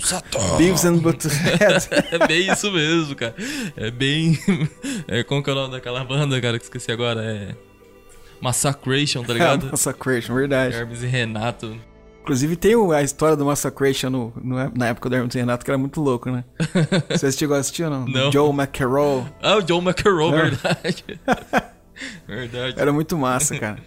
Satan. 0.00 0.56
Beavis 0.58 0.84
and 0.84 0.98
Butthead. 0.98 1.88
É 2.10 2.26
bem 2.26 2.50
isso 2.50 2.70
mesmo, 2.70 3.14
cara. 3.14 3.34
É 3.76 3.90
bem. 3.90 4.38
É, 5.06 5.22
como 5.22 5.42
que 5.42 5.48
é 5.48 5.52
o 5.52 5.56
nome 5.56 5.72
daquela 5.72 6.04
banda, 6.04 6.40
cara, 6.40 6.58
que 6.58 6.64
esqueci 6.64 6.92
agora? 6.92 7.22
É. 7.22 7.54
Massacration, 8.40 9.22
tá 9.22 9.32
ligado? 9.32 9.66
Massacration, 9.72 10.34
verdade. 10.34 10.76
Hermes 10.76 11.02
e 11.02 11.06
Renato. 11.06 11.76
Inclusive 12.28 12.56
tem 12.56 12.74
a 12.94 13.02
história 13.02 13.36
do 13.36 13.44
Massacration 13.46 14.10
no, 14.10 14.32
no- 14.42 14.70
na 14.74 14.88
época 14.88 15.08
do 15.08 15.16
Hermes 15.16 15.34
Renato, 15.34 15.64
que 15.64 15.70
era 15.70 15.78
muito 15.78 16.00
louco, 16.00 16.30
né? 16.30 16.44
Você 17.08 17.26
assistiu, 17.26 17.54
assistiu 17.54 17.86
ou 17.86 17.92
não? 17.92 18.04
Não. 18.06 18.30
Joe 18.32 18.50
McEnroe. 18.50 19.24
Ah, 19.42 19.56
o 19.56 19.62
John 19.62 19.80
McEnroe, 19.82 20.30
verdade. 20.30 21.04
verdade. 22.26 22.74
Era 22.80 22.92
muito 22.92 23.16
massa, 23.16 23.58
cara. 23.58 23.78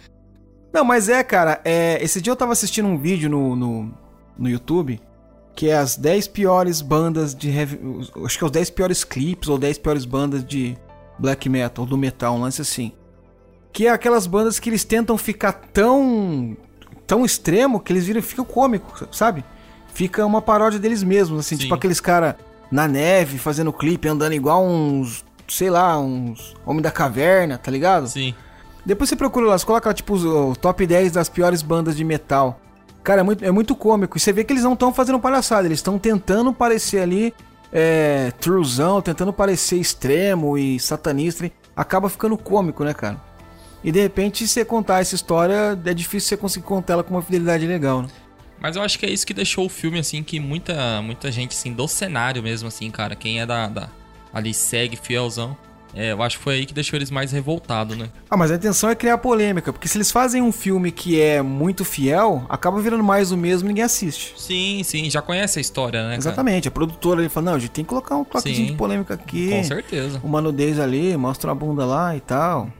Não, 0.72 0.84
mas 0.84 1.08
é, 1.08 1.22
cara, 1.22 1.60
é, 1.64 2.02
esse 2.02 2.20
dia 2.20 2.32
eu 2.32 2.36
tava 2.36 2.52
assistindo 2.52 2.88
um 2.88 2.98
vídeo 2.98 3.28
no, 3.30 3.54
no, 3.54 3.94
no 4.38 4.48
YouTube 4.48 5.00
que 5.54 5.68
é 5.68 5.76
as 5.76 5.96
10 5.96 6.28
piores 6.28 6.80
bandas 6.80 7.34
de 7.34 7.50
heavy. 7.50 7.78
Acho 8.24 8.38
que 8.38 8.44
é 8.44 8.46
os 8.46 8.50
10 8.50 8.70
piores 8.70 9.04
clipes 9.04 9.48
ou 9.50 9.58
10 9.58 9.78
piores 9.78 10.04
bandas 10.06 10.42
de 10.44 10.76
black 11.18 11.46
metal, 11.48 11.84
do 11.84 11.96
metal, 11.96 12.34
um 12.36 12.40
lance 12.40 12.62
assim. 12.62 12.92
Que 13.70 13.86
é 13.86 13.90
aquelas 13.90 14.26
bandas 14.26 14.58
que 14.58 14.70
eles 14.70 14.82
tentam 14.82 15.16
ficar 15.18 15.52
tão. 15.52 16.56
Tão 17.12 17.26
extremo 17.26 17.78
que 17.78 17.92
eles 17.92 18.06
viram, 18.06 18.22
ficam 18.22 18.42
cômico, 18.42 19.06
sabe? 19.12 19.44
Fica 19.92 20.24
uma 20.24 20.40
paródia 20.40 20.78
deles 20.78 21.02
mesmos, 21.02 21.40
assim, 21.40 21.56
Sim. 21.56 21.62
tipo 21.64 21.74
aqueles 21.74 22.00
cara 22.00 22.38
na 22.70 22.88
neve 22.88 23.36
fazendo 23.36 23.70
clipe, 23.70 24.08
andando 24.08 24.32
igual 24.32 24.64
uns. 24.64 25.22
sei 25.46 25.68
lá, 25.68 25.98
uns. 25.98 26.54
Homem 26.64 26.80
da 26.80 26.90
caverna, 26.90 27.58
tá 27.58 27.70
ligado? 27.70 28.08
Sim. 28.08 28.34
Depois 28.86 29.10
você 29.10 29.14
procura 29.16 29.44
lá, 29.46 29.58
você 29.58 29.66
coloca 29.66 29.90
lá, 29.90 29.94
tipo 29.94 30.14
os- 30.14 30.24
o 30.24 30.56
top 30.56 30.86
10 30.86 31.12
das 31.12 31.28
piores 31.28 31.60
bandas 31.60 31.94
de 31.94 32.02
metal. 32.02 32.58
Cara, 33.04 33.20
é 33.20 33.24
muito, 33.24 33.44
é 33.44 33.50
muito 33.50 33.76
cômico. 33.76 34.16
E 34.16 34.20
você 34.20 34.32
vê 34.32 34.42
que 34.42 34.54
eles 34.54 34.64
não 34.64 34.72
estão 34.72 34.90
fazendo 34.94 35.20
palhaçada, 35.20 35.66
eles 35.68 35.80
estão 35.80 35.98
tentando 35.98 36.50
parecer 36.50 37.00
ali 37.00 37.34
é, 37.70 38.32
truzão, 38.40 39.02
tentando 39.02 39.32
parecer 39.34 39.76
extremo 39.76 40.56
e 40.56 40.80
satanista. 40.80 41.50
Acaba 41.76 42.08
ficando 42.08 42.38
cômico, 42.38 42.82
né, 42.84 42.94
cara? 42.94 43.18
E 43.84 43.90
de 43.90 44.00
repente, 44.00 44.46
se 44.46 44.54
você 44.54 44.64
contar 44.64 45.00
essa 45.00 45.14
história, 45.14 45.78
é 45.84 45.94
difícil 45.94 46.28
você 46.28 46.36
conseguir 46.36 46.66
contar 46.66 46.94
ela 46.94 47.02
com 47.02 47.14
uma 47.14 47.22
fidelidade 47.22 47.66
legal, 47.66 48.02
né? 48.02 48.08
Mas 48.60 48.76
eu 48.76 48.82
acho 48.82 48.96
que 48.96 49.04
é 49.04 49.10
isso 49.10 49.26
que 49.26 49.34
deixou 49.34 49.66
o 49.66 49.68
filme, 49.68 49.98
assim, 49.98 50.22
que 50.22 50.38
muita, 50.38 51.02
muita 51.02 51.32
gente, 51.32 51.50
assim, 51.50 51.72
do 51.72 51.88
cenário 51.88 52.40
mesmo, 52.42 52.68
assim, 52.68 52.90
cara. 52.90 53.16
Quem 53.16 53.40
é 53.40 53.46
da. 53.46 53.66
da 53.66 53.88
ali 54.32 54.54
segue 54.54 54.96
fielzão. 54.96 55.56
É, 55.94 56.12
eu 56.12 56.22
acho 56.22 56.38
que 56.38 56.44
foi 56.44 56.54
aí 56.54 56.66
que 56.66 56.72
deixou 56.72 56.96
eles 56.96 57.10
mais 57.10 57.32
revoltados, 57.32 57.96
né? 57.96 58.08
Ah, 58.30 58.36
mas 58.36 58.50
a 58.50 58.54
intenção 58.54 58.88
é 58.88 58.94
criar 58.94 59.18
polêmica, 59.18 59.72
porque 59.72 59.86
se 59.86 59.98
eles 59.98 60.10
fazem 60.10 60.40
um 60.40 60.50
filme 60.50 60.90
que 60.90 61.20
é 61.20 61.42
muito 61.42 61.84
fiel, 61.84 62.46
acaba 62.48 62.80
virando 62.80 63.04
mais 63.04 63.30
o 63.30 63.36
mesmo 63.36 63.68
e 63.68 63.68
ninguém 63.68 63.84
assiste. 63.84 64.32
Sim, 64.38 64.80
sim, 64.84 65.10
já 65.10 65.20
conhece 65.20 65.58
a 65.58 65.60
história, 65.60 66.00
né? 66.02 66.08
cara? 66.08 66.18
Exatamente, 66.18 66.66
a 66.66 66.70
produtora 66.70 67.20
ele 67.20 67.28
fala, 67.28 67.46
não, 67.46 67.54
a 67.54 67.58
gente 67.58 67.72
tem 67.72 67.84
que 67.84 67.90
colocar 67.90 68.16
um 68.16 68.24
toquezinho 68.24 68.68
de 68.68 68.72
polêmica 68.72 69.12
aqui. 69.14 69.50
Com 69.50 69.64
certeza. 69.64 70.18
uma 70.24 70.40
nudez 70.40 70.80
ali, 70.80 71.14
mostra 71.16 71.50
uma 71.50 71.54
bunda 71.54 71.84
lá 71.84 72.16
e 72.16 72.20
tal. 72.20 72.70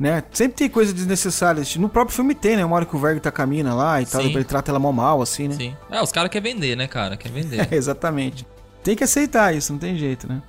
Né? 0.00 0.24
Sempre 0.32 0.56
tem 0.56 0.70
coisa 0.70 0.94
desnecessária. 0.94 1.62
No 1.76 1.86
próprio 1.86 2.16
filme 2.16 2.34
tem, 2.34 2.56
né? 2.56 2.64
Uma 2.64 2.76
hora 2.76 2.86
que 2.86 2.96
o 2.96 2.98
Verg 2.98 3.20
tá 3.20 3.30
caminha 3.30 3.74
lá 3.74 4.00
e 4.00 4.06
tal, 4.06 4.22
ele 4.22 4.44
trata 4.44 4.70
ela 4.70 4.78
mal 4.78 4.94
mal, 4.94 5.20
assim, 5.20 5.46
né? 5.46 5.54
Sim. 5.54 5.76
É, 5.90 6.00
os 6.02 6.10
caras 6.10 6.30
querem 6.30 6.54
vender, 6.54 6.74
né, 6.74 6.86
cara? 6.88 7.18
Quer 7.18 7.30
vender. 7.30 7.68
É, 7.70 7.74
exatamente. 7.76 8.46
Tem 8.82 8.96
que 8.96 9.04
aceitar 9.04 9.54
isso, 9.54 9.74
não 9.74 9.78
tem 9.78 9.98
jeito, 9.98 10.26
né? 10.26 10.40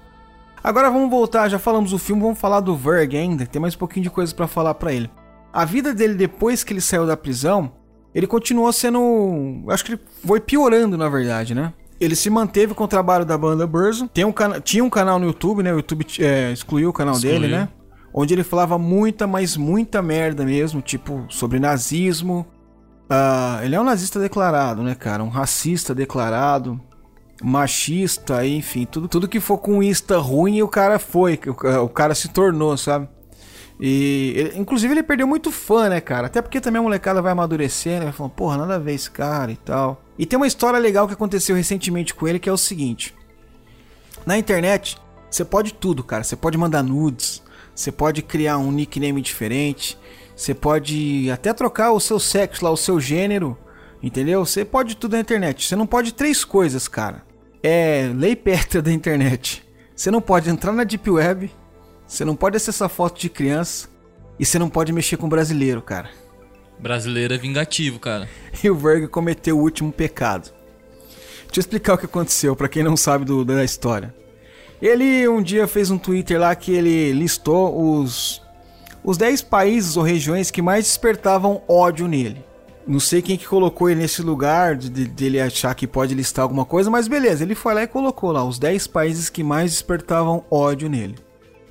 Agora 0.63 0.89
vamos 0.89 1.09
voltar, 1.09 1.49
já 1.49 1.59
falamos 1.59 1.91
do 1.91 1.97
filme, 1.97 2.21
vamos 2.21 2.39
falar 2.39 2.61
do 2.61 2.77
Verg 2.77 3.17
ainda, 3.17 3.45
tem 3.45 3.61
mais 3.61 3.75
um 3.75 3.77
pouquinho 3.77 4.03
de 4.03 4.09
coisa 4.09 4.33
pra 4.33 4.47
falar 4.47 4.73
pra 4.75 4.93
ele. 4.93 5.09
A 5.51 5.65
vida 5.65 5.93
dele 5.93 6.13
depois 6.13 6.63
que 6.63 6.71
ele 6.71 6.79
saiu 6.79 7.05
da 7.05 7.17
prisão, 7.17 7.73
ele 8.15 8.27
continuou 8.27 8.71
sendo, 8.71 9.65
acho 9.67 9.83
que 9.83 9.93
ele 9.93 10.01
foi 10.25 10.39
piorando 10.39 10.97
na 10.97 11.09
verdade, 11.09 11.53
né? 11.53 11.73
Ele 11.99 12.15
se 12.15 12.29
manteve 12.29 12.73
com 12.73 12.83
o 12.85 12.87
trabalho 12.87 13.25
da 13.25 13.37
banda 13.37 13.67
Burzo, 13.67 14.07
tem 14.07 14.23
um 14.23 14.31
cana- 14.31 14.61
tinha 14.61 14.83
um 14.83 14.89
canal 14.89 15.19
no 15.19 15.25
YouTube, 15.25 15.61
né? 15.61 15.73
O 15.73 15.77
YouTube 15.77 16.05
é, 16.19 16.51
excluiu 16.53 16.89
o 16.89 16.93
canal 16.93 17.15
Excluiu. 17.15 17.39
dele, 17.41 17.51
né? 17.53 17.67
Onde 18.13 18.33
ele 18.33 18.43
falava 18.43 18.77
muita, 18.77 19.25
mas 19.25 19.55
muita 19.55 20.01
merda 20.01 20.43
mesmo, 20.45 20.81
tipo, 20.81 21.25
sobre 21.29 21.59
nazismo. 21.59 22.45
Ah, 23.09 23.59
ele 23.63 23.75
é 23.75 23.79
um 23.79 23.83
nazista 23.83 24.19
declarado, 24.19 24.83
né, 24.83 24.95
cara? 24.95 25.23
Um 25.23 25.29
racista 25.29 25.93
declarado 25.95 26.79
machista, 27.43 28.45
enfim, 28.45 28.85
tudo, 28.85 29.07
tudo 29.07 29.27
que 29.27 29.39
for 29.39 29.57
com 29.57 29.81
ista 29.81 30.17
ruim, 30.19 30.61
o 30.61 30.67
cara 30.67 30.99
foi, 30.99 31.39
o, 31.47 31.83
o 31.85 31.89
cara 31.89 32.13
se 32.13 32.27
tornou, 32.29 32.77
sabe? 32.77 33.09
E, 33.79 34.33
ele- 34.35 34.59
inclusive, 34.59 34.93
ele 34.93 35.01
perdeu 35.01 35.25
muito 35.25 35.51
fã, 35.51 35.89
né, 35.89 35.99
cara? 35.99 36.27
Até 36.27 36.39
porque 36.41 36.61
também 36.61 36.79
a 36.79 36.83
molecada 36.83 37.19
vai 37.21 37.31
amadurecendo, 37.31 38.03
vai 38.03 38.13
falando, 38.13 38.33
porra, 38.33 38.57
nada 38.57 38.75
a 38.75 38.79
ver 38.79 38.93
esse 38.93 39.09
cara 39.09 39.51
e 39.51 39.55
tal. 39.57 40.03
E 40.19 40.25
tem 40.25 40.37
uma 40.37 40.45
história 40.45 40.77
legal 40.77 41.07
que 41.07 41.13
aconteceu 41.13 41.55
recentemente 41.55 42.13
com 42.13 42.27
ele, 42.27 42.37
que 42.37 42.47
é 42.47 42.53
o 42.53 42.57
seguinte: 42.57 43.15
na 44.23 44.37
internet, 44.37 44.97
você 45.29 45.43
pode 45.43 45.73
tudo, 45.73 46.03
cara. 46.03 46.23
Você 46.23 46.35
pode 46.35 46.59
mandar 46.59 46.83
nudes, 46.83 47.41
você 47.81 47.91
pode 47.91 48.21
criar 48.21 48.57
um 48.57 48.71
nickname 48.71 49.21
diferente, 49.21 49.97
você 50.35 50.53
pode 50.53 51.29
até 51.31 51.51
trocar 51.53 51.91
o 51.91 51.99
seu 51.99 52.19
sexo 52.19 52.63
lá, 52.63 52.71
o 52.71 52.77
seu 52.77 52.99
gênero, 52.99 53.57
entendeu? 54.03 54.45
Você 54.45 54.63
pode 54.63 54.95
tudo 54.95 55.13
na 55.13 55.19
internet. 55.19 55.65
Você 55.67 55.75
não 55.75 55.87
pode 55.87 56.13
três 56.13 56.45
coisas, 56.45 56.87
cara. 56.87 57.23
É 57.63 58.11
lei 58.15 58.35
pétrea 58.35 58.81
da 58.81 58.91
internet. 58.91 59.63
Você 59.95 60.09
não 60.11 60.21
pode 60.21 60.49
entrar 60.49 60.71
na 60.71 60.83
Deep 60.83 61.09
Web, 61.09 61.51
você 62.07 62.23
não 62.25 62.35
pode 62.35 62.57
acessar 62.57 62.89
foto 62.89 63.19
de 63.19 63.29
criança 63.29 63.87
e 64.39 64.45
você 64.45 64.57
não 64.57 64.69
pode 64.69 64.91
mexer 64.93 65.17
com 65.17 65.29
brasileiro, 65.29 65.81
cara. 65.81 66.09
Brasileiro 66.79 67.33
é 67.33 67.37
vingativo, 67.37 67.99
cara. 67.99 68.27
E 68.63 68.69
o 68.69 68.75
Verg 68.75 69.07
cometeu 69.07 69.57
o 69.57 69.61
último 69.61 69.91
pecado. 69.91 70.51
Deixa 71.45 71.57
eu 71.57 71.61
explicar 71.61 71.93
o 71.93 71.97
que 71.97 72.05
aconteceu 72.05 72.55
pra 72.55 72.69
quem 72.69 72.81
não 72.83 72.95
sabe 72.97 73.25
do- 73.25 73.43
da 73.45 73.63
história. 73.63 74.13
Ele 74.81 75.27
um 75.27 75.41
dia 75.41 75.67
fez 75.67 75.91
um 75.91 75.97
Twitter 75.97 76.39
lá 76.39 76.55
que 76.55 76.71
ele 76.71 77.11
listou 77.13 77.99
os 77.99 78.41
os 79.03 79.17
10 79.17 79.41
países 79.43 79.97
ou 79.97 80.03
regiões 80.03 80.51
que 80.51 80.61
mais 80.61 80.85
despertavam 80.85 81.61
ódio 81.67 82.07
nele. 82.07 82.43
Não 82.87 82.99
sei 82.99 83.21
quem 83.21 83.35
que 83.37 83.47
colocou 83.47 83.89
ele 83.89 83.99
nesse 84.01 84.21
lugar 84.21 84.75
de, 84.75 84.89
de- 84.89 85.05
dele 85.07 85.39
achar 85.41 85.73
que 85.73 85.87
pode 85.87 86.13
listar 86.13 86.43
alguma 86.43 86.65
coisa, 86.65 86.89
mas 86.89 87.07
beleza, 87.07 87.43
ele 87.43 87.55
foi 87.55 87.73
lá 87.73 87.83
e 87.83 87.87
colocou 87.87 88.31
lá 88.31 88.43
os 88.43 88.59
10 88.59 88.87
países 88.87 89.27
que 89.29 89.43
mais 89.43 89.71
despertavam 89.71 90.43
ódio 90.51 90.87
nele. 90.89 91.15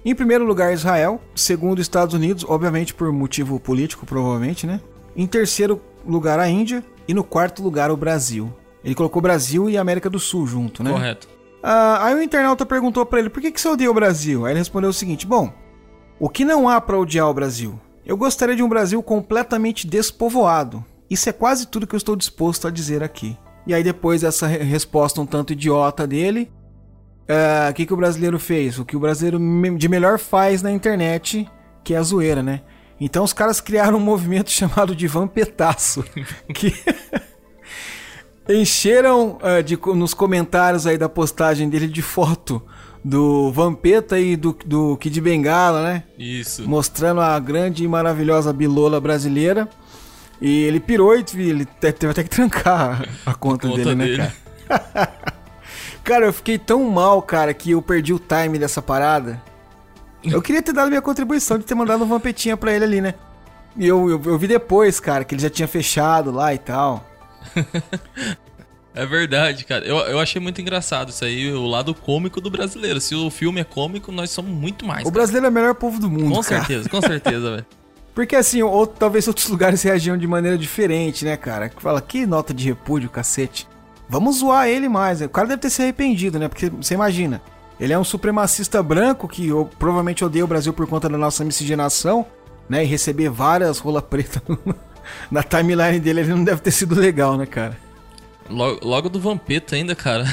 Em 0.04 0.14
primeiro 0.14 0.44
lugar, 0.44 0.72
Israel. 0.72 1.20
Segundo, 1.34 1.80
Estados 1.80 2.14
Unidos, 2.14 2.44
obviamente 2.48 2.94
por 2.94 3.12
motivo 3.12 3.60
político, 3.60 4.06
provavelmente, 4.06 4.66
né? 4.66 4.80
Em 5.14 5.26
terceiro 5.26 5.80
lugar, 6.06 6.38
a 6.40 6.48
Índia. 6.48 6.82
E 7.06 7.12
no 7.12 7.22
quarto 7.22 7.62
lugar, 7.62 7.90
o 7.90 7.96
Brasil. 7.96 8.50
Ele 8.82 8.94
colocou 8.94 9.20
Brasil 9.20 9.68
e 9.68 9.76
América 9.76 10.08
do 10.08 10.18
Sul 10.18 10.46
junto, 10.46 10.82
né? 10.82 10.90
Correto. 10.90 11.28
Ah, 11.62 12.06
aí 12.06 12.14
o 12.14 12.22
internauta 12.22 12.64
perguntou 12.64 13.04
pra 13.04 13.18
ele, 13.18 13.28
por 13.30 13.40
que, 13.40 13.50
que 13.50 13.60
você 13.60 13.68
odeia 13.68 13.90
o 13.90 13.94
Brasil? 13.94 14.44
Aí 14.46 14.52
ele 14.52 14.58
respondeu 14.58 14.90
o 14.90 14.94
seguinte, 14.94 15.26
bom, 15.26 15.52
o 16.18 16.28
que 16.28 16.44
não 16.44 16.68
há 16.68 16.80
pra 16.80 16.98
odiar 16.98 17.28
o 17.28 17.34
Brasil? 17.34 17.78
Eu 18.04 18.16
gostaria 18.16 18.56
de 18.56 18.62
um 18.62 18.68
Brasil 18.68 19.02
completamente 19.02 19.86
despovoado. 19.86 20.84
Isso 21.08 21.28
é 21.28 21.32
quase 21.32 21.66
tudo 21.66 21.86
que 21.86 21.94
eu 21.94 21.98
estou 21.98 22.16
disposto 22.16 22.66
a 22.66 22.70
dizer 22.70 23.02
aqui. 23.02 23.36
E 23.66 23.74
aí 23.74 23.82
depois 23.82 24.22
dessa 24.22 24.46
re- 24.46 24.58
resposta 24.62 25.20
um 25.20 25.26
tanto 25.26 25.52
idiota 25.52 26.06
dele, 26.06 26.50
ah, 27.28 27.68
o 27.70 27.74
que, 27.74 27.84
que 27.86 27.92
o 27.94 27.96
brasileiro 27.96 28.38
fez? 28.38 28.78
O 28.78 28.84
que 28.84 28.96
o 28.96 29.00
brasileiro 29.00 29.38
de 29.76 29.88
melhor 29.88 30.18
faz 30.18 30.62
na 30.62 30.72
internet, 30.72 31.46
que 31.84 31.94
é 31.94 31.98
a 31.98 32.02
zoeira, 32.02 32.42
né? 32.42 32.62
Então 32.98 33.24
os 33.24 33.32
caras 33.32 33.60
criaram 33.60 33.98
um 33.98 34.00
movimento 34.00 34.50
chamado 34.52 34.94
de 34.96 35.06
vampetaço, 35.06 36.02
que 36.54 36.72
encheram 38.54 39.38
uh, 39.38 39.62
de, 39.62 39.78
nos 39.94 40.14
comentários 40.14 40.86
aí 40.86 40.96
da 40.96 41.08
postagem 41.08 41.68
dele 41.68 41.86
de 41.86 42.02
foto 42.02 42.62
do 43.04 43.50
Vampeta 43.50 44.18
e 44.18 44.36
do, 44.36 44.56
do 44.64 44.96
Kid 44.98 45.20
Bengala, 45.20 45.82
né? 45.82 46.02
Isso. 46.18 46.68
Mostrando 46.68 47.20
a 47.20 47.38
grande 47.38 47.84
e 47.84 47.88
maravilhosa 47.88 48.52
bilola 48.52 49.00
brasileira. 49.00 49.68
E 50.40 50.64
ele 50.64 50.80
pirou 50.80 51.14
e 51.14 51.24
ele 51.36 51.64
teve 51.64 52.08
até 52.08 52.22
que 52.22 52.30
trancar 52.30 53.02
a 53.26 53.34
conta, 53.34 53.68
a 53.68 53.70
conta 53.70 53.84
dele, 53.84 53.94
né, 53.94 54.04
dele, 54.04 54.18
né, 54.18 54.32
cara? 54.68 55.12
cara, 56.02 56.26
eu 56.26 56.32
fiquei 56.32 56.58
tão 56.58 56.82
mal, 56.90 57.20
cara, 57.20 57.52
que 57.52 57.72
eu 57.72 57.82
perdi 57.82 58.14
o 58.14 58.18
time 58.18 58.58
dessa 58.58 58.80
parada. 58.80 59.40
Eu 60.24 60.40
queria 60.40 60.62
ter 60.62 60.72
dado 60.72 60.88
minha 60.88 61.02
contribuição 61.02 61.58
de 61.58 61.64
ter 61.64 61.74
mandado 61.74 62.04
um 62.04 62.06
vampetinha 62.06 62.56
pra 62.56 62.72
ele 62.72 62.84
ali, 62.84 63.00
né? 63.00 63.14
E 63.76 63.86
eu, 63.86 64.10
eu, 64.10 64.22
eu 64.24 64.38
vi 64.38 64.46
depois, 64.46 64.98
cara, 64.98 65.24
que 65.24 65.34
ele 65.34 65.42
já 65.42 65.50
tinha 65.50 65.68
fechado 65.68 66.30
lá 66.30 66.52
e 66.52 66.58
tal. 66.58 67.09
É 68.94 69.06
verdade, 69.06 69.64
cara. 69.64 69.84
Eu, 69.84 69.98
eu 69.98 70.18
achei 70.18 70.40
muito 70.40 70.60
engraçado 70.60 71.10
isso 71.10 71.24
aí, 71.24 71.52
o 71.52 71.66
lado 71.66 71.94
cômico 71.94 72.40
do 72.40 72.50
brasileiro. 72.50 73.00
Se 73.00 73.14
o 73.14 73.30
filme 73.30 73.60
é 73.60 73.64
cômico, 73.64 74.10
nós 74.10 74.30
somos 74.30 74.50
muito 74.50 74.84
mais. 74.84 75.02
O 75.02 75.04
cara. 75.04 75.14
brasileiro 75.14 75.46
é 75.46 75.50
o 75.50 75.52
melhor 75.52 75.74
povo 75.74 76.00
do 76.00 76.10
mundo, 76.10 76.34
Com 76.34 76.42
cara. 76.42 76.58
certeza, 76.64 76.88
com 76.88 77.00
certeza, 77.00 77.50
velho. 77.52 77.66
Porque 78.14 78.34
assim, 78.34 78.60
ou, 78.62 78.86
talvez 78.86 79.28
outros 79.28 79.48
lugares 79.48 79.82
reagiam 79.82 80.18
de 80.18 80.26
maneira 80.26 80.58
diferente, 80.58 81.24
né, 81.24 81.36
cara? 81.36 81.68
Que 81.68 81.80
fala, 81.80 82.02
que 82.02 82.26
nota 82.26 82.52
de 82.52 82.64
repúdio, 82.64 83.08
cacete. 83.08 83.68
Vamos 84.08 84.38
zoar 84.38 84.68
ele 84.68 84.88
mais. 84.88 85.20
O 85.20 85.28
cara 85.28 85.46
deve 85.46 85.62
ter 85.62 85.70
se 85.70 85.80
arrependido, 85.80 86.38
né? 86.38 86.48
Porque 86.48 86.68
você 86.68 86.94
imagina, 86.94 87.40
ele 87.78 87.92
é 87.92 87.98
um 87.98 88.04
supremacista 88.04 88.82
branco 88.82 89.28
que 89.28 89.48
provavelmente 89.78 90.24
odeia 90.24 90.44
o 90.44 90.48
Brasil 90.48 90.72
por 90.72 90.88
conta 90.88 91.08
da 91.08 91.16
nossa 91.16 91.44
miscigenação, 91.44 92.26
né? 92.68 92.82
E 92.82 92.86
receber 92.86 93.30
várias 93.30 93.78
rola 93.78 94.02
preta 94.02 94.42
na 95.30 95.42
timeline 95.42 96.00
dele, 96.00 96.20
ele 96.20 96.30
não 96.30 96.44
deve 96.44 96.60
ter 96.60 96.70
sido 96.70 96.94
legal, 96.94 97.36
né, 97.36 97.46
cara? 97.46 97.76
Logo, 98.48 98.86
logo 98.86 99.08
do 99.08 99.20
Vampeta 99.20 99.76
ainda, 99.76 99.94
cara. 99.94 100.24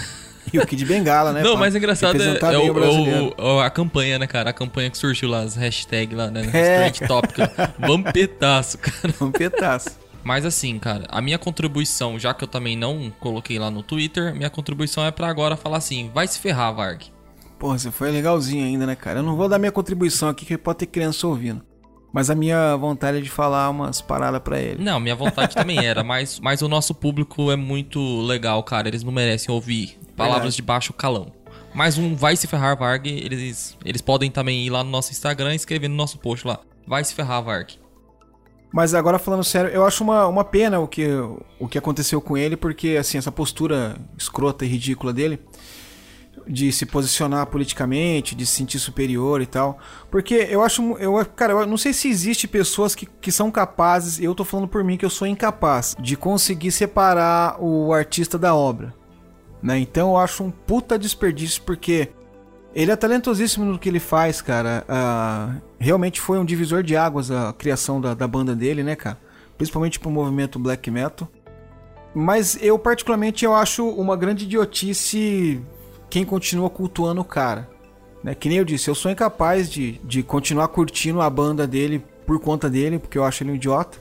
E 0.51 0.57
o 0.57 0.65
Kid 0.65 0.85
Bengala, 0.85 1.33
né? 1.33 1.43
Não, 1.43 1.55
o 1.55 1.57
mais 1.57 1.75
engraçado 1.75 2.21
é, 2.21 2.53
é 2.53 2.57
o, 2.57 3.33
o, 3.37 3.59
a 3.59 3.69
campanha, 3.69 4.17
né, 4.17 4.25
cara? 4.25 4.49
A 4.51 4.53
campanha 4.53 4.89
que 4.89 4.97
surgiu 4.97 5.29
lá, 5.29 5.41
as 5.41 5.55
hashtags 5.55 6.17
lá, 6.17 6.31
né? 6.31 6.49
É. 6.53 6.89
Trend 6.89 7.07
Topic. 7.07 7.37
Vampetaço, 7.77 8.77
cara. 8.77 9.13
Vampetaço. 9.19 9.99
Mas 10.23 10.45
assim, 10.45 10.77
cara, 10.79 11.05
a 11.09 11.21
minha 11.21 11.37
contribuição, 11.37 12.19
já 12.19 12.33
que 12.33 12.43
eu 12.43 12.47
também 12.47 12.75
não 12.75 13.11
coloquei 13.19 13.57
lá 13.59 13.71
no 13.71 13.83
Twitter, 13.83 14.35
minha 14.35 14.49
contribuição 14.49 15.05
é 15.05 15.11
para 15.11 15.27
agora 15.27 15.55
falar 15.55 15.77
assim: 15.77 16.11
vai 16.13 16.27
se 16.27 16.39
ferrar, 16.39 16.73
Varg. 16.73 17.03
Porra, 17.57 17.77
você 17.77 17.91
foi 17.91 18.11
legalzinho 18.11 18.65
ainda, 18.65 18.85
né, 18.85 18.95
cara? 18.95 19.19
Eu 19.19 19.23
não 19.23 19.35
vou 19.35 19.49
dar 19.49 19.57
minha 19.57 19.71
contribuição 19.71 20.29
aqui, 20.29 20.45
que 20.45 20.57
pode 20.57 20.79
ter 20.79 20.85
criança 20.85 21.25
ouvindo. 21.27 21.61
Mas 22.17 22.31
a 22.31 22.35
minha 22.35 22.75
vontade 22.77 23.19
é 23.19 23.21
de 23.21 23.29
falar 23.29 23.69
umas 23.69 24.01
paradas 24.01 24.41
para 24.41 24.59
ele. 24.59 24.83
Não, 24.83 24.99
minha 24.99 25.15
vontade 25.15 25.53
também 25.53 25.85
era, 25.85 26.03
mas, 26.03 26.39
mas 26.39 26.63
o 26.63 26.67
nosso 26.67 26.95
público 26.95 27.51
é 27.51 27.55
muito 27.55 28.21
legal, 28.21 28.63
cara. 28.63 28.87
Eles 28.87 29.03
não 29.03 29.11
merecem 29.11 29.53
ouvir 29.53 29.99
palavras 30.15 30.45
Verdade. 30.45 30.55
de 30.55 30.61
baixo 30.63 30.93
calão. 30.93 31.31
Mais 31.75 31.95
um 31.99 32.15
Vai 32.15 32.35
Se 32.35 32.47
Ferrar 32.47 32.75
Varg, 32.75 33.05
eles, 33.05 33.77
eles 33.85 34.01
podem 34.01 34.31
também 34.31 34.65
ir 34.65 34.71
lá 34.71 34.83
no 34.83 34.89
nosso 34.89 35.11
Instagram 35.11 35.53
e 35.53 35.57
escrever 35.57 35.89
no 35.89 35.95
nosso 35.95 36.17
post 36.17 36.47
lá. 36.47 36.59
Vai 36.87 37.03
Se 37.03 37.13
Ferrar 37.13 37.43
Varg. 37.43 37.75
Mas 38.73 38.95
agora 38.95 39.19
falando 39.19 39.43
sério, 39.43 39.69
eu 39.69 39.85
acho 39.85 40.03
uma, 40.03 40.25
uma 40.25 40.43
pena 40.43 40.79
o 40.79 40.87
que, 40.87 41.07
o 41.59 41.67
que 41.67 41.77
aconteceu 41.77 42.19
com 42.19 42.35
ele, 42.35 42.57
porque 42.57 42.97
assim, 42.99 43.19
essa 43.19 43.31
postura 43.31 43.95
escrota 44.17 44.65
e 44.65 44.67
ridícula 44.67 45.13
dele 45.13 45.39
de 46.47 46.71
se 46.71 46.85
posicionar 46.85 47.45
politicamente, 47.47 48.35
de 48.35 48.45
se 48.45 48.53
sentir 48.53 48.79
superior 48.79 49.41
e 49.41 49.45
tal. 49.45 49.77
Porque 50.09 50.47
eu 50.49 50.61
acho. 50.61 50.81
Eu, 50.97 51.23
cara, 51.35 51.53
eu 51.53 51.65
não 51.65 51.77
sei 51.77 51.93
se 51.93 52.07
existe 52.07 52.47
pessoas 52.47 52.95
que, 52.95 53.05
que 53.05 53.31
são 53.31 53.51
capazes, 53.51 54.19
eu 54.19 54.33
tô 54.33 54.43
falando 54.43 54.67
por 54.67 54.83
mim 54.83 54.97
que 54.97 55.05
eu 55.05 55.09
sou 55.09 55.27
incapaz, 55.27 55.95
de 55.99 56.15
conseguir 56.15 56.71
separar 56.71 57.61
o 57.61 57.93
artista 57.93 58.37
da 58.37 58.55
obra. 58.55 58.93
Né? 59.61 59.79
Então 59.79 60.11
eu 60.11 60.17
acho 60.17 60.43
um 60.43 60.51
puta 60.51 60.97
desperdício, 60.97 61.61
porque 61.63 62.09
ele 62.73 62.91
é 62.91 62.95
talentosíssimo 62.95 63.65
no 63.65 63.79
que 63.79 63.89
ele 63.89 63.99
faz, 63.99 64.41
cara. 64.41 64.85
Uh, 64.87 65.61
realmente 65.79 66.21
foi 66.21 66.37
um 66.37 66.45
divisor 66.45 66.83
de 66.83 66.95
águas 66.95 67.31
a 67.31 67.51
criação 67.53 67.99
da, 67.99 68.13
da 68.13 68.27
banda 68.27 68.55
dele, 68.55 68.83
né, 68.83 68.95
cara? 68.95 69.17
Principalmente 69.57 69.99
pro 69.99 70.11
movimento 70.11 70.59
black 70.59 70.91
metal. 70.91 71.27
Mas 72.13 72.57
eu, 72.61 72.77
particularmente, 72.79 73.45
eu 73.45 73.53
acho 73.53 73.87
uma 73.87 74.15
grande 74.15 74.45
idiotice 74.45 75.61
quem 76.09 76.25
continua 76.25 76.69
cultuando 76.69 77.21
o 77.21 77.25
cara. 77.25 77.69
Né? 78.23 78.35
Que 78.35 78.49
nem 78.49 78.57
eu 78.57 78.65
disse, 78.65 78.89
eu 78.89 78.95
sou 78.95 79.11
incapaz 79.11 79.69
de, 79.69 79.93
de 80.03 80.23
continuar 80.23 80.67
curtindo 80.69 81.21
a 81.21 81.29
banda 81.29 81.67
dele 81.67 82.03
por 82.25 82.39
conta 82.39 82.69
dele, 82.69 82.99
porque 82.99 83.17
eu 83.17 83.23
acho 83.23 83.43
ele 83.43 83.51
um 83.51 83.55
idiota. 83.55 83.97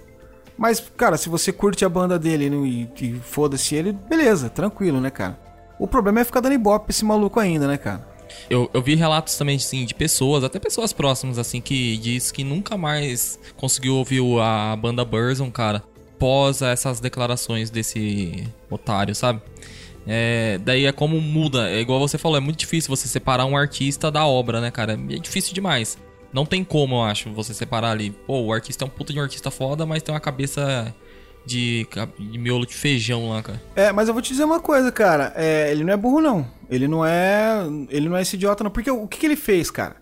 Mas, 0.59 0.81
cara, 0.97 1.17
se 1.17 1.29
você 1.29 1.53
curte 1.53 1.85
a 1.85 1.89
banda 1.89 2.19
dele 2.19 2.47
e, 2.47 3.05
e 3.05 3.15
foda-se 3.21 3.75
ele, 3.75 3.93
beleza, 3.93 4.49
tranquilo, 4.49 5.01
né, 5.01 5.11
cara? 5.11 5.39
O 5.79 5.87
problema 5.87 6.21
é 6.21 6.25
ficar 6.25 6.41
dando 6.41 6.55
ibope 6.55 6.87
pra 6.87 6.91
esse 6.91 7.05
maluco 7.05 7.39
ainda, 7.39 7.69
né, 7.69 7.77
cara? 7.77 8.17
Eu, 8.49 8.71
eu 8.73 8.83
vi 8.83 8.95
relatos 8.95 9.37
também, 9.37 9.57
assim, 9.57 9.85
de 9.85 9.95
pessoas, 9.95 10.43
até 10.43 10.59
pessoas 10.59 10.93
próximas, 10.93 11.39
assim, 11.39 11.61
que 11.61 11.97
diz 11.99 12.33
que 12.33 12.43
nunca 12.43 12.77
mais 12.77 13.39
conseguiu 13.57 13.97
ouvir 13.97 14.23
a 14.41 14.75
banda 14.77 15.05
Burzon, 15.05 15.51
cara, 15.51 15.83
pós 16.19 16.63
essas 16.63 17.01
declarações 17.01 17.71
desse 17.71 18.49
otário, 18.71 19.15
sabe? 19.15 19.43
É, 20.07 20.59
daí 20.59 20.87
é 20.87 20.93
como 20.93 21.21
muda, 21.21 21.69
é 21.69 21.81
igual 21.81 21.99
você 21.99 22.17
falou, 22.17 22.39
é 22.39 22.41
muito 22.41 22.59
difícil 22.59 22.95
você 22.95 23.09
separar 23.09 23.45
um 23.45 23.57
artista 23.57 24.11
da 24.11 24.25
obra, 24.27 24.61
né, 24.61 24.71
cara? 24.71 24.93
É 24.93 25.17
difícil 25.19 25.53
demais. 25.53 25.99
Não 26.33 26.45
tem 26.45 26.63
como, 26.63 26.97
eu 26.97 27.03
acho, 27.03 27.33
você 27.33 27.55
separar 27.55 27.91
ali. 27.91 28.11
Pô, 28.11 28.41
o 28.41 28.53
artista 28.53 28.85
é 28.85 28.87
um 28.87 28.91
puta 28.91 29.13
de 29.13 29.19
um 29.19 29.23
artista 29.23 29.51
foda, 29.51 29.87
mas 29.87 30.03
tem 30.03 30.15
uma 30.15 30.21
cabeça 30.21 30.95
de, 31.47 31.87
de 32.19 32.39
miolo 32.39 32.67
de 32.67 32.75
feijão 32.75 33.31
lá, 33.31 33.43
cara. 33.43 33.63
É, 33.75 33.93
mas 33.93 34.09
eu 34.09 34.15
vou 34.15 34.23
te 34.23 34.31
dizer 34.31 34.45
uma 34.45 34.61
coisa, 34.61 34.93
cara. 34.93 35.33
É, 35.35 35.71
ele 35.71 35.85
não 35.85 35.93
é 35.93 35.97
burro, 35.97 36.21
não. 36.21 36.47
Ele 36.69 36.89
não 36.89 37.07
é. 37.07 37.63
Ele 37.89 38.09
não 38.09 38.17
é 38.17 38.23
esse 38.23 38.37
idiota, 38.37 38.65
não. 38.65 38.71
Porque 38.71 38.91
o 38.91 39.07
que, 39.07 39.19
que 39.19 39.27
ele 39.27 39.37
fez, 39.37 39.71
cara? 39.71 39.97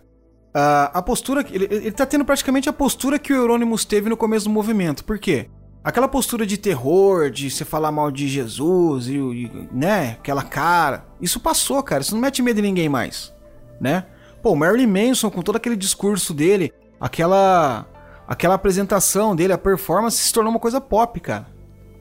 Uh, 0.55 0.89
a 0.93 1.01
postura. 1.01 1.45
Ele, 1.51 1.67
ele 1.69 1.91
tá 1.91 2.05
tendo 2.05 2.25
praticamente 2.25 2.67
a 2.67 2.73
postura 2.73 3.19
que 3.19 3.31
o 3.31 3.35
Euronymous 3.35 3.85
teve 3.85 4.09
no 4.09 4.17
começo 4.17 4.45
do 4.45 4.51
movimento. 4.51 5.05
Por 5.05 5.19
quê? 5.19 5.47
Aquela 5.85 6.07
postura 6.07 6.47
de 6.47 6.57
terror, 6.57 7.29
de 7.29 7.47
você 7.47 7.63
falar 7.63 7.91
mal 7.91 8.09
de 8.09 8.27
Jesus, 8.27 9.07
e, 9.07 9.17
e, 9.17 9.69
né? 9.71 10.17
Aquela 10.19 10.41
cara. 10.41 11.05
Isso 11.21 11.39
passou, 11.39 11.83
cara. 11.83 12.01
Isso 12.01 12.15
não 12.15 12.21
mete 12.21 12.41
medo 12.41 12.59
em 12.59 12.63
ninguém 12.63 12.89
mais. 12.89 13.31
Né? 13.79 14.03
Pô, 14.41 14.55
Marilyn 14.55 14.87
Manson, 14.87 15.29
com 15.29 15.43
todo 15.43 15.57
aquele 15.57 15.75
discurso 15.75 16.33
dele, 16.33 16.73
aquela. 16.99 17.85
Aquela 18.27 18.55
apresentação 18.55 19.35
dele, 19.35 19.53
a 19.53 19.57
performance 19.59 20.17
se 20.17 20.33
tornou 20.33 20.49
uma 20.49 20.59
coisa 20.59 20.81
pop, 20.81 21.19
cara. 21.19 21.45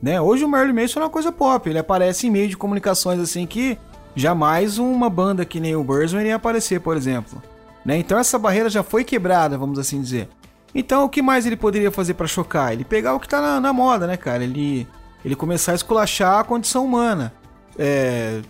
Né? 0.02 0.18
Hoje 0.18 0.42
o 0.42 0.48
Marilyn 0.48 0.80
Manson 0.80 1.00
é 1.00 1.02
uma 1.02 1.10
coisa 1.10 1.30
pop. 1.30 1.68
Ele 1.68 1.78
aparece 1.78 2.26
em 2.26 2.30
meio 2.30 2.48
de 2.48 2.56
comunicações 2.56 3.20
assim 3.20 3.46
que 3.46 3.76
jamais 4.16 4.78
uma 4.78 5.10
banda 5.10 5.44
que 5.44 5.60
nem 5.60 5.76
o 5.76 5.84
Burzman 5.84 6.22
iria 6.22 6.36
aparecer, 6.36 6.80
por 6.80 6.96
exemplo. 6.96 7.42
Né? 7.84 7.98
Então 7.98 8.18
essa 8.18 8.38
barreira 8.38 8.70
já 8.70 8.82
foi 8.82 9.04
quebrada, 9.04 9.58
vamos 9.58 9.78
assim 9.78 10.00
dizer. 10.00 10.30
Então 10.74 11.04
o 11.04 11.08
que 11.08 11.22
mais 11.22 11.46
ele 11.46 11.56
poderia 11.56 11.90
fazer 11.90 12.14
para 12.14 12.26
chocar? 12.26 12.72
Ele 12.72 12.84
pegar 12.84 13.14
o 13.14 13.20
que 13.20 13.28
tá 13.28 13.40
na, 13.40 13.60
na, 13.60 13.72
moda, 13.72 14.06
né, 14.06 14.16
cara? 14.16 14.42
Ele, 14.42 14.86
ele 15.24 15.36
começar 15.36 15.72
a 15.72 15.74
esculachar 15.76 16.40
a 16.40 16.44
condição 16.44 16.84
humana. 16.84 17.32
É, 17.78 18.40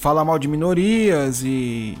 falar 0.00 0.24
mal 0.24 0.38
de 0.38 0.48
minorias 0.48 1.42
e, 1.42 1.96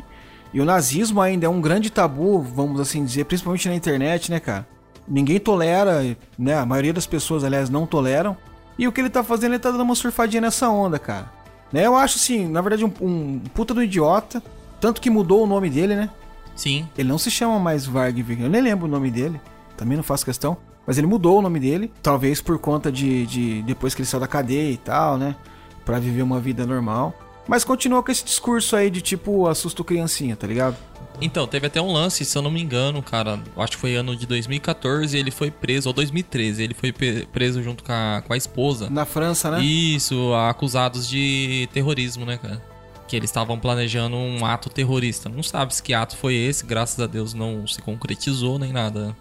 e 0.52 0.60
o 0.60 0.64
nazismo 0.64 1.20
ainda 1.20 1.46
é 1.46 1.48
um 1.48 1.60
grande 1.60 1.90
tabu, 1.90 2.40
vamos 2.40 2.80
assim 2.80 3.04
dizer, 3.04 3.24
principalmente 3.24 3.68
na 3.68 3.74
internet, 3.74 4.30
né, 4.30 4.40
cara? 4.40 4.66
Ninguém 5.06 5.38
tolera, 5.38 6.16
né? 6.38 6.56
A 6.56 6.66
maioria 6.66 6.92
das 6.92 7.06
pessoas, 7.06 7.44
aliás, 7.44 7.70
não 7.70 7.86
toleram. 7.86 8.36
E 8.78 8.88
o 8.88 8.92
que 8.92 9.00
ele 9.00 9.10
tá 9.10 9.22
fazendo, 9.22 9.52
ele 9.52 9.58
tá 9.58 9.70
dando 9.70 9.82
uma 9.82 9.94
surfadinha 9.94 10.40
nessa 10.40 10.68
onda, 10.68 10.98
cara. 10.98 11.30
Né? 11.72 11.86
Eu 11.86 11.96
acho, 11.96 12.16
assim, 12.16 12.48
na 12.48 12.60
verdade, 12.60 12.84
um, 12.84 12.92
um 13.00 13.40
puta 13.54 13.72
do 13.72 13.82
idiota. 13.82 14.42
Tanto 14.80 15.00
que 15.00 15.08
mudou 15.08 15.44
o 15.44 15.46
nome 15.46 15.70
dele, 15.70 15.94
né? 15.94 16.10
Sim. 16.54 16.88
Ele 16.98 17.08
não 17.08 17.18
se 17.18 17.30
chama 17.30 17.58
mais 17.58 17.86
Varg 17.86 18.18
Eu 18.38 18.48
nem 18.50 18.60
lembro 18.60 18.86
o 18.86 18.90
nome 18.90 19.10
dele 19.10 19.40
também 19.76 19.96
não 19.96 20.04
faço 20.04 20.24
questão. 20.24 20.56
Mas 20.86 20.98
ele 20.98 21.06
mudou 21.06 21.38
o 21.38 21.42
nome 21.42 21.58
dele, 21.58 21.92
talvez 22.02 22.40
por 22.40 22.58
conta 22.58 22.92
de, 22.92 23.26
de 23.26 23.62
depois 23.62 23.94
que 23.94 24.02
ele 24.02 24.08
saiu 24.08 24.20
da 24.20 24.28
cadeia 24.28 24.70
e 24.70 24.76
tal, 24.76 25.18
né? 25.18 25.34
Pra 25.84 25.98
viver 25.98 26.22
uma 26.22 26.40
vida 26.40 26.64
normal. 26.64 27.14
Mas 27.48 27.64
continua 27.64 28.02
com 28.02 28.10
esse 28.10 28.24
discurso 28.24 28.74
aí 28.74 28.90
de 28.90 29.00
tipo, 29.00 29.46
assusto 29.46 29.84
criancinha, 29.84 30.36
tá 30.36 30.46
ligado? 30.46 30.76
Então, 31.20 31.46
teve 31.46 31.66
até 31.66 31.80
um 31.80 31.92
lance, 31.92 32.24
se 32.24 32.36
eu 32.36 32.42
não 32.42 32.50
me 32.50 32.60
engano, 32.60 33.02
cara, 33.02 33.40
acho 33.56 33.72
que 33.72 33.78
foi 33.78 33.94
ano 33.94 34.14
de 34.14 34.26
2014, 34.26 35.16
ele 35.16 35.30
foi 35.30 35.50
preso, 35.50 35.88
ou 35.88 35.92
2013, 35.92 36.62
ele 36.62 36.74
foi 36.74 36.92
preso 37.32 37.62
junto 37.62 37.82
com 37.82 37.92
a, 37.92 38.22
com 38.26 38.32
a 38.32 38.36
esposa. 38.36 38.90
Na 38.90 39.04
França, 39.04 39.50
né? 39.50 39.62
Isso, 39.62 40.34
acusados 40.34 41.08
de 41.08 41.68
terrorismo, 41.72 42.26
né, 42.26 42.36
cara? 42.36 42.62
Que 43.08 43.16
eles 43.16 43.30
estavam 43.30 43.58
planejando 43.58 44.16
um 44.16 44.44
ato 44.44 44.68
terrorista. 44.68 45.28
Não 45.28 45.42
sabe 45.42 45.74
se 45.74 45.82
que 45.82 45.94
ato 45.94 46.16
foi 46.16 46.34
esse, 46.34 46.66
graças 46.66 46.98
a 47.00 47.06
Deus 47.06 47.32
não 47.32 47.66
se 47.66 47.80
concretizou 47.80 48.58
nem 48.58 48.72
nada. 48.72 49.16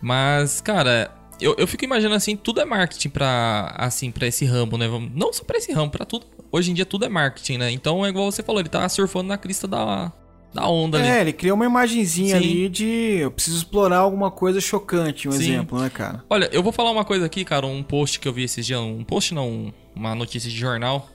Mas, 0.00 0.60
cara, 0.60 1.10
eu, 1.40 1.54
eu 1.58 1.66
fico 1.66 1.84
imaginando 1.84 2.14
assim, 2.16 2.36
tudo 2.36 2.60
é 2.60 2.64
marketing 2.64 3.08
pra, 3.10 3.74
assim, 3.76 4.10
pra 4.10 4.26
esse 4.26 4.44
ramo, 4.44 4.76
né? 4.78 4.86
Não 5.14 5.32
só 5.32 5.44
pra 5.44 5.58
esse 5.58 5.72
ramo, 5.72 5.90
pra 5.90 6.04
tudo. 6.04 6.26
Hoje 6.50 6.70
em 6.70 6.74
dia 6.74 6.86
tudo 6.86 7.04
é 7.04 7.08
marketing, 7.08 7.58
né? 7.58 7.70
Então 7.70 8.04
é 8.04 8.08
igual 8.08 8.30
você 8.30 8.42
falou, 8.42 8.60
ele 8.60 8.68
tá 8.68 8.88
surfando 8.88 9.28
na 9.28 9.36
crista 9.36 9.68
da, 9.68 10.10
da 10.54 10.66
onda 10.66 10.98
ali. 10.98 11.06
É, 11.08 11.20
ele 11.20 11.32
criou 11.32 11.56
uma 11.56 11.66
imagenzinha 11.66 12.30
Sim. 12.30 12.36
ali 12.36 12.68
de 12.68 12.86
eu 13.20 13.30
preciso 13.30 13.58
explorar 13.58 13.98
alguma 13.98 14.30
coisa 14.30 14.60
chocante, 14.60 15.28
um 15.28 15.32
Sim. 15.32 15.38
exemplo, 15.38 15.78
né, 15.78 15.90
cara? 15.90 16.24
Olha, 16.30 16.48
eu 16.52 16.62
vou 16.62 16.72
falar 16.72 16.90
uma 16.90 17.04
coisa 17.04 17.26
aqui, 17.26 17.44
cara, 17.44 17.66
um 17.66 17.82
post 17.82 18.18
que 18.18 18.26
eu 18.26 18.32
vi 18.32 18.44
esses 18.44 18.64
dias, 18.64 18.80
um 18.80 19.04
post 19.04 19.34
não, 19.34 19.48
um- 19.48 19.72
uma 19.94 20.14
notícia 20.14 20.48
de 20.50 20.56
jornal. 20.56 21.08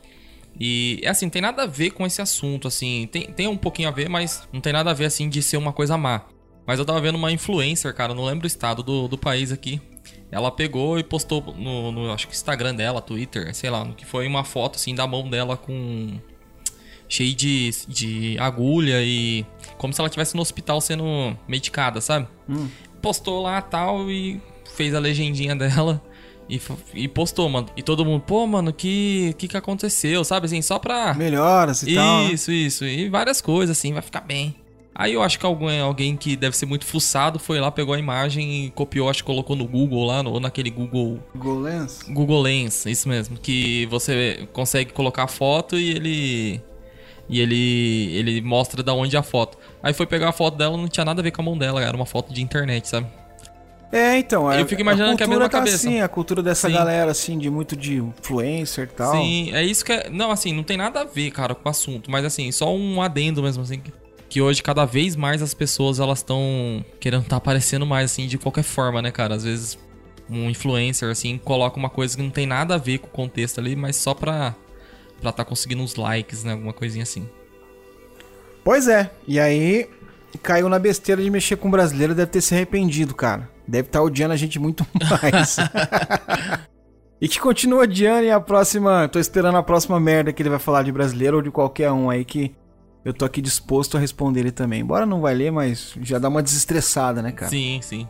E 0.60 1.00
é 1.02 1.10
assim, 1.10 1.30
tem 1.30 1.42
nada 1.42 1.64
a 1.64 1.66
ver 1.66 1.90
com 1.92 2.06
esse 2.06 2.22
assunto, 2.22 2.68
assim, 2.68 3.10
tem, 3.12 3.24
tem 3.32 3.48
um 3.48 3.58
pouquinho 3.58 3.88
a 3.88 3.92
ver, 3.92 4.08
mas 4.08 4.48
não 4.54 4.62
tem 4.62 4.72
nada 4.72 4.92
a 4.92 4.94
ver, 4.94 5.06
assim, 5.06 5.28
de 5.28 5.42
ser 5.42 5.58
uma 5.58 5.74
coisa 5.74 5.98
má. 5.98 6.22
Mas 6.66 6.80
eu 6.80 6.86
tava 6.86 7.02
vendo 7.02 7.16
uma 7.16 7.32
influencer, 7.32 7.94
cara, 7.94 8.14
não 8.14 8.24
lembro 8.26 8.46
o 8.46 8.48
estado 8.48 8.82
do, 8.82 9.08
do 9.08 9.18
país 9.18 9.52
aqui. 9.52 9.82
Ela 10.32 10.50
pegou 10.50 10.98
e 10.98 11.04
postou 11.04 11.42
no, 11.56 11.92
no, 11.92 12.12
acho 12.12 12.28
que 12.28 12.34
Instagram 12.34 12.74
dela, 12.74 13.02
Twitter, 13.02 13.54
sei 13.54 13.70
lá, 13.70 13.86
no 13.86 13.94
que 13.94 14.06
foi 14.06 14.26
uma 14.28 14.44
foto, 14.44 14.78
assim, 14.78 14.96
da 14.96 15.06
mão 15.06 15.30
dela 15.30 15.56
com... 15.56 16.20
Cheio 17.08 17.36
de, 17.36 17.70
de 17.88 18.38
agulha 18.40 19.04
e... 19.04 19.46
Como 19.78 19.94
se 19.94 20.02
ela 20.02 20.08
estivesse 20.08 20.36
no 20.36 20.42
hospital 20.42 20.82
sendo 20.82 21.38
medicada, 21.48 22.02
sabe? 22.02 22.28
Postou 23.02 23.44
lá 23.44 23.62
tal 23.62 24.10
e 24.10 24.42
fez 24.76 24.96
a 24.96 25.00
legendinha 25.00 25.56
dela 25.56 26.02
e, 26.50 26.60
e 26.94 27.08
postou, 27.08 27.48
mano. 27.50 27.68
E 27.78 27.84
todo 27.84 28.04
mundo, 28.04 28.22
pô, 28.22 28.48
mano, 28.48 28.74
que, 28.74 29.36
que 29.38 29.48
que 29.48 29.58
aconteceu, 29.58 30.24
sabe? 30.24 30.48
Assim, 30.48 30.62
só 30.62 30.80
pra... 30.80 31.14
Melhoras 31.14 31.84
e 31.84 31.94
tal. 31.94 32.24
né? 32.24 32.34
Isso, 32.34 32.52
isso. 32.52 32.86
E 32.86 33.10
várias 33.10 33.42
coisas, 33.42 33.78
assim, 33.78 33.94
vai 33.94 34.02
ficar 34.02 34.22
bem. 34.22 34.56
Aí 34.96 35.14
eu 35.14 35.24
acho 35.24 35.40
que 35.40 35.46
alguém, 35.46 35.80
alguém 35.80 36.16
que 36.16 36.36
deve 36.36 36.56
ser 36.56 36.68
muito 36.68 36.86
fuçado 36.86 37.40
foi 37.40 37.60
lá, 37.60 37.72
pegou 37.72 37.96
a 37.96 38.00
imagem 38.00 38.66
e 38.66 38.70
copiou, 38.72 39.10
acho 39.10 39.24
que 39.24 39.26
colocou 39.28 39.56
no 39.56 39.68
Google 39.68 40.06
lá, 40.06 40.22
no- 40.22 40.32
ou 40.32 40.40
naquele 40.40 40.70
Google. 40.70 41.20
Google 41.36 41.62
Lens. 41.62 42.00
Google 42.10 42.42
Lens, 42.42 42.86
isso 42.86 43.10
mesmo. 43.10 43.38
Que 43.38 43.88
você 43.88 44.48
consegue 44.54 44.94
colocar 44.94 45.24
a 45.24 45.28
foto 45.28 45.78
e 45.78 45.90
ele. 45.92 46.62
E 47.28 47.40
ele. 47.42 48.16
ele 48.16 48.42
mostra 48.42 48.84
da 48.84 48.94
onde 48.94 49.16
é 49.16 49.20
a 49.20 49.24
foto. 49.24 49.58
Aí 49.82 49.94
foi 49.94 50.06
pegar 50.06 50.30
a 50.30 50.34
foto 50.34 50.58
dela, 50.58 50.78
não 50.78 50.88
tinha 50.88 51.06
nada 51.06 51.22
a 51.22 51.24
ver 51.24 51.32
com 51.32 51.42
a 51.42 51.46
mão 51.46 51.58
dela, 51.58 51.82
era 51.82 51.96
uma 51.96 52.06
foto 52.06 52.32
de 52.34 52.42
internet, 52.44 52.88
sabe? 52.88 53.08
É, 53.92 54.18
então. 54.18 54.52
Eu 54.52 54.66
fico 54.68 54.82
imaginando 54.82 55.16
que 55.16 55.24
é 55.24 55.26
a 55.26 55.28
cultura 55.28 55.46
mesma 55.46 55.50
tá 55.50 55.58
cabeça. 55.60 55.76
assim, 55.88 56.02
a 56.02 56.08
cultura 56.08 56.44
dessa 56.44 56.68
Sim. 56.68 56.74
galera, 56.74 57.12
assim, 57.12 57.38
de 57.38 57.50
muito 57.50 57.76
de 57.76 57.98
influencer 57.98 58.86
e 58.92 58.96
tal. 58.96 59.12
Sim, 59.14 59.52
é 59.54 59.64
isso 59.64 59.86
que 59.86 59.92
é. 59.94 60.10
Não, 60.10 60.30
assim, 60.32 60.52
não 60.54 60.64
tem 60.64 60.78
nada 60.78 61.02
a 61.02 61.04
ver, 61.06 61.32
cara, 61.32 61.54
com 61.56 61.68
o 61.68 61.70
assunto. 61.70 62.10
Mas 62.12 62.26
assim, 62.26 62.52
só 62.52 62.76
um 62.76 63.02
adendo 63.02 63.42
mesmo, 63.42 63.64
assim. 63.64 63.82
Que- 64.34 64.42
hoje, 64.42 64.62
cada 64.64 64.86
vez 64.86 65.16
mais 65.16 65.42
as 65.42 65.54
pessoas 65.54 66.00
elas 66.00 66.20
estão 66.20 66.84
querendo 67.00 67.24
estar 67.24 67.38
aparecendo 67.38 67.86
mais, 67.86 68.12
assim, 68.12 68.28
de 68.28 68.38
qualquer 68.38 68.64
forma, 68.64 69.02
né, 69.02 69.12
cara? 69.12 69.36
Às 69.36 69.44
vezes 69.44 69.78
um 70.30 70.50
influencer, 70.50 71.10
assim, 71.12 71.38
coloca 71.38 71.78
uma 71.78 71.90
coisa 71.90 72.16
que 72.16 72.24
não 72.24 72.30
tem 72.30 72.46
nada 72.48 72.76
a 72.76 72.78
ver 72.78 72.98
com 73.00 73.08
o 73.08 73.10
contexto 73.12 73.60
ali, 73.60 73.76
mas 73.76 73.96
só 73.96 74.14
pra 74.14 74.56
pra 75.22 75.32
tá 75.32 75.46
conseguindo 75.46 75.82
uns 75.84 75.96
likes, 75.96 76.44
né? 76.44 76.52
Alguma 76.54 76.74
coisinha 76.74 77.04
assim. 77.04 77.30
Pois 78.64 78.88
é. 78.88 79.10
E 79.28 79.40
aí 79.40 79.90
caiu 80.42 80.68
na 80.68 80.80
besteira 80.80 81.22
de 81.22 81.30
mexer 81.30 81.56
com 81.56 81.70
brasileiro, 81.72 82.14
deve 82.16 82.32
ter 82.32 82.42
se 82.42 82.54
arrependido, 82.56 83.14
cara. 83.14 83.50
Deve 83.68 83.88
estar 83.88 84.02
odiando 84.02 84.34
a 84.34 84.38
gente 84.38 84.60
muito 84.60 84.86
mais. 85.22 85.58
e 87.22 87.28
que 87.28 87.40
continua 87.40 87.84
odiando 87.84 88.24
e 88.26 88.32
a 88.32 88.40
próxima. 88.40 89.08
Tô 89.08 89.20
esperando 89.20 89.58
a 89.58 89.64
próxima 89.64 90.00
merda 90.00 90.34
que 90.34 90.42
ele 90.42 90.50
vai 90.50 90.60
falar 90.60 90.84
de 90.84 90.92
brasileiro 90.92 91.38
ou 91.38 91.42
de 91.44 91.52
qualquer 91.52 91.92
um 91.92 92.10
aí 92.10 92.26
que 92.26 92.54
eu 93.04 93.14
tô 93.14 93.26
aqui 93.26 93.42
disposto 93.42 93.98
a 93.98 94.00
responder 94.00 94.42
ele 94.42 94.52
também. 94.52 94.82
Embora 94.82 95.06
não 95.06 95.22
vai 95.22 95.34
ler, 95.34 95.52
mas 95.52 95.94
já 96.02 96.20
dá 96.20 96.30
uma 96.30 96.44
desestressada, 96.44 97.22
né, 97.22 97.32
cara? 97.32 97.50
Sim, 97.50 97.80
sim. 97.82 98.08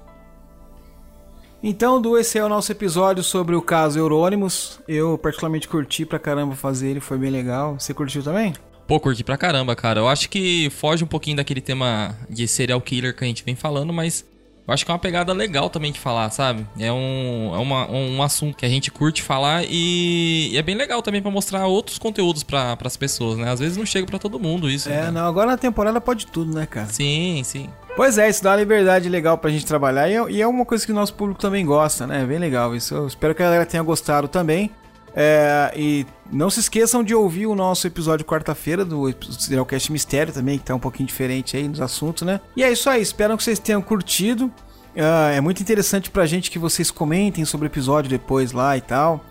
Então, 1.65 2.01
Du, 2.01 2.17
esse 2.17 2.37
é 2.37 2.43
o 2.43 2.49
nosso 2.49 2.71
episódio 2.71 3.23
sobre 3.23 3.55
o 3.55 3.61
caso 3.61 3.97
Eurônimos. 3.97 4.81
Eu 4.87 5.17
particularmente 5.17 5.67
curti 5.67 6.05
pra 6.05 6.19
caramba 6.19 6.55
fazer 6.55 6.89
ele, 6.89 6.99
foi 6.99 7.17
bem 7.17 7.31
legal. 7.31 7.79
Você 7.79 7.93
curtiu 7.93 8.21
também? 8.21 8.53
Pô, 8.85 8.99
curti 8.99 9.23
pra 9.23 9.37
caramba, 9.37 9.73
cara. 9.75 10.01
Eu 10.01 10.09
acho 10.09 10.29
que 10.29 10.69
foge 10.71 11.05
um 11.05 11.07
pouquinho 11.07 11.37
daquele 11.37 11.61
tema 11.61 12.17
de 12.29 12.47
serial 12.49 12.81
killer 12.81 13.15
que 13.15 13.23
a 13.23 13.27
gente 13.27 13.45
vem 13.45 13.55
falando, 13.55 13.93
mas 13.93 14.25
eu 14.67 14.73
acho 14.73 14.85
que 14.85 14.91
é 14.91 14.93
uma 14.93 14.99
pegada 14.99 15.33
legal 15.33 15.69
também 15.69 15.91
de 15.91 15.99
falar, 15.99 16.29
sabe? 16.29 16.65
É 16.79 16.91
um, 16.91 17.51
é 17.53 17.57
uma- 17.59 17.89
um 17.91 18.23
assunto 18.23 18.55
que 18.57 18.65
a 18.65 18.69
gente 18.69 18.89
curte 18.91 19.21
falar 19.21 19.63
e, 19.67 20.49
e 20.53 20.57
é 20.57 20.61
bem 20.61 20.75
legal 20.75 21.01
também 21.01 21.21
pra 21.21 21.29
mostrar 21.31 21.65
outros 21.67 21.97
conteúdos 21.97 22.43
pra 22.43 22.77
as 22.83 22.97
pessoas, 22.97 23.37
né? 23.37 23.51
Às 23.51 23.59
vezes 23.59 23.77
não 23.77 23.85
chega 23.85 24.05
pra 24.07 24.17
todo 24.19 24.39
mundo 24.39 24.69
isso. 24.69 24.89
É, 24.89 25.03
né? 25.03 25.11
não, 25.11 25.27
agora 25.27 25.51
na 25.51 25.57
temporada 25.57 25.99
pode 25.99 26.27
tudo, 26.27 26.53
né, 26.55 26.65
cara? 26.65 26.87
Sim, 26.87 27.41
sim. 27.43 27.69
Pois 27.95 28.17
é, 28.17 28.27
isso 28.29 28.43
dá 28.43 28.51
uma 28.51 28.55
liberdade 28.57 29.07
legal 29.07 29.37
pra 29.37 29.51
gente 29.51 29.65
trabalhar 29.65 30.09
e 30.09 30.15
é, 30.15 30.31
e 30.31 30.41
é 30.41 30.47
uma 30.47 30.65
coisa 30.65 30.83
que 30.85 30.91
o 30.91 30.95
nosso 30.95 31.13
público 31.13 31.39
também 31.39 31.63
gosta, 31.65 32.07
né? 32.07 32.21
É 32.23 32.25
bem 32.25 32.39
legal 32.39 32.75
isso. 32.75 32.95
Eu 32.95 33.05
espero 33.07 33.35
que 33.35 33.41
a 33.43 33.45
galera 33.45 33.65
tenha 33.65 33.83
gostado 33.83 34.27
também. 34.27 34.71
É, 35.15 35.71
e 35.75 36.05
não 36.31 36.49
se 36.49 36.59
esqueçam 36.59 37.03
de 37.03 37.13
ouvir 37.13 37.45
o 37.45 37.55
nosso 37.55 37.85
episódio 37.85 38.25
quarta-feira 38.25 38.83
do 38.83 39.13
Serialcast 39.39 39.91
Mistério 39.91 40.33
também, 40.33 40.57
que 40.57 40.65
tá 40.65 40.73
um 40.73 40.79
pouquinho 40.79 41.07
diferente 41.07 41.55
aí 41.55 41.67
nos 41.67 41.79
assuntos, 41.79 42.23
né? 42.23 42.39
E 42.55 42.63
é 42.63 42.71
isso 42.71 42.89
aí, 42.89 43.01
espero 43.01 43.37
que 43.37 43.43
vocês 43.43 43.59
tenham 43.59 43.81
curtido. 43.81 44.51
Ah, 44.97 45.31
é 45.31 45.41
muito 45.41 45.61
interessante 45.61 46.09
pra 46.09 46.25
gente 46.25 46.49
que 46.49 46.59
vocês 46.59 46.89
comentem 46.89 47.45
sobre 47.45 47.67
o 47.67 47.69
episódio 47.69 48.09
depois 48.09 48.51
lá 48.51 48.75
e 48.75 48.81
tal. 48.81 49.23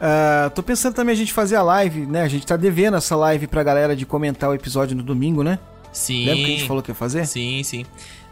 Ah, 0.00 0.50
tô 0.54 0.62
pensando 0.62 0.94
também 0.94 1.12
a 1.12 1.16
gente 1.16 1.32
fazer 1.32 1.56
a 1.56 1.62
live, 1.62 2.06
né? 2.06 2.22
A 2.22 2.28
gente 2.28 2.46
tá 2.46 2.56
devendo 2.56 2.96
essa 2.96 3.16
live 3.16 3.46
pra 3.46 3.62
galera 3.62 3.94
de 3.94 4.04
comentar 4.06 4.50
o 4.50 4.54
episódio 4.54 4.96
no 4.96 5.02
domingo, 5.02 5.42
né? 5.42 5.58
Sim. 5.92 6.24
Lembra 6.24 6.36
que 6.36 6.44
a 6.44 6.56
gente 6.56 6.66
falou 6.66 6.82
que 6.82 6.90
ia 6.90 6.94
fazer? 6.94 7.26
Sim, 7.26 7.62
sim. 7.64 7.84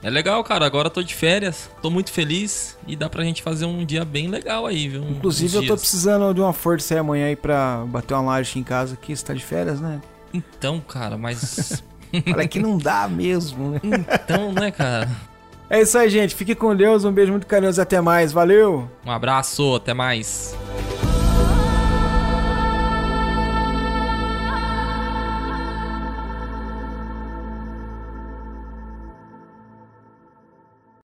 É 0.03 0.11
legal, 0.11 0.43
cara. 0.45 0.65
Agora 0.65 0.87
eu 0.87 0.91
tô 0.91 1.03
de 1.03 1.15
férias, 1.15 1.71
tô 1.83 1.91
muito 1.91 2.13
feliz 2.13 2.77
e 2.87 2.95
dá 2.95 3.09
pra 3.09 3.25
gente 3.25 3.43
fazer 3.43 3.65
um 3.65 3.85
dia 3.85 4.05
bem 4.05 4.29
legal 4.29 4.67
aí, 4.67 4.89
viu? 4.89 5.03
Inclusive, 5.03 5.57
eu 5.57 5.67
tô 5.67 5.77
precisando 5.77 6.33
de 6.33 6.41
uma 6.41 6.53
força 6.53 6.95
aí 6.95 7.01
amanhã 7.01 7.27
aí 7.27 7.37
pra 7.37 7.85
bater 7.87 8.15
uma 8.15 8.23
laje 8.23 8.51
aqui 8.51 8.59
em 8.61 8.65
casa 8.65 8.95
aqui. 8.95 9.15
Você 9.17 9.25
tá 9.25 9.35
de 9.35 9.45
férias, 9.45 9.81
né? 9.81 10.01
Então, 10.33 10.81
cara, 10.81 11.17
mas. 11.19 11.83
Olha 12.33 12.49
que 12.49 12.59
não 12.59 12.79
dá 12.79 13.09
mesmo, 13.09 13.71
né? 13.71 13.81
então, 13.83 14.53
né, 14.53 14.71
cara? 14.71 15.11
É 15.69 15.83
isso 15.83 15.99
aí, 15.99 16.09
gente. 16.09 16.35
Fique 16.35 16.55
com 16.55 16.75
Deus. 16.75 17.05
Um 17.05 17.13
beijo 17.13 17.33
muito 17.33 17.47
carinhoso 17.47 17.81
e 17.81 17.83
até 17.83 18.01
mais. 18.01 18.33
Valeu! 18.33 18.89
Um 19.05 19.11
abraço, 19.11 19.75
até 19.75 19.93
mais. 19.93 20.57